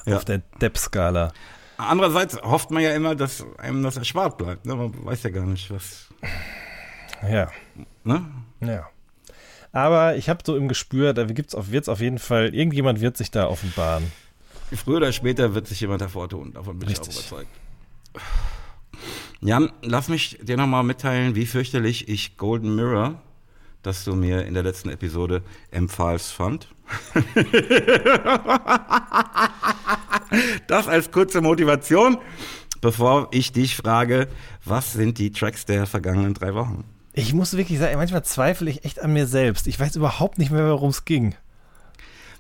ja. 0.07 0.17
auf 0.17 0.25
der 0.25 0.39
Depp-Skala. 0.61 1.33
Andererseits 1.77 2.41
hofft 2.43 2.71
man 2.71 2.83
ja 2.83 2.95
immer, 2.95 3.15
dass 3.15 3.45
einem 3.59 3.83
das 3.83 3.97
erspart 3.97 4.39
bleibt. 4.39 4.67
Ne? 4.67 4.75
Man 4.75 5.05
weiß 5.05 5.23
ja 5.25 5.31
gar 5.31 5.47
nicht, 5.47 5.71
was. 5.71 6.09
Ja. 7.29 7.51
Ne? 8.05 8.25
Ja. 8.61 8.89
Aber 9.73 10.17
ich 10.17 10.29
habe 10.29 10.43
so 10.45 10.57
im 10.57 10.69
Gespür, 10.69 11.15
da 11.15 11.29
wird 11.29 11.55
es 11.55 11.89
auf 11.89 12.01
jeden 12.01 12.19
Fall, 12.19 12.55
irgendjemand 12.55 13.01
wird 13.01 13.17
sich 13.17 13.31
da 13.31 13.49
offenbaren. 13.49 14.13
Früher 14.73 14.99
oder 14.99 15.13
später 15.13 15.55
wird 15.55 15.67
sich 15.67 15.81
jemand 15.81 16.03
hervortun, 16.03 16.53
davon 16.53 16.79
bin 16.79 16.89
Richtig. 16.89 17.09
ich 17.09 17.17
auch 17.17 17.21
überzeugt. 17.21 17.51
Jan, 19.41 19.73
lass 19.83 20.09
mich 20.09 20.39
dir 20.43 20.57
nochmal 20.57 20.85
mitteilen, 20.85 21.35
wie 21.35 21.47
fürchterlich 21.47 22.09
ich 22.09 22.37
Golden 22.37 22.75
Mirror, 22.75 23.21
das 23.83 24.05
du 24.05 24.15
mir 24.15 24.45
in 24.45 24.55
der 24.55 24.63
letzten 24.63 24.89
Episode 24.89 25.43
empfahlst, 25.71 26.33
fand. 26.33 26.69
das 30.67 30.89
als 30.89 31.11
kurze 31.11 31.41
Motivation, 31.41 32.19
bevor 32.81 33.29
ich 33.31 33.53
dich 33.53 33.77
frage, 33.77 34.29
was 34.65 34.93
sind 34.93 35.19
die 35.19 35.33
Tracks 35.33 35.65
der 35.65 35.87
vergangenen 35.87 36.35
drei 36.35 36.55
Wochen? 36.55 36.85
Ich 37.15 37.35
muss 37.35 37.57
wirklich 37.57 37.79
sagen, 37.79 37.97
manchmal 37.97 38.25
zweifle 38.25 38.71
ich 38.71 38.85
echt 38.85 39.01
an 39.01 39.13
mir 39.13 39.27
selbst. 39.27 39.67
Ich 39.67 39.79
weiß 39.79 39.97
überhaupt 39.97 40.39
nicht 40.39 40.51
mehr, 40.51 40.69
worum 40.69 40.91
es 40.91 41.05
ging. 41.05 41.35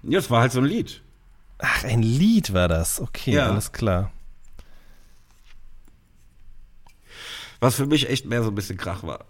Ja, 0.03 0.19
es 0.19 0.31
war 0.31 0.41
halt 0.41 0.53
so 0.53 0.61
ein 0.61 0.67
Lied. 0.67 1.03
Ach, 1.59 1.85
ein 1.85 2.03
Lied 2.03 2.55
war 2.55 2.69
das. 2.69 3.01
Okay, 3.01 3.35
ja. 3.35 3.49
alles 3.49 3.73
klar. 3.73 4.11
Was 7.61 7.77
für 7.77 7.87
mich 7.87 8.09
echt 8.09 8.27
mehr 8.27 8.43
so 8.43 8.51
ein 8.51 8.55
bisschen 8.55 8.77
Krach 8.77 9.05
war. 9.05 9.27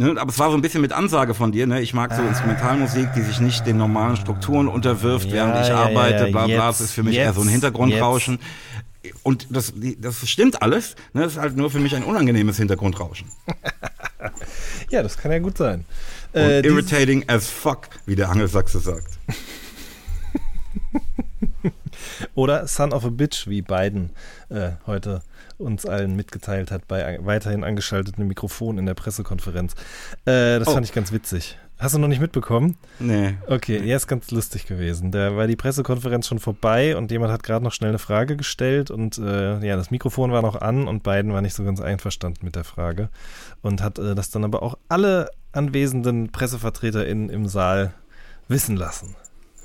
Ne, 0.00 0.14
aber 0.16 0.30
es 0.30 0.38
war 0.38 0.48
so 0.48 0.56
ein 0.56 0.62
bisschen 0.62 0.80
mit 0.80 0.92
Ansage 0.92 1.34
von 1.34 1.50
dir, 1.50 1.66
ne? 1.66 1.80
Ich 1.80 1.92
mag 1.92 2.14
so 2.14 2.22
ah. 2.22 2.28
Instrumentalmusik, 2.28 3.14
die 3.14 3.22
sich 3.22 3.40
nicht 3.40 3.66
den 3.66 3.78
normalen 3.78 4.16
Strukturen 4.16 4.68
unterwirft, 4.68 5.26
ja, 5.26 5.32
während 5.32 5.60
ich 5.60 5.68
ja, 5.68 5.74
arbeite, 5.74 6.26
ja, 6.26 6.30
bla 6.30 6.46
bla. 6.46 6.68
das 6.68 6.80
ist 6.80 6.92
für 6.92 7.02
mich 7.02 7.16
jetzt, 7.16 7.24
eher 7.24 7.32
so 7.32 7.40
ein 7.40 7.48
Hintergrundrauschen. 7.48 8.38
Jetzt. 9.02 9.16
Und 9.24 9.48
das, 9.50 9.72
das 9.98 10.28
stimmt 10.28 10.62
alles, 10.62 10.94
ne? 11.14 11.22
Das 11.22 11.32
ist 11.32 11.38
halt 11.38 11.56
nur 11.56 11.68
für 11.68 11.80
mich 11.80 11.96
ein 11.96 12.04
unangenehmes 12.04 12.58
Hintergrundrauschen. 12.58 13.26
ja, 14.90 15.02
das 15.02 15.16
kann 15.16 15.32
ja 15.32 15.40
gut 15.40 15.58
sein. 15.58 15.84
Äh, 16.32 16.60
irritating 16.60 17.24
as 17.26 17.48
fuck, 17.48 17.88
wie 18.06 18.14
der 18.14 18.30
Angelsachse 18.30 18.78
sagt. 18.78 19.18
Oder 22.36 22.68
Son 22.68 22.92
of 22.92 23.04
a 23.04 23.10
Bitch, 23.10 23.48
wie 23.48 23.62
Biden 23.62 24.10
äh, 24.48 24.70
heute 24.86 25.22
uns 25.58 25.86
allen 25.86 26.16
mitgeteilt 26.16 26.70
hat 26.70 26.88
bei 26.88 27.18
weiterhin 27.20 27.64
angeschaltetem 27.64 28.26
Mikrofon 28.26 28.78
in 28.78 28.86
der 28.86 28.94
Pressekonferenz. 28.94 29.74
Äh, 30.24 30.58
das 30.58 30.68
oh. 30.68 30.72
fand 30.72 30.86
ich 30.86 30.92
ganz 30.92 31.12
witzig. 31.12 31.58
Hast 31.78 31.94
du 31.94 32.00
noch 32.00 32.08
nicht 32.08 32.20
mitbekommen? 32.20 32.76
Nee. 32.98 33.36
Okay, 33.46 33.80
ja, 33.84 33.94
ist 33.94 34.08
ganz 34.08 34.32
lustig 34.32 34.66
gewesen. 34.66 35.12
Da 35.12 35.36
war 35.36 35.46
die 35.46 35.54
Pressekonferenz 35.54 36.26
schon 36.26 36.40
vorbei 36.40 36.96
und 36.96 37.12
jemand 37.12 37.32
hat 37.32 37.44
gerade 37.44 37.64
noch 37.64 37.72
schnell 37.72 37.90
eine 37.90 38.00
Frage 38.00 38.36
gestellt 38.36 38.90
und 38.90 39.16
äh, 39.18 39.64
ja, 39.64 39.76
das 39.76 39.92
Mikrofon 39.92 40.32
war 40.32 40.42
noch 40.42 40.60
an 40.60 40.88
und 40.88 41.04
beiden 41.04 41.32
waren 41.32 41.44
nicht 41.44 41.54
so 41.54 41.62
ganz 41.62 41.80
einverstanden 41.80 42.44
mit 42.44 42.56
der 42.56 42.64
Frage 42.64 43.10
und 43.62 43.80
hat 43.80 44.00
äh, 44.00 44.16
das 44.16 44.30
dann 44.30 44.44
aber 44.44 44.64
auch 44.64 44.76
alle 44.88 45.30
anwesenden 45.52 46.32
PressevertreterInnen 46.32 47.30
im 47.30 47.46
Saal 47.46 47.94
wissen 48.48 48.76
lassen. 48.76 49.14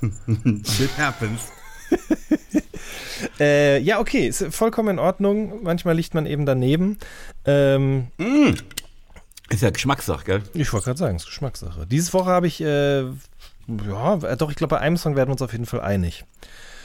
Shit 0.64 0.96
happens. 0.96 1.50
äh, 3.40 3.78
ja, 3.80 4.00
okay, 4.00 4.26
ist 4.26 4.44
vollkommen 4.50 4.90
in 4.90 4.98
Ordnung. 4.98 5.62
Manchmal 5.62 5.96
liegt 5.96 6.14
man 6.14 6.26
eben 6.26 6.46
daneben. 6.46 6.98
Ähm, 7.44 8.08
mm. 8.18 8.54
Ist 9.50 9.62
ja 9.62 9.70
Geschmackssache, 9.70 10.24
gell? 10.24 10.42
Ich 10.54 10.72
wollte 10.72 10.86
gerade 10.86 10.98
sagen, 10.98 11.16
ist 11.16 11.26
Geschmackssache. 11.26 11.86
Diese 11.86 12.12
Woche 12.12 12.30
habe 12.30 12.46
ich, 12.46 12.60
äh, 12.60 13.02
ja, 13.02 14.16
doch, 14.36 14.50
ich 14.50 14.56
glaube, 14.56 14.76
bei 14.76 14.80
einem 14.80 14.96
Song 14.96 15.16
werden 15.16 15.28
wir 15.28 15.32
uns 15.32 15.42
auf 15.42 15.52
jeden 15.52 15.66
Fall 15.66 15.80
einig. 15.80 16.24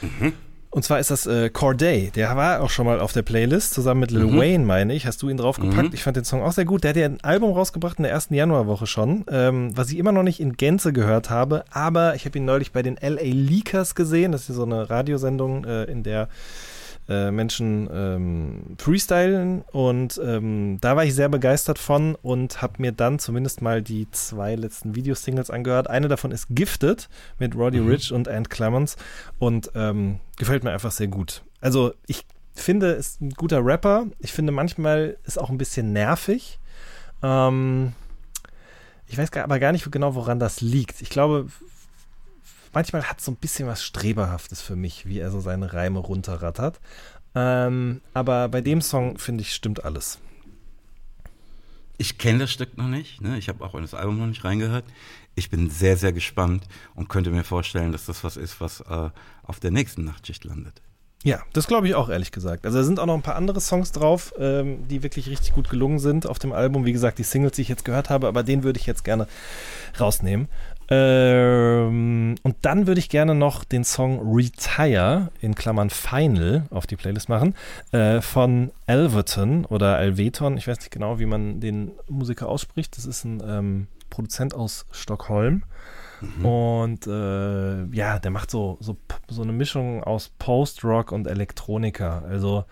Mhm. 0.02 0.34
Und 0.72 0.84
zwar 0.84 1.00
ist 1.00 1.10
das 1.10 1.26
äh, 1.26 1.50
Corday. 1.50 2.12
Der 2.14 2.36
war 2.38 2.62
auch 2.62 2.70
schon 2.70 2.86
mal 2.86 3.00
auf 3.00 3.12
der 3.12 3.24
Playlist, 3.24 3.74
zusammen 3.74 4.02
mit 4.02 4.12
Lil 4.12 4.28
mhm. 4.28 4.38
Wayne, 4.38 4.66
meine 4.66 4.94
ich. 4.94 5.08
Hast 5.08 5.22
du 5.24 5.30
ihn 5.30 5.38
draufgepackt? 5.38 5.90
Mhm. 5.90 5.94
Ich 5.94 6.04
fand 6.04 6.16
den 6.16 6.26
Song 6.26 6.44
auch 6.44 6.52
sehr 6.52 6.66
gut. 6.66 6.84
Der 6.84 6.92
hat 6.92 6.98
ja 6.98 7.06
ein 7.06 7.18
Album 7.24 7.54
rausgebracht 7.54 7.98
in 7.98 8.04
der 8.04 8.12
ersten 8.12 8.36
Januarwoche 8.36 8.86
schon, 8.86 9.26
ähm, 9.32 9.76
was 9.76 9.90
ich 9.90 9.98
immer 9.98 10.12
noch 10.12 10.22
nicht 10.22 10.40
in 10.40 10.58
Gänze 10.58 10.94
gehört 10.94 11.32
habe. 11.32 11.66
Aber 11.72 12.14
ich 12.14 12.26
habe 12.26 12.38
ihn 12.38 12.46
neulich 12.46 12.72
bei 12.72 12.84
den 12.84 12.98
LA 13.02 13.22
Leakers 13.24 13.96
gesehen. 13.96 14.32
Das 14.32 14.48
ist 14.48 14.58
so 14.58 14.64
eine 14.64 14.92
Radiosendung, 14.92 15.66
äh, 15.66 15.86
in 15.86 16.04
der 16.04 16.30
äh, 17.10 17.32
Menschen 17.32 17.90
ähm, 17.92 18.76
freestylen 18.78 19.64
und 19.72 20.22
ähm, 20.24 20.78
da 20.80 20.96
war 20.96 21.04
ich 21.04 21.16
sehr 21.16 21.28
begeistert 21.28 21.80
von 21.80 22.16
und 22.16 22.62
habe 22.62 22.76
mir 22.78 22.92
dann 22.92 23.18
zumindest 23.18 23.64
mal 23.64 23.82
die 23.82 24.10
zwei 24.12 24.56
letzten 24.56 24.96
Videosingles 24.96 25.50
angehört. 25.50 25.90
Eine 25.90 26.08
davon 26.08 26.32
ist 26.32 26.48
Gifted 26.52 27.10
mit 27.40 27.56
Roddy 27.56 27.80
mhm. 27.80 27.88
Rich 27.88 28.14
und 28.14 28.28
Ant 28.28 28.52
Clemens 28.52 28.96
und 29.40 29.72
ähm, 29.74 30.20
gefällt 30.38 30.64
mir 30.64 30.72
einfach 30.72 30.92
sehr 30.92 31.08
gut. 31.08 31.44
Also 31.62 31.94
ich 32.06 32.26
finde, 32.54 32.92
ist 32.92 33.22
ein 33.22 33.32
guter 33.32 33.66
Rapper. 33.66 34.06
Ich 34.20 34.32
finde 34.32 34.52
manchmal 34.52 35.18
ist 35.26 35.40
auch 35.40 35.50
ein 35.50 35.58
bisschen 35.58 35.92
nervig. 35.92 36.60
Ähm, 37.24 37.94
ich 39.08 39.18
weiß 39.18 39.34
aber 39.34 39.60
gar 39.60 39.72
nicht 39.72 39.92
genau, 39.92 40.14
woran 40.14 40.40
das 40.40 40.62
liegt. 40.62 41.02
Ich 41.02 41.10
glaube, 41.10 41.48
manchmal 42.74 43.04
hat 43.04 43.20
es 43.20 43.26
so 43.26 43.32
ein 43.32 43.36
bisschen 43.38 43.68
was 43.68 43.84
Streberhaftes 43.84 44.62
für 44.62 44.76
mich, 44.76 45.06
wie 45.06 45.20
er 45.20 45.32
so 45.32 45.40
seine 45.40 45.74
Reime 45.74 46.00
runterrattert. 46.00 46.80
Ähm, 47.36 48.02
aber 48.14 48.50
bei 48.50 48.62
dem 48.62 48.82
Song, 48.82 49.18
finde 49.18 49.42
ich, 49.42 49.54
stimmt 49.54 49.84
alles. 49.84 50.20
Ich 51.98 52.18
kenne 52.18 52.40
das 52.40 52.52
Stück 52.52 52.78
noch 52.78 52.88
nicht. 52.88 53.22
Ne? 53.22 53.38
Ich 53.38 53.50
habe 53.50 53.64
auch 53.64 53.76
in 53.76 53.82
das 53.82 53.94
Album 53.94 54.18
noch 54.20 54.26
nicht 54.26 54.44
reingehört. 54.44 54.86
Ich 55.36 55.50
bin 55.50 55.70
sehr, 55.70 55.98
sehr 55.98 56.14
gespannt 56.14 56.64
und 56.96 57.10
könnte 57.10 57.30
mir 57.30 57.44
vorstellen, 57.44 57.92
dass 57.92 58.06
das 58.06 58.24
was 58.24 58.38
ist, 58.38 58.62
was 58.62 58.82
äh, 58.82 59.10
auf 59.44 59.60
der 59.60 59.72
nächsten 59.72 60.06
Nachtschicht 60.06 60.44
landet. 60.46 60.82
Ja, 61.24 61.42
das 61.52 61.68
glaube 61.68 61.88
ich 61.88 61.96
auch, 61.96 62.08
ehrlich 62.08 62.32
gesagt. 62.32 62.66
Also 62.66 62.78
da 62.78 62.84
sind 62.86 63.00
auch 63.00 63.06
noch 63.06 63.16
ein 63.16 63.22
paar 63.22 63.36
andere 63.36 63.60
Songs 63.60 63.92
drauf, 63.92 64.34
ähm, 64.40 64.88
die 64.88 65.04
wirklich 65.04 65.28
richtig 65.28 65.52
gut 65.54 65.70
gelungen 65.70 66.00
sind 66.00 66.26
auf 66.26 66.40
dem 66.40 66.54
Album. 66.54 66.86
Wie 66.86 66.94
gesagt, 66.94 67.20
die 67.20 67.24
Singles, 67.24 67.54
die 67.54 67.64
ich 67.64 67.68
jetzt 67.68 67.84
gehört 67.84 68.10
habe, 68.10 68.28
aber 68.28 68.44
den 68.44 68.64
würde 68.64 68.80
ich 68.80 68.86
jetzt 68.86 69.04
gerne 69.04 69.28
rausnehmen. 70.00 70.48
Ähm, 70.90 72.36
und 72.42 72.56
dann 72.62 72.88
würde 72.88 73.00
ich 73.00 73.10
gerne 73.10 73.36
noch 73.36 73.64
den 73.64 73.84
Song 73.84 74.34
Retire 74.34 75.30
in 75.40 75.54
Klammern 75.54 75.90
Final 75.90 76.64
auf 76.72 76.88
die 76.88 76.96
Playlist 76.96 77.30
machen 77.30 77.56
äh, 77.92 78.22
von 78.22 78.72
Elverton 78.88 79.66
oder 79.66 79.98
Alveton. 79.98 80.58
Ich 80.58 80.68
weiß 80.68 80.80
nicht 80.80 80.92
genau, 80.92 81.20
wie 81.20 81.28
man 81.28 81.60
den 81.60 81.92
Musiker 82.08 82.50
ausspricht. 82.50 82.98
Das 82.98 83.06
ist 83.06 83.24
ein 83.24 83.42
ähm, 83.46 83.88
Produzent 84.10 84.56
aus 84.56 84.88
Stockholm. 84.92 85.64
Mhm. 86.22 86.46
Und 86.46 87.08
äh, 87.08 87.86
ja, 87.96 88.20
der 88.20 88.32
macht 88.32 88.50
so, 88.50 88.78
so, 88.80 88.98
so 89.30 89.44
eine 89.44 89.54
Mischung 89.54 90.04
aus 90.04 90.32
Post-Rock 90.40 91.12
und 91.12 91.28
Elektronika. 91.28 92.24
Also 92.28 92.66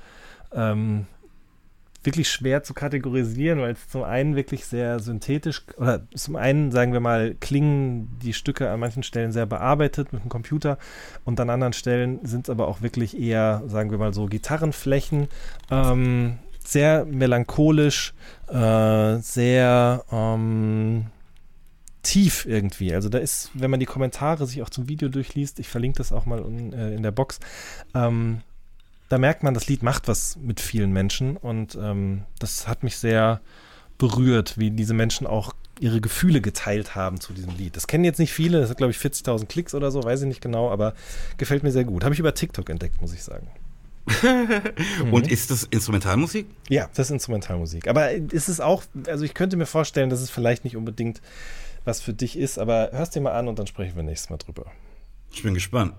ähm, 0.53 1.05
wirklich 2.07 2.29
schwer 2.29 2.63
zu 2.63 2.73
kategorisieren, 2.73 3.59
weil 3.59 3.73
es 3.73 3.87
zum 3.89 4.03
einen 4.03 4.35
wirklich 4.35 4.65
sehr 4.65 4.99
synthetisch 4.99 5.61
oder 5.77 6.07
zum 6.15 6.35
einen, 6.37 6.71
sagen 6.71 6.93
wir 6.93 6.99
mal, 6.99 7.35
klingen 7.35 8.17
die 8.23 8.33
Stücke 8.33 8.71
an 8.71 8.79
manchen 8.79 9.03
Stellen 9.03 9.31
sehr 9.31 9.45
bearbeitet 9.45 10.13
mit 10.13 10.23
dem 10.23 10.29
Computer 10.29 10.79
und 11.25 11.39
an 11.39 11.51
anderen 11.51 11.73
Stellen 11.73 12.25
sind 12.25 12.47
es 12.47 12.49
aber 12.49 12.67
auch 12.67 12.81
wirklich 12.81 13.19
eher, 13.19 13.61
sagen 13.67 13.91
wir 13.91 13.97
mal 13.99 14.13
so, 14.13 14.25
Gitarrenflächen. 14.25 15.27
Ähm, 15.69 16.39
sehr 16.65 17.05
melancholisch, 17.05 18.13
äh, 18.47 19.17
sehr 19.17 20.03
ähm, 20.11 21.07
tief 22.03 22.45
irgendwie. 22.45 22.93
Also 22.93 23.09
da 23.09 23.17
ist, 23.17 23.51
wenn 23.53 23.69
man 23.69 23.79
die 23.79 23.85
Kommentare 23.85 24.45
sich 24.47 24.61
auch 24.61 24.69
zum 24.69 24.87
Video 24.87 25.09
durchliest, 25.09 25.59
ich 25.59 25.67
verlinke 25.67 25.97
das 25.97 26.11
auch 26.11 26.25
mal 26.25 26.39
in, 26.39 26.73
äh, 26.73 26.93
in 26.93 27.03
der 27.03 27.11
Box, 27.11 27.39
ähm, 27.93 28.41
da 29.09 29.17
merkt 29.17 29.43
man, 29.43 29.53
das 29.53 29.67
Lied 29.67 29.83
macht 29.83 30.07
was 30.07 30.37
mit 30.37 30.59
vielen 30.59 30.91
Menschen 30.91 31.37
und 31.37 31.77
ähm, 31.81 32.23
das 32.39 32.67
hat 32.67 32.83
mich 32.83 32.97
sehr 32.97 33.41
berührt, 33.97 34.57
wie 34.57 34.71
diese 34.71 34.93
Menschen 34.93 35.25
auch 35.25 35.53
ihre 35.79 36.01
Gefühle 36.01 36.41
geteilt 36.41 36.95
haben 36.95 37.19
zu 37.19 37.33
diesem 37.33 37.55
Lied. 37.55 37.75
Das 37.75 37.87
kennen 37.87 38.03
jetzt 38.03 38.19
nicht 38.19 38.33
viele, 38.33 38.59
das 38.59 38.69
hat 38.69 38.77
glaube 38.77 38.91
ich 38.91 38.97
40.000 38.97 39.45
Klicks 39.45 39.73
oder 39.73 39.91
so, 39.91 40.03
weiß 40.03 40.21
ich 40.21 40.27
nicht 40.27 40.41
genau, 40.41 40.71
aber 40.71 40.93
gefällt 41.37 41.63
mir 41.63 41.71
sehr 41.71 41.85
gut. 41.85 42.03
Habe 42.03 42.13
ich 42.13 42.19
über 42.19 42.33
TikTok 42.33 42.69
entdeckt, 42.69 43.01
muss 43.01 43.13
ich 43.13 43.23
sagen. 43.23 43.47
und 45.11 45.25
mhm. 45.25 45.31
ist 45.31 45.51
das 45.51 45.63
Instrumentalmusik? 45.63 46.47
Ja, 46.69 46.89
das 46.93 47.07
ist 47.07 47.11
Instrumentalmusik. 47.11 47.87
Aber 47.87 48.11
ist 48.11 48.47
es 48.47 48.61
auch, 48.61 48.83
also 49.07 49.25
ich 49.25 49.33
könnte 49.33 49.57
mir 49.57 49.65
vorstellen, 49.65 50.09
dass 50.09 50.21
es 50.21 50.29
vielleicht 50.29 50.63
nicht 50.63 50.77
unbedingt 50.77 51.21
was 51.83 52.01
für 52.01 52.13
dich 52.13 52.37
ist, 52.37 52.57
aber 52.57 52.89
hörst 52.93 53.15
dir 53.15 53.21
mal 53.21 53.33
an 53.33 53.47
und 53.47 53.59
dann 53.59 53.67
sprechen 53.67 53.95
wir 53.95 54.03
nächstes 54.03 54.29
Mal 54.29 54.37
drüber. 54.37 54.65
Ich 55.31 55.43
bin 55.43 55.53
gespannt. 55.53 55.93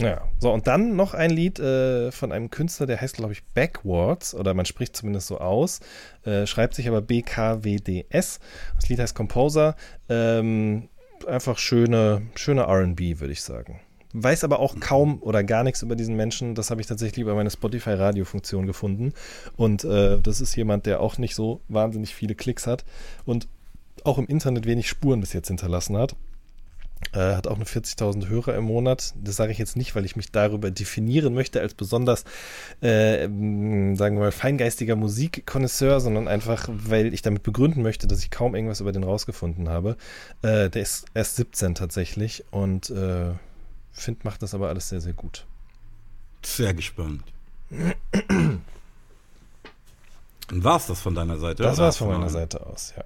Ja, 0.00 0.22
so 0.38 0.50
und 0.50 0.66
dann 0.66 0.96
noch 0.96 1.12
ein 1.12 1.30
Lied 1.30 1.58
äh, 1.58 2.10
von 2.10 2.32
einem 2.32 2.50
Künstler, 2.50 2.86
der 2.86 3.00
heißt, 3.00 3.16
glaube 3.16 3.32
ich, 3.32 3.44
Backwards 3.44 4.34
oder 4.34 4.54
man 4.54 4.64
spricht 4.64 4.96
zumindest 4.96 5.26
so 5.26 5.38
aus, 5.38 5.80
äh, 6.24 6.46
schreibt 6.46 6.74
sich 6.74 6.88
aber 6.88 7.02
BKWDS. 7.02 8.40
Das 8.76 8.88
Lied 8.88 8.98
heißt 8.98 9.14
Composer. 9.14 9.76
Ähm, 10.08 10.88
einfach 11.26 11.58
schöne, 11.58 12.22
schöne 12.34 12.62
RB, 12.62 13.20
würde 13.20 13.32
ich 13.32 13.42
sagen. 13.42 13.80
Weiß 14.12 14.42
aber 14.42 14.58
auch 14.58 14.80
kaum 14.80 15.22
oder 15.22 15.44
gar 15.44 15.62
nichts 15.62 15.82
über 15.82 15.96
diesen 15.96 16.16
Menschen. 16.16 16.54
Das 16.54 16.70
habe 16.70 16.80
ich 16.80 16.86
tatsächlich 16.86 17.22
über 17.22 17.34
meine 17.34 17.50
Spotify-Radio-Funktion 17.50 18.66
gefunden. 18.66 19.12
Und 19.56 19.84
äh, 19.84 20.18
das 20.18 20.40
ist 20.40 20.56
jemand, 20.56 20.86
der 20.86 21.00
auch 21.00 21.18
nicht 21.18 21.34
so 21.34 21.60
wahnsinnig 21.68 22.14
viele 22.14 22.34
Klicks 22.34 22.66
hat. 22.66 22.84
Und 23.24 23.48
auch 24.02 24.18
im 24.18 24.26
Internet 24.26 24.66
wenig 24.66 24.88
Spuren 24.88 25.20
bis 25.20 25.32
jetzt 25.32 25.48
hinterlassen 25.48 25.96
hat. 25.96 26.16
Äh, 27.12 27.34
hat 27.34 27.46
auch 27.48 27.56
nur 27.56 27.66
40.000 27.66 28.28
Hörer 28.28 28.54
im 28.54 28.64
Monat. 28.64 29.14
Das 29.22 29.36
sage 29.36 29.52
ich 29.52 29.58
jetzt 29.58 29.76
nicht, 29.76 29.96
weil 29.96 30.04
ich 30.04 30.16
mich 30.16 30.30
darüber 30.30 30.70
definieren 30.70 31.34
möchte 31.34 31.60
als 31.60 31.74
besonders, 31.74 32.24
äh, 32.82 33.22
sagen 33.22 33.96
wir 33.96 34.20
mal, 34.20 34.32
feingeistiger 34.32 34.96
Musikkonnoisseur, 34.96 36.00
sondern 36.00 36.28
einfach, 36.28 36.68
weil 36.68 37.12
ich 37.12 37.22
damit 37.22 37.42
begründen 37.42 37.82
möchte, 37.82 38.06
dass 38.06 38.20
ich 38.20 38.30
kaum 38.30 38.54
irgendwas 38.54 38.80
über 38.80 38.92
den 38.92 39.02
rausgefunden 39.02 39.68
habe. 39.68 39.96
Äh, 40.42 40.70
der 40.70 40.82
ist 40.82 41.06
erst 41.14 41.36
17 41.36 41.74
tatsächlich 41.74 42.44
und 42.50 42.90
äh, 42.90 43.32
finde, 43.90 44.20
macht 44.22 44.42
das 44.42 44.54
aber 44.54 44.68
alles 44.68 44.88
sehr, 44.88 45.00
sehr 45.00 45.14
gut. 45.14 45.46
Sehr 46.42 46.74
gespannt. 46.74 47.24
War 50.52 50.76
es 50.76 50.86
das 50.86 51.00
von 51.00 51.14
deiner 51.14 51.38
Seite? 51.38 51.62
Das 51.62 51.78
war 51.78 51.88
es 51.88 51.96
von 51.96 52.08
meiner 52.08 52.28
Seite 52.28 52.66
aus, 52.66 52.92
ja. 52.96 53.04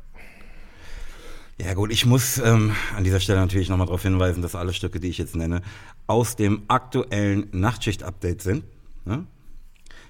Ja 1.56 1.74
gut, 1.74 1.92
ich 1.92 2.04
muss 2.04 2.38
ähm, 2.38 2.74
an 2.96 3.04
dieser 3.04 3.20
Stelle 3.20 3.38
natürlich 3.38 3.68
nochmal 3.68 3.86
darauf 3.86 4.02
hinweisen, 4.02 4.42
dass 4.42 4.56
alle 4.56 4.72
Stücke, 4.72 4.98
die 4.98 5.08
ich 5.08 5.18
jetzt 5.18 5.36
nenne, 5.36 5.62
aus 6.08 6.34
dem 6.34 6.62
aktuellen 6.66 7.46
Nachtschicht-Update 7.52 8.42
sind. 8.42 8.64
Ne? 9.04 9.24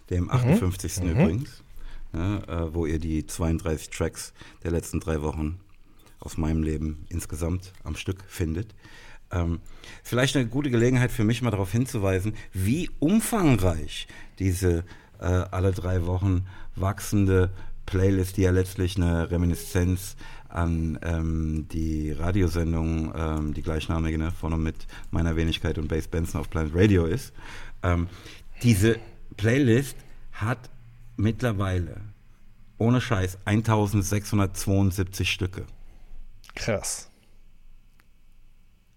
Dem 0.08 0.30
58. 0.30 1.00
Mhm. 1.00 1.04
mhm. 1.04 1.10
übrigens. 1.10 1.62
Ja, 2.14 2.38
äh, 2.38 2.74
wo 2.74 2.86
ihr 2.86 3.00
die 3.00 3.26
32 3.26 3.90
Tracks 3.90 4.32
der 4.62 4.70
letzten 4.70 5.00
drei 5.00 5.20
Wochen 5.20 5.58
aus 6.20 6.38
meinem 6.38 6.62
Leben 6.62 7.06
insgesamt 7.08 7.72
am 7.82 7.96
Stück 7.96 8.24
findet. 8.28 8.74
Ähm, 9.32 9.58
vielleicht 10.02 10.36
eine 10.36 10.46
gute 10.46 10.70
Gelegenheit 10.70 11.10
für 11.10 11.24
mich 11.24 11.42
mal 11.42 11.50
darauf 11.50 11.72
hinzuweisen, 11.72 12.34
wie 12.52 12.88
umfangreich 13.00 14.06
diese 14.38 14.84
äh, 15.18 15.24
alle 15.24 15.72
drei 15.72 16.06
Wochen 16.06 16.46
wachsende 16.76 17.50
Playlist, 17.84 18.36
die 18.36 18.42
ja 18.42 18.50
letztlich 18.50 18.96
eine 18.96 19.30
Reminiszenz 19.30 20.16
an 20.54 20.98
ähm, 21.02 21.66
die 21.72 22.12
Radiosendung, 22.12 23.12
ähm, 23.16 23.54
die 23.54 23.62
gleichnamige 23.62 24.18
ne, 24.18 24.30
von 24.30 24.52
und 24.52 24.62
mit 24.62 24.86
meiner 25.10 25.36
Wenigkeit 25.36 25.78
und 25.78 25.88
Bass 25.88 26.06
Benson 26.06 26.40
auf 26.40 26.48
Planet 26.48 26.74
Radio 26.74 27.06
ist. 27.06 27.32
Ähm, 27.82 28.08
diese 28.62 28.96
Playlist 29.36 29.96
hat 30.32 30.70
mittlerweile 31.16 32.00
ohne 32.78 33.00
Scheiß 33.00 33.38
1672 33.44 35.30
Stücke. 35.30 35.66
Krass. 36.54 37.10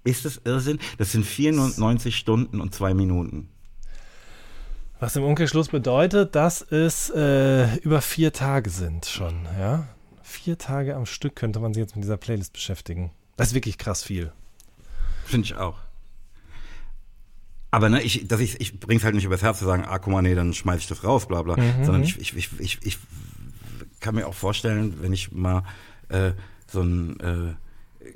Ist 0.03 0.25
das 0.25 0.39
Irrsinn? 0.45 0.79
Das 0.97 1.11
sind 1.11 1.25
94 1.25 2.15
Stunden 2.15 2.61
und 2.61 2.73
zwei 2.73 2.93
Minuten. 2.93 3.49
Was 4.99 5.15
im 5.15 5.23
Umkehrschluss 5.23 5.69
bedeutet, 5.69 6.33
dass 6.35 6.61
es 6.61 7.09
äh, 7.11 7.75
über 7.77 8.01
vier 8.01 8.33
Tage 8.33 8.69
sind 8.69 9.05
schon, 9.05 9.45
ja? 9.59 9.87
Vier 10.29 10.57
Tage 10.57 10.93
am 10.93 11.05
Stück 11.05 11.37
könnte 11.37 11.61
man 11.61 11.73
sich 11.73 11.79
jetzt 11.79 11.95
mit 11.95 12.03
dieser 12.03 12.17
Playlist 12.17 12.51
beschäftigen. 12.51 13.11
Das 13.37 13.47
ist 13.47 13.53
wirklich 13.53 13.77
krass 13.77 14.03
viel. 14.03 14.33
Finde 15.25 15.45
ich 15.45 15.55
auch. 15.55 15.77
Aber 17.71 17.87
ne, 17.87 18.01
ich, 18.01 18.27
dass 18.27 18.41
ich, 18.41 18.59
ich 18.59 18.77
bring's 18.77 19.05
halt 19.05 19.15
nicht 19.15 19.23
übers 19.23 19.41
Herz 19.41 19.59
zu 19.59 19.63
sagen, 19.65 19.85
ah, 19.87 19.99
guck 19.99 20.11
mal, 20.11 20.21
nee, 20.21 20.35
dann 20.35 20.53
schmeiß 20.53 20.81
ich 20.81 20.87
das 20.87 21.05
raus, 21.05 21.29
bla 21.29 21.43
bla. 21.43 21.55
Mhm. 21.55 21.85
Sondern 21.85 22.03
ich, 22.03 22.19
ich, 22.19 22.35
ich, 22.35 22.49
ich, 22.59 22.77
ich 22.81 22.99
kann 24.01 24.15
mir 24.15 24.27
auch 24.27 24.33
vorstellen, 24.33 25.01
wenn 25.01 25.13
ich 25.13 25.31
mal 25.31 25.63
äh, 26.09 26.33
so 26.69 26.81
ein 26.81 27.17
äh, 27.21 27.53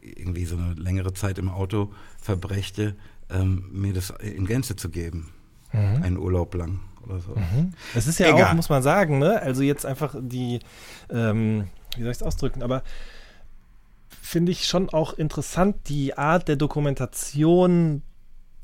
irgendwie 0.01 0.43
so 0.43 0.57
eine 0.57 0.73
längere 0.73 1.13
Zeit 1.13 1.37
im 1.37 1.47
Auto 1.47 1.93
verbrächte, 2.21 2.97
ähm, 3.29 3.69
mir 3.71 3.93
das 3.93 4.09
in 4.19 4.45
Gänze 4.45 4.75
zu 4.75 4.89
geben. 4.89 5.29
Mhm. 5.71 6.03
Einen 6.03 6.17
Urlaub 6.17 6.53
lang 6.55 6.81
oder 7.07 7.21
so. 7.21 7.35
Mhm. 7.35 7.71
Es 7.95 8.05
ist 8.05 8.19
ja 8.19 8.27
Egal. 8.27 8.49
auch, 8.49 8.53
muss 8.53 8.67
man 8.67 8.83
sagen, 8.83 9.17
ne? 9.17 9.41
Also 9.41 9.61
jetzt 9.63 9.85
einfach 9.85 10.13
die, 10.19 10.59
ähm, 11.09 11.69
wie 11.95 12.01
soll 12.01 12.11
ich 12.11 12.17
es 12.17 12.23
ausdrücken, 12.23 12.63
aber 12.63 12.83
finde 14.21 14.51
ich 14.51 14.65
schon 14.65 14.89
auch 14.89 15.13
interessant, 15.13 15.75
die 15.87 16.17
Art 16.17 16.47
der 16.47 16.55
Dokumentation 16.55 18.03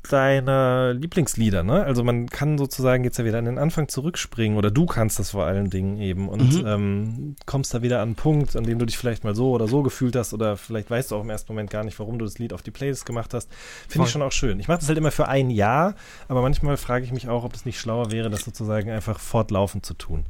deiner 0.08 0.94
Lieblingslieder, 0.94 1.62
ne? 1.62 1.84
Also 1.84 2.04
man 2.04 2.28
kann 2.28 2.56
sozusagen 2.56 3.04
jetzt 3.04 3.18
ja 3.18 3.24
wieder 3.24 3.38
an 3.38 3.44
den 3.44 3.58
Anfang 3.58 3.88
zurückspringen 3.88 4.56
oder 4.56 4.70
du 4.70 4.86
kannst 4.86 5.18
das 5.18 5.30
vor 5.30 5.44
allen 5.44 5.70
Dingen 5.70 6.00
eben 6.00 6.28
und 6.28 6.62
mhm. 6.62 6.66
ähm, 6.66 7.36
kommst 7.46 7.74
da 7.74 7.82
wieder 7.82 7.96
an 8.00 8.08
einen 8.08 8.14
Punkt, 8.14 8.56
an 8.56 8.64
dem 8.64 8.78
du 8.78 8.86
dich 8.86 8.96
vielleicht 8.96 9.24
mal 9.24 9.34
so 9.34 9.50
oder 9.50 9.68
so 9.68 9.82
gefühlt 9.82 10.16
hast 10.16 10.32
oder 10.32 10.56
vielleicht 10.56 10.90
weißt 10.90 11.10
du 11.10 11.16
auch 11.16 11.22
im 11.22 11.30
ersten 11.30 11.52
Moment 11.52 11.70
gar 11.70 11.84
nicht, 11.84 11.98
warum 11.98 12.18
du 12.18 12.24
das 12.24 12.38
Lied 12.38 12.52
auf 12.52 12.62
die 12.62 12.70
Playlist 12.70 13.04
gemacht 13.06 13.34
hast. 13.34 13.50
Finde 13.88 14.06
ich 14.06 14.12
schon 14.12 14.22
auch 14.22 14.32
schön. 14.32 14.60
Ich 14.60 14.68
mache 14.68 14.78
das 14.78 14.88
halt 14.88 14.98
immer 14.98 15.10
für 15.10 15.28
ein 15.28 15.50
Jahr, 15.50 15.94
aber 16.28 16.42
manchmal 16.42 16.76
frage 16.76 17.04
ich 17.04 17.12
mich 17.12 17.28
auch, 17.28 17.44
ob 17.44 17.54
es 17.54 17.66
nicht 17.66 17.78
schlauer 17.78 18.10
wäre, 18.10 18.30
das 18.30 18.44
sozusagen 18.44 18.90
einfach 18.90 19.18
fortlaufend 19.18 19.84
zu 19.84 19.94
tun. 19.94 20.24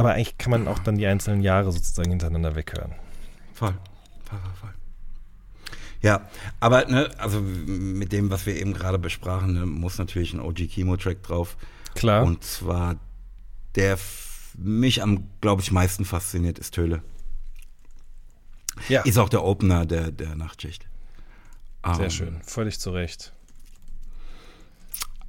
Aber 0.00 0.14
eigentlich 0.14 0.38
kann 0.38 0.50
man 0.50 0.66
auch 0.66 0.78
dann 0.78 0.96
die 0.96 1.06
einzelnen 1.06 1.42
Jahre 1.42 1.72
sozusagen 1.72 2.10
hintereinander 2.10 2.56
weghören. 2.56 2.94
Voll. 3.52 3.74
Voll, 4.24 4.38
voll, 4.38 4.52
voll. 4.60 4.70
Ja, 6.02 6.28
aber 6.60 6.86
ne, 6.86 7.10
also 7.18 7.40
mit 7.40 8.12
dem, 8.12 8.30
was 8.30 8.46
wir 8.46 8.56
eben 8.56 8.72
gerade 8.72 8.98
besprachen, 8.98 9.52
ne, 9.52 9.66
muss 9.66 9.98
natürlich 9.98 10.32
ein 10.32 10.40
OG 10.40 10.68
Chemo 10.70 10.96
Track 10.96 11.22
drauf. 11.22 11.56
Klar. 11.94 12.24
Und 12.24 12.42
zwar 12.44 12.96
der 13.74 13.98
mich 14.56 15.02
am, 15.02 15.28
glaube 15.40 15.62
ich, 15.62 15.70
meisten 15.70 16.04
fasziniert, 16.04 16.58
ist 16.58 16.74
Töle. 16.74 17.02
Ja. 18.88 19.02
Ist 19.02 19.18
auch 19.18 19.28
der 19.28 19.44
Opener 19.44 19.84
der, 19.84 20.10
der 20.10 20.34
Nachtschicht. 20.34 20.88
Sehr 21.84 21.94
um, 21.94 22.02
ähm, 22.02 22.10
schön, 22.10 22.42
völlig 22.42 22.80
zu 22.80 22.90
Recht. 22.90 23.32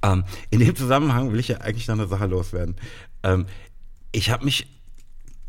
Um, 0.04 0.10
ähm, 0.10 0.24
in 0.50 0.60
dem 0.60 0.74
Zusammenhang 0.74 1.30
will 1.32 1.40
ich 1.40 1.48
ja 1.48 1.58
eigentlich 1.58 1.86
noch 1.88 1.94
eine 1.94 2.08
Sache 2.08 2.26
loswerden. 2.26 2.76
Um, 3.22 3.30
ähm, 3.30 3.46
ich 4.12 4.30
habe 4.30 4.44
mich 4.44 4.66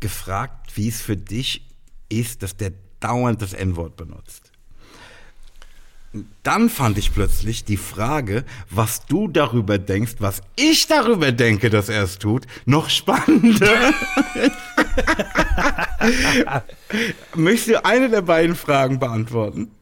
gefragt, 0.00 0.76
wie 0.76 0.88
es 0.88 1.00
für 1.00 1.16
dich 1.16 1.62
ist, 2.08 2.42
dass 2.42 2.56
der 2.56 2.72
dauernd 3.00 3.42
das 3.42 3.52
N-Wort 3.52 3.96
benutzt. 3.96 4.50
Dann 6.44 6.70
fand 6.70 6.96
ich 6.96 7.12
plötzlich 7.12 7.64
die 7.64 7.76
Frage, 7.76 8.44
was 8.70 9.04
du 9.06 9.26
darüber 9.26 9.78
denkst, 9.78 10.14
was 10.20 10.42
ich 10.54 10.86
darüber 10.86 11.32
denke, 11.32 11.70
dass 11.70 11.88
er 11.88 12.04
es 12.04 12.18
tut, 12.18 12.46
noch 12.66 12.88
spannender. 12.88 13.74
Möchtest 17.34 17.68
du 17.68 17.84
eine 17.84 18.10
der 18.10 18.22
beiden 18.22 18.54
Fragen 18.54 19.00
beantworten? 19.00 19.72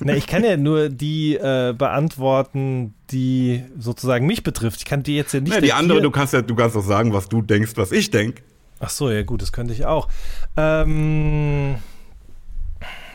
Na, 0.00 0.14
ich 0.14 0.26
kann 0.26 0.44
ja 0.44 0.56
nur 0.56 0.88
die 0.88 1.36
äh, 1.36 1.74
beantworten, 1.76 2.94
die 3.10 3.64
sozusagen 3.78 4.26
mich 4.26 4.42
betrifft. 4.42 4.80
Ich 4.80 4.84
kann 4.84 5.02
die 5.02 5.16
jetzt 5.16 5.32
ja 5.32 5.40
nicht. 5.40 5.52
Na, 5.52 5.60
die 5.60 5.72
andere, 5.72 6.02
du 6.02 6.10
kannst 6.10 6.32
ja, 6.32 6.42
du 6.42 6.54
kannst 6.54 6.76
auch 6.76 6.84
sagen, 6.84 7.12
was 7.12 7.28
du 7.28 7.42
denkst, 7.42 7.72
was 7.76 7.92
ich 7.92 8.10
denke. 8.10 8.42
Ach 8.80 8.90
so, 8.90 9.10
ja 9.10 9.22
gut, 9.22 9.42
das 9.42 9.52
könnte 9.52 9.72
ich 9.72 9.86
auch. 9.86 10.08
Ähm, 10.56 11.76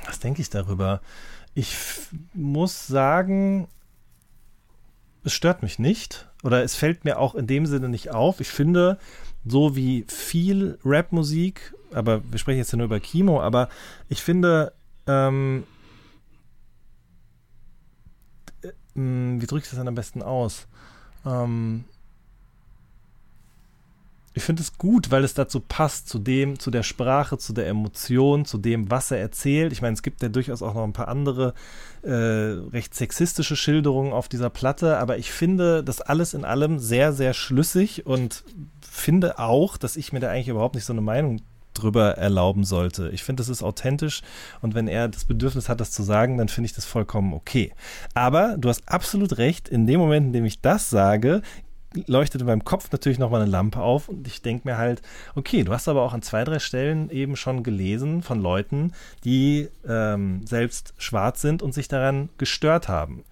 was 0.05 0.19
denke 0.19 0.41
ich 0.41 0.49
darüber? 0.49 1.01
Ich 1.53 1.75
muss 2.33 2.87
sagen, 2.87 3.67
es 5.23 5.33
stört 5.33 5.61
mich 5.61 5.79
nicht 5.79 6.27
oder 6.43 6.63
es 6.63 6.75
fällt 6.75 7.05
mir 7.05 7.19
auch 7.19 7.35
in 7.35 7.47
dem 7.47 7.65
Sinne 7.65 7.89
nicht 7.89 8.11
auf. 8.11 8.39
Ich 8.39 8.47
finde, 8.47 8.97
so 9.45 9.75
wie 9.75 10.05
viel 10.07 10.79
Rapmusik, 10.85 11.73
aber 11.91 12.21
wir 12.29 12.39
sprechen 12.39 12.59
jetzt 12.59 12.71
ja 12.71 12.77
nur 12.77 12.85
über 12.85 12.99
Kimo, 12.99 13.41
aber 13.41 13.69
ich 14.07 14.21
finde, 14.21 14.73
ähm, 15.07 15.63
äh, 18.95 18.99
wie 19.41 19.47
drücke 19.47 19.63
ich 19.63 19.69
das 19.69 19.77
dann 19.77 19.87
am 19.87 19.95
besten 19.95 20.21
aus? 20.21 20.67
Ähm, 21.25 21.85
ich 24.39 24.43
finde 24.43 24.61
es 24.61 24.77
gut, 24.77 25.11
weil 25.11 25.23
es 25.23 25.33
dazu 25.33 25.59
passt, 25.59 26.07
zu 26.07 26.19
dem, 26.19 26.59
zu 26.59 26.71
der 26.71 26.83
Sprache, 26.83 27.37
zu 27.37 27.51
der 27.51 27.67
Emotion, 27.67 28.45
zu 28.45 28.57
dem, 28.57 28.89
was 28.89 29.11
er 29.11 29.17
erzählt. 29.17 29.73
Ich 29.73 29.81
meine, 29.81 29.95
es 29.95 30.03
gibt 30.03 30.21
ja 30.21 30.29
durchaus 30.29 30.61
auch 30.61 30.75
noch 30.75 30.83
ein 30.83 30.93
paar 30.93 31.07
andere 31.07 31.53
äh, 32.03 32.13
recht 32.13 32.95
sexistische 32.95 33.55
Schilderungen 33.55 34.13
auf 34.13 34.29
dieser 34.29 34.49
Platte, 34.49 34.97
aber 34.97 35.17
ich 35.17 35.31
finde 35.31 35.83
das 35.83 35.99
alles 35.99 36.33
in 36.33 36.45
allem 36.45 36.79
sehr, 36.79 37.11
sehr 37.11 37.33
schlüssig 37.33 38.05
und 38.05 38.43
finde 38.79 39.39
auch, 39.39 39.77
dass 39.77 39.97
ich 39.97 40.13
mir 40.13 40.19
da 40.19 40.29
eigentlich 40.29 40.47
überhaupt 40.47 40.75
nicht 40.75 40.85
so 40.85 40.93
eine 40.93 41.01
Meinung 41.01 41.41
drüber 41.73 42.17
erlauben 42.17 42.63
sollte. 42.63 43.09
Ich 43.09 43.23
finde, 43.23 43.41
das 43.41 43.49
ist 43.49 43.63
authentisch 43.63 44.21
und 44.61 44.75
wenn 44.75 44.87
er 44.87 45.07
das 45.07 45.25
Bedürfnis 45.25 45.69
hat, 45.69 45.79
das 45.79 45.91
zu 45.91 46.03
sagen, 46.03 46.37
dann 46.37 46.49
finde 46.49 46.65
ich 46.65 46.73
das 46.73 46.85
vollkommen 46.85 47.33
okay. 47.33 47.73
Aber 48.13 48.57
du 48.57 48.69
hast 48.69 48.87
absolut 48.87 49.37
recht, 49.37 49.69
in 49.69 49.87
dem 49.87 49.99
Moment, 49.99 50.27
in 50.27 50.33
dem 50.33 50.45
ich 50.45 50.61
das 50.61 50.89
sage, 50.89 51.41
leuchtet 52.07 52.41
in 52.41 52.47
meinem 52.47 52.63
Kopf 52.63 52.91
natürlich 52.91 53.19
nochmal 53.19 53.41
eine 53.41 53.49
Lampe 53.49 53.81
auf 53.81 54.09
und 54.09 54.27
ich 54.27 54.41
denke 54.41 54.67
mir 54.67 54.77
halt, 54.77 55.01
okay, 55.35 55.63
du 55.63 55.73
hast 55.73 55.87
aber 55.87 56.03
auch 56.03 56.13
an 56.13 56.21
zwei, 56.21 56.43
drei 56.43 56.59
Stellen 56.59 57.09
eben 57.09 57.35
schon 57.35 57.63
gelesen 57.63 58.21
von 58.21 58.39
Leuten, 58.39 58.93
die 59.23 59.69
ähm, 59.87 60.45
selbst 60.45 60.93
schwarz 60.97 61.41
sind 61.41 61.61
und 61.61 61.73
sich 61.73 61.87
daran 61.87 62.29
gestört 62.37 62.87
haben. 62.87 63.23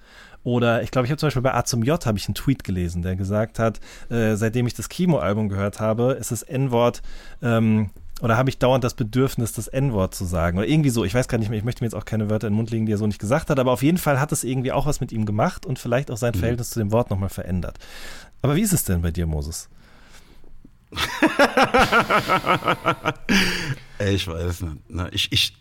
Oder 0.43 0.81
ich 0.81 0.91
glaube, 0.91 1.05
ich 1.05 1.11
habe 1.11 1.19
zum 1.19 1.27
Beispiel 1.27 1.41
bei 1.41 1.53
A 1.53 1.65
zum 1.65 1.83
J 1.83 2.03
habe 2.05 2.17
ich 2.17 2.27
einen 2.27 2.35
Tweet 2.35 2.63
gelesen, 2.63 3.01
der 3.01 3.15
gesagt 3.15 3.59
hat, 3.59 3.79
äh, 4.09 4.35
seitdem 4.35 4.65
ich 4.65 4.73
das 4.73 4.87
Chemo-Album 4.87 5.49
gehört 5.49 5.81
habe, 5.81 6.13
ist 6.13 6.31
das 6.31 6.41
N-Wort 6.41 7.01
ähm, 7.41 7.89
oder 8.21 8.35
habe 8.37 8.49
ich 8.49 8.57
dauernd 8.57 8.83
das 8.83 8.95
Bedürfnis, 8.95 9.53
das 9.53 9.67
N-Wort 9.67 10.15
zu 10.15 10.25
sagen? 10.25 10.57
Oder 10.57 10.67
irgendwie 10.67 10.89
so, 10.89 11.05
ich 11.05 11.13
weiß 11.13 11.27
gar 11.27 11.37
nicht 11.37 11.49
mehr, 11.49 11.59
ich 11.59 11.65
möchte 11.65 11.83
mir 11.83 11.87
jetzt 11.87 11.93
auch 11.93 12.05
keine 12.05 12.29
Wörter 12.29 12.47
in 12.47 12.53
den 12.53 12.57
Mund 12.57 12.71
legen, 12.71 12.87
die 12.87 12.91
er 12.91 12.97
so 12.97 13.05
nicht 13.05 13.19
gesagt 13.19 13.49
hat, 13.49 13.59
aber 13.59 13.71
auf 13.71 13.83
jeden 13.83 13.99
Fall 13.99 14.19
hat 14.19 14.31
es 14.31 14.43
irgendwie 14.43 14.71
auch 14.71 14.87
was 14.87 14.99
mit 15.01 15.11
ihm 15.11 15.25
gemacht 15.25 15.65
und 15.65 15.77
vielleicht 15.77 16.09
auch 16.09 16.17
sein 16.17 16.33
mhm. 16.35 16.39
Verhältnis 16.39 16.71
zu 16.71 16.79
dem 16.79 16.91
Wort 16.91 17.11
nochmal 17.11 17.29
verändert. 17.29 17.77
Aber 18.41 18.55
wie 18.55 18.61
ist 18.61 18.73
es 18.73 18.83
denn 18.83 19.01
bei 19.01 19.11
dir, 19.11 19.27
Moses? 19.27 19.69
ich 23.99 24.27
weiß 24.27 24.61
nicht. 24.61 24.89
Ne? 24.89 25.09
Ich, 25.11 25.31
ich 25.31 25.55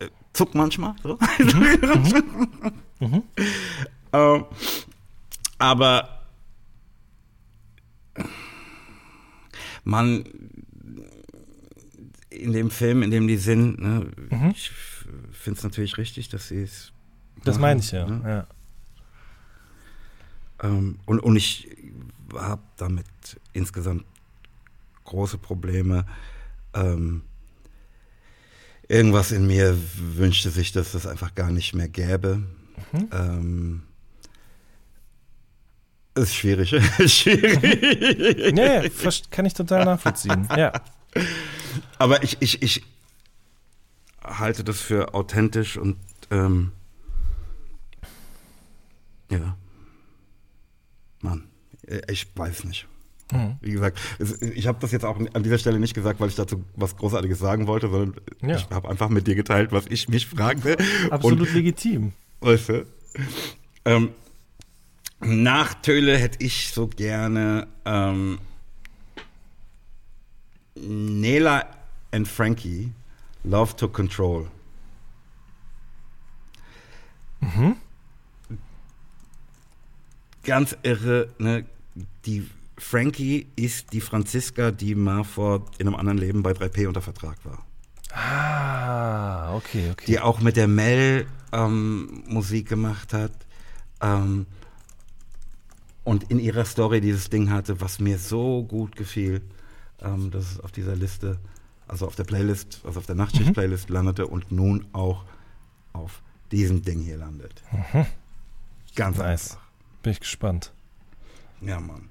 äh, 0.00 0.08
zuck 0.32 0.54
manchmal 0.54 0.94
so. 1.02 1.18
Mhm. 1.38 2.24
mhm. 3.00 3.22
ähm, 4.12 4.44
aber 5.58 6.08
man 9.84 10.24
in 12.34 12.52
dem 12.52 12.70
Film, 12.70 13.02
in 13.02 13.10
dem 13.10 13.26
die 13.26 13.36
sind, 13.36 13.80
ne, 13.80 14.06
mhm. 14.30 14.50
ich 14.50 14.70
finde 15.32 15.58
es 15.58 15.64
natürlich 15.64 15.98
richtig, 15.98 16.28
dass 16.28 16.48
sie 16.48 16.62
es. 16.62 16.92
Das 17.44 17.58
meine 17.58 17.80
ich 17.80 17.90
ja. 17.90 18.06
Ne? 18.06 18.22
ja. 18.24 18.46
Ähm, 20.62 20.98
und, 21.04 21.20
und 21.20 21.36
ich 21.36 21.68
habe 22.34 22.62
damit 22.76 23.06
insgesamt 23.52 24.04
große 25.04 25.38
Probleme. 25.38 26.06
Ähm, 26.72 27.22
irgendwas 28.88 29.32
in 29.32 29.46
mir 29.46 29.76
wünschte 29.96 30.50
sich, 30.50 30.72
dass 30.72 30.94
es 30.94 31.06
einfach 31.06 31.34
gar 31.34 31.50
nicht 31.50 31.74
mehr 31.74 31.88
gäbe. 31.88 32.42
Mhm. 32.92 33.08
Ähm, 33.12 33.82
ist 36.14 36.34
schwierig. 36.34 36.70
schwierig. 37.06 38.54
Nee, 38.54 38.90
kann 39.30 39.46
ich 39.46 39.54
total 39.54 39.84
nachvollziehen. 39.84 40.48
Ja. 40.56 40.72
Aber 41.98 42.22
ich, 42.22 42.36
ich, 42.40 42.62
ich 42.62 42.82
halte 44.22 44.64
das 44.64 44.80
für 44.80 45.14
authentisch 45.14 45.76
und 45.76 45.96
ähm, 46.30 46.72
ja. 49.30 49.56
Mann. 51.20 51.48
Äh, 51.86 52.00
ich 52.10 52.26
weiß 52.36 52.64
nicht. 52.64 52.86
Mhm. 53.32 53.56
Wie 53.60 53.72
gesagt, 53.72 53.98
ich 54.40 54.66
habe 54.66 54.78
das 54.80 54.92
jetzt 54.92 55.04
auch 55.04 55.18
an 55.18 55.42
dieser 55.42 55.58
Stelle 55.58 55.80
nicht 55.80 55.94
gesagt, 55.94 56.20
weil 56.20 56.28
ich 56.28 56.34
dazu 56.34 56.64
was 56.76 56.96
Großartiges 56.96 57.38
sagen 57.38 57.66
wollte, 57.66 57.88
sondern 57.88 58.20
ja. 58.42 58.56
ich 58.56 58.68
habe 58.70 58.88
einfach 58.88 59.08
mit 59.08 59.26
dir 59.26 59.34
geteilt, 59.34 59.72
was 59.72 59.86
ich 59.88 60.08
mich 60.08 60.26
fragte. 60.26 60.76
Absolut 61.10 61.48
Und, 61.48 61.54
legitim. 61.54 62.12
Weißt 62.40 62.68
du? 62.68 62.86
Ähm, 63.86 64.10
nach 65.20 65.74
Töle 65.74 66.18
hätte 66.18 66.44
ich 66.44 66.70
so 66.70 66.86
gerne 66.86 67.66
ähm, 67.86 68.38
Nela 70.76 71.66
and 72.12 72.26
Frankie 72.26 72.92
Love 73.44 73.76
to 73.76 73.88
Control. 73.88 74.48
Mhm. 77.40 77.76
Ganz 80.42 80.76
irre, 80.82 81.28
ne? 81.38 81.64
die 82.26 82.48
Frankie 82.76 83.46
ist 83.56 83.92
die 83.92 84.00
Franziska, 84.00 84.70
die 84.70 84.94
mal 84.94 85.24
vor 85.24 85.66
in 85.78 85.86
einem 85.86 85.96
anderen 85.96 86.18
Leben 86.18 86.42
bei 86.42 86.52
3P 86.52 86.86
unter 86.88 87.02
Vertrag 87.02 87.36
war. 87.44 87.64
Ah, 88.12 89.54
okay, 89.54 89.90
okay. 89.92 90.04
Die 90.06 90.20
auch 90.20 90.40
mit 90.40 90.56
der 90.56 90.68
Mel 90.68 91.26
ähm, 91.52 92.24
Musik 92.26 92.68
gemacht 92.68 93.12
hat. 93.12 93.32
Ähm, 94.00 94.46
und 96.04 96.30
in 96.30 96.38
ihrer 96.38 96.64
Story 96.64 97.00
dieses 97.00 97.30
Ding 97.30 97.50
hatte, 97.50 97.80
was 97.80 97.98
mir 97.98 98.18
so 98.18 98.64
gut 98.64 98.94
gefiel, 98.96 99.40
ähm, 100.00 100.30
dass 100.30 100.52
es 100.52 100.60
auf 100.60 100.72
dieser 100.72 100.96
Liste, 100.96 101.38
also 101.86 102.06
auf 102.06 102.16
der 102.16 102.24
Playlist, 102.24 102.80
also 102.84 103.00
auf 103.00 103.06
der 103.06 103.14
Nachtschicht-Playlist 103.14 103.88
mhm. 103.88 103.94
landete 103.94 104.26
und 104.26 104.52
nun 104.52 104.86
auch 104.92 105.24
auf 105.92 106.22
diesem 106.52 106.82
Ding 106.82 107.00
hier 107.00 107.18
landet. 107.18 107.62
Mhm. 107.72 108.06
Ganz 108.94 109.18
nice. 109.18 109.52
einfach. 109.52 109.64
Bin 110.02 110.12
ich 110.12 110.20
gespannt. 110.20 110.72
Ja, 111.60 111.80
Mann. 111.80 112.08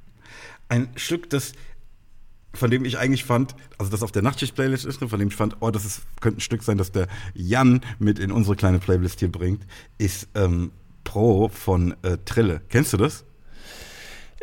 Ein 0.70 0.90
Stück, 0.96 1.30
das 1.30 1.54
von 2.56 2.70
dem 2.70 2.86
ich 2.86 2.98
eigentlich 3.00 3.26
fand, 3.26 3.56
also 3.78 3.92
das 3.92 4.04
auf 4.04 4.12
der 4.12 4.22
Nachtschicht-Playlist 4.22 4.86
ist, 4.86 5.00
von 5.00 5.20
dem 5.20 5.30
ich 5.30 5.36
fand, 5.36 5.58
oh, 5.60 5.72
das 5.72 5.86
ist, 5.86 6.04
könnte 6.22 6.38
ein 6.38 6.42
Stück 6.42 6.64
sein, 6.64 6.78
das 6.78 6.92
der 6.92 7.08
Jan 7.34 7.82
mit 7.98 8.20
in 8.20 8.32
unsere 8.32 8.56
kleine 8.56 8.80
Playlist 8.80 9.20
hier 9.20 9.32
bringt, 9.32 9.66
ist 9.98 10.28
ähm, 10.36 10.72
Pro 11.04 11.50
von 11.50 11.96
äh, 12.04 12.18
Trille. 12.26 12.62
Kennst 12.70 12.94
du 12.94 12.98
das? 12.98 13.26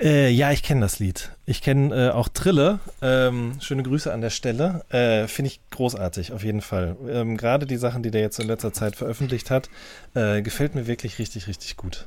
Äh, 0.00 0.30
ja, 0.30 0.50
ich 0.50 0.62
kenne 0.62 0.80
das 0.80 0.98
Lied. 0.98 1.30
Ich 1.44 1.60
kenne 1.60 2.08
äh, 2.08 2.10
auch 2.10 2.28
Trille. 2.28 2.80
Ähm, 3.02 3.58
schöne 3.60 3.82
Grüße 3.82 4.12
an 4.12 4.22
der 4.22 4.30
Stelle. 4.30 4.84
Äh, 4.88 5.28
Finde 5.28 5.50
ich 5.50 5.60
großartig, 5.70 6.32
auf 6.32 6.42
jeden 6.42 6.62
Fall. 6.62 6.96
Ähm, 7.08 7.36
Gerade 7.36 7.66
die 7.66 7.76
Sachen, 7.76 8.02
die 8.02 8.10
der 8.10 8.22
jetzt 8.22 8.38
in 8.40 8.46
letzter 8.46 8.72
Zeit 8.72 8.96
veröffentlicht 8.96 9.50
hat, 9.50 9.68
äh, 10.14 10.40
gefällt 10.40 10.74
mir 10.74 10.86
wirklich 10.86 11.18
richtig, 11.18 11.48
richtig 11.48 11.76
gut. 11.76 12.06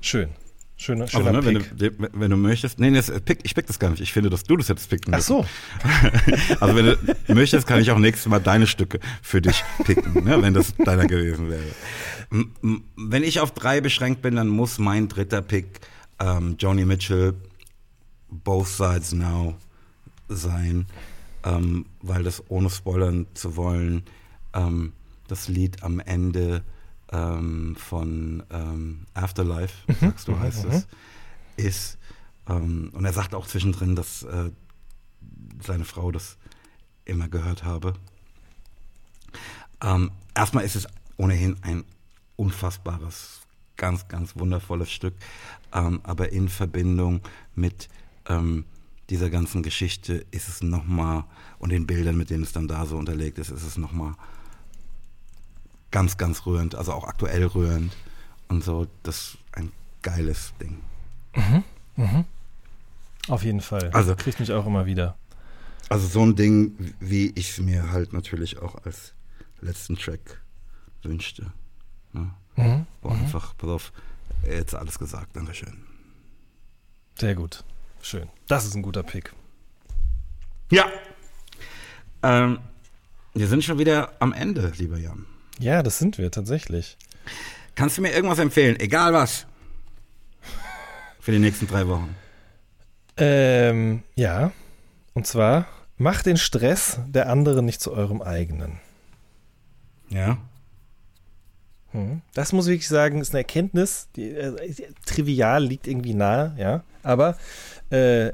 Schön. 0.00 0.30
Schöner, 0.78 1.06
schöner 1.06 1.26
also, 1.26 1.40
ne, 1.40 1.46
wenn, 1.46 1.78
du, 1.78 2.08
wenn, 2.12 2.30
du, 2.30 2.36
möchtest, 2.36 2.80
nee, 2.80 2.90
nee 2.90 3.00
pick, 3.24 3.40
ich 3.44 3.54
pick 3.54 3.66
das 3.66 3.78
gar 3.78 3.90
nicht. 3.90 4.00
Ich 4.00 4.12
finde, 4.12 4.30
dass 4.30 4.42
du 4.42 4.56
das 4.56 4.66
jetzt 4.66 4.88
picken 4.90 5.12
musst. 5.12 5.30
Ach 5.30 5.44
so. 5.44 5.46
also 6.60 6.74
wenn 6.74 6.86
du 6.86 7.34
möchtest, 7.34 7.68
kann 7.68 7.80
ich 7.80 7.90
auch 7.92 7.98
nächstes 7.98 8.28
Mal 8.28 8.40
deine 8.40 8.66
Stücke 8.66 8.98
für 9.20 9.40
dich 9.40 9.62
picken, 9.84 10.24
ne, 10.24 10.42
wenn 10.42 10.54
das 10.54 10.74
deiner 10.76 11.06
gewesen 11.06 11.50
wäre. 11.50 11.62
Wenn 12.96 13.22
ich 13.22 13.38
auf 13.38 13.52
drei 13.52 13.80
beschränkt 13.80 14.22
bin, 14.22 14.34
dann 14.34 14.48
muss 14.48 14.78
mein 14.78 15.06
dritter 15.08 15.42
Pick 15.42 15.80
ähm, 16.22 16.56
Joni 16.58 16.84
Mitchell, 16.84 17.34
Both 18.30 18.68
Sides 18.68 19.12
Now 19.12 19.56
sein, 20.28 20.86
ähm, 21.44 21.86
weil 22.00 22.22
das 22.22 22.42
ohne 22.48 22.70
spoilern 22.70 23.26
zu 23.34 23.56
wollen, 23.56 24.04
ähm, 24.54 24.92
das 25.26 25.48
Lied 25.48 25.82
am 25.82 26.00
Ende 26.00 26.62
ähm, 27.10 27.76
von 27.76 28.42
ähm, 28.50 29.06
Afterlife, 29.14 29.74
mhm. 29.88 29.96
sagst 30.00 30.28
du, 30.28 30.38
heißt 30.38 30.64
mhm. 30.64 30.70
es, 30.70 30.86
ist, 31.56 31.98
ähm, 32.48 32.90
und 32.92 33.04
er 33.04 33.12
sagt 33.12 33.34
auch 33.34 33.46
zwischendrin, 33.46 33.96
dass 33.96 34.22
äh, 34.22 34.50
seine 35.62 35.84
Frau 35.84 36.12
das 36.12 36.38
immer 37.04 37.28
gehört 37.28 37.64
habe. 37.64 37.94
Erstmal 40.34 40.64
ist 40.64 40.76
es 40.76 40.86
ohnehin 41.16 41.56
ein 41.62 41.84
unfassbares, 42.36 43.41
ganz, 43.82 44.06
ganz 44.06 44.36
wundervolles 44.36 44.92
Stück, 44.92 45.14
ähm, 45.72 45.98
aber 46.04 46.30
in 46.30 46.48
Verbindung 46.48 47.20
mit 47.56 47.88
ähm, 48.28 48.64
dieser 49.10 49.28
ganzen 49.28 49.64
Geschichte 49.64 50.24
ist 50.30 50.48
es 50.48 50.62
nochmal, 50.62 51.24
und 51.58 51.70
den 51.70 51.84
Bildern, 51.84 52.16
mit 52.16 52.30
denen 52.30 52.44
es 52.44 52.52
dann 52.52 52.68
da 52.68 52.86
so 52.86 52.96
unterlegt 52.96 53.40
ist, 53.40 53.50
ist 53.50 53.64
es 53.64 53.76
nochmal 53.76 54.14
ganz, 55.90 56.16
ganz 56.16 56.46
rührend, 56.46 56.76
also 56.76 56.92
auch 56.92 57.08
aktuell 57.08 57.44
rührend 57.44 57.92
und 58.46 58.62
so, 58.62 58.86
das 59.02 59.16
ist 59.16 59.38
ein 59.50 59.72
geiles 60.02 60.52
Ding. 60.60 60.78
Mhm. 61.34 61.64
Mhm. 61.96 62.24
Auf 63.26 63.42
jeden 63.42 63.60
Fall. 63.60 63.90
Also 63.92 64.14
kriegt 64.14 64.38
mich 64.38 64.52
auch 64.52 64.64
immer 64.64 64.86
wieder. 64.86 65.16
Also 65.88 66.06
so 66.06 66.22
ein 66.22 66.36
Ding, 66.36 66.94
wie 67.00 67.32
ich 67.34 67.50
es 67.50 67.58
mir 67.58 67.90
halt 67.90 68.12
natürlich 68.12 68.62
auch 68.62 68.76
als 68.84 69.12
letzten 69.60 69.96
Track 69.96 70.40
wünschte. 71.02 71.52
Ne? 72.12 72.30
Mhm. 72.56 72.86
Wo 73.00 73.10
mhm. 73.10 73.20
einfach, 73.20 73.56
pass 73.56 73.70
auf, 73.70 73.92
jetzt 74.44 74.74
alles 74.74 74.98
gesagt, 74.98 75.36
Dankeschön. 75.36 75.84
Sehr 77.18 77.34
gut. 77.34 77.64
Schön. 78.00 78.28
Das 78.48 78.64
ist 78.64 78.74
ein 78.74 78.82
guter 78.82 79.02
Pick. 79.02 79.32
Ja. 80.70 80.86
Ähm, 82.22 82.58
wir 83.34 83.46
sind 83.46 83.64
schon 83.64 83.78
wieder 83.78 84.12
am 84.18 84.32
Ende, 84.32 84.72
lieber 84.76 84.98
Jan. 84.98 85.26
Ja, 85.58 85.82
das 85.82 85.98
sind 85.98 86.18
wir 86.18 86.30
tatsächlich. 86.30 86.96
Kannst 87.74 87.98
du 87.98 88.02
mir 88.02 88.12
irgendwas 88.12 88.38
empfehlen, 88.38 88.78
egal 88.80 89.12
was? 89.12 89.46
Für 91.20 91.32
die 91.32 91.38
nächsten 91.38 91.66
drei 91.66 91.86
Wochen. 91.86 92.14
Ähm, 93.16 94.02
ja. 94.16 94.50
Und 95.14 95.26
zwar, 95.26 95.66
macht 95.98 96.26
den 96.26 96.36
Stress 96.36 96.98
der 97.06 97.30
anderen 97.30 97.64
nicht 97.64 97.80
zu 97.80 97.92
eurem 97.92 98.22
eigenen. 98.22 98.80
Ja. 100.08 100.38
Hm. 101.92 102.22
Das 102.34 102.52
muss 102.52 102.66
ich 102.66 102.88
sagen, 102.88 103.20
ist 103.20 103.30
eine 103.30 103.40
Erkenntnis, 103.40 104.08
die 104.16 104.30
äh, 104.30 104.92
trivial 105.06 105.64
liegt 105.64 105.86
irgendwie 105.86 106.14
nahe, 106.14 106.54
ja. 106.58 106.82
Aber, 107.02 107.36
äh, 107.90 108.32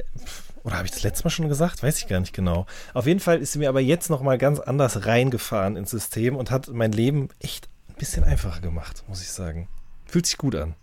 oder 0.64 0.76
habe 0.76 0.86
ich 0.86 0.92
das 0.92 1.02
letzte 1.02 1.24
Mal 1.24 1.30
schon 1.30 1.48
gesagt? 1.48 1.82
Weiß 1.82 1.98
ich 1.98 2.08
gar 2.08 2.20
nicht 2.20 2.34
genau. 2.34 2.66
Auf 2.94 3.06
jeden 3.06 3.20
Fall 3.20 3.38
ist 3.38 3.52
sie 3.52 3.58
mir 3.58 3.68
aber 3.68 3.80
jetzt 3.80 4.10
nochmal 4.10 4.38
ganz 4.38 4.60
anders 4.60 5.06
reingefahren 5.06 5.76
ins 5.76 5.90
System 5.90 6.36
und 6.36 6.50
hat 6.50 6.68
mein 6.68 6.92
Leben 6.92 7.28
echt 7.40 7.68
ein 7.88 7.94
bisschen 7.94 8.24
einfacher 8.24 8.60
gemacht, 8.60 9.04
muss 9.08 9.22
ich 9.22 9.30
sagen. 9.30 9.68
Fühlt 10.06 10.26
sich 10.26 10.38
gut 10.38 10.54
an. 10.54 10.74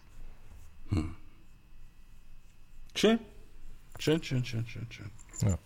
Hm. 0.89 1.15
Schön. 2.95 3.19
Schön, 3.99 4.23
schön, 4.23 4.43
schön, 4.45 4.65
schön, 4.67 4.87
schön. 4.89 5.11
Ja. 5.41 5.57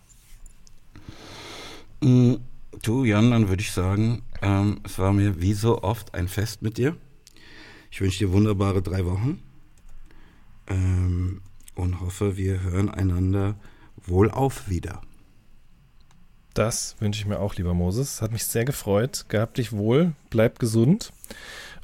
Mm, 2.06 2.36
du, 2.82 3.04
Jan, 3.04 3.30
dann 3.30 3.48
würde 3.48 3.62
ich 3.62 3.72
sagen, 3.72 4.22
ähm, 4.42 4.80
es 4.84 4.98
war 4.98 5.12
mir 5.12 5.40
wie 5.40 5.54
so 5.54 5.82
oft 5.82 6.14
ein 6.14 6.28
Fest 6.28 6.62
mit 6.62 6.78
dir. 6.78 6.96
Ich 7.90 8.00
wünsche 8.00 8.18
dir 8.18 8.32
wunderbare 8.32 8.82
drei 8.82 9.04
Wochen 9.04 9.42
ähm, 10.68 11.42
und 11.74 12.00
hoffe, 12.00 12.36
wir 12.36 12.62
hören 12.62 12.88
einander 12.88 13.56
wohlauf 14.06 14.68
wieder. 14.68 15.02
Das 16.54 16.96
wünsche 17.00 17.20
ich 17.20 17.26
mir 17.26 17.38
auch, 17.38 17.54
lieber 17.54 17.74
Moses. 17.74 18.22
Hat 18.22 18.32
mich 18.32 18.44
sehr 18.44 18.64
gefreut. 18.64 19.26
Gehabt 19.28 19.58
dich 19.58 19.72
wohl, 19.72 20.12
bleib 20.30 20.58
gesund. 20.58 21.12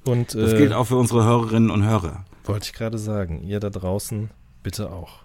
Und, 0.04 0.34
das 0.34 0.52
äh, 0.52 0.58
gilt 0.58 0.72
auch 0.72 0.84
für 0.84 0.96
unsere 0.96 1.24
Hörerinnen 1.24 1.70
und 1.70 1.84
Hörer. 1.84 2.24
Wollte 2.44 2.66
ich 2.66 2.72
gerade 2.72 2.98
sagen. 2.98 3.42
Ihr 3.42 3.60
da 3.60 3.70
draußen 3.70 4.30
bitte 4.62 4.90
auch. 4.90 5.20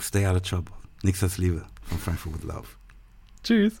Stay 0.00 0.26
out 0.26 0.36
of 0.36 0.42
trouble. 0.42 0.74
Nichts 1.02 1.22
als 1.22 1.38
Liebe 1.38 1.66
von 1.82 1.98
Frankfurt 1.98 2.34
with 2.34 2.42
Love. 2.42 2.66
Tschüss. 3.42 3.80